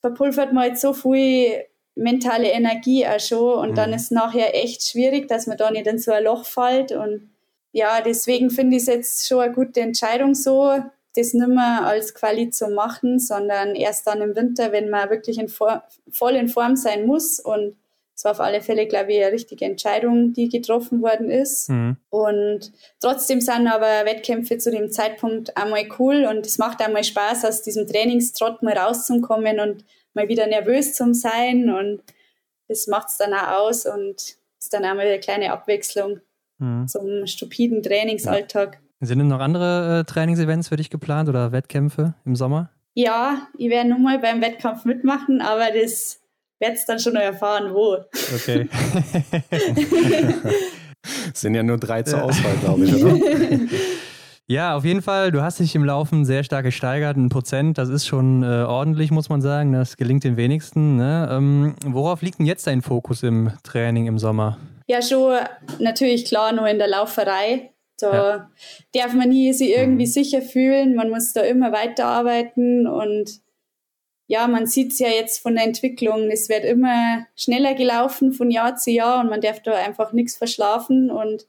verpulvert 0.00 0.52
man 0.52 0.68
jetzt 0.68 0.82
so 0.82 0.92
viel 0.92 1.64
mentale 1.94 2.50
Energie 2.50 3.06
auch 3.06 3.20
schon 3.20 3.58
und 3.58 3.70
mhm. 3.70 3.74
dann 3.74 3.92
ist 3.92 4.12
nachher 4.12 4.54
echt 4.54 4.82
schwierig, 4.82 5.28
dass 5.28 5.46
man 5.46 5.56
da 5.56 5.70
nicht 5.70 5.86
in 5.86 5.98
so 5.98 6.12
ein 6.12 6.24
Loch 6.24 6.44
fällt 6.44 6.92
und 6.92 7.30
ja, 7.72 8.00
deswegen 8.02 8.50
finde 8.50 8.76
ich 8.76 8.82
es 8.82 8.88
jetzt 8.88 9.26
schon 9.26 9.40
eine 9.40 9.52
gute 9.52 9.80
Entscheidung 9.80 10.34
so, 10.34 10.78
das 11.16 11.34
nicht 11.34 11.48
mehr 11.48 11.82
als 11.84 12.14
Quali 12.14 12.50
zu 12.50 12.68
machen, 12.68 13.18
sondern 13.18 13.74
erst 13.74 14.06
dann 14.06 14.20
im 14.20 14.34
Winter, 14.34 14.72
wenn 14.72 14.90
man 14.90 15.10
wirklich 15.10 15.38
in 15.38 15.48
voll 15.48 16.34
in 16.34 16.48
Form 16.48 16.76
sein 16.76 17.06
muss 17.06 17.38
und 17.40 17.76
es 18.16 18.24
war 18.24 18.32
auf 18.32 18.40
alle 18.40 18.62
Fälle, 18.62 18.86
glaube 18.86 19.12
ich, 19.12 19.22
eine 19.22 19.32
richtige 19.32 19.64
Entscheidung, 19.64 20.32
die 20.32 20.48
getroffen 20.48 21.02
worden 21.02 21.30
ist. 21.30 21.68
Mhm. 21.68 21.96
Und 22.10 22.70
trotzdem 23.00 23.40
sind 23.40 23.66
aber 23.66 24.04
Wettkämpfe 24.04 24.56
zu 24.58 24.70
dem 24.70 24.92
Zeitpunkt 24.92 25.56
einmal 25.56 25.88
cool 25.98 26.24
und 26.24 26.46
es 26.46 26.58
macht 26.58 26.80
einmal 26.80 27.02
Spaß, 27.02 27.44
aus 27.44 27.62
diesem 27.62 27.88
Trainingstrott 27.88 28.62
mal 28.62 28.78
rauszukommen 28.78 29.58
und 29.58 29.84
mal 30.14 30.28
wieder 30.28 30.46
nervös 30.46 30.94
zum 30.94 31.12
Sein 31.12 31.70
und 31.70 32.02
das 32.68 32.86
macht 32.86 33.08
es 33.08 33.18
dann 33.18 33.34
auch 33.34 33.66
aus 33.66 33.84
und 33.84 34.36
ist 34.58 34.72
dann 34.72 34.84
auch 34.84 34.94
mal 34.94 35.00
eine 35.00 35.18
kleine 35.18 35.52
Abwechslung 35.52 36.20
mhm. 36.58 36.86
zum 36.86 37.26
stupiden 37.26 37.82
Trainingsalltag. 37.82 38.74
Ja. 38.74 38.83
Sind 39.06 39.18
denn 39.18 39.28
noch 39.28 39.40
andere 39.40 40.00
äh, 40.00 40.04
Trainingsevents 40.04 40.68
für 40.68 40.76
dich 40.76 40.90
geplant 40.90 41.28
oder 41.28 41.52
Wettkämpfe 41.52 42.14
im 42.24 42.36
Sommer? 42.36 42.70
Ja, 42.94 43.48
ich 43.58 43.70
werde 43.70 43.88
nochmal 43.88 44.18
beim 44.18 44.40
Wettkampf 44.40 44.84
mitmachen, 44.84 45.40
aber 45.40 45.66
das 45.74 46.20
werde 46.60 46.78
dann 46.86 46.98
schon 46.98 47.16
erfahren, 47.16 47.74
wo. 47.74 47.98
Okay. 48.34 48.68
sind 51.34 51.54
ja 51.54 51.62
nur 51.62 51.78
drei 51.78 52.02
zur 52.02 52.22
Auswahl, 52.22 52.56
glaube 52.62 52.84
ich, 52.84 52.94
oder? 52.94 53.18
Ja, 54.46 54.76
auf 54.76 54.84
jeden 54.84 55.00
Fall. 55.00 55.32
Du 55.32 55.40
hast 55.40 55.58
dich 55.58 55.74
im 55.74 55.86
Laufen 55.86 56.26
sehr 56.26 56.44
stark 56.44 56.66
gesteigert. 56.66 57.16
Ein 57.16 57.30
Prozent, 57.30 57.78
das 57.78 57.88
ist 57.88 58.06
schon 58.06 58.42
äh, 58.42 58.46
ordentlich, 58.46 59.10
muss 59.10 59.30
man 59.30 59.40
sagen. 59.40 59.72
Das 59.72 59.96
gelingt 59.96 60.22
den 60.22 60.36
wenigsten. 60.36 60.96
Ne? 60.96 61.26
Ähm, 61.30 61.74
worauf 61.86 62.20
liegt 62.20 62.40
denn 62.40 62.44
jetzt 62.44 62.66
dein 62.66 62.82
Fokus 62.82 63.22
im 63.22 63.52
Training 63.62 64.06
im 64.06 64.18
Sommer? 64.18 64.58
Ja, 64.86 65.00
schon 65.00 65.38
natürlich 65.78 66.26
klar 66.26 66.52
nur 66.52 66.68
in 66.68 66.76
der 66.76 66.88
Lauferei. 66.88 67.70
Da 68.04 68.36
ja. 68.36 68.50
darf 68.92 69.14
man 69.14 69.28
nie 69.28 69.52
sich 69.52 69.70
irgendwie 69.70 70.06
mhm. 70.06 70.10
sicher 70.10 70.42
fühlen. 70.42 70.94
Man 70.94 71.10
muss 71.10 71.32
da 71.32 71.42
immer 71.42 71.72
weiterarbeiten 71.72 72.86
und 72.86 73.40
ja, 74.26 74.46
man 74.46 74.66
sieht 74.66 74.92
es 74.92 74.98
ja 74.98 75.08
jetzt 75.08 75.40
von 75.40 75.54
der 75.54 75.64
Entwicklung. 75.64 76.30
Es 76.30 76.48
wird 76.48 76.64
immer 76.64 77.26
schneller 77.36 77.74
gelaufen 77.74 78.32
von 78.32 78.50
Jahr 78.50 78.76
zu 78.76 78.90
Jahr 78.90 79.20
und 79.20 79.28
man 79.28 79.40
darf 79.40 79.60
da 79.62 79.74
einfach 79.74 80.12
nichts 80.12 80.36
verschlafen 80.36 81.10
und 81.10 81.46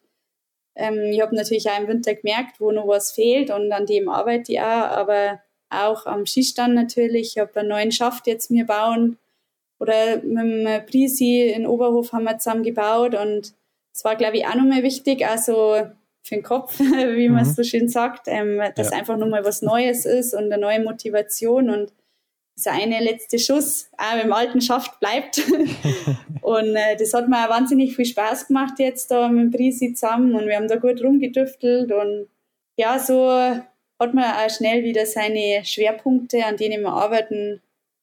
ähm, 0.76 1.12
ich 1.12 1.22
habe 1.22 1.36
natürlich 1.36 1.70
auch 1.70 1.80
im 1.80 1.88
Winter 1.88 2.16
gemerkt, 2.16 2.60
wo 2.60 2.72
noch 2.72 2.88
was 2.88 3.12
fehlt 3.12 3.50
und 3.50 3.72
an 3.72 3.86
dem 3.86 4.10
arbeite 4.10 4.52
ich 4.52 4.60
auch, 4.60 4.64
aber 4.64 5.42
auch 5.70 6.06
am 6.06 6.26
Skistand 6.26 6.76
natürlich. 6.76 7.36
Ich 7.36 7.38
habe 7.40 7.60
einen 7.60 7.70
neuen 7.70 7.92
Schaft 7.92 8.28
jetzt 8.28 8.52
mir 8.52 8.66
bauen 8.66 9.18
oder 9.80 10.18
mit 10.18 10.38
dem 10.38 10.86
Prisi 10.86 11.44
in 11.44 11.66
Oberhof 11.68 12.12
haben 12.12 12.26
wir 12.26 12.38
zusammen 12.40 12.64
gebaut 12.64 13.16
und 13.16 13.54
es 13.94 14.04
war, 14.04 14.18
glaube 14.18 14.38
ich, 14.38 14.46
auch 14.46 14.56
nochmal 14.56 14.84
wichtig, 14.84 15.26
also 15.26 15.88
für 16.26 16.36
den 16.36 16.44
Kopf, 16.44 16.80
wie 16.80 17.30
man 17.30 17.44
es 17.44 17.50
mhm. 17.50 17.54
so 17.54 17.64
schön 17.64 17.88
sagt, 17.88 18.28
ähm, 18.28 18.62
dass 18.76 18.92
ja. 18.92 18.98
einfach 18.98 19.18
nochmal 19.18 19.46
was 19.46 19.62
Neues 19.62 20.06
ist 20.06 20.34
und 20.34 20.52
eine 20.52 20.58
neue 20.58 20.84
Motivation 20.84 21.70
und 21.70 21.94
dieser 22.58 22.72
eine 22.72 23.04
letzte 23.04 23.38
Schuss 23.38 23.90
auch 23.98 24.24
im 24.24 24.34
alten 24.34 24.62
Schaft 24.62 25.00
bleibt. 25.00 25.42
und 26.42 26.76
äh, 26.76 26.96
das 26.98 27.14
hat 27.14 27.28
mir 27.28 27.46
auch 27.46 27.50
wahnsinnig 27.50 27.96
viel 27.96 28.06
Spaß 28.06 28.48
gemacht 28.48 28.80
jetzt 28.80 29.12
da 29.12 29.28
mit 29.28 29.44
dem 29.44 29.52
Prisi 29.52 29.94
zusammen 29.94 30.34
und 30.36 30.48
wir 30.48 30.56
haben 30.56 30.68
da 30.68 30.78
gut 30.78 31.04
rumgedüftelt 31.04 31.92
und 31.92 32.28
ja, 32.78 33.00
so 33.00 33.30
hat 33.30 34.14
man 34.14 34.24
auch 34.24 34.50
schnell 34.50 34.84
wieder 34.84 35.06
seine 35.06 35.64
Schwerpunkte, 35.64 36.46
an 36.46 36.58
denen 36.58 36.82
man 36.82 36.94
arbeiten 36.94 37.62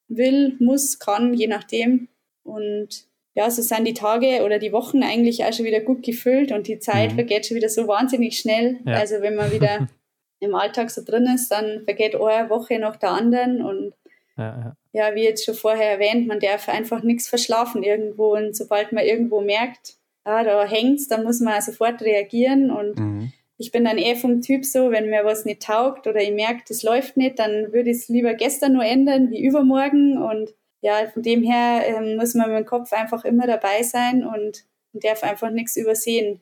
will, 0.08 0.56
muss, 0.60 0.98
kann, 0.98 1.34
je 1.34 1.46
nachdem. 1.46 2.08
Und 2.44 3.06
ja, 3.34 3.50
so 3.50 3.62
sind 3.62 3.86
die 3.86 3.94
Tage 3.94 4.42
oder 4.44 4.58
die 4.58 4.72
Wochen 4.72 5.02
eigentlich 5.02 5.44
auch 5.44 5.52
schon 5.52 5.64
wieder 5.64 5.80
gut 5.80 6.02
gefüllt 6.02 6.52
und 6.52 6.68
die 6.68 6.78
Zeit 6.78 7.12
mhm. 7.12 7.14
vergeht 7.16 7.46
schon 7.46 7.56
wieder 7.56 7.70
so 7.70 7.88
wahnsinnig 7.88 8.38
schnell. 8.38 8.80
Ja. 8.84 8.94
Also 8.94 9.20
wenn 9.20 9.36
man 9.36 9.52
wieder 9.52 9.88
im 10.40 10.54
Alltag 10.54 10.90
so 10.90 11.02
drin 11.02 11.26
ist, 11.34 11.50
dann 11.50 11.84
vergeht 11.84 12.14
eine 12.14 12.50
Woche 12.50 12.78
nach 12.78 12.96
der 12.96 13.10
anderen 13.10 13.62
und 13.62 13.94
ja, 14.36 14.76
ja. 14.92 15.14
wie 15.14 15.22
jetzt 15.22 15.44
schon 15.44 15.54
vorher 15.54 15.92
erwähnt, 15.92 16.26
man 16.26 16.40
darf 16.40 16.68
einfach 16.68 17.02
nichts 17.02 17.28
verschlafen 17.28 17.82
irgendwo. 17.82 18.34
Und 18.34 18.56
sobald 18.56 18.92
man 18.92 19.04
irgendwo 19.04 19.40
merkt, 19.40 19.96
ah, 20.24 20.42
da 20.42 20.64
hängt's, 20.64 21.08
dann 21.08 21.24
muss 21.24 21.40
man 21.40 21.60
sofort 21.60 22.02
reagieren. 22.02 22.70
Und 22.70 22.98
mhm. 22.98 23.32
ich 23.58 23.72
bin 23.72 23.84
dann 23.84 23.98
eher 23.98 24.16
vom 24.16 24.40
Typ 24.40 24.64
so, 24.64 24.90
wenn 24.90 25.10
mir 25.10 25.24
was 25.24 25.44
nicht 25.44 25.62
taugt 25.62 26.06
oder 26.06 26.20
ich 26.20 26.32
merke, 26.32 26.62
das 26.68 26.82
läuft 26.82 27.16
nicht, 27.16 27.38
dann 27.38 27.72
würde 27.72 27.90
ich 27.90 27.98
es 27.98 28.08
lieber 28.08 28.34
gestern 28.34 28.72
nur 28.72 28.84
ändern 28.84 29.30
wie 29.30 29.44
übermorgen. 29.44 30.18
Und 30.18 30.54
ja, 30.82 31.06
von 31.12 31.22
dem 31.22 31.42
her 31.42 31.82
ähm, 31.86 32.16
muss 32.16 32.34
man 32.34 32.50
mit 32.50 32.58
dem 32.58 32.66
Kopf 32.66 32.92
einfach 32.92 33.24
immer 33.24 33.46
dabei 33.46 33.82
sein 33.82 34.24
und 34.24 34.64
darf 34.92 35.22
einfach 35.22 35.50
nichts 35.50 35.76
übersehen. 35.76 36.40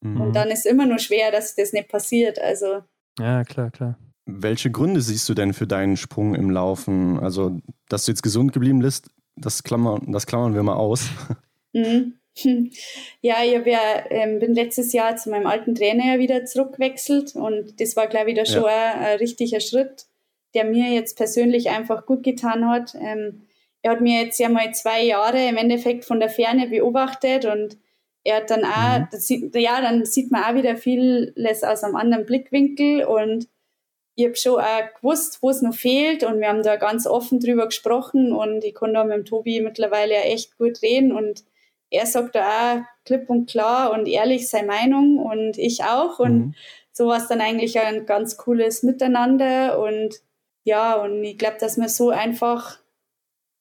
Mhm. 0.00 0.20
Und 0.20 0.32
dann 0.36 0.50
ist 0.50 0.64
immer 0.66 0.86
nur 0.86 0.98
schwer, 0.98 1.30
dass 1.30 1.54
das 1.56 1.72
nicht 1.72 1.88
passiert. 1.88 2.40
Also. 2.40 2.82
Ja, 3.18 3.44
klar, 3.44 3.70
klar. 3.70 3.98
Welche 4.24 4.70
Gründe 4.70 5.00
siehst 5.00 5.28
du 5.28 5.34
denn 5.34 5.52
für 5.52 5.66
deinen 5.66 5.96
Sprung 5.96 6.36
im 6.36 6.48
Laufen? 6.48 7.18
Also, 7.18 7.60
dass 7.88 8.06
du 8.06 8.12
jetzt 8.12 8.22
gesund 8.22 8.52
geblieben 8.52 8.78
bist, 8.78 9.10
das 9.36 9.64
klammern, 9.64 10.12
das 10.12 10.26
klammern 10.26 10.54
wir 10.54 10.62
mal 10.62 10.76
aus. 10.76 11.08
Mhm. 11.74 12.18
Ja, 13.22 13.36
ich 13.42 13.66
ja, 13.66 14.06
ähm, 14.10 14.38
bin 14.38 14.54
letztes 14.54 14.92
Jahr 14.92 15.16
zu 15.16 15.30
meinem 15.30 15.46
alten 15.46 15.74
Trainer 15.74 16.14
ja 16.14 16.18
wieder 16.18 16.44
zurückgewechselt 16.44 17.34
und 17.34 17.80
das 17.80 17.96
war, 17.96 18.08
glaube 18.08 18.30
ich, 18.30 18.36
da 18.36 18.44
schon 18.44 18.64
ja. 18.64 18.94
ein, 18.94 19.00
ein, 19.00 19.18
richtiger 19.18 19.60
Schritt, 19.60 20.06
der 20.54 20.64
mir 20.64 20.90
jetzt 20.90 21.16
persönlich 21.16 21.70
einfach 21.70 22.04
gut 22.06 22.22
getan 22.22 22.68
hat. 22.68 22.94
Ähm, 22.98 23.42
er 23.82 23.92
hat 23.92 24.00
mir 24.00 24.22
jetzt 24.22 24.38
ja 24.38 24.48
mal 24.48 24.72
zwei 24.72 25.02
Jahre 25.02 25.46
im 25.46 25.56
Endeffekt 25.56 26.04
von 26.04 26.20
der 26.20 26.28
Ferne 26.28 26.68
beobachtet 26.68 27.44
und 27.44 27.76
er 28.24 28.36
hat 28.36 28.50
dann 28.50 28.64
auch, 28.64 29.00
mhm. 29.00 29.18
sieht, 29.18 29.54
ja, 29.56 29.80
dann 29.80 30.04
sieht 30.04 30.30
man 30.30 30.44
auch 30.44 30.54
wieder 30.54 30.76
vieles 30.76 31.64
aus 31.64 31.82
einem 31.82 31.96
anderen 31.96 32.24
Blickwinkel 32.24 33.04
und 33.04 33.48
ich 34.14 34.24
habe 34.26 34.36
schon 34.36 34.60
auch 34.60 34.94
gewusst, 35.00 35.38
wo 35.42 35.50
es 35.50 35.62
noch 35.62 35.74
fehlt 35.74 36.22
und 36.22 36.38
wir 36.40 36.48
haben 36.48 36.62
da 36.62 36.76
ganz 36.76 37.06
offen 37.06 37.40
drüber 37.40 37.66
gesprochen 37.66 38.32
und 38.32 38.62
ich 38.62 38.74
konnte 38.74 39.00
auch 39.00 39.04
mit 39.04 39.16
dem 39.16 39.24
Tobi 39.24 39.60
mittlerweile 39.60 40.14
ja 40.14 40.20
echt 40.20 40.56
gut 40.58 40.82
reden 40.82 41.12
und 41.12 41.44
er 41.90 42.06
sagt 42.06 42.34
da 42.34 42.74
auch 42.74 42.80
klipp 43.04 43.28
und 43.28 43.50
klar 43.50 43.92
und 43.92 44.06
ehrlich 44.06 44.48
seine 44.48 44.68
Meinung 44.68 45.18
und 45.18 45.58
ich 45.58 45.82
auch 45.82 46.18
und 46.20 46.38
mhm. 46.38 46.54
so 46.92 47.08
war 47.08 47.16
es 47.16 47.26
dann 47.26 47.40
eigentlich 47.40 47.80
ein 47.80 48.06
ganz 48.06 48.36
cooles 48.36 48.82
Miteinander 48.82 49.80
und 49.80 50.20
ja 50.62 50.94
und 50.94 51.24
ich 51.24 51.38
glaube, 51.38 51.56
dass 51.58 51.78
wir 51.78 51.88
so 51.88 52.10
einfach 52.10 52.78
ein 52.78 52.81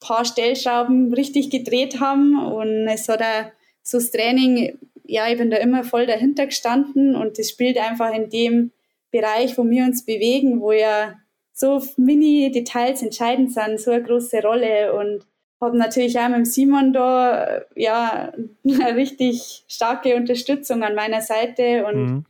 paar 0.02 0.26
Stellschrauben 0.26 1.14
richtig 1.14 1.50
gedreht 1.50 2.02
haben 2.02 2.38
und 2.38 2.88
es 2.88 3.08
hat 3.08 3.22
auch 3.22 3.52
so 3.84 3.98
das 3.98 4.12
Training, 4.12 4.78
ja, 5.06 5.30
ich 5.30 5.38
bin 5.38 5.50
da 5.50 5.58
immer 5.58 5.84
voll 5.84 6.06
dahinter 6.06 6.48
gestanden 6.48 7.16
und 7.16 7.40
das 7.40 7.50
spielt 7.50 7.78
einfach 7.78 8.14
in 8.14 8.30
dem 8.30 8.72
Bereich, 9.12 9.58
wo 9.58 9.64
wir 9.70 9.86
uns 9.86 10.06
bewegen, 10.06 10.60
wo 10.60 10.72
ja 10.72 11.16
so 11.54 11.82
Mini-Details 11.98 13.04
entscheidend 13.04 13.54
sind, 13.54 13.80
so 13.80 13.92
eine 13.92 14.04
große 14.04 14.42
Rolle 14.42 14.94
und 14.94 15.26
habe 15.62 15.78
natürlich 15.78 16.18
auch 16.20 16.30
mit 16.30 16.48
Simon 16.48 16.92
da 16.92 17.62
ja 17.76 18.34
eine 18.66 18.96
richtig 18.96 19.64
starke 19.68 20.16
Unterstützung 20.16 20.84
an 20.84 20.96
meiner 20.96 21.22
Seite 21.22 21.86
und 21.86 22.06
mhm. 22.06 22.26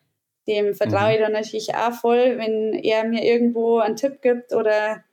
dem 0.47 0.73
vertraue 0.75 1.13
ich 1.13 1.19
mhm. 1.19 1.23
dann 1.23 1.33
natürlich 1.33 1.73
auch 1.73 1.93
voll, 1.93 2.37
wenn 2.37 2.73
er 2.73 3.05
mir 3.05 3.23
irgendwo 3.23 3.79
einen 3.79 3.95
Tipp 3.95 4.21
gibt 4.21 4.53
oder 4.53 5.03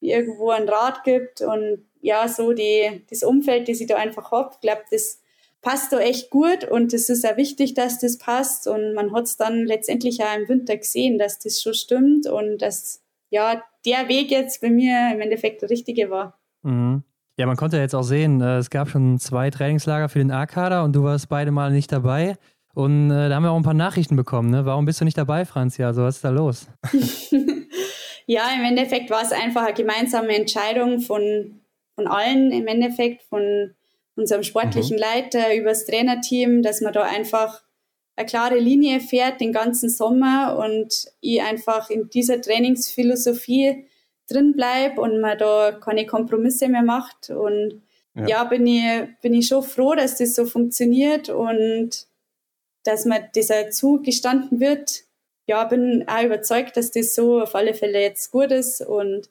irgendwo 0.00 0.50
einen 0.50 0.68
Rat 0.68 1.02
gibt 1.02 1.40
und 1.40 1.84
ja, 2.06 2.28
so 2.28 2.52
die, 2.52 3.02
das 3.10 3.24
Umfeld, 3.24 3.68
das 3.68 3.80
ich 3.80 3.88
da 3.88 3.96
einfach 3.96 4.30
habe, 4.30 4.50
ich 4.54 4.60
glaube, 4.60 4.82
das 4.92 5.20
passt 5.60 5.92
da 5.92 5.98
echt 5.98 6.30
gut 6.30 6.62
und 6.62 6.94
es 6.94 7.08
ist 7.08 7.26
auch 7.26 7.36
wichtig, 7.36 7.74
dass 7.74 7.98
das 7.98 8.16
passt 8.16 8.68
und 8.68 8.94
man 8.94 9.12
hat 9.12 9.24
es 9.24 9.36
dann 9.36 9.64
letztendlich 9.64 10.22
auch 10.22 10.36
im 10.38 10.48
Winter 10.48 10.76
gesehen, 10.76 11.18
dass 11.18 11.40
das 11.40 11.60
schon 11.60 11.74
stimmt 11.74 12.28
und 12.28 12.58
dass 12.62 13.02
ja 13.30 13.60
der 13.84 14.08
Weg 14.08 14.30
jetzt 14.30 14.60
bei 14.60 14.70
mir 14.70 15.10
im 15.12 15.20
Endeffekt 15.20 15.62
der 15.62 15.70
richtige 15.70 16.08
war. 16.08 16.38
Mhm. 16.62 17.02
Ja, 17.38 17.46
man 17.46 17.56
konnte 17.56 17.76
jetzt 17.76 17.94
auch 17.94 18.04
sehen, 18.04 18.40
äh, 18.40 18.58
es 18.58 18.70
gab 18.70 18.88
schon 18.88 19.18
zwei 19.18 19.50
Trainingslager 19.50 20.08
für 20.08 20.20
den 20.20 20.30
A-Kader 20.30 20.84
und 20.84 20.94
du 20.94 21.02
warst 21.02 21.28
beide 21.28 21.50
Mal 21.50 21.72
nicht 21.72 21.90
dabei. 21.90 22.36
Und 22.72 23.10
äh, 23.10 23.28
da 23.28 23.34
haben 23.34 23.42
wir 23.42 23.50
auch 23.50 23.56
ein 23.56 23.62
paar 23.64 23.74
Nachrichten 23.74 24.14
bekommen. 24.14 24.50
Ne? 24.50 24.64
Warum 24.64 24.84
bist 24.84 25.00
du 25.00 25.04
nicht 25.04 25.18
dabei, 25.18 25.44
Franz? 25.44 25.76
Ja, 25.76 25.92
so 25.92 26.02
was 26.02 26.16
ist 26.16 26.24
da 26.24 26.30
los? 26.30 26.68
ja, 28.26 28.42
im 28.56 28.64
Endeffekt 28.64 29.10
war 29.10 29.22
es 29.22 29.32
einfach 29.32 29.64
eine 29.64 29.74
gemeinsame 29.74 30.36
Entscheidung 30.36 31.00
von, 31.00 31.60
von 31.96 32.06
allen, 32.06 32.52
im 32.52 32.68
Endeffekt 32.68 33.22
von 33.22 33.74
unserem 34.14 34.44
sportlichen 34.44 34.96
mhm. 34.96 35.02
Leiter, 35.02 35.54
über 35.54 35.70
das 35.70 35.86
Trainerteam, 35.86 36.62
dass 36.62 36.80
man 36.80 36.92
da 36.92 37.02
einfach 37.02 37.62
eine 38.16 38.26
klare 38.26 38.58
Linie 38.58 39.00
fährt 39.00 39.40
den 39.40 39.52
ganzen 39.52 39.90
Sommer 39.90 40.58
und 40.58 41.08
ich 41.20 41.42
einfach 41.42 41.90
in 41.90 42.08
dieser 42.08 42.40
Trainingsphilosophie 42.40 43.86
drin 44.28 44.54
bleibe 44.54 45.00
und 45.00 45.20
man 45.20 45.38
da 45.38 45.72
keine 45.72 46.06
Kompromisse 46.06 46.68
mehr 46.68 46.82
macht. 46.82 47.30
Und 47.30 47.82
ja, 48.14 48.26
ja 48.26 48.44
bin, 48.44 48.66
ich, 48.66 48.82
bin 49.20 49.34
ich 49.34 49.48
schon 49.48 49.62
froh, 49.62 49.94
dass 49.94 50.16
das 50.16 50.34
so 50.34 50.46
funktioniert 50.46 51.28
und 51.28 52.06
dass 52.84 53.04
mir 53.04 53.28
das 53.34 53.50
auch 53.50 53.68
zugestanden 53.70 54.60
wird. 54.60 55.02
Ja, 55.46 55.64
bin 55.64 56.08
auch 56.08 56.22
überzeugt, 56.22 56.76
dass 56.76 56.90
das 56.90 57.14
so 57.14 57.42
auf 57.42 57.54
alle 57.54 57.74
Fälle 57.74 58.00
jetzt 58.00 58.30
gut 58.30 58.50
ist 58.50 58.80
und 58.80 59.28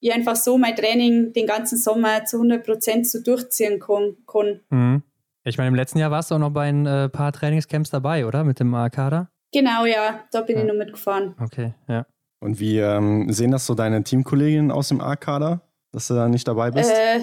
ich 0.00 0.12
einfach 0.12 0.36
so 0.36 0.58
mein 0.58 0.76
Training 0.76 1.32
den 1.32 1.46
ganzen 1.46 1.78
Sommer 1.78 2.24
zu 2.24 2.36
100 2.36 2.64
Prozent 2.64 3.08
so 3.08 3.20
durchziehen 3.22 3.80
kann. 3.80 4.60
Mhm. 4.70 5.02
Ich 5.44 5.58
meine, 5.58 5.68
im 5.68 5.74
letzten 5.74 5.98
Jahr 5.98 6.10
warst 6.10 6.30
du 6.30 6.34
auch 6.34 6.40
noch 6.40 6.50
bei 6.50 6.68
ein 6.68 6.86
äh, 6.86 7.08
paar 7.08 7.32
Trainingscamps 7.32 7.90
dabei, 7.90 8.26
oder? 8.26 8.44
Mit 8.44 8.58
dem 8.58 8.72
Kader? 8.72 9.30
Genau, 9.52 9.86
ja. 9.86 10.24
Da 10.32 10.40
bin 10.42 10.56
ja. 10.56 10.62
ich 10.62 10.68
nur 10.68 10.76
mitgefahren. 10.76 11.34
Okay, 11.40 11.74
ja. 11.88 12.04
Und 12.40 12.60
wie 12.60 12.78
ähm, 12.78 13.32
sehen 13.32 13.52
das 13.52 13.64
so 13.64 13.74
deine 13.74 14.02
Teamkolleginnen 14.02 14.70
aus 14.70 14.88
dem 14.88 15.00
A-Kader, 15.00 15.62
dass 15.92 16.08
du 16.08 16.14
da 16.14 16.28
nicht 16.28 16.46
dabei 16.46 16.70
bist? 16.70 16.90
Äh, 16.90 17.20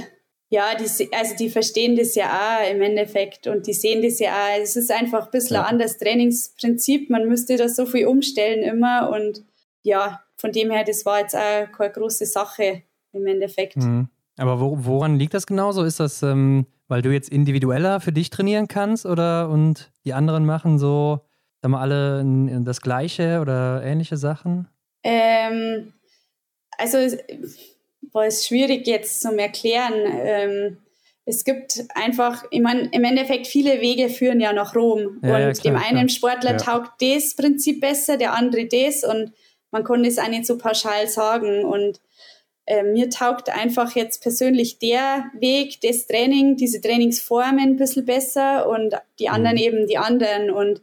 ja, 0.50 0.76
die, 0.76 1.14
also 1.14 1.36
die 1.38 1.50
verstehen 1.50 1.96
das 1.96 2.16
ja 2.16 2.30
auch 2.30 2.72
im 2.72 2.82
Endeffekt 2.82 3.48
und 3.48 3.68
die 3.68 3.74
sehen 3.74 4.02
das 4.02 4.20
ja 4.20 4.32
auch. 4.32 4.62
Es 4.62 4.76
ist 4.76 4.92
einfach 4.92 5.26
ein 5.26 5.32
bisschen 5.32 5.56
ja. 5.56 5.64
ein 5.64 5.72
anderes 5.72 5.98
Trainingsprinzip. 5.98 7.10
Man 7.10 7.28
müsste 7.28 7.58
da 7.58 7.68
so 7.68 7.86
viel 7.86 8.08
umstellen 8.08 8.64
immer 8.64 9.10
und 9.10 9.44
ja, 9.82 10.22
von 10.44 10.52
dem 10.52 10.72
her, 10.72 10.84
das 10.84 11.06
war 11.06 11.22
jetzt 11.22 11.38
auch 11.38 11.72
keine 11.72 11.94
große 11.94 12.26
Sache 12.26 12.84
im 13.14 13.26
Endeffekt. 13.26 13.78
Mhm. 13.78 14.10
Aber 14.36 14.60
wo, 14.60 14.76
woran 14.78 15.18
liegt 15.18 15.34
das 15.34 15.48
genau 15.48 15.72
so? 15.72 15.84
Ist 15.84 16.02
das, 16.02 16.22
ähm, 16.22 16.66
weil 16.90 17.02
du 17.02 17.12
jetzt 17.12 17.30
individueller 17.30 18.02
für 18.02 18.12
dich 18.12 18.30
trainieren 18.30 18.68
kannst 18.68 19.06
oder 19.06 19.48
und 19.50 19.94
die 20.04 20.12
anderen 20.12 20.46
machen 20.46 20.80
so, 20.80 21.22
sagen 21.62 21.72
wir 21.72 21.80
alle 21.80 22.26
das 22.66 22.82
Gleiche 22.82 23.40
oder 23.40 23.84
ähnliche 23.86 24.18
Sachen? 24.18 24.68
Ähm, 25.04 25.94
also 26.78 26.98
war 28.12 28.26
es 28.26 28.46
schwierig 28.46 28.86
jetzt 28.86 29.22
zum 29.22 29.40
Erklären. 29.40 29.94
Ähm, 29.96 30.78
es 31.24 31.46
gibt 31.46 31.86
einfach, 31.96 32.44
ich 32.52 32.60
meine, 32.60 32.90
im 32.92 33.06
Endeffekt 33.06 33.48
viele 33.48 33.80
Wege 33.80 34.10
führen 34.10 34.42
ja 34.42 34.52
nach 34.52 34.76
Rom. 34.76 35.22
Ja, 35.24 35.36
und 35.36 35.42
ja, 35.42 35.52
klar, 35.54 35.54
dem 35.64 35.76
einen 35.78 36.08
klar. 36.08 36.10
Sportler 36.10 36.52
ja. 36.52 36.58
taugt 36.58 37.02
das 37.02 37.34
Prinzip 37.34 37.80
besser, 37.80 38.18
der 38.18 38.34
andere 38.34 38.68
das. 38.68 39.06
Und 39.06 39.32
man 39.74 39.84
konnte 39.84 40.08
es 40.08 40.20
auch 40.20 40.30
nicht 40.30 40.46
so 40.46 40.58
pauschal 40.58 41.08
sagen. 41.08 41.66
Und 41.66 42.00
äh, 42.66 42.84
mir 42.84 43.10
taugt 43.10 43.50
einfach 43.50 43.96
jetzt 43.96 44.22
persönlich 44.22 44.78
der 44.78 45.32
Weg, 45.38 45.82
das 45.82 46.06
Training, 46.06 46.56
diese 46.56 46.80
Trainingsformen 46.80 47.72
ein 47.72 47.78
bisschen 47.78 48.06
besser 48.06 48.70
und 48.70 48.94
die 49.20 49.30
anderen 49.30 49.58
mhm. 49.58 49.64
eben 49.64 49.88
die 49.88 49.98
anderen. 49.98 50.52
Und 50.52 50.82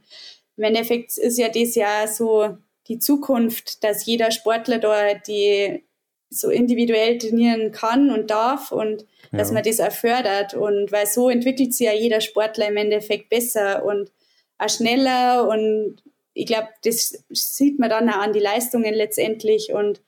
im 0.57 0.65
Endeffekt 0.65 1.17
ist 1.17 1.39
ja 1.39 1.49
das 1.49 1.77
ja 1.77 2.07
so 2.09 2.59
die 2.89 2.99
Zukunft, 2.99 3.85
dass 3.85 4.05
jeder 4.05 4.33
Sportler 4.33 4.81
da 4.81 5.15
die 5.15 5.85
so 6.29 6.51
individuell 6.51 7.19
trainieren 7.19 7.71
kann 7.71 8.11
und 8.11 8.31
darf 8.31 8.73
und 8.73 9.07
ja. 9.31 9.39
dass 9.39 9.53
man 9.53 9.63
das 9.63 9.81
auch 9.81 9.93
fördert. 9.93 10.55
Und 10.55 10.91
weil 10.91 11.07
so 11.07 11.31
entwickelt 11.31 11.75
sich 11.75 11.87
ja 11.87 11.93
jeder 11.93 12.21
Sportler 12.21 12.69
im 12.69 12.77
Endeffekt 12.77 13.29
besser 13.31 13.85
und 13.85 14.11
auch 14.59 14.69
schneller 14.69 15.49
und 15.49 16.03
ich 16.41 16.47
glaube, 16.47 16.69
das 16.85 17.23
sieht 17.29 17.79
man 17.79 17.91
dann 17.91 18.09
auch 18.09 18.23
an 18.23 18.33
die 18.33 18.39
Leistungen 18.41 18.95
letztendlich. 18.95 19.75
Und 19.75 20.01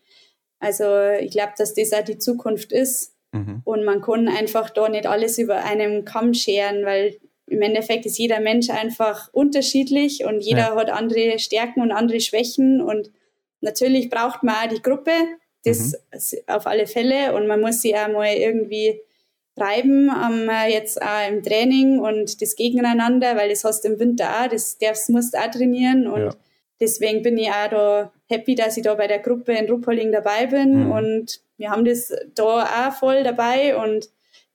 also 0.61 0.85
ich 1.21 1.31
glaube, 1.31 1.53
dass 1.59 1.75
das 1.75 1.93
auch 1.93 2.03
die 2.03 2.17
Zukunft 2.17 2.73
ist. 2.73 3.15
Mhm. 3.33 3.61
Und 3.65 3.85
man 3.85 4.01
kann 4.01 4.29
einfach 4.29 4.71
da 4.71 4.89
nicht 4.89 5.07
alles 5.07 5.37
über 5.37 5.63
einen 5.63 6.07
Kamm 6.07 6.33
scheren, 6.33 6.87
weil 6.87 7.19
im 7.49 7.61
Endeffekt 7.61 8.07
ist 8.07 8.17
jeder 8.17 8.41
Mensch 8.41 8.71
einfach 8.71 9.29
unterschiedlich 9.35 10.25
und 10.25 10.41
jeder 10.41 10.69
ja. 10.69 10.75
hat 10.75 10.89
andere 10.89 11.39
Stärken 11.39 11.83
und 11.83 11.93
andere 11.93 12.21
Schwächen. 12.21 12.81
Und 12.81 13.11
natürlich 13.61 14.09
braucht 14.09 14.43
man 14.43 14.55
auch 14.55 14.75
die 14.75 14.81
Gruppe, 14.81 15.13
das 15.65 15.93
mhm. 15.93 16.39
auf 16.47 16.67
alle 16.67 16.87
Fälle. 16.87 17.35
Und 17.35 17.47
man 17.47 17.61
muss 17.61 17.83
sie 17.83 17.95
auch 17.95 18.09
mal 18.09 18.35
irgendwie 18.35 18.99
treiben, 19.57 20.11
ähm, 20.11 20.51
jetzt 20.69 21.01
auch 21.03 21.29
im 21.29 21.43
Training 21.43 21.99
und 21.99 22.41
das 22.41 22.57
Gegeneinander, 22.57 23.37
weil 23.37 23.51
das 23.51 23.65
hast 23.65 23.85
du 23.85 23.89
im 23.89 23.99
Winter 23.99 24.29
auch, 24.29 24.49
das 24.49 24.79
darfst, 24.79 25.11
musst 25.11 25.37
auch 25.37 25.51
trainieren 25.51 26.07
und 26.07 26.21
ja. 26.21 26.35
deswegen 26.81 27.23
bin 27.23 27.37
ich 27.37 27.51
auch 27.51 27.69
da 27.71 28.13
happy, 28.29 28.55
dass 28.55 28.77
ich 28.77 28.85
da 28.85 28.95
bei 28.95 29.07
der 29.07 29.19
Gruppe 29.19 29.53
in 29.53 29.71
Ruppolding 29.71 30.11
dabei 30.13 30.47
bin 30.47 30.85
mhm. 30.87 30.93
und 30.93 31.41
wir 31.59 31.71
haben 31.71 31.85
das 31.85 32.13
da 32.35 32.89
auch 32.89 32.93
voll 32.95 33.23
daby 33.23 33.75
und 33.75 34.09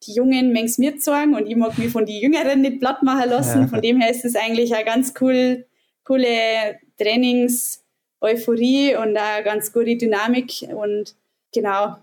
die 0.05 0.13
Jungen 0.13 0.51
mengs 0.51 0.77
mir 0.77 0.97
zeigen 0.97 1.35
und 1.35 1.47
ich 1.47 1.55
mag 1.55 1.77
mich 1.77 1.91
von 1.91 2.05
den 2.05 2.21
Jüngeren 2.21 2.61
nicht 2.61 2.79
platt 2.79 3.01
machen 3.03 3.29
lassen. 3.29 3.61
Ja. 3.61 3.67
Von 3.67 3.81
dem 3.81 3.99
her 3.99 4.11
ist 4.11 4.25
es 4.25 4.35
eigentlich 4.35 4.75
eine 4.75 4.85
ganz 4.85 5.13
cool, 5.21 5.65
coole 6.03 6.79
Trainings-Euphorie 6.99 8.95
und 8.95 9.17
auch 9.17 9.21
eine 9.21 9.43
ganz 9.43 9.73
gute 9.73 9.95
Dynamik 9.95 10.67
und 10.69 11.15
genau, 11.53 11.95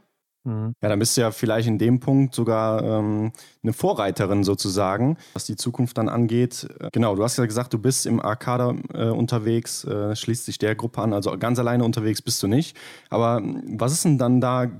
Mhm. 0.44 0.74
Ja, 0.82 0.88
dann 0.90 0.98
bist 0.98 1.16
du 1.16 1.22
ja 1.22 1.30
vielleicht 1.30 1.66
in 1.66 1.78
dem 1.78 2.00
Punkt 2.00 2.34
sogar 2.34 2.82
ähm, 2.82 3.32
eine 3.62 3.72
Vorreiterin 3.72 4.44
sozusagen, 4.44 5.16
was 5.32 5.46
die 5.46 5.56
Zukunft 5.56 5.96
dann 5.96 6.08
angeht. 6.08 6.68
Äh, 6.80 6.90
genau, 6.92 7.16
du 7.16 7.22
hast 7.22 7.38
ja 7.38 7.46
gesagt, 7.46 7.72
du 7.72 7.78
bist 7.78 8.06
im 8.06 8.20
Arcada 8.20 8.74
äh, 8.92 9.08
unterwegs, 9.08 9.84
äh, 9.84 10.14
schließt 10.14 10.44
sich 10.44 10.58
der 10.58 10.74
Gruppe 10.74 11.00
an, 11.00 11.14
also 11.14 11.36
ganz 11.38 11.58
alleine 11.58 11.84
unterwegs 11.84 12.20
bist 12.20 12.42
du 12.42 12.46
nicht. 12.46 12.76
Aber 13.08 13.42
was 13.66 13.92
ist 13.92 14.04
denn 14.04 14.18
dann 14.18 14.40
da 14.40 14.70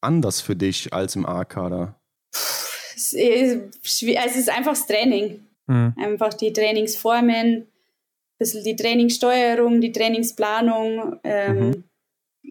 anders 0.00 0.40
für 0.40 0.56
dich 0.56 0.92
als 0.94 1.16
im 1.16 1.26
Arcada? 1.26 1.94
Es 2.94 3.12
ist 3.12 4.50
einfach 4.50 4.72
das 4.72 4.86
Training. 4.86 5.40
Mhm. 5.66 5.94
Einfach 5.98 6.32
die 6.34 6.52
Trainingsformen, 6.52 7.28
ein 7.28 7.66
bisschen 8.38 8.64
die 8.64 8.76
Trainingssteuerung, 8.76 9.80
die 9.80 9.92
Trainingsplanung. 9.92 11.20
Ähm, 11.24 11.58
mhm. 11.58 11.84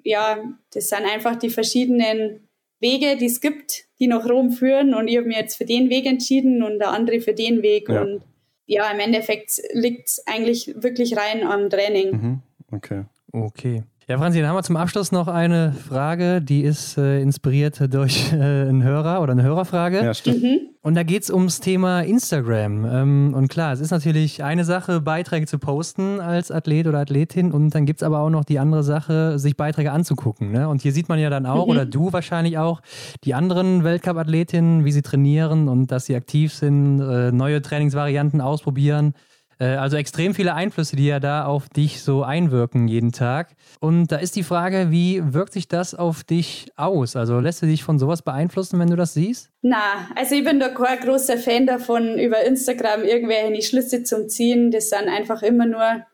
Ja, 0.03 0.37
das 0.71 0.89
sind 0.89 1.05
einfach 1.05 1.35
die 1.35 1.49
verschiedenen 1.49 2.48
Wege, 2.79 3.17
die 3.17 3.25
es 3.25 3.41
gibt, 3.41 3.85
die 3.99 4.07
nach 4.07 4.27
Rom 4.27 4.51
führen 4.51 4.93
und 4.93 5.07
ich 5.07 5.17
habe 5.17 5.27
mir 5.27 5.37
jetzt 5.37 5.57
für 5.57 5.65
den 5.65 5.89
Weg 5.89 6.05
entschieden 6.05 6.63
und 6.63 6.79
der 6.79 6.91
andere 6.91 7.21
für 7.21 7.33
den 7.33 7.61
Weg. 7.61 7.89
Ja. 7.89 8.01
Und 8.01 8.21
ja, 8.65 8.89
im 8.91 8.99
Endeffekt 8.99 9.61
liegt 9.73 10.09
es 10.09 10.27
eigentlich 10.27 10.73
wirklich 10.75 11.17
rein 11.17 11.43
am 11.43 11.69
Training. 11.69 12.11
Mhm. 12.11 12.39
Okay. 12.71 13.03
Okay. 13.31 13.83
Ja, 14.09 14.17
Franzi, 14.17 14.39
dann 14.39 14.49
haben 14.49 14.55
wir 14.55 14.63
zum 14.63 14.75
Abschluss 14.75 15.11
noch 15.11 15.27
eine 15.27 15.71
Frage, 15.71 16.41
die 16.41 16.63
ist 16.63 16.97
äh, 16.97 17.21
inspiriert 17.21 17.93
durch 17.93 18.33
äh, 18.33 18.37
einen 18.37 18.81
Hörer 18.81 19.21
oder 19.21 19.33
eine 19.33 19.43
Hörerfrage. 19.43 20.03
Ja, 20.03 20.15
stimmt. 20.15 20.41
Mhm. 20.41 20.59
Und 20.81 20.95
da 20.95 21.03
geht 21.03 21.21
es 21.21 21.29
ums 21.29 21.59
Thema 21.59 22.01
Instagram. 22.01 22.85
Ähm, 22.85 23.33
und 23.35 23.49
klar, 23.49 23.71
es 23.71 23.79
ist 23.79 23.91
natürlich 23.91 24.43
eine 24.43 24.65
Sache, 24.65 24.99
Beiträge 24.99 25.45
zu 25.45 25.59
posten 25.59 26.19
als 26.21 26.49
Athlet 26.49 26.87
oder 26.87 26.97
Athletin. 26.97 27.51
Und 27.51 27.75
dann 27.75 27.85
gibt 27.85 28.01
es 28.01 28.03
aber 28.03 28.21
auch 28.21 28.31
noch 28.31 28.45
die 28.45 28.57
andere 28.57 28.81
Sache, 28.81 29.37
sich 29.37 29.55
Beiträge 29.55 29.91
anzugucken. 29.91 30.51
Ne? 30.51 30.67
Und 30.67 30.81
hier 30.81 30.91
sieht 30.91 31.07
man 31.07 31.19
ja 31.19 31.29
dann 31.29 31.45
auch, 31.45 31.65
Mhm. 31.65 31.71
oder 31.71 31.85
du 31.85 32.11
wahrscheinlich 32.11 32.57
auch, 32.57 32.81
die 33.25 33.35
anderen 33.35 33.83
Weltcup-Athletinnen, 33.83 34.85
wie 34.85 34.91
sie 34.91 35.03
trainieren 35.03 35.67
und 35.67 35.91
dass 35.91 36.05
sie 36.05 36.15
aktiv 36.15 36.51
sind, 36.51 36.99
äh, 36.99 37.31
neue 37.31 37.61
Trainingsvarianten 37.61 38.41
ausprobieren. 38.41 39.13
Äh, 39.59 39.75
Also 39.75 39.97
extrem 39.97 40.33
viele 40.33 40.55
Einflüsse, 40.55 40.95
die 40.95 41.05
ja 41.05 41.19
da 41.19 41.45
auf 41.45 41.69
dich 41.69 42.01
so 42.01 42.23
einwirken 42.23 42.87
jeden 42.87 43.11
Tag. 43.11 43.55
Und 43.79 44.07
da 44.07 44.17
ist 44.17 44.35
die 44.35 44.43
Frage, 44.43 44.87
wie 44.89 45.21
wirkt 45.33 45.53
sich 45.53 45.67
das 45.67 45.93
auf 45.93 46.23
dich 46.23 46.71
aus? 46.75 47.15
Also 47.15 47.39
lässt 47.39 47.61
du 47.61 47.65
dich 47.65 47.83
von 47.83 47.99
sowas 47.99 48.21
beeinflussen, 48.21 48.79
wenn 48.79 48.89
du 48.89 48.95
das 48.95 49.13
siehst? 49.13 49.51
Na, 49.61 50.07
also 50.15 50.35
ich 50.35 50.43
bin 50.43 50.59
da 50.59 50.69
kein 50.69 50.99
großer 50.99 51.37
Fan 51.37 51.67
davon, 51.67 52.17
über 52.17 52.43
Instagram 52.43 53.03
irgendwelche 53.03 53.61
Schlüsse 53.61 54.03
zum 54.03 54.29
Ziehen. 54.29 54.71
Das 54.71 54.89
sind 54.89 55.07
einfach 55.09 55.43
immer 55.43 55.65
nur 55.65 56.05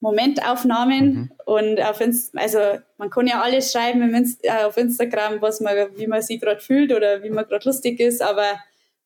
Momentaufnahmen 0.00 1.30
und 1.46 1.80
auf 1.80 2.00
Inst 2.02 2.36
also 2.36 2.58
man 2.98 3.08
kann 3.08 3.26
ja 3.26 3.40
alles 3.40 3.72
schreiben 3.72 4.14
Inst 4.14 4.44
äh, 4.44 4.64
auf 4.64 4.76
Instagram, 4.76 5.40
was 5.40 5.62
man, 5.62 5.74
wie 5.96 6.06
man 6.06 6.20
sich 6.20 6.40
gerade 6.40 6.60
fühlt 6.60 6.92
oder 6.92 7.22
wie 7.22 7.30
man 7.30 7.46
gerade 7.46 7.64
lustig 7.64 8.00
ist, 8.00 8.20
aber 8.20 8.44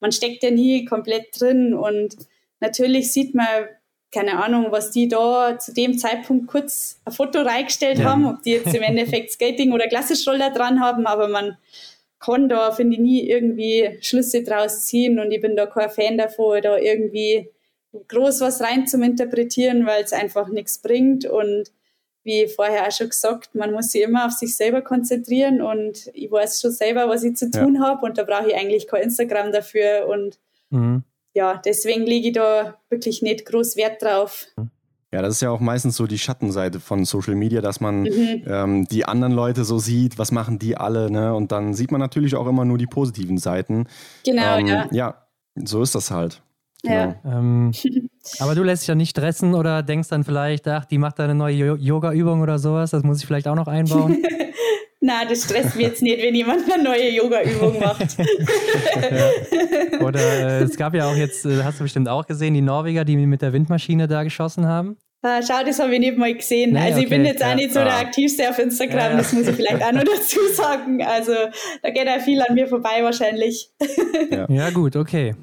man 0.01 0.11
steckt 0.11 0.43
ja 0.43 0.51
nie 0.51 0.85
komplett 0.87 1.29
drin 1.39 1.73
und 1.73 2.17
natürlich 2.61 3.13
sieht 3.13 3.35
man 3.35 3.47
keine 4.11 4.43
Ahnung, 4.43 4.69
was 4.71 4.91
die 4.91 5.07
da 5.07 5.59
zu 5.59 5.75
dem 5.75 5.99
Zeitpunkt 5.99 6.47
kurz 6.47 6.99
ein 7.05 7.13
Foto 7.13 7.43
reingestellt 7.43 7.99
Ja. 7.99 8.07
haben, 8.07 8.27
ob 8.27 8.43
die 8.43 8.53
jetzt 8.53 8.75
im 8.75 8.83
Endeffekt 8.83 9.33
Skating 9.33 9.73
oder 9.73 9.87
Klassistroller 9.87 10.51
dran 10.51 10.81
haben, 10.81 11.07
aber 11.07 11.29
man 11.29 11.59
kann 12.19 12.49
da, 12.49 12.73
finde 12.73 12.95
ich, 12.95 13.01
nie 13.03 13.29
irgendwie 13.29 13.99
Schlüsse 14.01 14.43
draus 14.43 14.87
ziehen 14.87 15.19
und 15.19 15.31
ich 15.31 15.41
bin 15.43 15.57
da 15.57 15.67
kein 15.67 15.91
Fan 15.91 16.17
davon, 16.19 16.63
da 16.63 16.79
irgendwie 16.79 17.51
groß 18.09 18.41
was 18.41 18.61
rein 18.63 18.87
zum 18.87 19.03
Interpretieren, 19.03 19.85
weil 19.87 20.03
es 20.05 20.13
einfach 20.15 20.49
nichts 20.49 20.79
bringt 20.79 21.27
und 21.27 21.71
wie 22.25 22.47
vorher 22.49 22.87
auch 22.89 22.93
schon 22.93 23.11
gesagt, 23.11 23.55
man 23.55 23.73
muss 23.73 23.91
sich 23.93 24.03
immer 24.03 24.27
auf 24.27 24.33
sich 24.33 24.57
selber 24.57 24.81
konzentrieren 24.83 25.61
und 25.63 26.11
ich 26.15 26.31
weiß 26.31 26.61
schon 26.63 26.73
selber, 26.73 27.09
was 27.09 27.25
ich 27.25 27.37
zu 27.37 27.51
Ja. 27.53 27.63
tun 27.63 27.81
habe 27.85 28.05
und 28.07 28.17
da 28.19 28.25
brauche 28.25 28.49
ich 28.49 28.57
eigentlich 28.57 28.87
kein 28.89 29.03
Instagram 29.03 29.53
dafür 29.53 30.07
und 30.09 30.39
Mhm. 30.71 31.05
Ja, 31.39 31.61
deswegen 31.65 32.03
lege 32.05 32.29
ich 32.29 32.35
da 32.35 32.75
wirklich 32.91 33.23
nicht 33.23 33.47
groß 33.47 33.77
Wert 33.77 34.03
drauf. 34.03 34.47
Ja, 35.13 35.23
das 35.23 35.35
ist 35.37 35.41
ja 35.43 35.51
auch 35.51 35.61
meistens 35.61 35.97
so 35.97 36.07
die 36.07 36.19
Schattenseite 36.19 36.81
von 36.81 37.05
Social 37.05 37.35
Media, 37.35 37.61
dass 37.63 37.81
man 37.81 38.03
Mhm. 38.03 38.43
ähm, 38.47 38.89
die 38.89 39.05
anderen 39.07 39.33
Leute 39.33 39.65
so 39.65 39.79
sieht, 39.79 40.19
was 40.19 40.33
machen 40.33 40.59
die 40.59 40.77
alle, 40.77 41.11
ne? 41.11 41.35
Und 41.35 41.51
dann 41.53 41.73
sieht 41.75 41.91
man 41.93 42.01
natürlich 42.01 42.35
auch 42.35 42.47
immer 42.47 42.65
nur 42.65 42.77
die 42.77 42.87
positiven 42.87 43.39
Seiten. 43.39 43.87
Genau, 44.25 44.59
ähm, 44.59 44.67
ja. 44.67 44.89
Ja, 44.93 45.27
so 45.55 45.81
ist 45.83 45.95
das 45.95 46.11
halt. 46.11 46.43
Ja. 46.85 47.15
Ähm, 47.25 47.73
aber 48.41 48.55
du 48.55 48.63
lässt 48.65 48.83
dich 48.83 48.89
ja 48.89 48.95
nicht 48.95 49.11
stressen 49.11 49.55
oder 49.55 49.83
denkst 49.83 50.09
dann 50.09 50.25
vielleicht, 50.25 50.67
ach, 50.69 50.85
die 50.85 50.99
macht 50.99 51.19
da 51.19 51.25
eine 51.25 51.35
neue 51.35 51.55
Jo- 51.57 51.77
Yoga-Übung 51.77 52.41
oder 52.43 52.59
sowas, 52.59 52.91
das 52.91 53.03
muss 53.03 53.19
ich 53.21 53.27
vielleicht 53.27 53.49
auch 53.49 53.57
noch 53.57 53.69
einbauen. 53.69 54.23
Na, 55.01 55.25
das 55.25 55.45
stresst 55.45 55.77
mich 55.77 55.87
jetzt 55.87 56.03
nicht, 56.03 56.21
wenn 56.23 56.35
jemand 56.35 56.71
eine 56.73 56.83
neue 56.83 57.11
Yoga-Übung 57.11 57.79
macht. 57.79 58.17
Oder 60.01 60.21
äh, 60.21 60.63
es 60.63 60.77
gab 60.77 60.95
ja 60.95 61.09
auch 61.09 61.15
jetzt, 61.17 61.45
äh, 61.45 61.63
hast 61.63 61.79
du 61.81 61.85
bestimmt 61.85 62.09
auch 62.09 62.27
gesehen, 62.27 62.55
die 62.55 62.61
Norweger, 62.63 63.05
die 63.05 63.17
mit 63.17 63.43
der 63.43 63.53
Windmaschine 63.53 64.09
da 64.09 64.23
geschossen 64.25 64.67
haben. 64.67 64.97
Ah, 65.23 65.41
schau, 65.43 65.65
das 65.65 65.79
habe 65.81 65.93
ich 65.95 66.01
nicht 66.01 66.17
mal 66.17 66.33
gesehen. 66.35 66.73
Nee, 66.73 66.79
also 66.81 67.01
ich 67.01 67.07
okay, 67.07 67.17
bin 67.17 67.25
jetzt 67.25 67.43
auch 67.43 67.49
ja. 67.49 67.55
nicht 67.57 67.73
so 67.73 67.81
der 67.81 67.93
Ah. 67.95 68.01
aktivste 68.01 68.49
auf 68.49 68.59
Instagram, 68.59 68.99
Ja, 68.99 69.11
ja. 69.11 69.17
das 69.17 69.33
muss 69.33 69.49
ich 69.49 69.57
vielleicht 69.57 69.83
auch 69.83 69.93
noch 69.93 70.05
dazu 70.17 70.39
sagen. 70.55 71.03
Also 71.03 71.33
da 71.83 71.91
geht 71.91 72.07
ja 72.07 72.19
viel 72.21 72.41
an 72.41 72.55
mir 72.55 72.69
vorbei 72.69 73.03
wahrscheinlich. 73.03 73.71
Ja, 74.49 74.71
gut, 74.71 74.95
okay. 74.97 75.35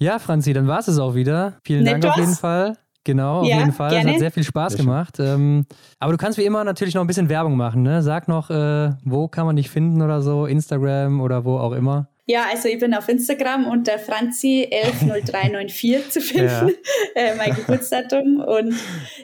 Ja, 0.00 0.18
Franzi, 0.18 0.52
dann 0.52 0.66
war 0.66 0.80
es 0.80 0.88
es 0.88 0.98
auch 0.98 1.14
wieder. 1.14 1.58
Vielen 1.64 1.84
Nett 1.84 1.94
Dank 1.94 2.06
auf 2.06 2.10
was? 2.12 2.18
jeden 2.20 2.34
Fall. 2.34 2.76
Genau, 3.04 3.40
auf 3.42 3.46
Ja, 3.48 3.58
jeden 3.58 3.72
Fall. 3.72 3.88
Es 3.90 3.94
gerne. 3.96 4.12
hat 4.12 4.18
sehr 4.18 4.32
viel 4.32 4.44
Spaß 4.44 4.76
gemacht. 4.76 5.16
Ähm, 5.20 5.66
aber 5.98 6.12
du 6.12 6.18
kannst 6.18 6.38
wie 6.38 6.44
immer 6.44 6.64
natürlich 6.64 6.94
noch 6.94 7.02
ein 7.02 7.06
bisschen 7.06 7.28
Werbung 7.28 7.56
machen. 7.56 7.82
Ne? 7.82 8.02
Sag 8.02 8.28
noch, 8.28 8.50
äh, 8.50 8.90
wo 9.04 9.28
kann 9.28 9.46
man 9.46 9.56
dich 9.56 9.70
finden 9.70 10.00
oder 10.02 10.22
so, 10.22 10.46
Instagram 10.46 11.20
oder 11.20 11.44
wo 11.44 11.58
auch 11.58 11.72
immer. 11.72 12.08
Ja, 12.26 12.44
also 12.50 12.68
ich 12.68 12.78
bin 12.78 12.94
auf 12.94 13.06
Instagram 13.10 13.66
unter 13.66 13.96
Franzi110394 13.98 16.08
zu 16.08 16.20
finden, 16.20 16.48
Ja. 16.48 16.68
äh, 17.14 17.34
mein 17.36 17.54
Geburtsdatum. 17.54 18.40
Und 18.40 18.74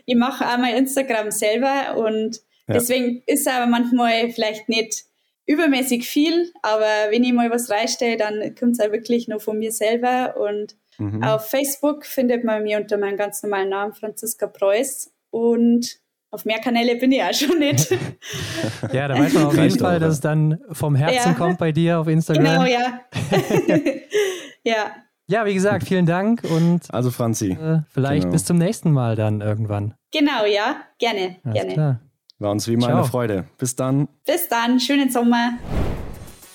ich 0.04 0.16
mache 0.16 0.44
auch 0.46 0.58
mein 0.58 0.76
Instagram 0.76 1.30
selber 1.30 1.96
und 1.96 2.40
Ja. 2.68 2.74
deswegen 2.74 3.22
ist 3.26 3.48
aber 3.48 3.66
manchmal 3.66 4.30
vielleicht 4.30 4.68
nicht 4.68 5.04
übermäßig 5.46 6.06
viel, 6.06 6.52
aber 6.62 6.84
wenn 7.10 7.24
ich 7.24 7.32
mal 7.32 7.50
was 7.50 7.70
reinstelle, 7.70 8.16
dann 8.16 8.54
kommt 8.54 8.72
es 8.72 8.80
auch 8.80 8.92
wirklich 8.92 9.26
nur 9.26 9.40
von 9.40 9.58
mir 9.58 9.72
selber. 9.72 10.36
Und 10.36 10.76
Mhm. 11.00 11.22
auf 11.24 11.48
Facebook 11.48 12.04
findet 12.06 12.44
man 12.44 12.62
mich 12.62 12.76
unter 12.76 12.96
meinem 12.98 13.16
ganz 13.16 13.42
normalen 13.42 13.70
Namen 13.70 13.92
Franziska 13.94 14.46
Preuß 14.46 15.10
und 15.30 15.98
auf 16.32 16.44
mehr 16.44 16.60
Kanäle 16.60 16.96
bin 16.96 17.10
ich 17.10 17.22
auch 17.22 17.32
schon 17.34 17.58
nicht. 17.58 17.90
Ja, 18.92 19.08
da 19.08 19.18
weiß 19.18 19.32
man 19.34 19.44
auf 19.46 19.56
jeden 19.56 19.78
Fall, 19.78 19.98
dass 19.98 20.14
es 20.14 20.20
dann 20.20 20.58
vom 20.72 20.94
Herzen 20.94 21.30
Ja. 21.32 21.34
kommt 21.34 21.58
bei 21.58 21.72
dir 21.72 21.98
auf 22.00 22.06
Instagram. 22.08 22.44
genau, 22.44 22.64
ja. 22.64 23.00
ja. 24.64 24.92
Ja, 25.26 25.46
wie 25.46 25.54
gesagt, 25.54 25.84
vielen 25.86 26.06
Dank 26.06 26.42
und 26.44 26.92
Also 26.92 27.10
Franzi, 27.10 27.52
äh, 27.52 27.80
vielleicht 27.92 28.22
Genau. 28.22 28.32
bis 28.32 28.44
zum 28.44 28.58
nächsten 28.58 28.90
Mal 28.90 29.14
dann 29.16 29.40
irgendwann. 29.40 29.94
Genau, 30.12 30.44
ja. 30.44 30.76
Gerne, 30.98 31.36
Alles 31.44 31.54
gerne. 31.54 31.72
klar. 31.74 32.00
war 32.38 32.50
uns 32.50 32.66
wie 32.68 32.72
immer 32.74 32.86
Ciao. 32.86 32.98
eine 32.98 33.06
Freude. 33.06 33.44
Bis 33.58 33.76
dann. 33.76 34.08
Bis 34.26 34.48
dann, 34.48 34.80
schönen 34.80 35.10
Sommer. 35.10 35.52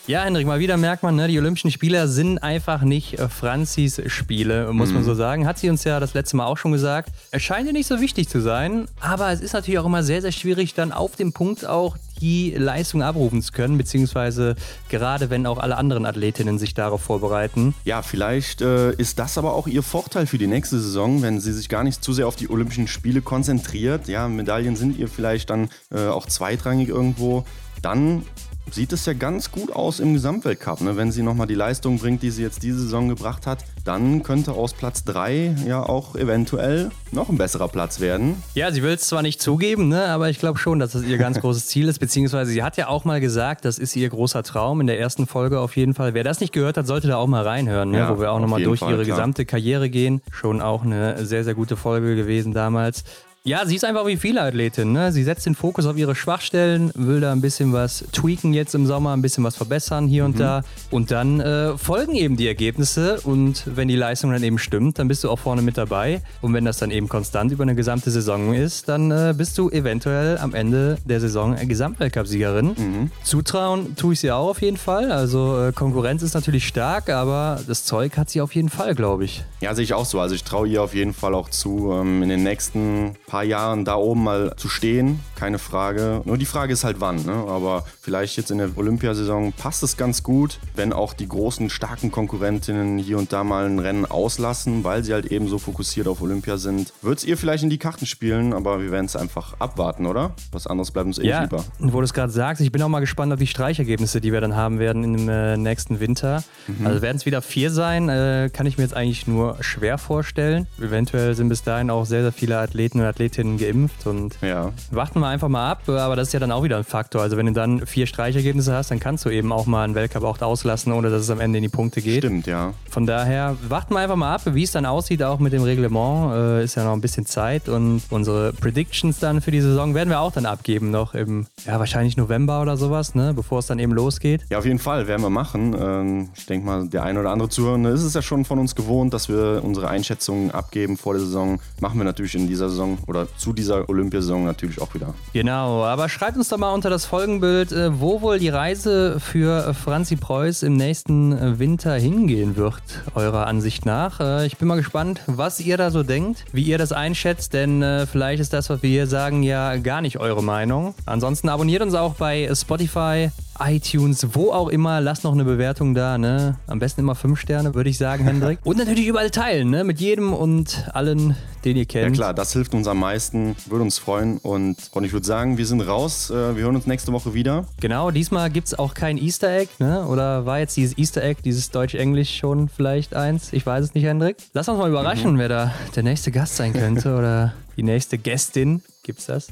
Ja, 0.07 0.23
Hendrik, 0.23 0.45
mal 0.45 0.59
wieder 0.59 0.77
merkt 0.77 1.01
man, 1.01 1.15
ne, 1.15 1.27
die 1.27 1.39
Olympischen 1.39 1.71
Spiele 1.71 2.07
sind 2.07 2.37
einfach 2.37 2.83
nicht 2.83 3.17
äh, 3.17 3.27
Franzis 3.27 3.99
Spiele, 4.05 4.71
muss 4.71 4.93
man 4.93 5.03
so 5.03 5.15
sagen. 5.15 5.47
Hat 5.47 5.57
sie 5.57 5.67
uns 5.67 5.83
ja 5.83 5.99
das 5.99 6.13
letzte 6.13 6.37
Mal 6.37 6.45
auch 6.45 6.59
schon 6.59 6.71
gesagt. 6.71 7.09
Es 7.31 7.41
scheint 7.41 7.65
ihr 7.65 7.73
nicht 7.73 7.87
so 7.87 7.99
wichtig 7.99 8.29
zu 8.29 8.39
sein, 8.39 8.85
aber 8.99 9.31
es 9.31 9.41
ist 9.41 9.53
natürlich 9.53 9.79
auch 9.79 9.85
immer 9.85 10.03
sehr, 10.03 10.21
sehr 10.21 10.31
schwierig, 10.31 10.75
dann 10.75 10.91
auf 10.91 11.15
dem 11.15 11.33
Punkt 11.33 11.65
auch 11.65 11.97
die 12.21 12.51
Leistung 12.51 13.01
abrufen 13.01 13.41
zu 13.41 13.51
können, 13.51 13.79
beziehungsweise 13.79 14.55
gerade 14.89 15.31
wenn 15.31 15.47
auch 15.47 15.57
alle 15.57 15.75
anderen 15.75 16.05
Athletinnen 16.05 16.59
sich 16.59 16.75
darauf 16.75 17.01
vorbereiten. 17.01 17.73
Ja, 17.83 18.03
vielleicht 18.03 18.61
äh, 18.61 18.91
ist 18.93 19.17
das 19.17 19.39
aber 19.39 19.55
auch 19.55 19.65
ihr 19.65 19.81
Vorteil 19.81 20.27
für 20.27 20.37
die 20.37 20.45
nächste 20.45 20.79
Saison, 20.79 21.23
wenn 21.23 21.39
sie 21.39 21.51
sich 21.51 21.67
gar 21.67 21.83
nicht 21.83 22.03
zu 22.03 22.13
sehr 22.13 22.27
auf 22.27 22.35
die 22.35 22.51
Olympischen 22.51 22.87
Spiele 22.87 23.23
konzentriert. 23.23 24.07
Ja, 24.07 24.27
Medaillen 24.27 24.75
sind 24.75 24.99
ihr 24.99 25.07
vielleicht 25.07 25.49
dann 25.49 25.69
äh, 25.89 26.05
auch 26.05 26.27
zweitrangig 26.27 26.89
irgendwo. 26.89 27.43
Dann 27.81 28.23
sieht 28.71 28.91
es 28.93 29.05
ja 29.05 29.13
ganz 29.13 29.51
gut 29.51 29.71
aus 29.71 29.99
im 29.99 30.13
Gesamtweltcup. 30.13 30.81
Ne? 30.81 30.97
Wenn 30.97 31.11
sie 31.11 31.21
nochmal 31.23 31.47
die 31.47 31.55
Leistung 31.55 31.99
bringt, 31.99 32.23
die 32.23 32.31
sie 32.31 32.41
jetzt 32.43 32.63
diese 32.63 32.79
Saison 32.79 33.07
gebracht 33.09 33.47
hat, 33.47 33.59
dann 33.83 34.23
könnte 34.23 34.53
aus 34.53 34.73
Platz 34.73 35.03
3 35.03 35.55
ja 35.67 35.81
auch 35.81 36.15
eventuell 36.15 36.91
noch 37.11 37.29
ein 37.29 37.37
besserer 37.37 37.67
Platz 37.67 37.99
werden. 37.99 38.41
Ja, 38.55 38.71
sie 38.71 38.83
will 38.83 38.93
es 38.93 39.01
zwar 39.07 39.21
nicht 39.21 39.41
zugeben, 39.41 39.87
ne, 39.87 40.05
aber 40.07 40.29
ich 40.29 40.39
glaube 40.39 40.59
schon, 40.59 40.79
dass 40.79 40.91
das 40.93 41.03
ihr 41.03 41.17
ganz 41.17 41.39
großes 41.39 41.67
Ziel 41.67 41.87
ist, 41.87 41.99
beziehungsweise 41.99 42.51
sie 42.51 42.63
hat 42.63 42.77
ja 42.77 42.87
auch 42.87 43.05
mal 43.05 43.21
gesagt, 43.21 43.63
das 43.63 43.77
ist 43.77 43.95
ihr 43.95 44.09
großer 44.09 44.43
Traum 44.43 44.81
in 44.81 44.87
der 44.87 44.99
ersten 44.99 45.27
Folge 45.27 45.59
auf 45.59 45.75
jeden 45.77 45.93
Fall. 45.93 46.13
Wer 46.13 46.23
das 46.23 46.39
nicht 46.39 46.51
gehört 46.51 46.77
hat, 46.77 46.87
sollte 46.87 47.07
da 47.07 47.17
auch 47.17 47.27
mal 47.27 47.43
reinhören, 47.43 47.91
ne, 47.91 47.99
Ja, 47.99 48.09
wo 48.15 48.19
wir 48.19 48.31
auch 48.31 48.39
nochmal 48.39 48.63
durch 48.63 48.79
Fall, 48.79 48.93
ihre 48.93 49.03
klar. 49.03 49.17
gesamte 49.17 49.45
Karriere 49.45 49.89
gehen. 49.89 50.21
Schon 50.31 50.61
auch 50.61 50.83
eine 50.83 51.25
sehr, 51.25 51.43
sehr 51.43 51.53
gute 51.53 51.77
Folge 51.77 52.15
gewesen 52.15 52.53
damals. 52.53 53.03
Ja, 53.47 53.63
sie 53.67 53.75
ist 53.75 53.85
einfach 53.85 54.07
wie 54.07 54.17
viele 54.17 54.41
Athletinnen. 54.41 54.91
Ne? 54.93 55.11
Sie 55.11 55.23
setzt 55.23 55.45
den 55.45 55.53
Fokus 55.53 55.85
auf 55.85 55.97
ihre 55.97 56.15
Schwachstellen, 56.15 56.89
will 56.95 57.21
da 57.21 57.31
ein 57.31 57.41
bisschen 57.41 57.73
was 57.73 58.03
tweaken 58.11 58.55
jetzt 58.55 58.73
im 58.73 58.87
Sommer, 58.87 59.13
ein 59.13 59.21
bisschen 59.21 59.43
was 59.43 59.55
verbessern 59.55 60.07
hier 60.07 60.23
Mhm. 60.23 60.29
und 60.31 60.39
da. 60.39 60.61
Und 60.89 61.11
dann 61.11 61.39
äh, 61.41 61.77
folgen 61.77 62.15
eben 62.15 62.37
die 62.37 62.47
Ergebnisse. 62.47 63.19
Und 63.23 63.61
wenn 63.67 63.87
die 63.87 63.95
Leistung 63.95 64.31
dann 64.31 64.41
eben 64.41 64.57
stimmt, 64.57 64.97
dann 64.97 65.07
bist 65.07 65.23
du 65.23 65.29
auch 65.29 65.37
vorne 65.37 65.61
mit 65.61 65.77
dabei. 65.77 66.23
Und 66.41 66.53
wenn 66.55 66.65
das 66.65 66.77
dann 66.79 66.89
eben 66.89 67.07
konstant 67.07 67.51
über 67.51 67.61
eine 67.61 67.75
gesamte 67.75 68.09
Saison 68.09 68.51
ist, 68.55 68.89
dann 68.89 69.11
äh, 69.11 69.35
bist 69.37 69.55
du 69.59 69.69
eventuell 69.69 70.39
am 70.39 70.55
Ende 70.55 70.97
der 71.05 71.19
Saison 71.19 71.55
Gesamtweltcup-Siegerin. 71.55 72.65
Mhm. 72.75 73.11
Zutrauen 73.23 73.95
tue 73.95 74.13
ich 74.13 74.21
sie 74.21 74.31
auch 74.31 74.49
auf 74.49 74.61
jeden 74.63 74.77
Fall. 74.77 75.11
Also 75.11 75.67
äh, 75.67 75.71
Konkurrenz 75.71 76.23
ist 76.23 76.33
natürlich 76.33 76.65
stark, 76.67 77.11
aber 77.11 77.61
das 77.67 77.85
Zeug 77.85 78.17
hat 78.17 78.27
sie 78.31 78.41
auf 78.41 78.55
jeden 78.55 78.69
Fall, 78.69 78.95
glaube 78.95 79.25
ich. 79.25 79.43
Ja, 79.65 79.73
sehe 79.73 79.83
ich 79.83 79.95
auch 79.95 80.05
so. 80.05 80.19
Also 80.19 80.35
ich 80.35 80.43
traue 80.43 80.67
ihr 80.67 80.83
auf 80.83 80.93
jeden 80.93 81.15
Fall 81.15 81.33
auch 81.33 81.49
zu, 81.49 81.91
ähm, 81.91 82.21
in 82.21 82.29
den 82.29 82.43
nächsten 82.43 83.15
paar 83.25 83.43
Jahren 83.43 83.83
da 83.83 83.95
oben 83.95 84.23
mal 84.23 84.53
zu 84.57 84.69
stehen. 84.69 85.21
Keine 85.35 85.59
Frage. 85.59 86.21
Nur 86.25 86.37
die 86.37 86.45
Frage 86.45 86.73
ist 86.73 86.83
halt 86.83 86.99
wann. 86.99 87.23
Ne? 87.25 87.33
Aber 87.33 87.85
vielleicht 88.01 88.37
jetzt 88.37 88.51
in 88.51 88.57
der 88.57 88.69
Olympiasaison 88.75 89.53
passt 89.53 89.83
es 89.83 89.97
ganz 89.97 90.23
gut, 90.23 90.59
wenn 90.75 90.93
auch 90.93 91.13
die 91.13 91.27
großen, 91.27 91.69
starken 91.69 92.11
Konkurrentinnen 92.11 92.97
hier 92.97 93.17
und 93.17 93.33
da 93.33 93.43
mal 93.43 93.65
ein 93.65 93.79
Rennen 93.79 94.05
auslassen, 94.05 94.83
weil 94.83 95.03
sie 95.03 95.13
halt 95.13 95.25
eben 95.27 95.47
so 95.47 95.59
fokussiert 95.59 96.07
auf 96.07 96.21
Olympia 96.21 96.57
sind. 96.57 96.93
Wird 97.01 97.19
es 97.19 97.25
ihr 97.25 97.37
vielleicht 97.37 97.63
in 97.63 97.69
die 97.69 97.77
Karten 97.77 98.05
spielen, 98.05 98.53
aber 98.53 98.81
wir 98.81 98.91
werden 98.91 99.05
es 99.05 99.15
einfach 99.15 99.59
abwarten, 99.59 100.05
oder? 100.05 100.31
Was 100.51 100.67
anderes 100.67 100.91
bleibt 100.91 101.07
uns 101.07 101.19
eh 101.19 101.27
ja, 101.27 101.43
lieber. 101.43 101.63
Wo 101.79 101.99
du 101.99 102.05
es 102.05 102.13
gerade 102.13 102.31
sagst, 102.31 102.61
ich 102.61 102.71
bin 102.71 102.81
auch 102.81 102.89
mal 102.89 102.99
gespannt 102.99 103.33
auf 103.33 103.39
die 103.39 103.47
Streichergebnisse, 103.47 104.21
die 104.21 104.31
wir 104.31 104.41
dann 104.41 104.55
haben 104.55 104.79
werden 104.79 105.03
im 105.03 105.29
äh, 105.29 105.57
nächsten 105.57 105.99
Winter. 105.99 106.43
Mhm. 106.67 106.87
Also 106.87 107.01
werden 107.01 107.17
es 107.17 107.25
wieder 107.25 107.41
vier 107.41 107.71
sein, 107.71 108.09
äh, 108.09 108.49
kann 108.51 108.65
ich 108.65 108.77
mir 108.77 108.83
jetzt 108.83 108.95
eigentlich 108.95 109.27
nur 109.27 109.57
schwer 109.61 109.97
vorstellen. 109.97 110.67
Eventuell 110.79 111.35
sind 111.35 111.49
bis 111.49 111.63
dahin 111.63 111.89
auch 111.89 112.05
sehr, 112.05 112.21
sehr 112.21 112.31
viele 112.31 112.57
Athleten 112.57 112.99
und 112.99 113.05
Athletinnen 113.05 113.57
geimpft 113.57 114.07
und 114.07 114.37
ja. 114.41 114.71
warten 114.91 115.19
wir 115.19 115.24
einfach 115.29 115.49
mal 115.49 115.71
ab. 115.71 115.87
Aber 115.89 116.15
das 116.15 116.27
ist 116.27 116.33
ja 116.33 116.39
dann 116.39 116.51
auch 116.51 116.63
wieder 116.63 116.77
ein 116.77 116.83
Faktor. 116.83 117.21
Also 117.21 117.37
wenn 117.37 117.45
du 117.45 117.53
dann 117.53 117.85
vier 117.85 118.07
Streichergebnisse 118.07 118.73
hast, 118.73 118.91
dann 118.91 118.99
kannst 118.99 119.25
du 119.25 119.29
eben 119.29 119.51
auch 119.51 119.65
mal 119.65 119.83
einen 119.83 119.95
Weltcup 119.95 120.23
auch 120.23 120.41
auslassen, 120.41 120.91
ohne 120.93 121.09
dass 121.09 121.21
es 121.21 121.29
am 121.29 121.39
Ende 121.39 121.57
in 121.57 121.63
die 121.63 121.69
Punkte 121.69 122.01
geht. 122.01 122.19
Stimmt, 122.19 122.47
ja. 122.47 122.73
Von 122.89 123.05
daher 123.05 123.55
warten 123.67 123.93
wir 123.93 123.99
einfach 123.99 124.15
mal 124.15 124.35
ab, 124.35 124.41
wie 124.45 124.63
es 124.63 124.71
dann 124.71 124.85
aussieht, 124.85 125.23
auch 125.23 125.39
mit 125.39 125.53
dem 125.53 125.63
Reglement. 125.63 126.33
Äh, 126.33 126.63
ist 126.63 126.75
ja 126.75 126.83
noch 126.83 126.93
ein 126.93 127.01
bisschen 127.01 127.25
Zeit 127.25 127.69
und 127.69 128.01
unsere 128.09 128.53
Predictions 128.53 129.19
dann 129.19 129.41
für 129.41 129.51
die 129.51 129.61
Saison 129.61 129.93
werden 129.95 130.09
wir 130.09 130.19
auch 130.19 130.31
dann 130.31 130.45
abgeben, 130.45 130.91
noch 130.91 131.13
im, 131.13 131.47
ja, 131.65 131.79
wahrscheinlich 131.79 132.17
November 132.17 132.61
oder 132.61 132.77
sowas, 132.77 133.15
ne, 133.15 133.33
bevor 133.33 133.59
es 133.59 133.67
dann 133.67 133.79
eben 133.79 133.93
losgeht. 133.93 134.41
Ja, 134.49 134.59
auf 134.59 134.65
jeden 134.65 134.79
Fall 134.79 135.07
werden 135.07 135.21
wir 135.21 135.29
machen. 135.29 135.75
Ähm, 135.79 136.29
ich 136.35 136.45
denke 136.45 136.65
mal, 136.65 136.87
der 136.87 137.03
ein 137.03 137.17
oder 137.17 137.31
andere 137.31 137.49
Zuhörende 137.49 137.89
ist 137.89 138.03
es 138.03 138.13
ja 138.13 138.21
schon 138.21 138.45
von 138.45 138.59
uns 138.59 138.75
gewohnt, 138.75 139.13
dass 139.13 139.29
wir 139.29 139.61
unsere 139.63 139.87
Einschätzungen 139.87 140.51
abgeben 140.51 140.97
vor 140.97 141.13
der 141.13 141.21
Saison. 141.21 141.59
Machen 141.79 141.97
wir 141.97 142.05
natürlich 142.05 142.35
in 142.35 142.47
dieser 142.47 142.69
Saison 142.69 142.97
oder 143.07 143.27
zu 143.37 143.53
dieser 143.53 143.89
Olympiasaison 143.89 144.45
natürlich 144.45 144.81
auch 144.81 144.93
wieder. 144.93 145.13
Genau, 145.33 145.83
aber 145.83 146.07
schreibt 146.07 146.37
uns 146.37 146.49
doch 146.49 146.57
mal 146.57 146.73
unter 146.73 146.89
das 146.89 147.05
Folgenbild, 147.05 147.71
äh, 147.71 147.99
wo 147.99 148.21
wohl 148.21 148.39
die 148.39 148.49
Reise 148.49 149.19
für 149.19 149.73
Franzi 149.73 150.15
Preuß 150.15 150.63
im 150.63 150.77
nächsten 150.77 151.33
äh, 151.33 151.59
Winter 151.59 151.95
hingehen 151.95 152.55
wird, 152.55 152.81
eurer 153.15 153.47
Ansicht 153.47 153.85
nach. 153.85 154.19
Äh, 154.19 154.45
ich 154.45 154.57
bin 154.57 154.67
mal 154.67 154.77
gespannt, 154.77 155.21
was 155.27 155.59
ihr 155.59 155.77
da 155.77 155.91
so 155.91 156.03
denkt, 156.03 156.45
wie 156.53 156.63
ihr 156.63 156.77
das 156.77 156.91
einschätzt, 156.91 157.53
denn 157.53 157.83
vielleicht 158.09 158.41
ist 158.41 158.53
das, 158.53 158.69
was 158.69 158.81
wir 158.83 158.89
hier 158.89 159.07
sagen, 159.07 159.43
ja 159.43 159.75
gar 159.77 160.01
nicht 160.01 160.19
eure 160.19 160.43
Meinung. 160.43 160.95
Ansonsten 161.05 161.49
abonniert 161.49 161.81
uns 161.81 161.93
auch 161.93 162.15
bei 162.15 162.49
Spotify, 162.53 163.29
iTunes, 163.59 164.27
wo 164.33 164.51
auch 164.51 164.69
immer. 164.69 165.01
Lasst 165.01 165.23
noch 165.23 165.33
eine 165.33 165.43
Bewertung 165.43 165.93
da, 165.93 166.17
ne? 166.17 166.57
Am 166.67 166.79
besten 166.79 167.01
immer 167.01 167.15
fünf 167.15 167.39
Sterne, 167.39 167.73
würde 167.75 167.89
ich 167.89 167.97
sagen, 167.97 168.23
Hendrik. 168.25 168.59
Und 168.63 168.77
natürlich 168.77 169.07
überall 169.07 169.29
teilen, 169.29 169.69
ne? 169.69 169.83
Mit 169.83 169.99
jedem 169.99 170.33
und 170.33 170.89
allen, 170.93 171.35
den 171.63 171.77
ihr 171.77 171.85
kennt. 171.85 172.15
Ja 172.15 172.23
klar, 172.23 172.33
das 172.33 172.53
hilft 172.53 172.73
uns 172.73 172.87
am 172.87 172.99
meisten, 172.99 173.55
würde 173.67 173.83
uns 173.83 173.97
freuen. 173.97 174.37
Und, 174.39 174.77
und 174.91 175.03
ich 175.03 175.13
würde 175.13 175.25
sagen, 175.25 175.57
wir 175.57 175.65
sind 175.65 175.81
raus. 175.81 176.29
Äh, 176.29 176.55
wir 176.55 176.63
hören 176.63 176.75
uns 176.75 176.85
nächste 176.85 177.11
Woche 177.11 177.33
wieder. 177.33 177.65
Genau, 177.79 178.11
diesmal 178.11 178.49
gibt 178.49 178.67
es 178.67 178.77
auch 178.77 178.93
kein 178.93 179.17
Easter 179.17 179.49
Egg, 179.49 179.71
ne? 179.79 180.05
Oder 180.05 180.45
war 180.45 180.59
jetzt 180.59 180.75
dieses 180.77 180.97
Easter 180.97 181.23
Egg, 181.23 181.41
dieses 181.43 181.71
Deutsch-Englisch 181.71 182.37
schon 182.37 182.69
vielleicht 182.69 183.13
eins? 183.13 183.53
Ich 183.53 183.65
weiß 183.65 183.83
es 183.85 183.93
nicht, 183.93 184.05
Hendrik. 184.05 184.37
Lass 184.53 184.67
uns 184.67 184.77
mal 184.77 184.89
überraschen, 184.89 185.33
mhm. 185.33 185.39
wer 185.39 185.49
da 185.49 185.73
der 185.95 186.03
nächste 186.03 186.31
Gast 186.31 186.55
sein 186.57 186.73
könnte 186.73 187.15
oder 187.17 187.53
die 187.77 187.83
nächste 187.83 188.17
Gästin. 188.17 188.81
Gibt's 189.03 189.27
das? 189.27 189.47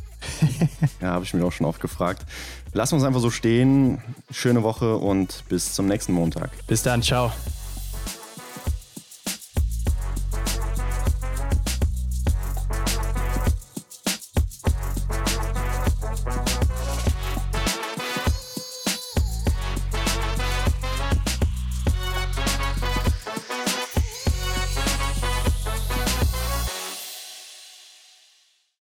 ja, 1.01 1.09
habe 1.09 1.25
ich 1.25 1.33
mir 1.33 1.45
auch 1.45 1.51
schon 1.51 1.67
oft 1.67 1.81
gefragt. 1.81 2.25
Lassen 2.73 2.93
wir 2.93 2.97
uns 2.97 3.05
einfach 3.05 3.21
so 3.21 3.29
stehen. 3.29 4.01
Schöne 4.31 4.63
Woche 4.63 4.97
und 4.97 5.43
bis 5.47 5.73
zum 5.73 5.87
nächsten 5.87 6.13
Montag. 6.13 6.49
Bis 6.67 6.83
dann, 6.83 7.01
ciao. 7.01 7.31